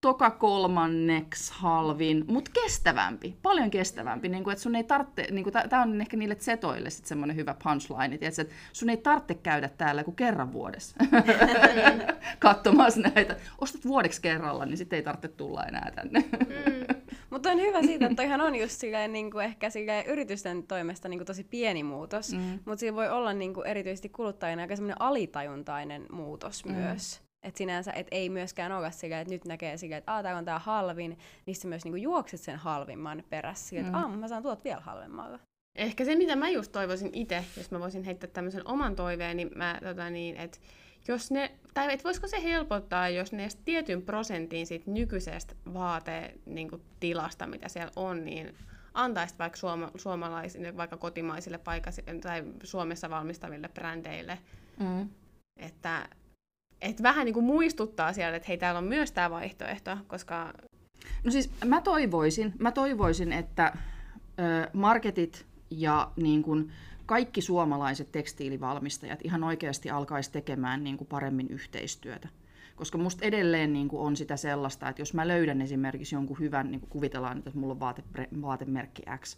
toka 0.00 0.30
kolmanneksi 0.30 1.52
halvin, 1.56 2.24
mutta 2.28 2.50
kestävämpi, 2.62 3.36
paljon 3.42 3.70
kestävämpi. 3.70 4.28
Niin 4.28 4.44
kuin, 4.44 4.52
että 4.52 4.62
sun 4.62 4.74
ei 4.74 4.84
tarvitse, 4.84 5.26
niin 5.30 5.44
kuin, 5.44 5.52
tämä 5.68 5.82
on 5.82 6.00
ehkä 6.00 6.16
niille 6.16 6.36
setoille 6.38 6.90
sit 6.90 7.06
semmoinen 7.06 7.36
hyvä 7.36 7.54
punchline, 7.64 8.18
että 8.20 8.44
sun 8.72 8.90
ei 8.90 8.96
tarvitse 8.96 9.34
käydä 9.34 9.68
täällä 9.68 10.04
kuin 10.04 10.16
kerran 10.16 10.52
vuodessa 10.52 10.96
katsomassa 12.38 13.00
näitä. 13.00 13.36
Ostat 13.60 13.84
vuodeksi 13.84 14.22
kerralla, 14.22 14.66
niin 14.66 14.76
sitten 14.76 14.96
ei 14.96 15.02
tarvitse 15.02 15.28
tulla 15.28 15.64
enää 15.64 15.92
tänne. 15.94 16.20
mm. 16.20 17.07
Mutta 17.30 17.50
on 17.50 17.60
hyvä 17.60 17.82
siitä, 17.82 18.06
että 18.06 18.16
toihan 18.16 18.40
on 18.40 18.54
just 18.54 18.80
silleen, 18.80 19.12
niin 19.12 19.30
kuin 19.30 19.44
ehkä 19.44 19.70
silleen 19.70 20.06
yritysten 20.06 20.66
toimesta 20.66 21.08
niin 21.08 21.18
kuin 21.18 21.26
tosi 21.26 21.44
pieni 21.44 21.82
muutos, 21.82 22.32
mm. 22.32 22.38
mutta 22.38 22.76
siinä 22.76 22.96
voi 22.96 23.08
olla 23.08 23.32
niin 23.32 23.54
kuin 23.54 23.66
erityisesti 23.66 24.08
kuluttajana 24.08 24.62
aika 24.62 24.76
semmoinen 24.76 25.00
alitajuntainen 25.00 26.06
muutos 26.12 26.64
mm. 26.64 26.72
myös. 26.72 27.20
Että 27.42 27.58
sinänsä, 27.58 27.92
et 27.92 28.06
ei 28.10 28.28
myöskään 28.28 28.72
ole 28.72 28.92
sillä, 28.92 29.20
että 29.20 29.34
nyt 29.34 29.44
näkee 29.44 29.76
sillä, 29.76 29.96
että 29.96 30.22
tämä 30.22 30.38
on 30.38 30.44
tämä 30.44 30.58
halvin, 30.58 31.18
niin 31.46 31.56
sä 31.56 31.68
myös 31.68 31.84
niinku 31.84 31.96
juokset 31.96 32.40
sen 32.40 32.56
halvimman 32.56 33.22
perässä 33.30 33.68
sillä, 33.68 33.86
että 33.86 34.08
mm. 34.08 34.18
mä 34.18 34.28
saan 34.28 34.42
tuot 34.42 34.64
vielä 34.64 34.80
halvemmalla. 34.80 35.38
Ehkä 35.74 36.04
se, 36.04 36.14
mitä 36.14 36.36
mä 36.36 36.50
just 36.50 36.72
toivoisin 36.72 37.10
itse, 37.12 37.44
jos 37.56 37.70
mä 37.70 37.80
voisin 37.80 38.04
heittää 38.04 38.30
tämmöisen 38.30 38.68
oman 38.68 38.96
toiveen, 38.96 39.36
niin 39.36 39.50
mä, 39.54 39.78
tota 39.82 40.10
niin, 40.10 40.36
että 40.36 40.58
jos 41.08 41.30
ne, 41.30 41.52
tai 41.74 41.92
et 41.92 42.04
voisiko 42.04 42.28
se 42.28 42.42
helpottaa, 42.42 43.08
jos 43.08 43.32
ne 43.32 43.48
tietyn 43.64 44.02
prosentin 44.02 44.66
siitä 44.66 44.90
nykyisestä 44.90 45.54
vaatetilasta, 45.74 47.44
niin 47.44 47.50
mitä 47.50 47.68
siellä 47.68 47.92
on, 47.96 48.24
niin 48.24 48.54
antaisit 48.94 49.38
vaikka 49.38 49.58
suoma, 49.58 49.90
suomalaisille, 49.96 50.76
vaikka 50.76 50.96
kotimaisille 50.96 51.58
paikasille 51.58 52.14
tai 52.14 52.44
Suomessa 52.62 53.10
valmistaville 53.10 53.68
brändeille, 53.68 54.38
mm. 54.80 55.08
että 55.56 56.08
et 56.80 57.02
vähän 57.02 57.24
niin 57.24 57.34
kuin 57.34 57.46
muistuttaa 57.46 58.12
siellä, 58.12 58.36
että 58.36 58.48
hei, 58.48 58.58
täällä 58.58 58.78
on 58.78 58.84
myös 58.84 59.12
tämä 59.12 59.30
vaihtoehto, 59.30 59.96
koska... 60.06 60.52
No 61.24 61.30
siis 61.30 61.50
mä 61.64 61.80
toivoisin, 61.80 62.52
mä 62.58 62.72
toivoisin 62.72 63.32
että 63.32 63.72
ö, 64.38 64.70
marketit 64.72 65.46
ja 65.70 66.10
niin 66.16 66.42
kuin 66.42 66.72
kaikki 67.08 67.40
suomalaiset 67.40 68.12
tekstiilivalmistajat 68.12 69.20
ihan 69.24 69.44
oikeasti 69.44 69.90
alkaisi 69.90 70.32
tekemään 70.32 70.84
niin 70.84 70.96
kuin 70.96 71.08
paremmin 71.08 71.48
yhteistyötä. 71.50 72.28
Koska 72.76 72.98
musta 72.98 73.24
edelleen 73.24 73.72
niin 73.72 73.88
kuin 73.88 74.02
on 74.02 74.16
sitä 74.16 74.36
sellaista, 74.36 74.88
että 74.88 75.02
jos 75.02 75.14
mä 75.14 75.28
löydän 75.28 75.60
esimerkiksi 75.62 76.14
jonkun 76.14 76.38
hyvän, 76.38 76.70
niin 76.70 76.80
kuin 76.80 76.90
kuvitellaan, 76.90 77.38
että 77.38 77.50
mulla 77.54 77.72
on 77.72 77.80
vaate, 77.80 78.02
vaatemerkki 78.42 79.02
X, 79.16 79.36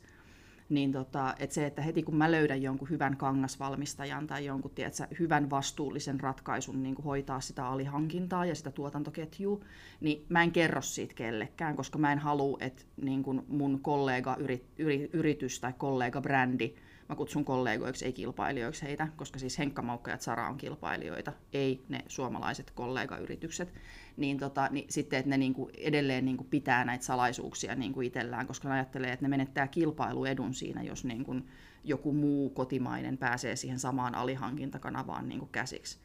niin 0.69 0.93
tota, 0.93 1.35
että 1.39 1.55
se, 1.55 1.67
että 1.67 1.83
heti 1.83 2.03
kun 2.03 2.17
mä 2.17 2.31
löydän 2.31 2.63
jonkun 2.63 2.91
hyvän 2.91 3.17
kangasvalmistajan 3.17 4.27
tai 4.27 4.45
jonkun 4.45 4.71
tiedätkö, 4.71 5.07
hyvän 5.19 5.51
vastuullisen 5.51 6.21
ratkaisun 6.21 6.83
niin 6.83 6.95
kuin 6.95 7.05
hoitaa 7.05 7.41
sitä 7.41 7.67
alihankintaa 7.67 8.47
ja 8.47 8.55
sitä 8.55 8.71
tuotantoketjua, 8.71 9.61
niin 10.01 10.27
mä 10.29 10.43
en 10.43 10.53
kerro 10.53 10.83
siitä 10.83 11.15
kellekään, 11.15 11.77
koska 11.77 11.99
mä 11.99 12.13
en 12.13 12.19
halua, 12.19 12.59
että 12.61 12.83
niin 13.03 13.23
kuin 13.23 13.43
mun 13.49 13.81
kollega 13.81 14.37
yrit, 14.39 14.65
yri, 14.79 15.11
yritys 15.13 15.61
tai 15.61 15.73
kollega 15.79 16.21
brändi 16.21 16.75
mä 17.11 17.17
kutsun 17.17 17.45
kollegoiksi, 17.45 18.05
ei 18.05 18.13
kilpailijoiksi 18.13 18.83
heitä, 18.83 19.09
koska 19.17 19.39
siis 19.39 19.59
Henkka 19.59 19.83
Maukka 19.83 20.11
ja 20.11 20.19
Sara 20.19 20.49
on 20.49 20.57
kilpailijoita, 20.57 21.33
ei 21.53 21.85
ne 21.89 22.05
suomalaiset 22.09 22.71
kollegayritykset, 22.71 23.73
niin, 24.17 24.39
tota, 24.39 24.69
niin 24.71 24.87
sitten, 24.89 25.19
että 25.19 25.31
ne 25.31 25.37
niinku 25.37 25.71
edelleen 25.79 26.25
niinku 26.25 26.45
pitää 26.45 26.85
näitä 26.85 27.05
salaisuuksia 27.05 27.75
niinku 27.75 28.01
itsellään, 28.01 28.47
koska 28.47 28.69
ne 28.69 28.75
ajattelee, 28.75 29.13
että 29.13 29.25
ne 29.25 29.29
menettää 29.29 29.69
kilpailuedun 29.69 30.55
siinä, 30.55 30.83
jos 30.83 31.05
niinku 31.05 31.37
joku 31.85 32.13
muu 32.13 32.51
kotimainen 32.51 33.19
pääsee 33.19 33.57
siihen 33.57 33.79
samaan 33.79 34.15
alihankintakanavaan 34.15 35.29
niinku 35.29 35.47
käsiksi. 35.47 35.99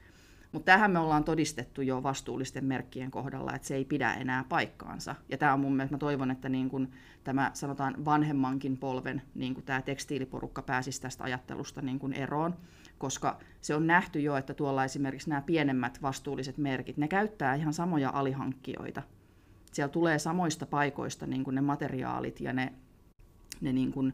Mutta 0.56 0.72
tähän 0.72 0.92
me 0.92 1.00
ollaan 1.00 1.24
todistettu 1.24 1.82
jo 1.82 2.04
vastuullisten 2.04 2.66
merkkien 2.66 3.12
kohdalla, 3.12 3.54
että 3.56 3.68
se 3.68 3.76
ei 3.76 3.86
pidä 3.86 4.14
enää 4.14 4.44
paikkaansa. 4.50 5.16
Ja 5.30 5.38
tämä 5.38 5.54
on 5.54 5.60
mun 5.60 5.76
mielestä, 5.76 5.96
mä 5.96 6.00
toivon, 6.00 6.32
että 6.32 6.50
niin 6.50 6.70
kun 6.70 6.90
tämä 7.24 7.52
sanotaan 7.54 8.06
vanhemmankin 8.06 8.78
polven, 8.78 9.22
niin 9.34 9.54
kun 9.54 9.64
tämä 9.64 9.82
tekstiiliporukka 9.82 10.62
pääsisi 10.62 11.02
tästä 11.02 11.24
ajattelusta 11.24 11.82
niin 11.82 12.00
kun 12.00 12.14
eroon, 12.14 12.56
koska 12.98 13.40
se 13.62 13.76
on 13.76 13.88
nähty 13.88 14.20
jo, 14.20 14.38
että 14.38 14.54
tuolla 14.54 14.84
esimerkiksi 14.84 15.30
nämä 15.30 15.42
pienemmät 15.42 16.02
vastuulliset 16.02 16.58
merkit, 16.58 16.98
ne 16.98 17.08
käyttää 17.08 17.56
ihan 17.56 17.74
samoja 17.74 18.10
alihankkijoita. 18.14 19.02
Siellä 19.72 19.92
tulee 19.92 20.20
samoista 20.20 20.66
paikoista 20.66 21.28
niin 21.28 21.44
kun 21.44 21.56
ne 21.56 21.62
materiaalit 21.62 22.42
ja 22.42 22.54
ne, 22.54 22.74
ne, 23.62 23.74
niin 23.74 23.92
kun, 23.92 24.14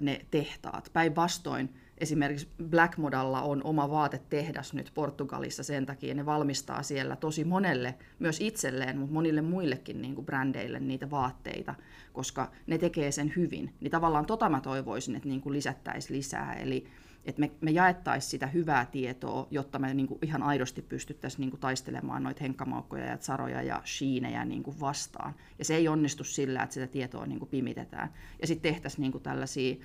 ne 0.00 0.26
tehtaat. 0.30 0.90
Päinvastoin 0.92 1.74
esimerkiksi 2.00 2.48
Black 2.70 2.96
Modalla 2.96 3.42
on 3.42 3.62
oma 3.64 3.90
vaatetehdas 3.90 4.74
nyt 4.74 4.90
Portugalissa 4.94 5.62
sen 5.62 5.86
takia, 5.86 6.14
ne 6.14 6.26
valmistaa 6.26 6.82
siellä 6.82 7.16
tosi 7.16 7.44
monelle, 7.44 7.94
myös 8.18 8.40
itselleen, 8.40 8.98
mutta 8.98 9.14
monille 9.14 9.42
muillekin 9.42 10.02
niin 10.02 10.14
kuin 10.14 10.24
brändeille 10.26 10.80
niitä 10.80 11.10
vaatteita, 11.10 11.74
koska 12.12 12.50
ne 12.66 12.78
tekee 12.78 13.12
sen 13.12 13.32
hyvin. 13.36 13.74
Niin 13.80 13.90
tavallaan 13.90 14.26
tota 14.26 14.48
mä 14.48 14.60
toivoisin, 14.60 15.16
että 15.16 15.28
niin 15.28 15.40
kuin 15.40 15.52
lisättäisiin 15.52 16.16
lisää, 16.16 16.54
eli 16.54 16.86
että 17.24 17.40
me, 17.40 17.50
me 17.60 17.70
jaettaisiin 17.70 18.30
sitä 18.30 18.46
hyvää 18.46 18.86
tietoa, 18.86 19.46
jotta 19.50 19.78
me 19.78 19.94
niin 19.94 20.06
kuin 20.06 20.18
ihan 20.22 20.42
aidosti 20.42 20.82
pystyttäisiin 20.82 21.40
niin 21.40 21.50
kuin 21.50 21.60
taistelemaan 21.60 22.22
noita 22.22 22.40
henkkamaukkoja 22.42 23.04
ja 23.04 23.18
saroja 23.20 23.62
ja 23.62 23.82
shiinejä 23.86 24.44
niin 24.44 24.62
kuin 24.62 24.80
vastaan. 24.80 25.34
Ja 25.58 25.64
se 25.64 25.74
ei 25.74 25.88
onnistu 25.88 26.24
sillä, 26.24 26.62
että 26.62 26.74
sitä 26.74 26.86
tietoa 26.86 27.26
niin 27.26 27.38
kuin 27.38 27.48
pimitetään. 27.48 28.12
Ja 28.40 28.46
sitten 28.46 28.72
tehtäisiin 28.72 29.02
niin 29.02 29.12
kuin 29.12 29.22
tällaisia 29.22 29.76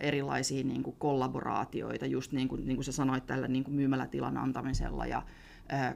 erilaisia 0.00 0.64
niin 0.64 0.82
kuin 0.82 0.96
kollaboraatioita, 0.98 2.06
just 2.06 2.32
niin 2.32 2.48
kuin, 2.48 2.66
niin 2.66 2.76
kuin 2.76 2.84
sä 2.84 2.92
sanoit, 2.92 3.26
tällä 3.26 3.48
niin 3.48 3.64
kuin 3.64 3.74
myymälätilan 3.74 4.36
antamisella 4.36 5.06
ja 5.06 5.22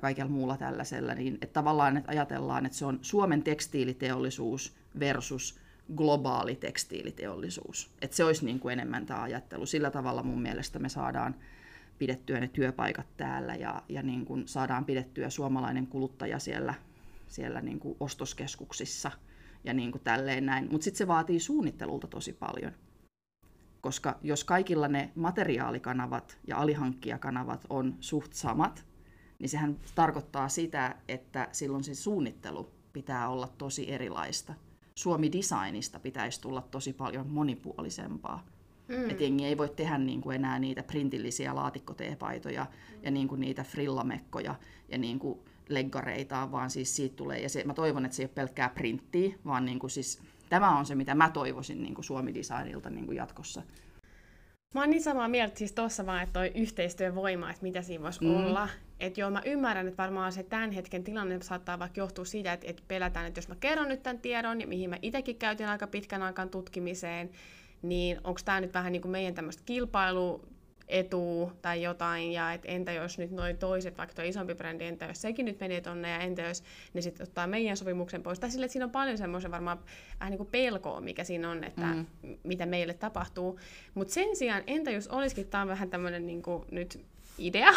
kaikella 0.01 0.31
muulla 0.31 0.57
tällaisella, 0.57 1.15
niin 1.15 1.35
että 1.35 1.53
tavallaan 1.53 1.97
että 1.97 2.11
ajatellaan, 2.11 2.67
että 2.67 2.79
se 2.79 2.87
on 2.87 2.99
Suomen 3.03 3.43
tekstiiliteollisuus 3.43 4.77
versus 4.99 5.61
globaali 5.97 6.57
tekstiiliteollisuus. 6.57 7.91
Että 8.03 8.17
se 8.17 8.25
olisi 8.25 8.45
niin 8.45 8.61
kuin 8.61 8.73
enemmän 8.73 9.07
tämä 9.07 9.23
ajattelu. 9.23 9.67
Sillä 9.67 9.91
tavalla 9.91 10.23
mun 10.23 10.43
mielestä 10.43 10.79
me 10.79 10.89
saadaan 10.89 11.35
pidettyä 11.99 12.41
ne 12.41 12.49
työpaikat 12.49 13.07
täällä 13.17 13.55
ja, 13.55 13.83
ja 13.89 14.03
niin 14.03 14.25
kuin 14.25 14.49
saadaan 14.49 14.85
pidettyä 14.85 15.31
suomalainen 15.31 15.87
kuluttaja 15.87 16.39
siellä, 16.39 16.75
siellä 17.29 17.61
niin 17.61 17.81
kuin 17.81 17.97
ostoskeskuksissa 18.01 19.11
ja 19.65 19.75
niin 19.75 19.93
kuin 19.93 20.03
tälleen 20.05 20.47
näin. 20.47 20.69
Mutta 20.71 20.85
sitten 20.85 20.99
se 20.99 21.07
vaatii 21.07 21.41
suunnittelulta 21.41 22.07
tosi 22.07 22.33
paljon 22.33 22.73
koska 23.81 24.19
jos 24.23 24.45
kaikilla 24.45 24.89
ne 24.89 25.11
materiaalikanavat 25.15 26.39
ja 26.47 26.57
alihankkijakanavat 26.59 27.67
on 27.71 27.97
suht 28.01 28.33
samat, 28.33 28.85
niin 29.39 29.49
sehän 29.49 29.77
tarkoittaa 29.95 30.49
sitä, 30.49 30.97
että 31.09 31.49
silloin 31.53 31.85
se 31.85 31.95
suunnittelu 31.95 32.71
pitää 32.93 33.29
olla 33.29 33.49
tosi 33.59 33.93
erilaista. 33.93 34.55
Suomi-designista 34.95 36.01
pitäisi 36.01 36.41
tulla 36.41 36.63
tosi 36.63 36.93
paljon 36.93 37.27
monipuolisempaa. 37.27 38.47
Mm. 38.89 39.11
Et 39.11 39.21
jengi 39.21 39.45
ei 39.45 39.59
voi 39.59 39.69
tehdä 39.69 39.99
niin 39.99 40.21
kuin 40.21 40.37
enää 40.37 40.59
niitä 40.59 40.83
printillisiä 40.83 41.55
laatikkoteepaitoja 41.55 42.65
mm. 42.65 42.99
ja 43.03 43.11
niin 43.11 43.29
kuin 43.29 43.41
niitä 43.41 43.65
frillamekkoja 43.65 44.55
ja 44.89 44.99
niin 44.99 45.19
kuin 45.19 45.39
leggareita, 45.69 46.53
vaan 46.53 46.71
siis 46.71 46.97
siitä 46.97 47.17
tulee, 47.17 47.41
ja 47.41 47.49
se, 47.49 47.65
mä 47.65 47.75
toivon, 47.75 48.05
että 48.05 48.17
se 48.17 48.23
ei 48.23 48.25
ole 48.25 48.33
pelkkää 48.35 48.69
printtiä, 48.69 49.35
vaan 49.45 49.65
niin 49.65 49.79
kuin 49.79 49.91
siis 49.91 50.23
Tämä 50.51 50.79
on 50.79 50.87
se, 50.87 50.95
mitä 50.95 51.15
mä 51.15 51.31
toivoisin 51.31 51.83
niin 51.83 51.95
kuin 51.95 52.05
Suomi-designilta 52.05 52.91
niin 52.91 53.07
kuin 53.07 53.17
jatkossa. 53.17 53.63
Mä 54.75 54.81
oon 54.81 54.91
niin 54.91 55.03
samaa 55.03 55.29
mieltä 55.29 55.59
siis 55.59 55.73
tossa 55.73 56.07
vaan, 56.07 56.23
että 56.23 56.33
toi 56.33 56.53
yhteistyövoima, 56.55 57.51
että 57.51 57.63
mitä 57.63 57.83
siinä 57.83 58.05
voisi 58.05 58.25
mm. 58.25 58.37
olla. 58.37 58.69
Että 59.01 59.21
joo, 59.21 59.31
mä 59.31 59.43
ymmärrän, 59.45 59.89
että 59.89 60.03
varmaan 60.03 60.33
se 60.33 60.43
tämän 60.43 60.73
hetken 60.73 61.05
tilanne 61.05 61.43
saattaa 61.43 61.79
vaikka 61.79 62.01
johtua 62.01 62.25
siitä, 62.25 62.53
että, 62.53 62.67
että 62.71 62.83
pelätään, 62.89 63.27
että 63.27 63.39
jos 63.39 63.49
mä 63.49 63.55
kerron 63.61 63.89
nyt 63.89 64.03
tämän 64.03 64.19
tiedon, 64.19 64.61
ja 64.61 64.67
mihin 64.67 64.91
mä 64.91 64.97
itsekin 65.03 65.37
käytin 65.37 65.69
aika 65.69 65.87
pitkän 65.87 66.23
aikaan 66.23 66.51
tutkimiseen, 66.51 67.31
niin 67.83 68.21
onko 68.25 68.41
tämä 68.45 68.61
nyt 68.61 68.75
vähän 68.75 68.93
niin 68.93 69.03
kuin 69.03 69.13
meidän 69.13 69.35
tämmöistä 69.35 69.63
kilpailu 69.67 70.45
etu 70.91 71.53
tai 71.63 71.83
jotain, 71.83 72.33
ja 72.33 72.53
et 72.53 72.63
entä 72.65 72.93
jos 72.93 73.19
nyt 73.19 73.31
noin 73.31 73.59
toiset, 73.59 73.99
vaikka 73.99 74.15
tuo 74.15 74.25
isompi 74.25 74.55
brändi, 74.55 74.85
entä 74.85 75.05
jos 75.05 75.23
sekin 75.23 75.47
nyt 75.47 75.61
menee 75.61 75.81
tonne, 75.81 76.11
ja 76.11 76.19
entä 76.19 76.43
jos 76.43 76.63
ne 76.95 77.01
sitten 77.01 77.25
ottaa 77.25 77.47
meidän 77.47 77.77
sopimuksen 77.77 78.23
pois. 78.23 78.41
Tai 78.41 78.51
sille, 78.51 78.65
että 78.65 78.73
siinä 78.73 78.85
on 78.85 78.91
paljon 78.91 79.19
semmoisen 79.19 79.51
varmaan 79.51 79.79
vähän 80.21 80.31
niin 80.31 80.39
kuin 80.39 80.51
pelkoa, 80.51 81.01
mikä 81.01 81.25
siinä 81.25 81.51
on, 81.51 81.65
että 81.65 81.87
mm. 81.87 82.07
mitä 82.45 82.67
meille 82.67 82.95
tapahtuu. 82.95 83.61
Mutta 83.95 84.15
sen 84.15 84.37
sijaan, 84.37 84.63
entä 84.67 84.91
jos 84.91 85.09
olisikin, 85.09 85.47
tämä 85.47 85.63
on 85.63 85.69
vähän 85.69 85.91
tämmöinen 85.91 86.27
niin 86.27 86.43
nyt 86.71 87.01
idea, 87.39 87.71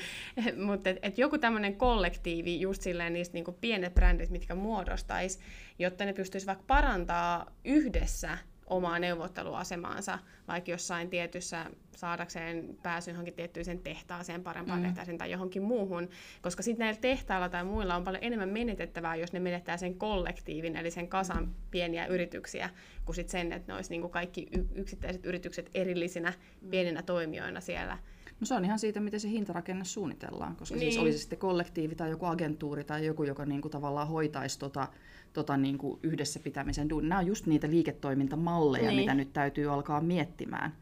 mutta 0.66 0.90
et, 0.90 0.98
et 1.02 1.18
joku 1.18 1.38
tämmöinen 1.38 1.76
kollektiivi, 1.76 2.60
just 2.60 2.82
silleen 2.82 3.12
niistä 3.12 3.34
niinku 3.34 3.52
pienet 3.52 3.94
brändit, 3.94 4.30
mitkä 4.30 4.54
muodostaisi, 4.54 5.38
jotta 5.78 6.04
ne 6.04 6.12
pystyisi 6.12 6.46
vaikka 6.46 6.64
parantaa 6.66 7.52
yhdessä 7.64 8.38
omaa 8.72 8.98
neuvotteluasemaansa, 8.98 10.18
vaikka 10.48 10.70
jossain 10.70 11.10
tietyssä 11.10 11.66
saadakseen 11.96 12.76
pääsyn 12.82 13.12
johonkin 13.12 13.34
tiettyyn 13.34 13.64
sen 13.64 13.78
tehtaaseen, 13.78 14.42
parempaan 14.42 14.78
mm. 14.80 14.86
tehtaaseen 14.86 15.18
tai 15.18 15.30
johonkin 15.30 15.62
muuhun, 15.62 16.08
koska 16.42 16.62
sitten 16.62 16.84
näillä 16.84 17.00
tehtailla 17.00 17.48
tai 17.48 17.64
muilla 17.64 17.96
on 17.96 18.04
paljon 18.04 18.24
enemmän 18.24 18.48
menetettävää, 18.48 19.16
jos 19.16 19.32
ne 19.32 19.40
menettää 19.40 19.76
sen 19.76 19.94
kollektiivin, 19.94 20.76
eli 20.76 20.90
sen 20.90 21.08
kasan 21.08 21.54
pieniä 21.70 22.06
yrityksiä, 22.06 22.70
kuin 23.04 23.16
sit 23.16 23.28
sen, 23.28 23.52
että 23.52 23.72
ne 23.72 23.76
olisi 23.76 23.90
niinku 23.90 24.08
kaikki 24.08 24.48
yksittäiset 24.74 25.26
yritykset 25.26 25.70
erillisinä 25.74 26.32
pieninä 26.70 27.02
toimijoina 27.02 27.60
siellä. 27.60 27.98
No 28.40 28.46
se 28.46 28.54
on 28.54 28.64
ihan 28.64 28.78
siitä, 28.78 29.00
miten 29.00 29.20
se 29.20 29.28
hintarakenne 29.28 29.84
suunnitellaan, 29.84 30.56
koska 30.56 30.74
siis 30.74 30.80
niin. 30.80 30.92
siis 30.92 31.02
olisi 31.02 31.18
sitten 31.18 31.38
kollektiivi 31.38 31.94
tai 31.94 32.10
joku 32.10 32.26
agentuuri 32.26 32.84
tai 32.84 33.06
joku, 33.06 33.24
joka 33.24 33.46
niinku 33.46 33.68
tavallaan 33.68 34.08
hoitaisi 34.08 34.58
tota, 34.58 34.88
tota 35.32 35.56
niin 35.56 35.78
kuin 35.78 35.98
yhdessä 36.02 36.40
pitämisen 36.40 36.90
duun. 36.90 37.08
Nämä 37.08 37.18
on 37.18 37.26
just 37.26 37.46
niitä 37.46 37.70
liiketoimintamalleja, 37.70 38.88
niin. 38.88 39.00
mitä 39.00 39.14
nyt 39.14 39.32
täytyy 39.32 39.72
alkaa 39.72 40.00
miettimään, 40.00 40.72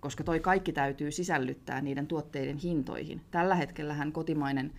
koska 0.00 0.24
toi 0.24 0.40
kaikki 0.40 0.72
täytyy 0.72 1.10
sisällyttää 1.10 1.80
niiden 1.80 2.06
tuotteiden 2.06 2.56
hintoihin. 2.56 3.20
Tällä 3.30 3.54
hetkellähän 3.54 4.12
kotimainen 4.12 4.72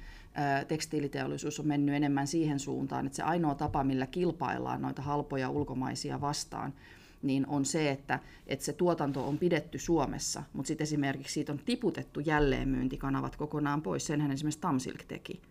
ä, 0.62 0.66
tekstiiliteollisuus 0.66 1.60
on 1.60 1.68
mennyt 1.68 1.96
enemmän 1.96 2.28
siihen 2.28 2.60
suuntaan, 2.60 3.06
että 3.06 3.16
se 3.16 3.24
ainoa 3.24 3.56
tapa, 3.56 3.84
millä 3.84 4.08
kilpaillaan 4.08 4.82
noita 4.82 5.02
halpoja 5.02 5.50
ulkomaisia 5.50 6.22
vastaan, 6.22 6.74
niin 7.22 7.48
on 7.48 7.66
se, 7.66 7.90
että, 7.90 8.20
että 8.48 8.66
se 8.66 8.74
tuotanto 8.74 9.28
on 9.28 9.38
pidetty 9.38 9.80
Suomessa, 9.80 10.44
mutta 10.54 10.68
sitten 10.68 10.86
esimerkiksi 10.86 11.34
siitä 11.34 11.52
on 11.52 11.60
tiputettu 11.66 12.20
jälleenmyyntikanavat 12.20 13.36
kokonaan 13.36 13.82
pois. 13.82 14.06
Senhän 14.06 14.32
esimerkiksi 14.32 14.60
Tamsilk 14.60 15.04
teki 15.08 15.42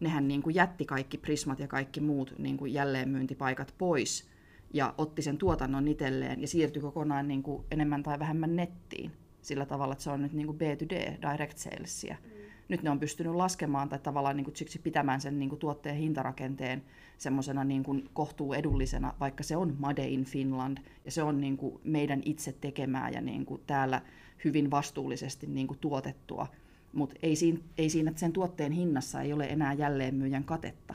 nehän 0.00 0.28
niin 0.28 0.42
kuin 0.42 0.54
jätti 0.54 0.84
kaikki 0.84 1.18
Prismat 1.18 1.58
ja 1.58 1.68
kaikki 1.68 2.00
muut 2.00 2.34
niin 2.38 2.56
kuin 2.56 2.72
jälleenmyyntipaikat 2.72 3.74
pois 3.78 4.28
ja 4.72 4.94
otti 4.98 5.22
sen 5.22 5.38
tuotannon 5.38 5.88
itselleen 5.88 6.40
ja 6.40 6.48
siirtyi 6.48 6.82
kokonaan 6.82 7.28
niin 7.28 7.42
kuin 7.42 7.64
enemmän 7.70 8.02
tai 8.02 8.18
vähemmän 8.18 8.56
nettiin 8.56 9.12
sillä 9.42 9.66
tavalla, 9.66 9.92
että 9.92 10.04
se 10.04 10.10
on 10.10 10.22
nyt 10.22 10.32
niin 10.32 10.46
kuin 10.46 10.58
B2D, 10.58 11.30
direct 11.32 11.58
salesia. 11.58 12.16
Mm. 12.24 12.30
Nyt 12.68 12.82
ne 12.82 12.90
on 12.90 13.00
pystynyt 13.00 13.34
laskemaan 13.34 13.88
tai 13.88 13.98
tavallaan 13.98 14.36
niin 14.36 14.44
kuin 14.44 14.54
pitämään 14.82 15.20
sen 15.20 15.38
niin 15.38 15.48
kuin 15.48 15.58
tuotteen 15.58 15.96
hintarakenteen 15.96 16.82
semmoisena 17.18 17.64
niin 17.64 17.82
kuin 17.82 18.08
kohtuu 18.12 18.52
edullisena, 18.54 19.14
vaikka 19.20 19.42
se 19.42 19.56
on 19.56 19.76
Made 19.78 20.08
in 20.08 20.24
Finland 20.24 20.78
ja 21.04 21.10
se 21.10 21.22
on 21.22 21.40
niin 21.40 21.56
kuin 21.56 21.80
meidän 21.84 22.22
itse 22.24 22.52
tekemää 22.52 23.10
ja 23.10 23.20
niin 23.20 23.46
kuin 23.46 23.62
täällä 23.66 24.02
hyvin 24.44 24.70
vastuullisesti 24.70 25.46
niin 25.46 25.66
kuin 25.66 25.78
tuotettua 25.78 26.46
mutta 26.92 27.16
ei 27.22 27.36
siinä, 27.36 27.58
ei 27.78 27.90
siinä 27.90 28.12
sen 28.16 28.32
tuotteen 28.32 28.72
hinnassa 28.72 29.20
ei 29.20 29.32
ole 29.32 29.46
enää 29.46 29.72
jälleenmyyjän 29.72 30.44
katetta. 30.44 30.94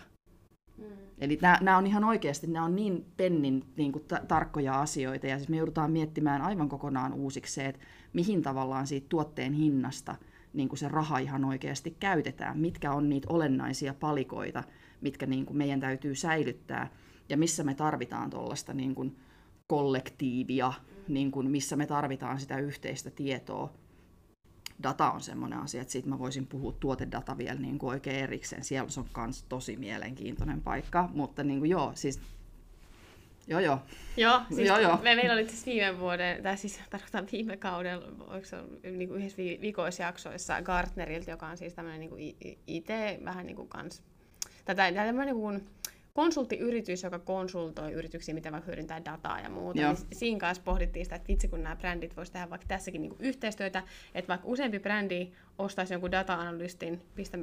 Mm. 0.77 0.83
Eli 1.17 1.39
nämä 1.61 1.77
on 1.77 1.87
ihan 1.87 2.03
oikeasti, 2.03 2.47
nämä 2.47 2.65
on 2.65 2.75
niin 2.75 3.05
pennin 3.17 3.63
niin 3.77 3.91
kuin 3.91 4.05
ta- 4.07 4.21
tarkkoja 4.27 4.81
asioita, 4.81 5.27
ja 5.27 5.37
siis 5.37 5.49
me 5.49 5.57
joudutaan 5.57 5.91
miettimään 5.91 6.41
aivan 6.41 6.69
kokonaan 6.69 7.13
uusiksi 7.13 7.53
se, 7.53 7.65
että 7.65 7.81
mihin 8.13 8.41
tavallaan 8.41 8.87
siitä 8.87 9.05
tuotteen 9.09 9.53
hinnasta 9.53 10.15
niin 10.53 10.69
kuin 10.69 10.79
se 10.79 10.87
raha 10.87 11.17
ihan 11.17 11.45
oikeasti 11.45 11.95
käytetään, 11.99 12.57
mitkä 12.59 12.91
on 12.93 13.09
niitä 13.09 13.27
olennaisia 13.29 13.93
palikoita, 13.93 14.63
mitkä 15.01 15.25
niin 15.25 15.45
kuin 15.45 15.57
meidän 15.57 15.79
täytyy 15.79 16.15
säilyttää, 16.15 16.89
ja 17.29 17.37
missä 17.37 17.63
me 17.63 17.73
tarvitaan 17.73 18.29
tuollaista 18.29 18.73
niin 18.73 18.95
kuin 18.95 19.15
kollektiivia, 19.67 20.73
niin 21.07 21.31
kuin 21.31 21.51
missä 21.51 21.75
me 21.75 21.85
tarvitaan 21.85 22.39
sitä 22.39 22.57
yhteistä 22.57 23.09
tietoa, 23.09 23.73
data 24.83 25.11
on 25.11 25.21
semmoinen 25.21 25.59
asia, 25.59 25.81
että 25.81 25.91
siitä 25.91 26.09
mä 26.09 26.19
voisin 26.19 26.47
puhua 26.47 26.71
tuotedata 26.79 27.37
vielä 27.37 27.59
niin 27.59 27.77
kuin 27.77 27.89
oikein 27.89 28.23
erikseen. 28.23 28.63
Siellä 28.63 28.89
on 28.97 29.23
myös 29.25 29.43
tosi 29.43 29.77
mielenkiintoinen 29.77 30.61
paikka, 30.61 31.09
mutta 31.13 31.43
niin 31.43 31.59
kuin 31.59 31.71
joo, 31.71 31.91
siis 31.95 32.19
Joo, 33.47 33.59
joo. 33.59 33.79
Joo, 34.17 34.41
siis 34.55 34.67
joo, 34.67 34.79
joo. 34.79 34.99
Me, 35.03 35.15
meillä 35.15 35.33
oli 35.33 35.47
siis 35.47 35.65
viime 35.65 35.99
vuoden, 35.99 36.43
tai 36.43 36.57
siis 36.57 36.79
tarkoitan 36.89 37.27
viime 37.31 37.57
kaudella, 37.57 38.07
oliko 38.27 38.45
se 38.45 38.57
niin 38.91 39.09
kuin 39.09 39.19
yhdessä 39.19 39.37
viikoisjaksoissa 39.37 40.61
Gartnerilta, 40.61 41.31
joka 41.31 41.47
on 41.47 41.57
siis 41.57 41.73
tämmöinen 41.73 41.99
niin 41.99 42.57
IT, 42.67 42.87
vähän 43.25 43.45
niin 43.45 43.55
kuin 43.55 43.67
kans, 43.67 44.03
tätä, 44.65 44.91
tämmöinen 44.91 45.35
niin 45.35 45.41
kuin 45.41 45.67
konsulttiyritys, 46.15 47.03
joka 47.03 47.19
konsultoi 47.19 47.91
yrityksiä, 47.91 48.33
miten 48.35 48.51
vaikka 48.51 48.67
hyödyntää 48.67 49.05
dataa 49.05 49.39
ja 49.39 49.49
muuta. 49.49 49.81
Niin 49.81 49.97
siinä 50.13 50.39
kanssa 50.39 50.63
pohdittiin 50.63 51.05
sitä, 51.05 51.15
että 51.15 51.27
vitsi 51.27 51.47
kun 51.47 51.63
nämä 51.63 51.75
brändit 51.75 52.17
voisi 52.17 52.31
tehdä 52.31 52.49
vaikka 52.49 52.67
tässäkin 52.67 53.01
niin 53.01 53.15
yhteistyötä, 53.19 53.83
että 54.15 54.29
vaikka 54.29 54.47
useampi 54.47 54.79
brändi 54.79 55.31
ostaisi 55.57 55.93
jonkun 55.93 56.11
data-analystin, 56.11 57.01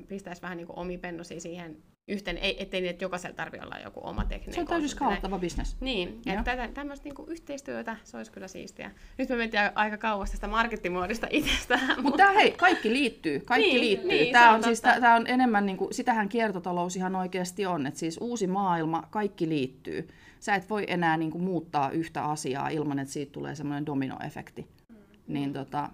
pistäisi 0.08 0.42
vähän 0.42 0.56
niin 0.56 0.66
omi 0.76 0.98
pennosia 0.98 1.40
siihen 1.40 1.76
yhteen, 2.08 2.38
ei, 2.38 2.62
ettei 2.62 2.80
niin, 2.80 2.90
että 2.90 3.04
jokaisella 3.04 3.36
tarvitse 3.36 3.66
olla 3.66 3.78
joku 3.78 4.00
oma 4.02 4.24
tekninen 4.24 4.54
Se 4.54 4.60
on 4.60 4.66
täysin 4.66 4.88
skaalattava 4.88 5.38
bisnes. 5.38 5.76
Niin, 5.80 6.20
ja 6.26 6.42
tätä, 6.42 6.68
tämmöistä 6.74 7.08
niin 7.08 7.28
yhteistyötä, 7.28 7.96
se 8.04 8.16
olisi 8.16 8.32
kyllä 8.32 8.48
siistiä. 8.48 8.90
Nyt 9.18 9.28
me 9.28 9.36
mentiin 9.36 9.62
aika 9.74 9.98
kauas 9.98 10.30
tästä 10.30 10.48
markettimuodista 10.48 11.26
itsestään. 11.30 11.86
Mutta 11.88 12.02
Mut 12.02 12.16
tämä 12.16 12.32
hei, 12.32 12.52
kaikki 12.52 12.92
liittyy, 12.92 13.40
kaikki 13.40 13.68
niin, 13.68 13.80
liittyy. 13.80 14.08
Niin, 14.08 14.32
tämä 14.32 14.50
on, 14.50 14.56
on 14.56 14.64
siis, 14.64 14.80
tämä 14.80 15.14
on 15.14 15.26
enemmän, 15.26 15.66
niin 15.66 15.76
kuin, 15.76 15.94
sitähän 15.94 16.28
kiertotalous 16.28 16.96
ihan 16.96 17.16
oikeasti 17.16 17.66
on, 17.66 17.86
että 17.86 18.00
siis 18.00 18.18
uusi 18.20 18.46
maailma, 18.46 19.08
kaikki 19.10 19.48
liittyy. 19.48 20.08
Sä 20.40 20.54
et 20.54 20.70
voi 20.70 20.84
enää 20.86 21.16
niin 21.16 21.30
kuin, 21.30 21.44
muuttaa 21.44 21.90
yhtä 21.90 22.24
asiaa 22.24 22.68
ilman, 22.68 22.98
että 22.98 23.12
siitä 23.12 23.32
tulee 23.32 23.54
semmoinen 23.54 23.86
dominoefekti. 23.86 24.66
Mm. 24.88 24.96
Niin 25.26 25.52
tota, 25.52 25.88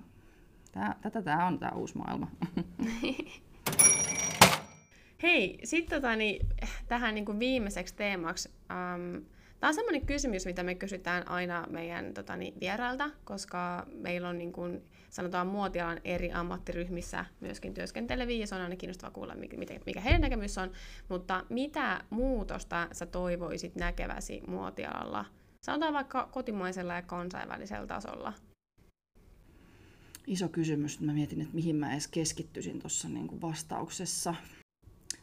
tää, 0.73 0.95
tätä 1.01 1.23
tämä 1.23 1.47
on 1.47 1.59
tämä 1.59 1.73
uusi 1.75 1.99
maailma. 1.99 2.31
Hei, 5.23 5.59
sitten 5.65 6.03
tota, 6.03 6.17
niin, 6.17 6.47
tähän 6.89 7.15
niin 7.15 7.25
kuin 7.25 7.39
viimeiseksi 7.39 7.95
teemaksi. 7.95 8.49
Um, 8.49 9.25
Tämä 9.61 9.69
on 9.69 9.75
sellainen 9.75 10.07
kysymys, 10.07 10.47
mitä 10.47 10.63
me 10.63 10.75
kysytään 10.75 11.29
aina 11.29 11.67
meidän 11.71 12.15
tota, 12.15 12.37
niin, 12.37 12.55
vierailta, 12.61 13.11
koska 13.25 13.87
meillä 13.95 14.29
on 14.29 14.39
niin 14.39 14.53
kuin, 14.53 14.83
sanotaan 15.11 15.47
muotialan 15.47 16.01
eri 16.05 16.33
ammattiryhmissä 16.33 17.25
myöskin 17.41 17.75
työskenteleviä, 17.75 18.39
ja 18.39 18.47
se 18.47 18.55
on 18.55 18.61
aina 18.61 18.77
kiinnostavaa 18.77 19.11
kuulla, 19.11 19.35
mikä, 19.85 20.01
heidän 20.01 20.21
näkemys 20.21 20.59
on. 20.59 20.73
Mutta 21.09 21.45
mitä 21.49 22.05
muutosta 22.11 22.89
sä 22.93 23.07
toivoisit 23.07 23.77
näkeväsi 23.77 24.43
muotialalla? 24.47 25.25
Sanotaan 25.67 25.95
vaikka 25.95 26.29
kotimaisella 26.33 26.95
ja 26.95 27.03
kansainvälisellä 27.03 27.87
tasolla. 27.87 28.33
Iso 30.27 30.49
kysymys. 30.49 31.01
Mä 31.01 31.13
mietin, 31.13 31.41
että 31.41 31.55
mihin 31.55 31.77
mä 31.77 31.93
edes 31.93 32.09
keskittyisin 32.09 32.79
tuossa 32.79 33.09
niin 33.09 33.41
vastauksessa 33.41 34.35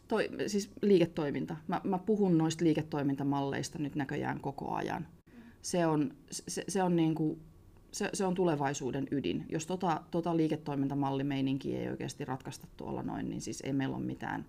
toi, 0.07 0.29
siis 0.47 0.71
liiketoiminta. 0.81 1.57
Mä, 1.67 1.81
mä 1.83 1.97
puhun 1.97 2.37
noista 2.37 2.65
liiketoimintamalleista 2.65 3.79
nyt 3.79 3.95
näköjään 3.95 4.41
koko 4.41 4.73
ajan. 4.73 5.07
Se 5.61 5.85
on, 5.85 6.13
se, 6.31 6.63
se 6.67 6.83
on, 6.83 6.95
niin 6.95 7.15
se, 7.91 8.09
se 8.13 8.25
on 8.25 8.35
tulevaisuuden 8.35 9.07
ydin. 9.11 9.45
Jos 9.49 9.65
tota, 9.65 10.01
tota 10.11 10.37
liiketoimintamallimeininkiä 10.37 11.79
ei 11.79 11.89
oikeasti 11.89 12.25
ratkaista 12.25 12.67
tuolla 12.77 13.03
noin, 13.03 13.29
niin 13.29 13.41
siis 13.41 13.61
ei 13.61 13.73
meillä 13.73 13.95
ole 13.95 14.05
mitään, 14.05 14.45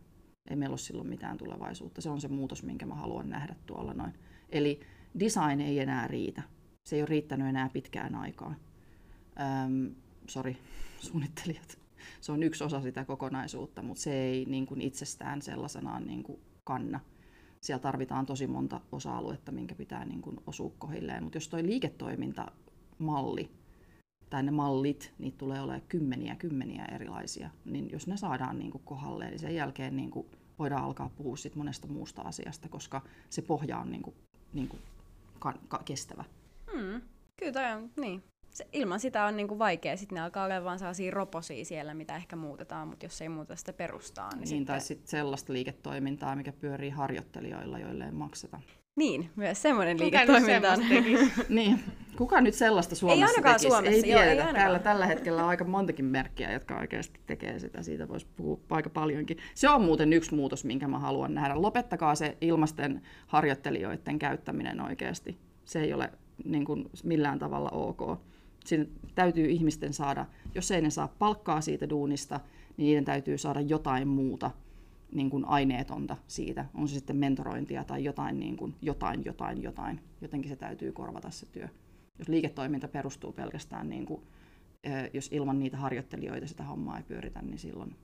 ei 0.51 0.57
meillä 0.57 0.73
ole 0.73 0.79
silloin 0.79 1.09
mitään 1.09 1.39
tulevaisuutta. 1.39 2.01
Se 2.01 2.11
on 2.11 2.21
se 2.21 2.29
muutos, 2.29 2.63
minkä 2.63 2.87
mä 2.87 2.95
haluan 2.95 3.31
nähdä 3.31 3.55
tuolla 3.67 3.95
noin. 3.95 4.15
Eli 4.51 4.81
design 5.21 5.61
ei 5.61 5.79
enää 5.79 6.07
riitä. 6.07 6.43
Se 6.85 6.97
ei 6.97 7.03
ole 7.03 7.09
riittänyt 7.09 7.49
enää 7.49 7.69
pitkään 7.73 8.15
aikaan. 8.15 8.57
Öm, 9.65 9.95
sorry, 10.29 10.57
suunnittelijat 11.11 11.86
se 12.21 12.33
on 12.33 12.43
yksi 12.43 12.65
osa 12.65 12.81
sitä 12.81 13.05
kokonaisuutta, 13.05 13.83
mutta 13.83 14.03
se 14.03 14.13
ei 14.13 14.45
niin 14.45 14.67
kuin 14.67 14.81
itsestään 14.81 15.43
sellaisenaan 15.43 16.07
niin 16.07 16.23
kuin 16.23 16.41
kanna. 16.65 17.01
Siellä 17.61 17.83
tarvitaan 17.83 18.27
tosi 18.27 18.47
monta 18.47 18.81
osa-aluetta, 18.93 19.53
minkä 19.53 19.75
pitää 19.75 20.05
niin 20.05 20.23
kuin 20.23 20.37
osua 20.47 20.73
kohilleen. 20.79 21.23
Mutta 21.23 21.37
jos 21.37 21.49
tuo 21.49 21.63
liiketoimintamalli 21.63 23.51
tai 24.31 24.43
ne 24.43 24.51
mallit, 24.51 25.13
niitä 25.19 25.39
tulee 25.39 25.61
olemaan 25.61 25.83
kymmeniä 25.89 26.37
kymmeniä 26.37 26.85
erilaisia, 26.85 27.51
niin 27.65 27.91
jos 27.91 28.07
ne 28.07 28.17
saadaan 28.17 28.59
niin 28.59 28.71
kuin 28.71 28.83
kohdalleen, 28.85 29.31
niin 29.31 29.41
sen 29.41 29.55
jälkeen 29.55 29.97
niin 29.97 30.11
kuin 30.11 30.27
voidaan 30.59 30.85
alkaa 30.85 31.09
puhua 31.09 31.37
sit 31.37 31.55
monesta 31.55 31.89
muusta 31.89 32.23
asiasta, 32.23 32.69
koska 32.69 33.03
se 33.31 33.43
pohja 33.43 33.79
on 33.79 33.91
niin 33.91 34.03
kuin, 34.03 34.17
niin 34.53 34.69
kuin 34.69 34.83
kestävä. 35.85 36.25
Hmm. 36.73 37.01
Kyllä 37.37 37.53
toi 37.53 37.73
on, 37.73 37.91
niin. 37.97 38.23
Se, 38.57 38.67
ilman 38.73 39.01
sitä 39.01 39.25
on 39.25 39.37
niinku 39.37 39.59
vaikea, 39.59 39.97
sitten 39.97 40.17
ne 40.17 40.23
alkaa 40.23 40.45
olla 40.45 40.65
vaan 40.65 40.79
sellaisia 40.79 41.11
roposia 41.11 41.65
siellä, 41.65 41.95
mitä 41.95 42.17
ehkä 42.17 42.37
muutetaan, 42.37 42.89
mutta 42.89 43.07
jos 43.07 43.21
ei 43.23 43.29
muuta 43.29 43.57
sitä 43.57 43.73
perustaa, 43.73 44.29
niin, 44.29 44.39
Niin, 44.39 44.49
sitten... 44.49 44.67
tai 44.67 44.81
sitten 44.81 45.09
sellaista 45.09 45.53
liiketoimintaa, 45.53 46.37
mikä 46.37 46.53
pyörii 46.53 46.91
harjoittelijoilla, 46.91 47.79
joille 47.79 48.05
ei 48.05 48.11
makseta. 48.11 48.61
Niin, 48.97 49.31
myös 49.37 49.63
semmoinen 49.63 50.01
liiketoiminta 50.01 50.73
on. 50.73 50.79
Niin, 51.49 51.81
kuka 52.17 52.41
nyt 52.41 52.55
sellaista 52.55 52.95
Suomessa 52.95 53.27
ainakaan 53.27 53.55
tekisi? 53.55 53.69
Suomessa, 53.69 54.07
ei 54.07 54.13
joo, 54.13 54.23
ei 54.23 54.29
ainakaan. 54.29 54.55
Täällä 54.55 54.79
tällä 54.79 55.07
hetkellä 55.07 55.43
on 55.43 55.49
aika 55.49 55.65
montakin 55.65 56.05
merkkiä, 56.05 56.53
jotka 56.53 56.79
oikeasti 56.79 57.21
tekee 57.27 57.59
sitä. 57.59 57.83
Siitä 57.83 58.09
voisi 58.09 58.27
puhua 58.37 58.61
aika 58.71 58.91
paljonkin. 58.91 59.37
Se 59.55 59.69
on 59.69 59.83
muuten 59.83 60.13
yksi 60.13 60.35
muutos, 60.35 60.65
minkä 60.65 60.89
mä 60.89 60.99
haluan 60.99 61.35
nähdä. 61.35 61.63
Lopettakaa 61.63 62.15
se 62.15 62.37
ilmasten 62.41 63.03
harjoittelijoiden 63.27 64.19
käyttäminen 64.19 64.81
oikeasti. 64.81 65.39
Se 65.65 65.81
ei 65.81 65.93
ole 65.93 66.13
niin 66.45 66.65
kuin, 66.65 66.91
millään 67.05 67.39
tavalla 67.39 67.71
ok. 67.71 68.21
Siinä 68.67 68.87
täytyy 69.15 69.47
ihmisten 69.47 69.93
saada, 69.93 70.27
jos 70.55 70.71
ei 70.71 70.83
ne 70.83 70.91
saa 70.91 71.09
palkkaa 71.09 71.61
siitä 71.61 71.89
duunista, 71.89 72.41
niin 72.77 72.87
niiden 72.87 73.05
täytyy 73.05 73.39
saada 73.39 73.61
jotain 73.61 74.09
muuta 74.09 74.51
niin 75.13 75.31
kuin 75.31 75.45
aineetonta 75.45 76.17
siitä, 76.27 76.65
on 76.75 76.89
se 76.89 76.95
sitten 76.95 77.17
mentorointia 77.17 77.85
tai 77.85 78.05
jotain, 78.05 78.41
niin 78.41 78.57
kuin, 78.57 78.75
jotain, 78.83 79.25
jotain, 79.25 79.63
jotain. 79.63 80.01
Jotenkin 80.21 80.51
se 80.51 80.57
täytyy 80.57 80.93
korvata 80.93 81.31
se 81.31 81.47
työ. 81.47 81.69
Jos 82.19 82.29
liiketoiminta 82.29 82.89
perustuu 82.89 83.33
pelkästään, 83.33 83.89
niin 83.89 84.07
kuin, 84.07 84.23
jos 85.13 85.29
ilman 85.33 85.59
niitä 85.59 85.77
harjoittelijoita 85.77 86.47
sitä 86.47 86.65
hommaa 86.65 86.97
ei 86.97 87.05
pyöritä, 87.05 87.43
niin 87.43 87.59
silloin 87.59 87.97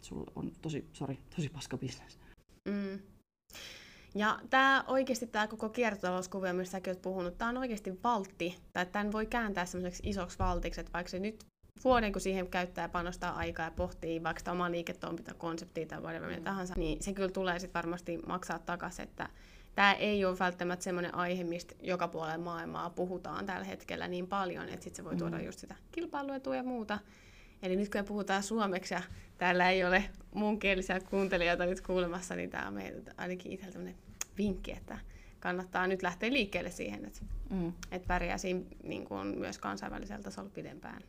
sulla 0.00 0.32
on 0.36 0.52
tosi, 0.62 0.84
sorry, 0.92 1.16
tosi 1.36 1.48
paska 1.48 1.78
bisnes. 1.78 2.18
Mm. 2.64 2.98
Ja 4.14 4.38
tämä 4.50 4.84
oikeasti 4.86 5.26
tämä 5.26 5.46
koko 5.46 5.68
kiertotalouskuvio, 5.68 6.52
mistä 6.52 6.72
säkin 6.72 6.90
olet 6.90 7.02
puhunut, 7.02 7.38
tämä 7.38 7.48
on 7.48 7.56
oikeasti 7.56 8.00
valtti, 8.04 8.56
tai 8.72 8.86
tämän 8.86 9.12
voi 9.12 9.26
kääntää 9.26 9.66
semmoiseksi 9.66 10.02
isoksi 10.10 10.38
valtiksi, 10.38 10.80
että 10.80 10.92
vaikka 10.92 11.10
se 11.10 11.18
nyt 11.18 11.44
vuoden, 11.84 12.12
kun 12.12 12.20
siihen 12.20 12.48
käyttää 12.48 12.84
ja 12.84 12.88
panostaa 12.88 13.32
aikaa 13.36 13.64
ja 13.66 13.70
pohtii 13.70 14.22
vaikka 14.22 14.38
sitä 14.38 14.52
omaa 14.52 14.70
liiketoimintakonseptia 14.70 15.86
tai 15.86 16.00
whatever 16.00 16.28
mitä 16.28 16.42
tahansa, 16.42 16.74
niin 16.76 17.02
se 17.02 17.12
kyllä 17.12 17.28
tulee 17.30 17.58
sitten 17.58 17.82
varmasti 17.82 18.18
maksaa 18.26 18.58
takaisin, 18.58 19.02
että 19.02 19.28
tämä 19.74 19.92
ei 19.92 20.24
ole 20.24 20.38
välttämättä 20.38 20.84
semmoinen 20.84 21.14
aihe, 21.14 21.44
mistä 21.44 21.74
joka 21.82 22.08
puolella 22.08 22.38
maailmaa 22.38 22.90
puhutaan 22.90 23.46
tällä 23.46 23.64
hetkellä 23.64 24.08
niin 24.08 24.26
paljon, 24.26 24.64
että 24.68 24.84
sitten 24.84 24.96
se 24.96 25.04
voi 25.04 25.16
tuoda 25.16 25.38
Mm. 25.38 25.44
just 25.44 25.58
sitä 25.58 25.74
kilpailuetua 25.92 26.56
ja 26.56 26.62
muuta. 26.62 26.98
Eli 27.62 27.76
nyt 27.76 27.88
kun 27.88 27.98
me 28.00 28.04
puhutaan 28.04 28.42
suomeksi 28.42 28.94
ja 28.94 29.02
täällä 29.38 29.70
ei 29.70 29.84
ole 29.84 30.04
muunkielisiä 30.34 31.00
kuuntelijoita 31.00 31.66
nyt 31.66 31.80
kuulemassa, 31.80 32.36
niin 32.36 32.50
tämä 32.50 32.68
on 32.68 32.74
meiltä 32.74 33.14
ainakin 33.16 33.52
itsellä 33.52 33.72
tämmöinen 33.72 33.98
vinkki, 34.38 34.72
että 34.72 34.98
kannattaa 35.40 35.86
nyt 35.86 36.02
lähteä 36.02 36.32
liikkeelle 36.32 36.70
siihen, 36.70 37.04
että, 37.04 37.20
Mm. 37.50 37.72
että 37.90 38.06
pärjää 38.08 38.38
siinä 38.38 38.60
niin 38.82 39.04
kuin 39.04 39.38
myös 39.38 39.58
kansainvälisellä 39.58 40.22
tasolla 40.22 40.50
pidempään. 40.54 41.02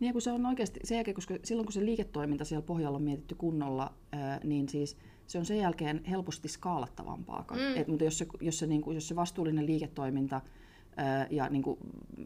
Niin 0.00 0.12
kun 0.12 0.22
se 0.22 0.32
on 0.32 0.46
oikeasti 0.46 0.80
sen 0.84 0.94
jälkeen, 0.96 1.14
koska 1.14 1.34
silloin 1.44 1.66
kun 1.66 1.72
se 1.72 1.84
liiketoiminta 1.84 2.44
siellä 2.44 2.66
pohjalla 2.66 2.96
on 2.96 3.02
mietitty 3.02 3.34
kunnolla, 3.34 3.92
ää, 4.12 4.40
niin 4.44 4.68
siis 4.68 4.96
se 5.26 5.38
on 5.38 5.44
sen 5.44 5.58
jälkeen 5.58 6.04
helposti 6.04 6.48
skaalattavampaa. 6.48 7.44
Mm. 7.50 7.76
Et, 7.80 7.88
mutta 7.88 8.04
jos 8.04 8.18
se, 8.18 8.26
jos, 8.40 8.58
se, 8.58 8.66
niin 8.66 8.82
kuin, 8.82 8.94
jos 8.94 9.08
se 9.08 9.16
vastuullinen 9.16 9.66
liiketoiminta 9.66 10.40
ja 11.30 11.48
niin 11.48 11.62
kuin 11.62 11.78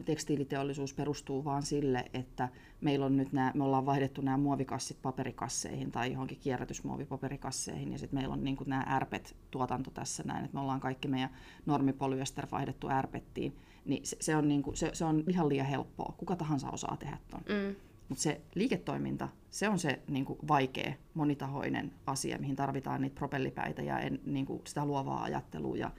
tekstiiliteollisuus 0.05 0.93
perustuu 0.93 1.45
vaan 1.45 1.63
sille, 1.63 2.05
että 2.13 2.49
meillä 2.81 3.05
on 3.05 3.17
nyt 3.17 3.33
nämä, 3.33 3.51
me 3.55 3.63
ollaan 3.63 3.85
vaihdettu 3.85 4.21
nämä 4.21 4.37
muovikassit 4.37 5.01
paperikasseihin 5.01 5.91
tai 5.91 6.11
johonkin 6.11 6.39
kierrätysmuovipaperikasseihin 6.39 7.91
ja 7.91 7.97
sitten 7.97 8.19
meillä 8.19 8.33
on 8.33 8.43
niin 8.43 8.55
kuin 8.55 8.69
nämä 8.69 8.85
ärpet-tuotanto 8.89 9.91
tässä 9.91 10.23
näin, 10.25 10.45
että 10.45 10.55
me 10.55 10.61
ollaan 10.61 10.79
kaikki 10.79 11.07
meidän 11.07 11.29
normipolyester 11.65 12.47
vaihdettu 12.51 12.89
ärpettiin, 12.89 13.57
niin 13.85 14.05
se, 14.05 14.17
se, 14.19 14.35
on, 14.35 14.47
niin 14.47 14.63
kuin, 14.63 14.77
se, 14.77 14.89
se 14.93 15.05
on 15.05 15.23
ihan 15.27 15.49
liian 15.49 15.67
helppoa. 15.67 16.13
Kuka 16.17 16.35
tahansa 16.35 16.69
osaa 16.69 16.97
tehdä 16.99 17.17
ton. 17.29 17.41
Mm. 17.49 17.75
Mutta 18.09 18.21
se 18.21 18.41
liiketoiminta, 18.55 19.29
se 19.49 19.69
on 19.69 19.79
se 19.79 19.99
niin 20.07 20.25
kuin, 20.25 20.39
vaikea, 20.47 20.93
monitahoinen 21.13 21.91
asia, 22.05 22.37
mihin 22.37 22.55
tarvitaan 22.55 23.01
niitä 23.01 23.15
propellipäitä 23.15 23.81
ja 23.81 23.99
en, 23.99 24.19
niin 24.25 24.45
kuin, 24.45 24.61
sitä 24.65 24.85
luovaa 24.85 25.23
ajattelua 25.23 25.77
ja 25.77 25.91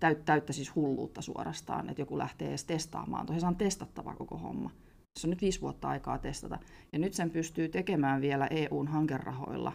täyt, 0.00 0.24
täyttä 0.24 0.52
siis 0.52 0.74
hulluutta 0.74 1.22
suorastaan, 1.22 1.88
että 1.88 2.02
joku 2.02 2.18
lähtee 2.18 2.48
edes 2.48 2.64
testaamaan. 2.64 3.26
Tosiaan 3.26 3.40
se 3.40 3.46
on 3.46 3.56
testattava 3.56 4.14
koko 4.14 4.38
homma. 4.38 4.70
Se 5.18 5.26
on 5.26 5.30
nyt 5.30 5.42
viisi 5.42 5.60
vuotta 5.60 5.88
aikaa 5.88 6.18
testata. 6.18 6.58
Ja 6.92 6.98
nyt 6.98 7.14
sen 7.14 7.30
pystyy 7.30 7.68
tekemään 7.68 8.20
vielä 8.20 8.46
EUn 8.46 8.88
hankerahoilla. 8.88 9.72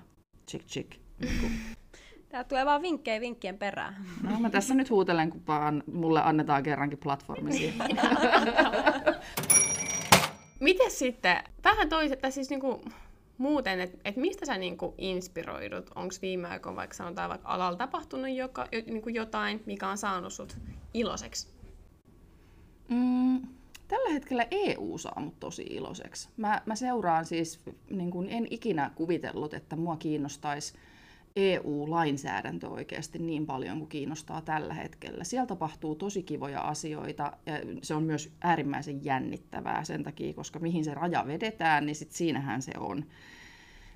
Chick 0.50 0.66
chick. 0.68 0.92
Niin 1.20 1.40
kuin. 1.40 1.52
Tää 2.30 2.44
tulee 2.44 2.66
vaan 2.66 2.82
vinkkejä 2.82 3.22
vinkkien 3.22 3.58
perään. 3.58 3.96
No 4.24 4.40
mä 4.40 4.50
tässä 4.50 4.76
nyt 4.76 4.90
huutelen, 4.90 5.30
kun 5.30 5.42
vaan 5.48 5.84
mulle 5.94 6.22
annetaan 6.24 6.64
kerrankin 6.64 7.00
platformi 7.00 7.52
siihen. 7.58 7.88
Miten 10.60 10.92
sitten, 10.92 11.38
vähän 11.64 11.90
toiset, 11.90 12.22
tai 12.22 12.32
siis 12.32 12.50
niinku 12.50 12.82
muuten, 13.38 13.80
että 13.80 13.98
et 14.06 14.18
mistä 14.18 14.46
sä 14.46 14.58
niinku 14.58 14.94
inspiroidut? 14.98 15.90
Onko 15.96 16.16
viime 16.22 16.48
aikoina 16.48 16.76
vaikka 16.76 16.96
sanotaan 16.96 17.30
vaikka 17.30 17.50
alalla 17.50 17.78
tapahtunut 17.78 18.30
joka, 18.30 18.68
jo, 18.72 18.82
niinku 18.86 19.10
jotain, 19.10 19.64
mikä 19.66 19.90
on 19.90 19.98
saanut 19.98 20.34
sut 20.34 20.58
iloiseksi? 20.94 21.48
Mm, 22.90 23.42
tällä 23.88 24.14
hetkellä 24.14 24.48
EU 24.52 24.98
saa 24.98 25.20
mut 25.20 25.40
tosi 25.40 25.64
iloiseksi. 25.64 26.30
Mä, 26.38 26.62
mä 26.66 26.76
seuraan 26.76 27.26
siis, 27.26 27.60
niin 27.90 28.12
kun 28.12 28.30
en 28.30 28.48
ikinä 28.50 28.92
kuvitellut, 28.96 29.54
että 29.54 29.76
mua 29.76 29.98
kiinnostaisi 29.98 30.74
EU-lainsäädäntö 31.36 32.68
oikeasti 32.68 33.20
niin 33.20 33.46
paljon 33.46 33.78
kuin 33.78 33.90
kiinnostaa 33.90 34.42
tällä 34.42 34.74
hetkellä. 34.74 35.24
Siellä 35.24 35.48
tapahtuu 35.48 35.96
tosi 35.96 36.24
kivoja 36.24 36.62
asioita 36.62 37.38
ja 37.46 37.54
se 37.82 37.94
on 37.94 38.04
myös 38.04 38.32
äärimmäisen 38.42 39.06
jännittävää 39.06 39.84
sen 39.84 40.04
takia, 40.04 40.34
koska 40.34 40.60
mihin 40.60 40.86
se 40.86 40.94
raja 40.94 41.28
vedetään, 41.28 41.86
niin 41.86 41.96
sit 41.96 42.12
siinähän 42.12 42.62
se 42.62 42.72
on. 42.78 43.06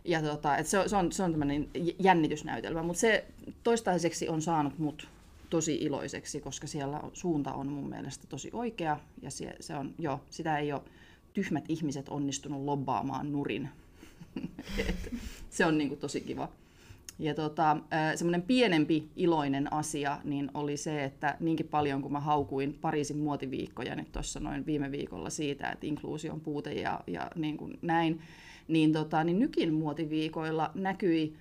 Ja 0.05 0.21
tota, 0.21 0.57
et 0.57 0.67
se, 0.67 0.79
on, 0.79 0.89
se 0.89 0.95
on, 0.95 1.11
se 1.11 1.23
on 1.23 1.31
tämmöinen 1.31 1.69
jännitysnäytelmä, 1.99 2.83
mutta 2.83 2.99
se 2.99 3.25
toistaiseksi 3.63 4.29
on 4.29 4.41
saanut 4.41 4.79
mut 4.79 5.07
tosi 5.49 5.75
iloiseksi, 5.75 6.41
koska 6.41 6.67
siellä 6.67 7.01
suunta 7.13 7.53
on 7.53 7.67
mun 7.67 7.89
mielestä 7.89 8.27
tosi 8.27 8.49
oikea 8.53 8.99
ja 9.21 9.31
se, 9.31 9.55
se 9.59 9.75
on, 9.75 9.93
jo, 9.97 10.21
sitä 10.29 10.57
ei 10.57 10.73
ole 10.73 10.81
tyhmät 11.33 11.65
ihmiset 11.67 12.09
onnistunut 12.09 12.65
lobbaamaan 12.65 13.31
nurin. 13.31 13.69
Se 15.49 15.65
on 15.65 15.77
niinku 15.77 15.95
tosi 15.95 16.21
kiva. 16.21 16.49
Ja 17.19 17.33
tota, 17.33 17.77
semmoinen 18.15 18.41
pienempi 18.41 19.09
iloinen 19.15 19.73
asia 19.73 20.17
niin 20.23 20.51
oli 20.53 20.77
se, 20.77 21.03
että 21.03 21.37
niinkin 21.39 21.67
paljon 21.67 22.01
kuin 22.01 22.11
mä 22.11 22.19
haukuin 22.19 22.77
Pariisin 22.81 23.17
muotiviikkoja 23.17 23.95
nyt 23.95 24.11
tuossa 24.11 24.39
noin 24.39 24.65
viime 24.65 24.91
viikolla 24.91 25.29
siitä, 25.29 25.69
että 25.69 25.87
inkluusion 25.87 26.41
puute 26.41 26.73
ja, 26.73 26.99
ja 27.07 27.27
niin 27.35 27.57
kuin 27.57 27.79
näin, 27.81 28.21
niin, 28.67 28.93
tota, 28.93 29.23
niin 29.23 29.39
Nykin 29.39 29.73
muotiviikoilla 29.73 30.71
näkyi 30.73 31.35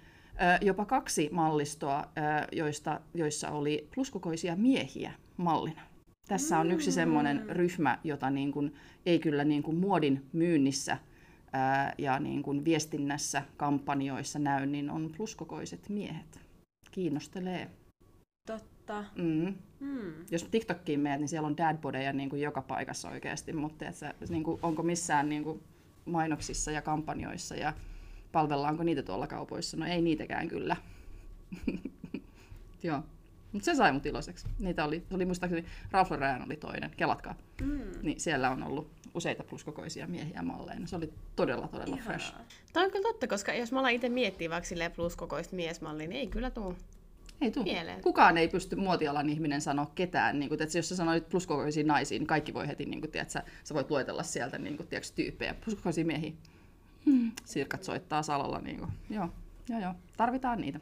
jopa 0.60 0.84
kaksi 0.84 1.28
mallistoa, 1.32 2.04
joista, 2.52 3.00
joissa 3.14 3.50
oli 3.50 3.88
pluskokoisia 3.94 4.56
miehiä 4.56 5.12
mallina. 5.36 5.82
Tässä 6.28 6.58
on 6.58 6.72
yksi 6.72 6.92
semmoinen 6.92 7.44
ryhmä, 7.48 7.98
jota 8.04 8.30
niin 8.30 8.52
kuin, 8.52 8.74
ei 9.06 9.18
kyllä 9.18 9.44
niin 9.44 9.62
kuin 9.62 9.76
muodin 9.76 10.26
myynnissä 10.32 10.98
ää, 11.52 11.94
ja 11.98 12.18
niin 12.18 12.42
kuin 12.42 12.64
viestinnässä, 12.64 13.42
kampanjoissa 13.56 14.38
näy, 14.38 14.66
niin 14.66 14.90
on 14.90 15.12
pluskokoiset 15.16 15.88
miehet. 15.88 16.40
Kiinnostelee. 16.90 17.70
Totta. 18.46 19.04
Mm. 19.16 19.54
Hmm. 19.80 20.12
Jos 20.30 20.44
TikTokkiin 20.44 21.00
menet, 21.00 21.20
niin 21.20 21.28
siellä 21.28 21.46
on 21.46 21.56
dadbodeja 21.56 22.12
niin 22.12 22.30
kuin 22.30 22.42
joka 22.42 22.62
paikassa 22.62 23.10
oikeasti, 23.10 23.52
mutta 23.52 23.88
et 23.88 23.94
sä, 23.94 24.14
niin 24.28 24.44
kuin, 24.44 24.58
onko 24.62 24.82
missään 24.82 25.28
niin 25.28 25.44
kuin 25.44 25.62
mainoksissa 26.04 26.70
ja 26.70 26.82
kampanjoissa 26.82 27.56
ja 27.56 27.72
palvellaanko 28.32 28.82
niitä 28.82 29.02
tuolla 29.02 29.26
kaupoissa? 29.26 29.76
No 29.76 29.86
ei 29.86 30.02
niitäkään 30.02 30.48
kyllä. 30.48 30.76
Joo. 32.82 33.02
Mutta 33.52 33.64
se 33.64 33.74
sai 33.74 33.92
mut 33.92 34.06
iloiseksi. 34.06 34.46
Niitä 34.58 34.84
oli, 34.84 35.04
se 35.08 35.14
oli 35.14 35.24
muistaakseni, 35.24 35.64
Ralph 35.90 36.10
Lauren 36.10 36.46
oli 36.46 36.56
toinen, 36.56 36.90
kelatkaa. 36.96 37.34
Mm. 37.62 37.80
Niin 38.02 38.20
siellä 38.20 38.50
on 38.50 38.62
ollut 38.62 38.90
useita 39.14 39.44
pluskokoisia 39.44 40.06
miehiä 40.06 40.42
malleina. 40.42 40.86
Se 40.86 40.96
oli 40.96 41.12
todella, 41.36 41.68
todella 41.68 41.96
Ihanaa. 41.96 42.18
fresh. 42.18 42.34
Tämä 42.72 42.86
on 42.86 42.92
kyllä 42.92 43.08
totta, 43.08 43.26
koska 43.26 43.54
jos 43.54 43.72
mä 43.72 43.80
alan 43.80 43.92
itse 43.92 44.08
miettiä 44.08 44.50
vaikka 44.50 44.90
pluskokoista 44.96 45.56
miesmallia, 45.56 46.08
niin 46.08 46.20
ei 46.20 46.26
kyllä 46.26 46.50
tuu. 46.50 46.76
Ei 47.40 47.50
tuu. 47.50 47.62
Mieleen. 47.62 48.00
Kukaan 48.00 48.38
ei 48.38 48.48
pysty 48.48 48.76
muotialan 48.76 49.28
ihminen 49.28 49.60
sanoa 49.60 49.90
ketään. 49.94 50.38
Niin 50.38 50.48
kun, 50.48 50.62
että 50.62 50.78
jos 50.78 50.88
sä 50.88 50.96
sanoit 50.96 51.28
pluskokoisiin 51.28 51.86
naisiin, 51.86 52.20
niin 52.20 52.26
kaikki 52.26 52.54
voi 52.54 52.68
heti, 52.68 52.84
niin 52.84 53.00
kun, 53.00 53.10
tiedät, 53.10 53.30
sä, 53.30 53.42
sä 53.64 53.74
voit 53.74 53.90
luetella 53.90 54.22
sieltä 54.22 54.58
niin 54.58 54.76
kun, 54.76 54.86
tiedätkö, 54.86 55.12
tyyppejä. 55.14 55.54
Pluskokoisia 55.64 56.04
miehiä. 56.04 56.32
Hmm. 57.06 57.32
Sirkat 57.44 57.82
soittaa 57.82 58.22
salalla. 58.22 58.58
Niin 58.58 58.78
kun. 58.78 58.88
Joo, 59.10 59.28
joo, 59.68 59.80
joo. 59.80 59.94
Tarvitaan 60.16 60.60
niitä. 60.60 60.80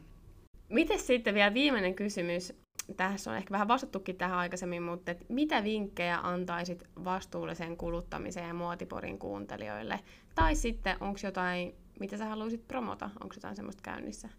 Miten 0.69 0.99
sitten 0.99 1.33
vielä 1.33 1.53
viimeinen 1.53 1.93
kysymys? 1.93 2.53
Tässä 2.97 3.31
on 3.31 3.37
ehkä 3.37 3.51
vähän 3.51 3.67
vastattukin 3.67 4.15
tähän 4.15 4.37
aikaisemmin, 4.37 4.83
mutta 4.83 5.11
et 5.11 5.25
mitä 5.29 5.63
vinkkejä 5.63 6.19
antaisit 6.23 6.83
vastuulliseen 7.03 7.77
kuluttamiseen 7.77 8.47
ja 8.47 8.53
muotiporin 8.53 9.19
kuuntelijoille? 9.19 9.99
Tai 10.35 10.55
sitten 10.55 10.97
onko 10.99 11.19
jotain, 11.23 11.75
mitä 11.99 12.17
sä 12.17 12.25
haluaisit 12.25 12.67
promota? 12.67 13.09
Onko 13.21 13.35
jotain 13.35 13.55
semmoista 13.55 13.81
käynnissä? 13.81 14.29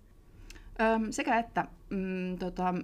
Öm, 0.81 1.07
sekä 1.11 1.39
että 1.39 1.65
mm, 1.91 2.39
tota, 2.39 2.75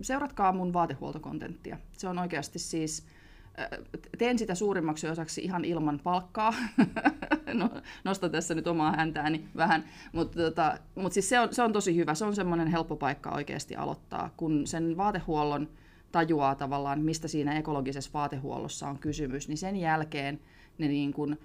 seuratkaa 0.00 0.52
mun 0.52 0.72
vaatehuoltokontenttia. 0.72 1.78
Se 1.92 2.08
on 2.08 2.18
oikeasti 2.18 2.58
siis, 2.58 3.06
teen 4.18 4.38
sitä 4.38 4.54
suurimmaksi 4.54 5.08
osaksi 5.08 5.40
ihan 5.44 5.64
ilman 5.64 6.00
palkkaa. 6.04 6.54
no, 7.52 7.70
nostan 8.04 8.30
tässä 8.30 8.54
nyt 8.54 8.66
omaa 8.66 8.92
häntääni 8.96 9.48
vähän, 9.56 9.84
mutta 10.12 10.38
tota, 10.38 10.78
mut 10.94 11.12
siis 11.12 11.28
se, 11.28 11.40
on, 11.40 11.54
se 11.54 11.62
on 11.62 11.72
tosi 11.72 11.96
hyvä. 11.96 12.14
Se 12.14 12.24
on 12.24 12.34
semmoinen 12.34 12.68
helppo 12.68 12.96
paikka 12.96 13.30
oikeasti 13.30 13.76
aloittaa, 13.76 14.30
kun 14.36 14.66
sen 14.66 14.96
vaatehuollon 14.96 15.68
tajuaa 16.12 16.54
tavallaan, 16.54 17.00
mistä 17.00 17.28
siinä 17.28 17.58
ekologisessa 17.58 18.10
vaatehuollossa 18.14 18.88
on 18.88 18.98
kysymys, 18.98 19.48
niin 19.48 19.58
sen 19.58 19.76
jälkeen 19.76 20.40
ne 20.78 20.88
niin 20.88 21.12
kuin, 21.12 21.38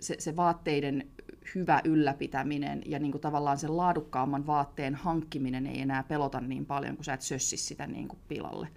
se, 0.00 0.16
se 0.18 0.36
vaatteiden 0.36 1.06
hyvä 1.54 1.80
ylläpitäminen 1.84 2.82
ja 2.86 2.98
niin 2.98 3.12
kuin 3.12 3.22
tavallaan 3.22 3.58
sen 3.58 3.76
laadukkaamman 3.76 4.46
vaatteen 4.46 4.94
hankkiminen 4.94 5.66
ei 5.66 5.80
enää 5.80 6.02
pelota 6.02 6.40
niin 6.40 6.66
paljon, 6.66 6.96
kun 6.96 7.04
sä 7.04 7.14
et 7.14 7.22
sössi 7.22 7.56
sitä 7.56 7.86
niin 7.86 8.08
kuin 8.08 8.18
pilalle. 8.28 8.68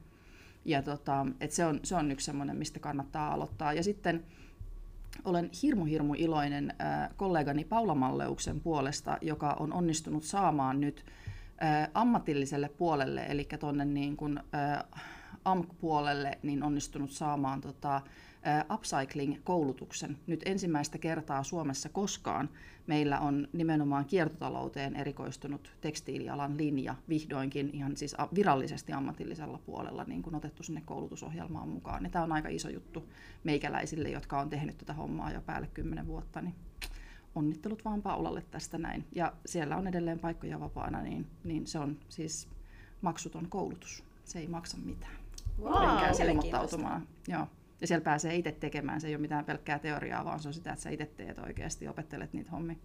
Ja 0.65 0.81
tota, 0.81 1.25
et 1.39 1.51
se, 1.51 1.65
on, 1.65 1.79
se 1.83 1.95
on 1.95 2.11
yksi 2.11 2.25
semmoinen, 2.25 2.57
mistä 2.57 2.79
kannattaa 2.79 3.33
aloittaa. 3.33 3.73
Ja 3.73 3.83
sitten 3.83 4.23
olen 5.25 5.49
hirmu 5.63 5.85
hirmu 5.85 6.13
iloinen 6.17 6.73
kollegani 7.17 7.63
Paula 7.65 7.95
Malleuksen 7.95 8.59
puolesta, 8.59 9.17
joka 9.21 9.55
on 9.59 9.73
onnistunut 9.73 10.23
saamaan 10.23 10.81
nyt 10.81 11.05
äh, 11.63 11.89
ammatilliselle 11.93 12.69
puolelle, 12.69 13.25
eli 13.29 13.47
tuonne 13.59 13.85
niin 13.85 14.17
AMK-puolelle, 15.45 16.37
niin 16.43 16.63
onnistunut 16.63 17.11
saamaan 17.11 17.61
tota, 17.61 18.01
upcycling-koulutuksen. 18.73 20.17
Nyt 20.27 20.41
ensimmäistä 20.45 20.97
kertaa 20.97 21.43
Suomessa 21.43 21.89
koskaan 21.89 22.49
meillä 22.87 23.19
on 23.19 23.47
nimenomaan 23.53 24.05
kiertotalouteen 24.05 24.95
erikoistunut 24.95 25.71
tekstiilialan 25.81 26.57
linja 26.57 26.95
vihdoinkin 27.09 27.69
ihan 27.73 27.97
siis 27.97 28.15
virallisesti 28.35 28.93
ammatillisella 28.93 29.57
puolella 29.57 30.03
niin 30.03 30.21
kun 30.23 30.35
otettu 30.35 30.63
sinne 30.63 30.81
koulutusohjelmaan 30.85 31.69
mukaan. 31.69 32.03
Ja 32.03 32.09
tämä 32.09 32.23
on 32.23 32.31
aika 32.31 32.49
iso 32.49 32.69
juttu 32.69 33.09
meikäläisille, 33.43 34.09
jotka 34.09 34.39
on 34.39 34.49
tehnyt 34.49 34.77
tätä 34.77 34.93
hommaa 34.93 35.31
jo 35.31 35.41
päälle 35.41 35.67
kymmenen 35.73 36.07
vuotta. 36.07 36.41
Niin 36.41 36.55
onnittelut 37.35 37.85
vaan 37.85 38.01
Paulalle 38.01 38.41
tästä 38.51 38.77
näin. 38.77 39.05
Ja 39.15 39.33
siellä 39.45 39.77
on 39.77 39.87
edelleen 39.87 40.19
paikkoja 40.19 40.59
vapaana, 40.59 41.01
niin, 41.01 41.27
niin 41.43 41.67
se 41.67 41.79
on 41.79 41.97
siis 42.09 42.47
maksuton 43.01 43.49
koulutus. 43.49 44.03
Se 44.23 44.39
ei 44.39 44.47
maksa 44.47 44.77
mitään. 44.77 45.15
Wow, 45.61 46.29
ilmoittautumaan. 46.29 47.07
Joo. 47.27 47.47
Ja 47.81 47.87
siellä 47.87 48.03
pääsee 48.03 48.35
itse 48.35 48.51
tekemään, 48.51 49.01
se 49.01 49.07
ei 49.07 49.15
ole 49.15 49.21
mitään 49.21 49.45
pelkkää 49.45 49.79
teoriaa, 49.79 50.25
vaan 50.25 50.39
se 50.39 50.47
on 50.47 50.53
sitä, 50.53 50.71
että 50.71 50.83
sä 50.83 50.89
itse 50.89 51.05
teet 51.05 51.39
oikeasti, 51.39 51.87
opettelet 51.87 52.33
niitä 52.33 52.51
hommia. 52.51 52.75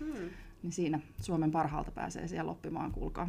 Hmm. 0.00 0.30
Niin 0.62 0.72
siinä 0.72 1.00
Suomen 1.20 1.50
parhaalta 1.50 1.90
pääsee 1.90 2.28
siellä 2.28 2.50
oppimaan, 2.50 2.92
kuulkaa. 2.92 3.28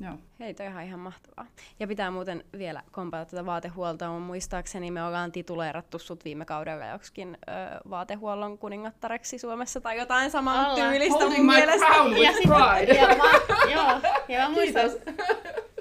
Joo. 0.00 0.14
Hei, 0.40 0.54
toi 0.54 0.66
ihan, 0.66 0.84
ihan 0.84 1.00
mahtavaa. 1.00 1.46
Ja 1.80 1.86
pitää 1.86 2.10
muuten 2.10 2.44
vielä 2.58 2.82
kompata 2.90 3.24
tätä 3.24 3.46
vaatehuoltoa. 3.46 4.08
Mun 4.08 4.22
muistaakseni 4.22 4.90
me 4.90 5.02
ollaan 5.02 5.32
tituleerattu 5.32 5.98
sut 5.98 6.24
viime 6.24 6.44
kaudella 6.44 6.86
joksikin 6.86 7.38
ö, 7.48 7.52
vaatehuollon 7.90 8.58
kuningattareksi 8.58 9.38
Suomessa 9.38 9.80
tai 9.80 9.98
jotain 9.98 10.30
saman 10.30 10.74
tyylistä 10.74 11.28
mun 11.28 11.46
mielestä. 11.46 11.86
Ja, 12.22 12.32
sit, 12.32 12.96
ja, 12.96 13.08
mä, 13.16 13.24
joo, 13.72 14.00
ja 14.28 14.38
mä 14.38 14.48
muistan, 14.48 14.90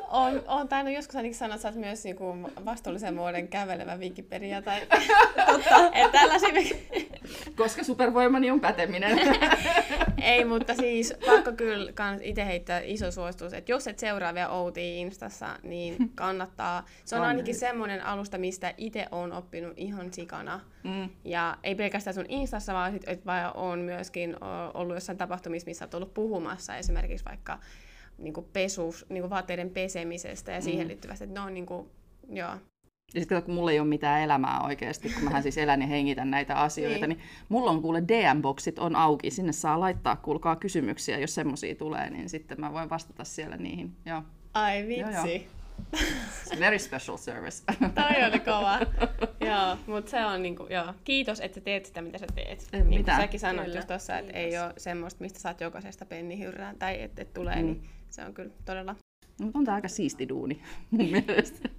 on, 0.10 0.44
on 0.48 0.68
tainnut 0.68 0.96
joskus 0.96 1.16
ainakin 1.16 1.38
sanoa, 1.38 1.56
että 1.56 1.62
sä 1.62 1.68
oot 1.68 1.78
myös 1.78 2.04
niinku 2.04 2.36
vastuullisen 2.66 3.16
muodon 3.16 3.48
kävelevä 3.48 3.96
Wikipedia 3.96 4.62
tai 4.62 4.82
Totta. 5.46 5.92
että 5.94 6.20
tällaisia... 6.20 6.78
Koska 7.56 7.84
supervoimani 7.84 8.52
on 8.52 8.60
päteminen. 8.60 9.20
Ei, 10.22 10.46
mutta 10.46 10.76
siis 10.76 11.14
pakko 11.26 11.52
kyllä 11.52 11.92
itse 12.22 12.46
heittää 12.46 12.80
iso 12.80 13.12
suositus, 13.12 13.54
että 13.54 13.72
jos 13.72 13.88
et 13.88 14.00
seuraa 14.00 14.34
vielä 14.34 14.50
Outia 14.50 14.96
Instassa, 14.96 15.60
niin 15.64 16.12
kannattaa. 16.16 16.86
Se 17.06 17.16
on, 17.16 17.22
ainakin 17.22 17.56
semmoinen 17.56 18.06
alusta, 18.06 18.38
mistä 18.38 18.74
itse 18.78 19.08
on 19.12 19.34
oppinut 19.34 19.74
ihan 19.78 20.14
sikana. 20.14 20.60
Mm. 20.84 21.10
Ja 21.24 21.58
ei 21.64 21.76
pelkästään 21.76 22.14
sun 22.14 22.26
Instassa, 22.30 22.74
vaan 22.74 22.92
sit, 22.92 23.04
että 23.08 23.52
on 23.54 23.80
myöskin 23.80 24.36
ollut 24.74 24.96
jossain 24.96 25.18
tapahtumissa, 25.18 25.66
missä 25.66 25.86
olet 25.86 25.94
ollut 25.94 26.14
puhumassa 26.14 26.76
esimerkiksi 26.76 27.26
vaikka 27.26 27.60
niin 28.20 28.34
kuin 28.34 28.46
pesus, 28.54 29.06
niin 29.10 29.22
kuin 29.22 29.30
vaatteiden 29.30 29.70
pesemisestä 29.70 30.52
ja 30.52 30.62
siihen 30.62 30.86
mm. 30.86 30.88
liittyvästä. 30.88 31.26
Että 31.26 31.40
ne 31.40 31.46
on 31.46 31.54
niin 31.54 31.66
kuin, 31.66 31.88
joo. 32.30 32.52
Ja 33.14 33.22
sitten 33.22 33.44
kun 33.44 33.54
mulla 33.54 33.72
ei 33.72 33.80
ole 33.80 33.88
mitään 33.88 34.22
elämää 34.22 34.62
oikeasti, 34.62 35.10
kun 35.10 35.24
mähän 35.24 35.44
siis 35.44 35.58
elän 35.58 35.82
ja 35.82 35.88
hengitän 35.88 36.32
näitä 36.32 36.56
asioita, 36.56 37.08
niin, 37.08 37.18
niin 37.18 37.30
mulla 37.50 37.72
on 37.72 37.82
kuule 37.82 38.04
DM-boksit 38.08 38.80
on 38.80 38.96
auki. 38.96 39.32
Sinne 39.32 39.52
saa 39.52 39.80
laittaa, 39.80 40.16
kuulkaa 40.16 40.56
kysymyksiä, 40.56 41.20
jos 41.20 41.36
semmoisia 41.36 41.76
tulee, 41.76 42.10
niin 42.10 42.30
sitten 42.30 42.60
mä 42.60 42.74
voin 42.74 42.90
vastata 42.90 43.24
siellä 43.24 43.58
niihin. 43.58 43.96
Joo. 44.06 44.24
Ai 44.54 44.88
vitsi. 44.88 45.02
Joo, 45.02 45.12
joo. 45.26 46.60
Very 46.60 46.80
special 46.80 47.18
service. 47.18 47.64
Toi 47.96 48.28
oli 48.28 48.40
kova. 48.40 48.80
joo, 49.50 49.78
mutta 49.88 50.12
se 50.12 50.26
on 50.26 50.42
niinku, 50.42 50.68
joo. 50.70 50.94
Kiitos, 51.04 51.40
että 51.40 51.56
sä 51.56 51.62
teet 51.62 51.86
sitä, 51.86 52.02
mitä 52.02 52.18
sä 52.18 52.26
teet. 52.36 52.68
Ei, 52.74 52.84
niin 52.84 53.06
kuin 53.06 53.16
säkin 53.16 53.40
sanoit 53.40 53.66
Kyllä. 53.66 53.78
just 53.78 53.88
tossa, 53.88 54.18
että 54.18 54.32
ei 54.32 54.60
ole 54.60 54.74
semmoista, 54.78 55.22
mistä 55.22 55.40
saat 55.40 55.62
jokaisesta 55.62 56.06
pennihyrrään 56.06 56.76
tai 56.80 57.02
että 57.02 57.22
et 57.22 57.34
tulee, 57.34 57.56
mm. 57.56 57.66
niin 57.66 57.90
se 58.10 58.26
on 58.26 58.34
kyllä 58.34 58.52
todella... 58.66 58.96
No, 59.40 59.52
on 59.54 59.66
tämä 59.66 59.76
aika 59.76 59.88
siisti 59.88 60.30
duuni 60.30 60.62
mun 60.92 61.06
mielestä. 61.12 61.70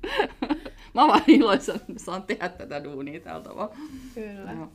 Mä 0.94 1.08
vaan 1.08 1.22
iloissa, 1.26 1.74
että 1.74 1.92
saan 1.96 2.22
tehdä 2.22 2.48
tätä 2.48 2.84
duunia 2.84 3.20
tällä 3.20 3.40
tavalla. 3.40 3.76
Kyllä. 4.14 4.54
No. 4.54 4.72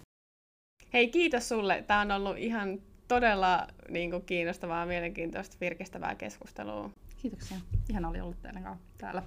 Hei, 0.94 1.07
kiitos 1.07 1.49
sulle. 1.49 1.84
Tämä 1.88 2.02
on 2.02 2.11
ollut 2.11 2.38
ihan 2.38 2.80
todella 3.07 3.68
niin 3.90 4.11
kuin, 4.11 4.23
kiinnostavaa, 4.23 4.86
mielenkiintoista, 4.86 5.57
virkistävää 5.61 6.15
keskustelua. 6.15 6.90
Kiitoksia. 7.22 7.57
Ihan 7.90 8.06
oli 8.06 8.22
ollut 8.22 8.41
täällä, 8.41 8.61
täällä 8.98 9.23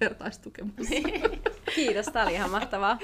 vertaistukemassa. 0.00 0.94
Kiitos, 1.74 2.06
tämä 2.06 2.24
oli 2.24 2.34
ihan 2.34 2.50
mahtavaa. 2.50 2.98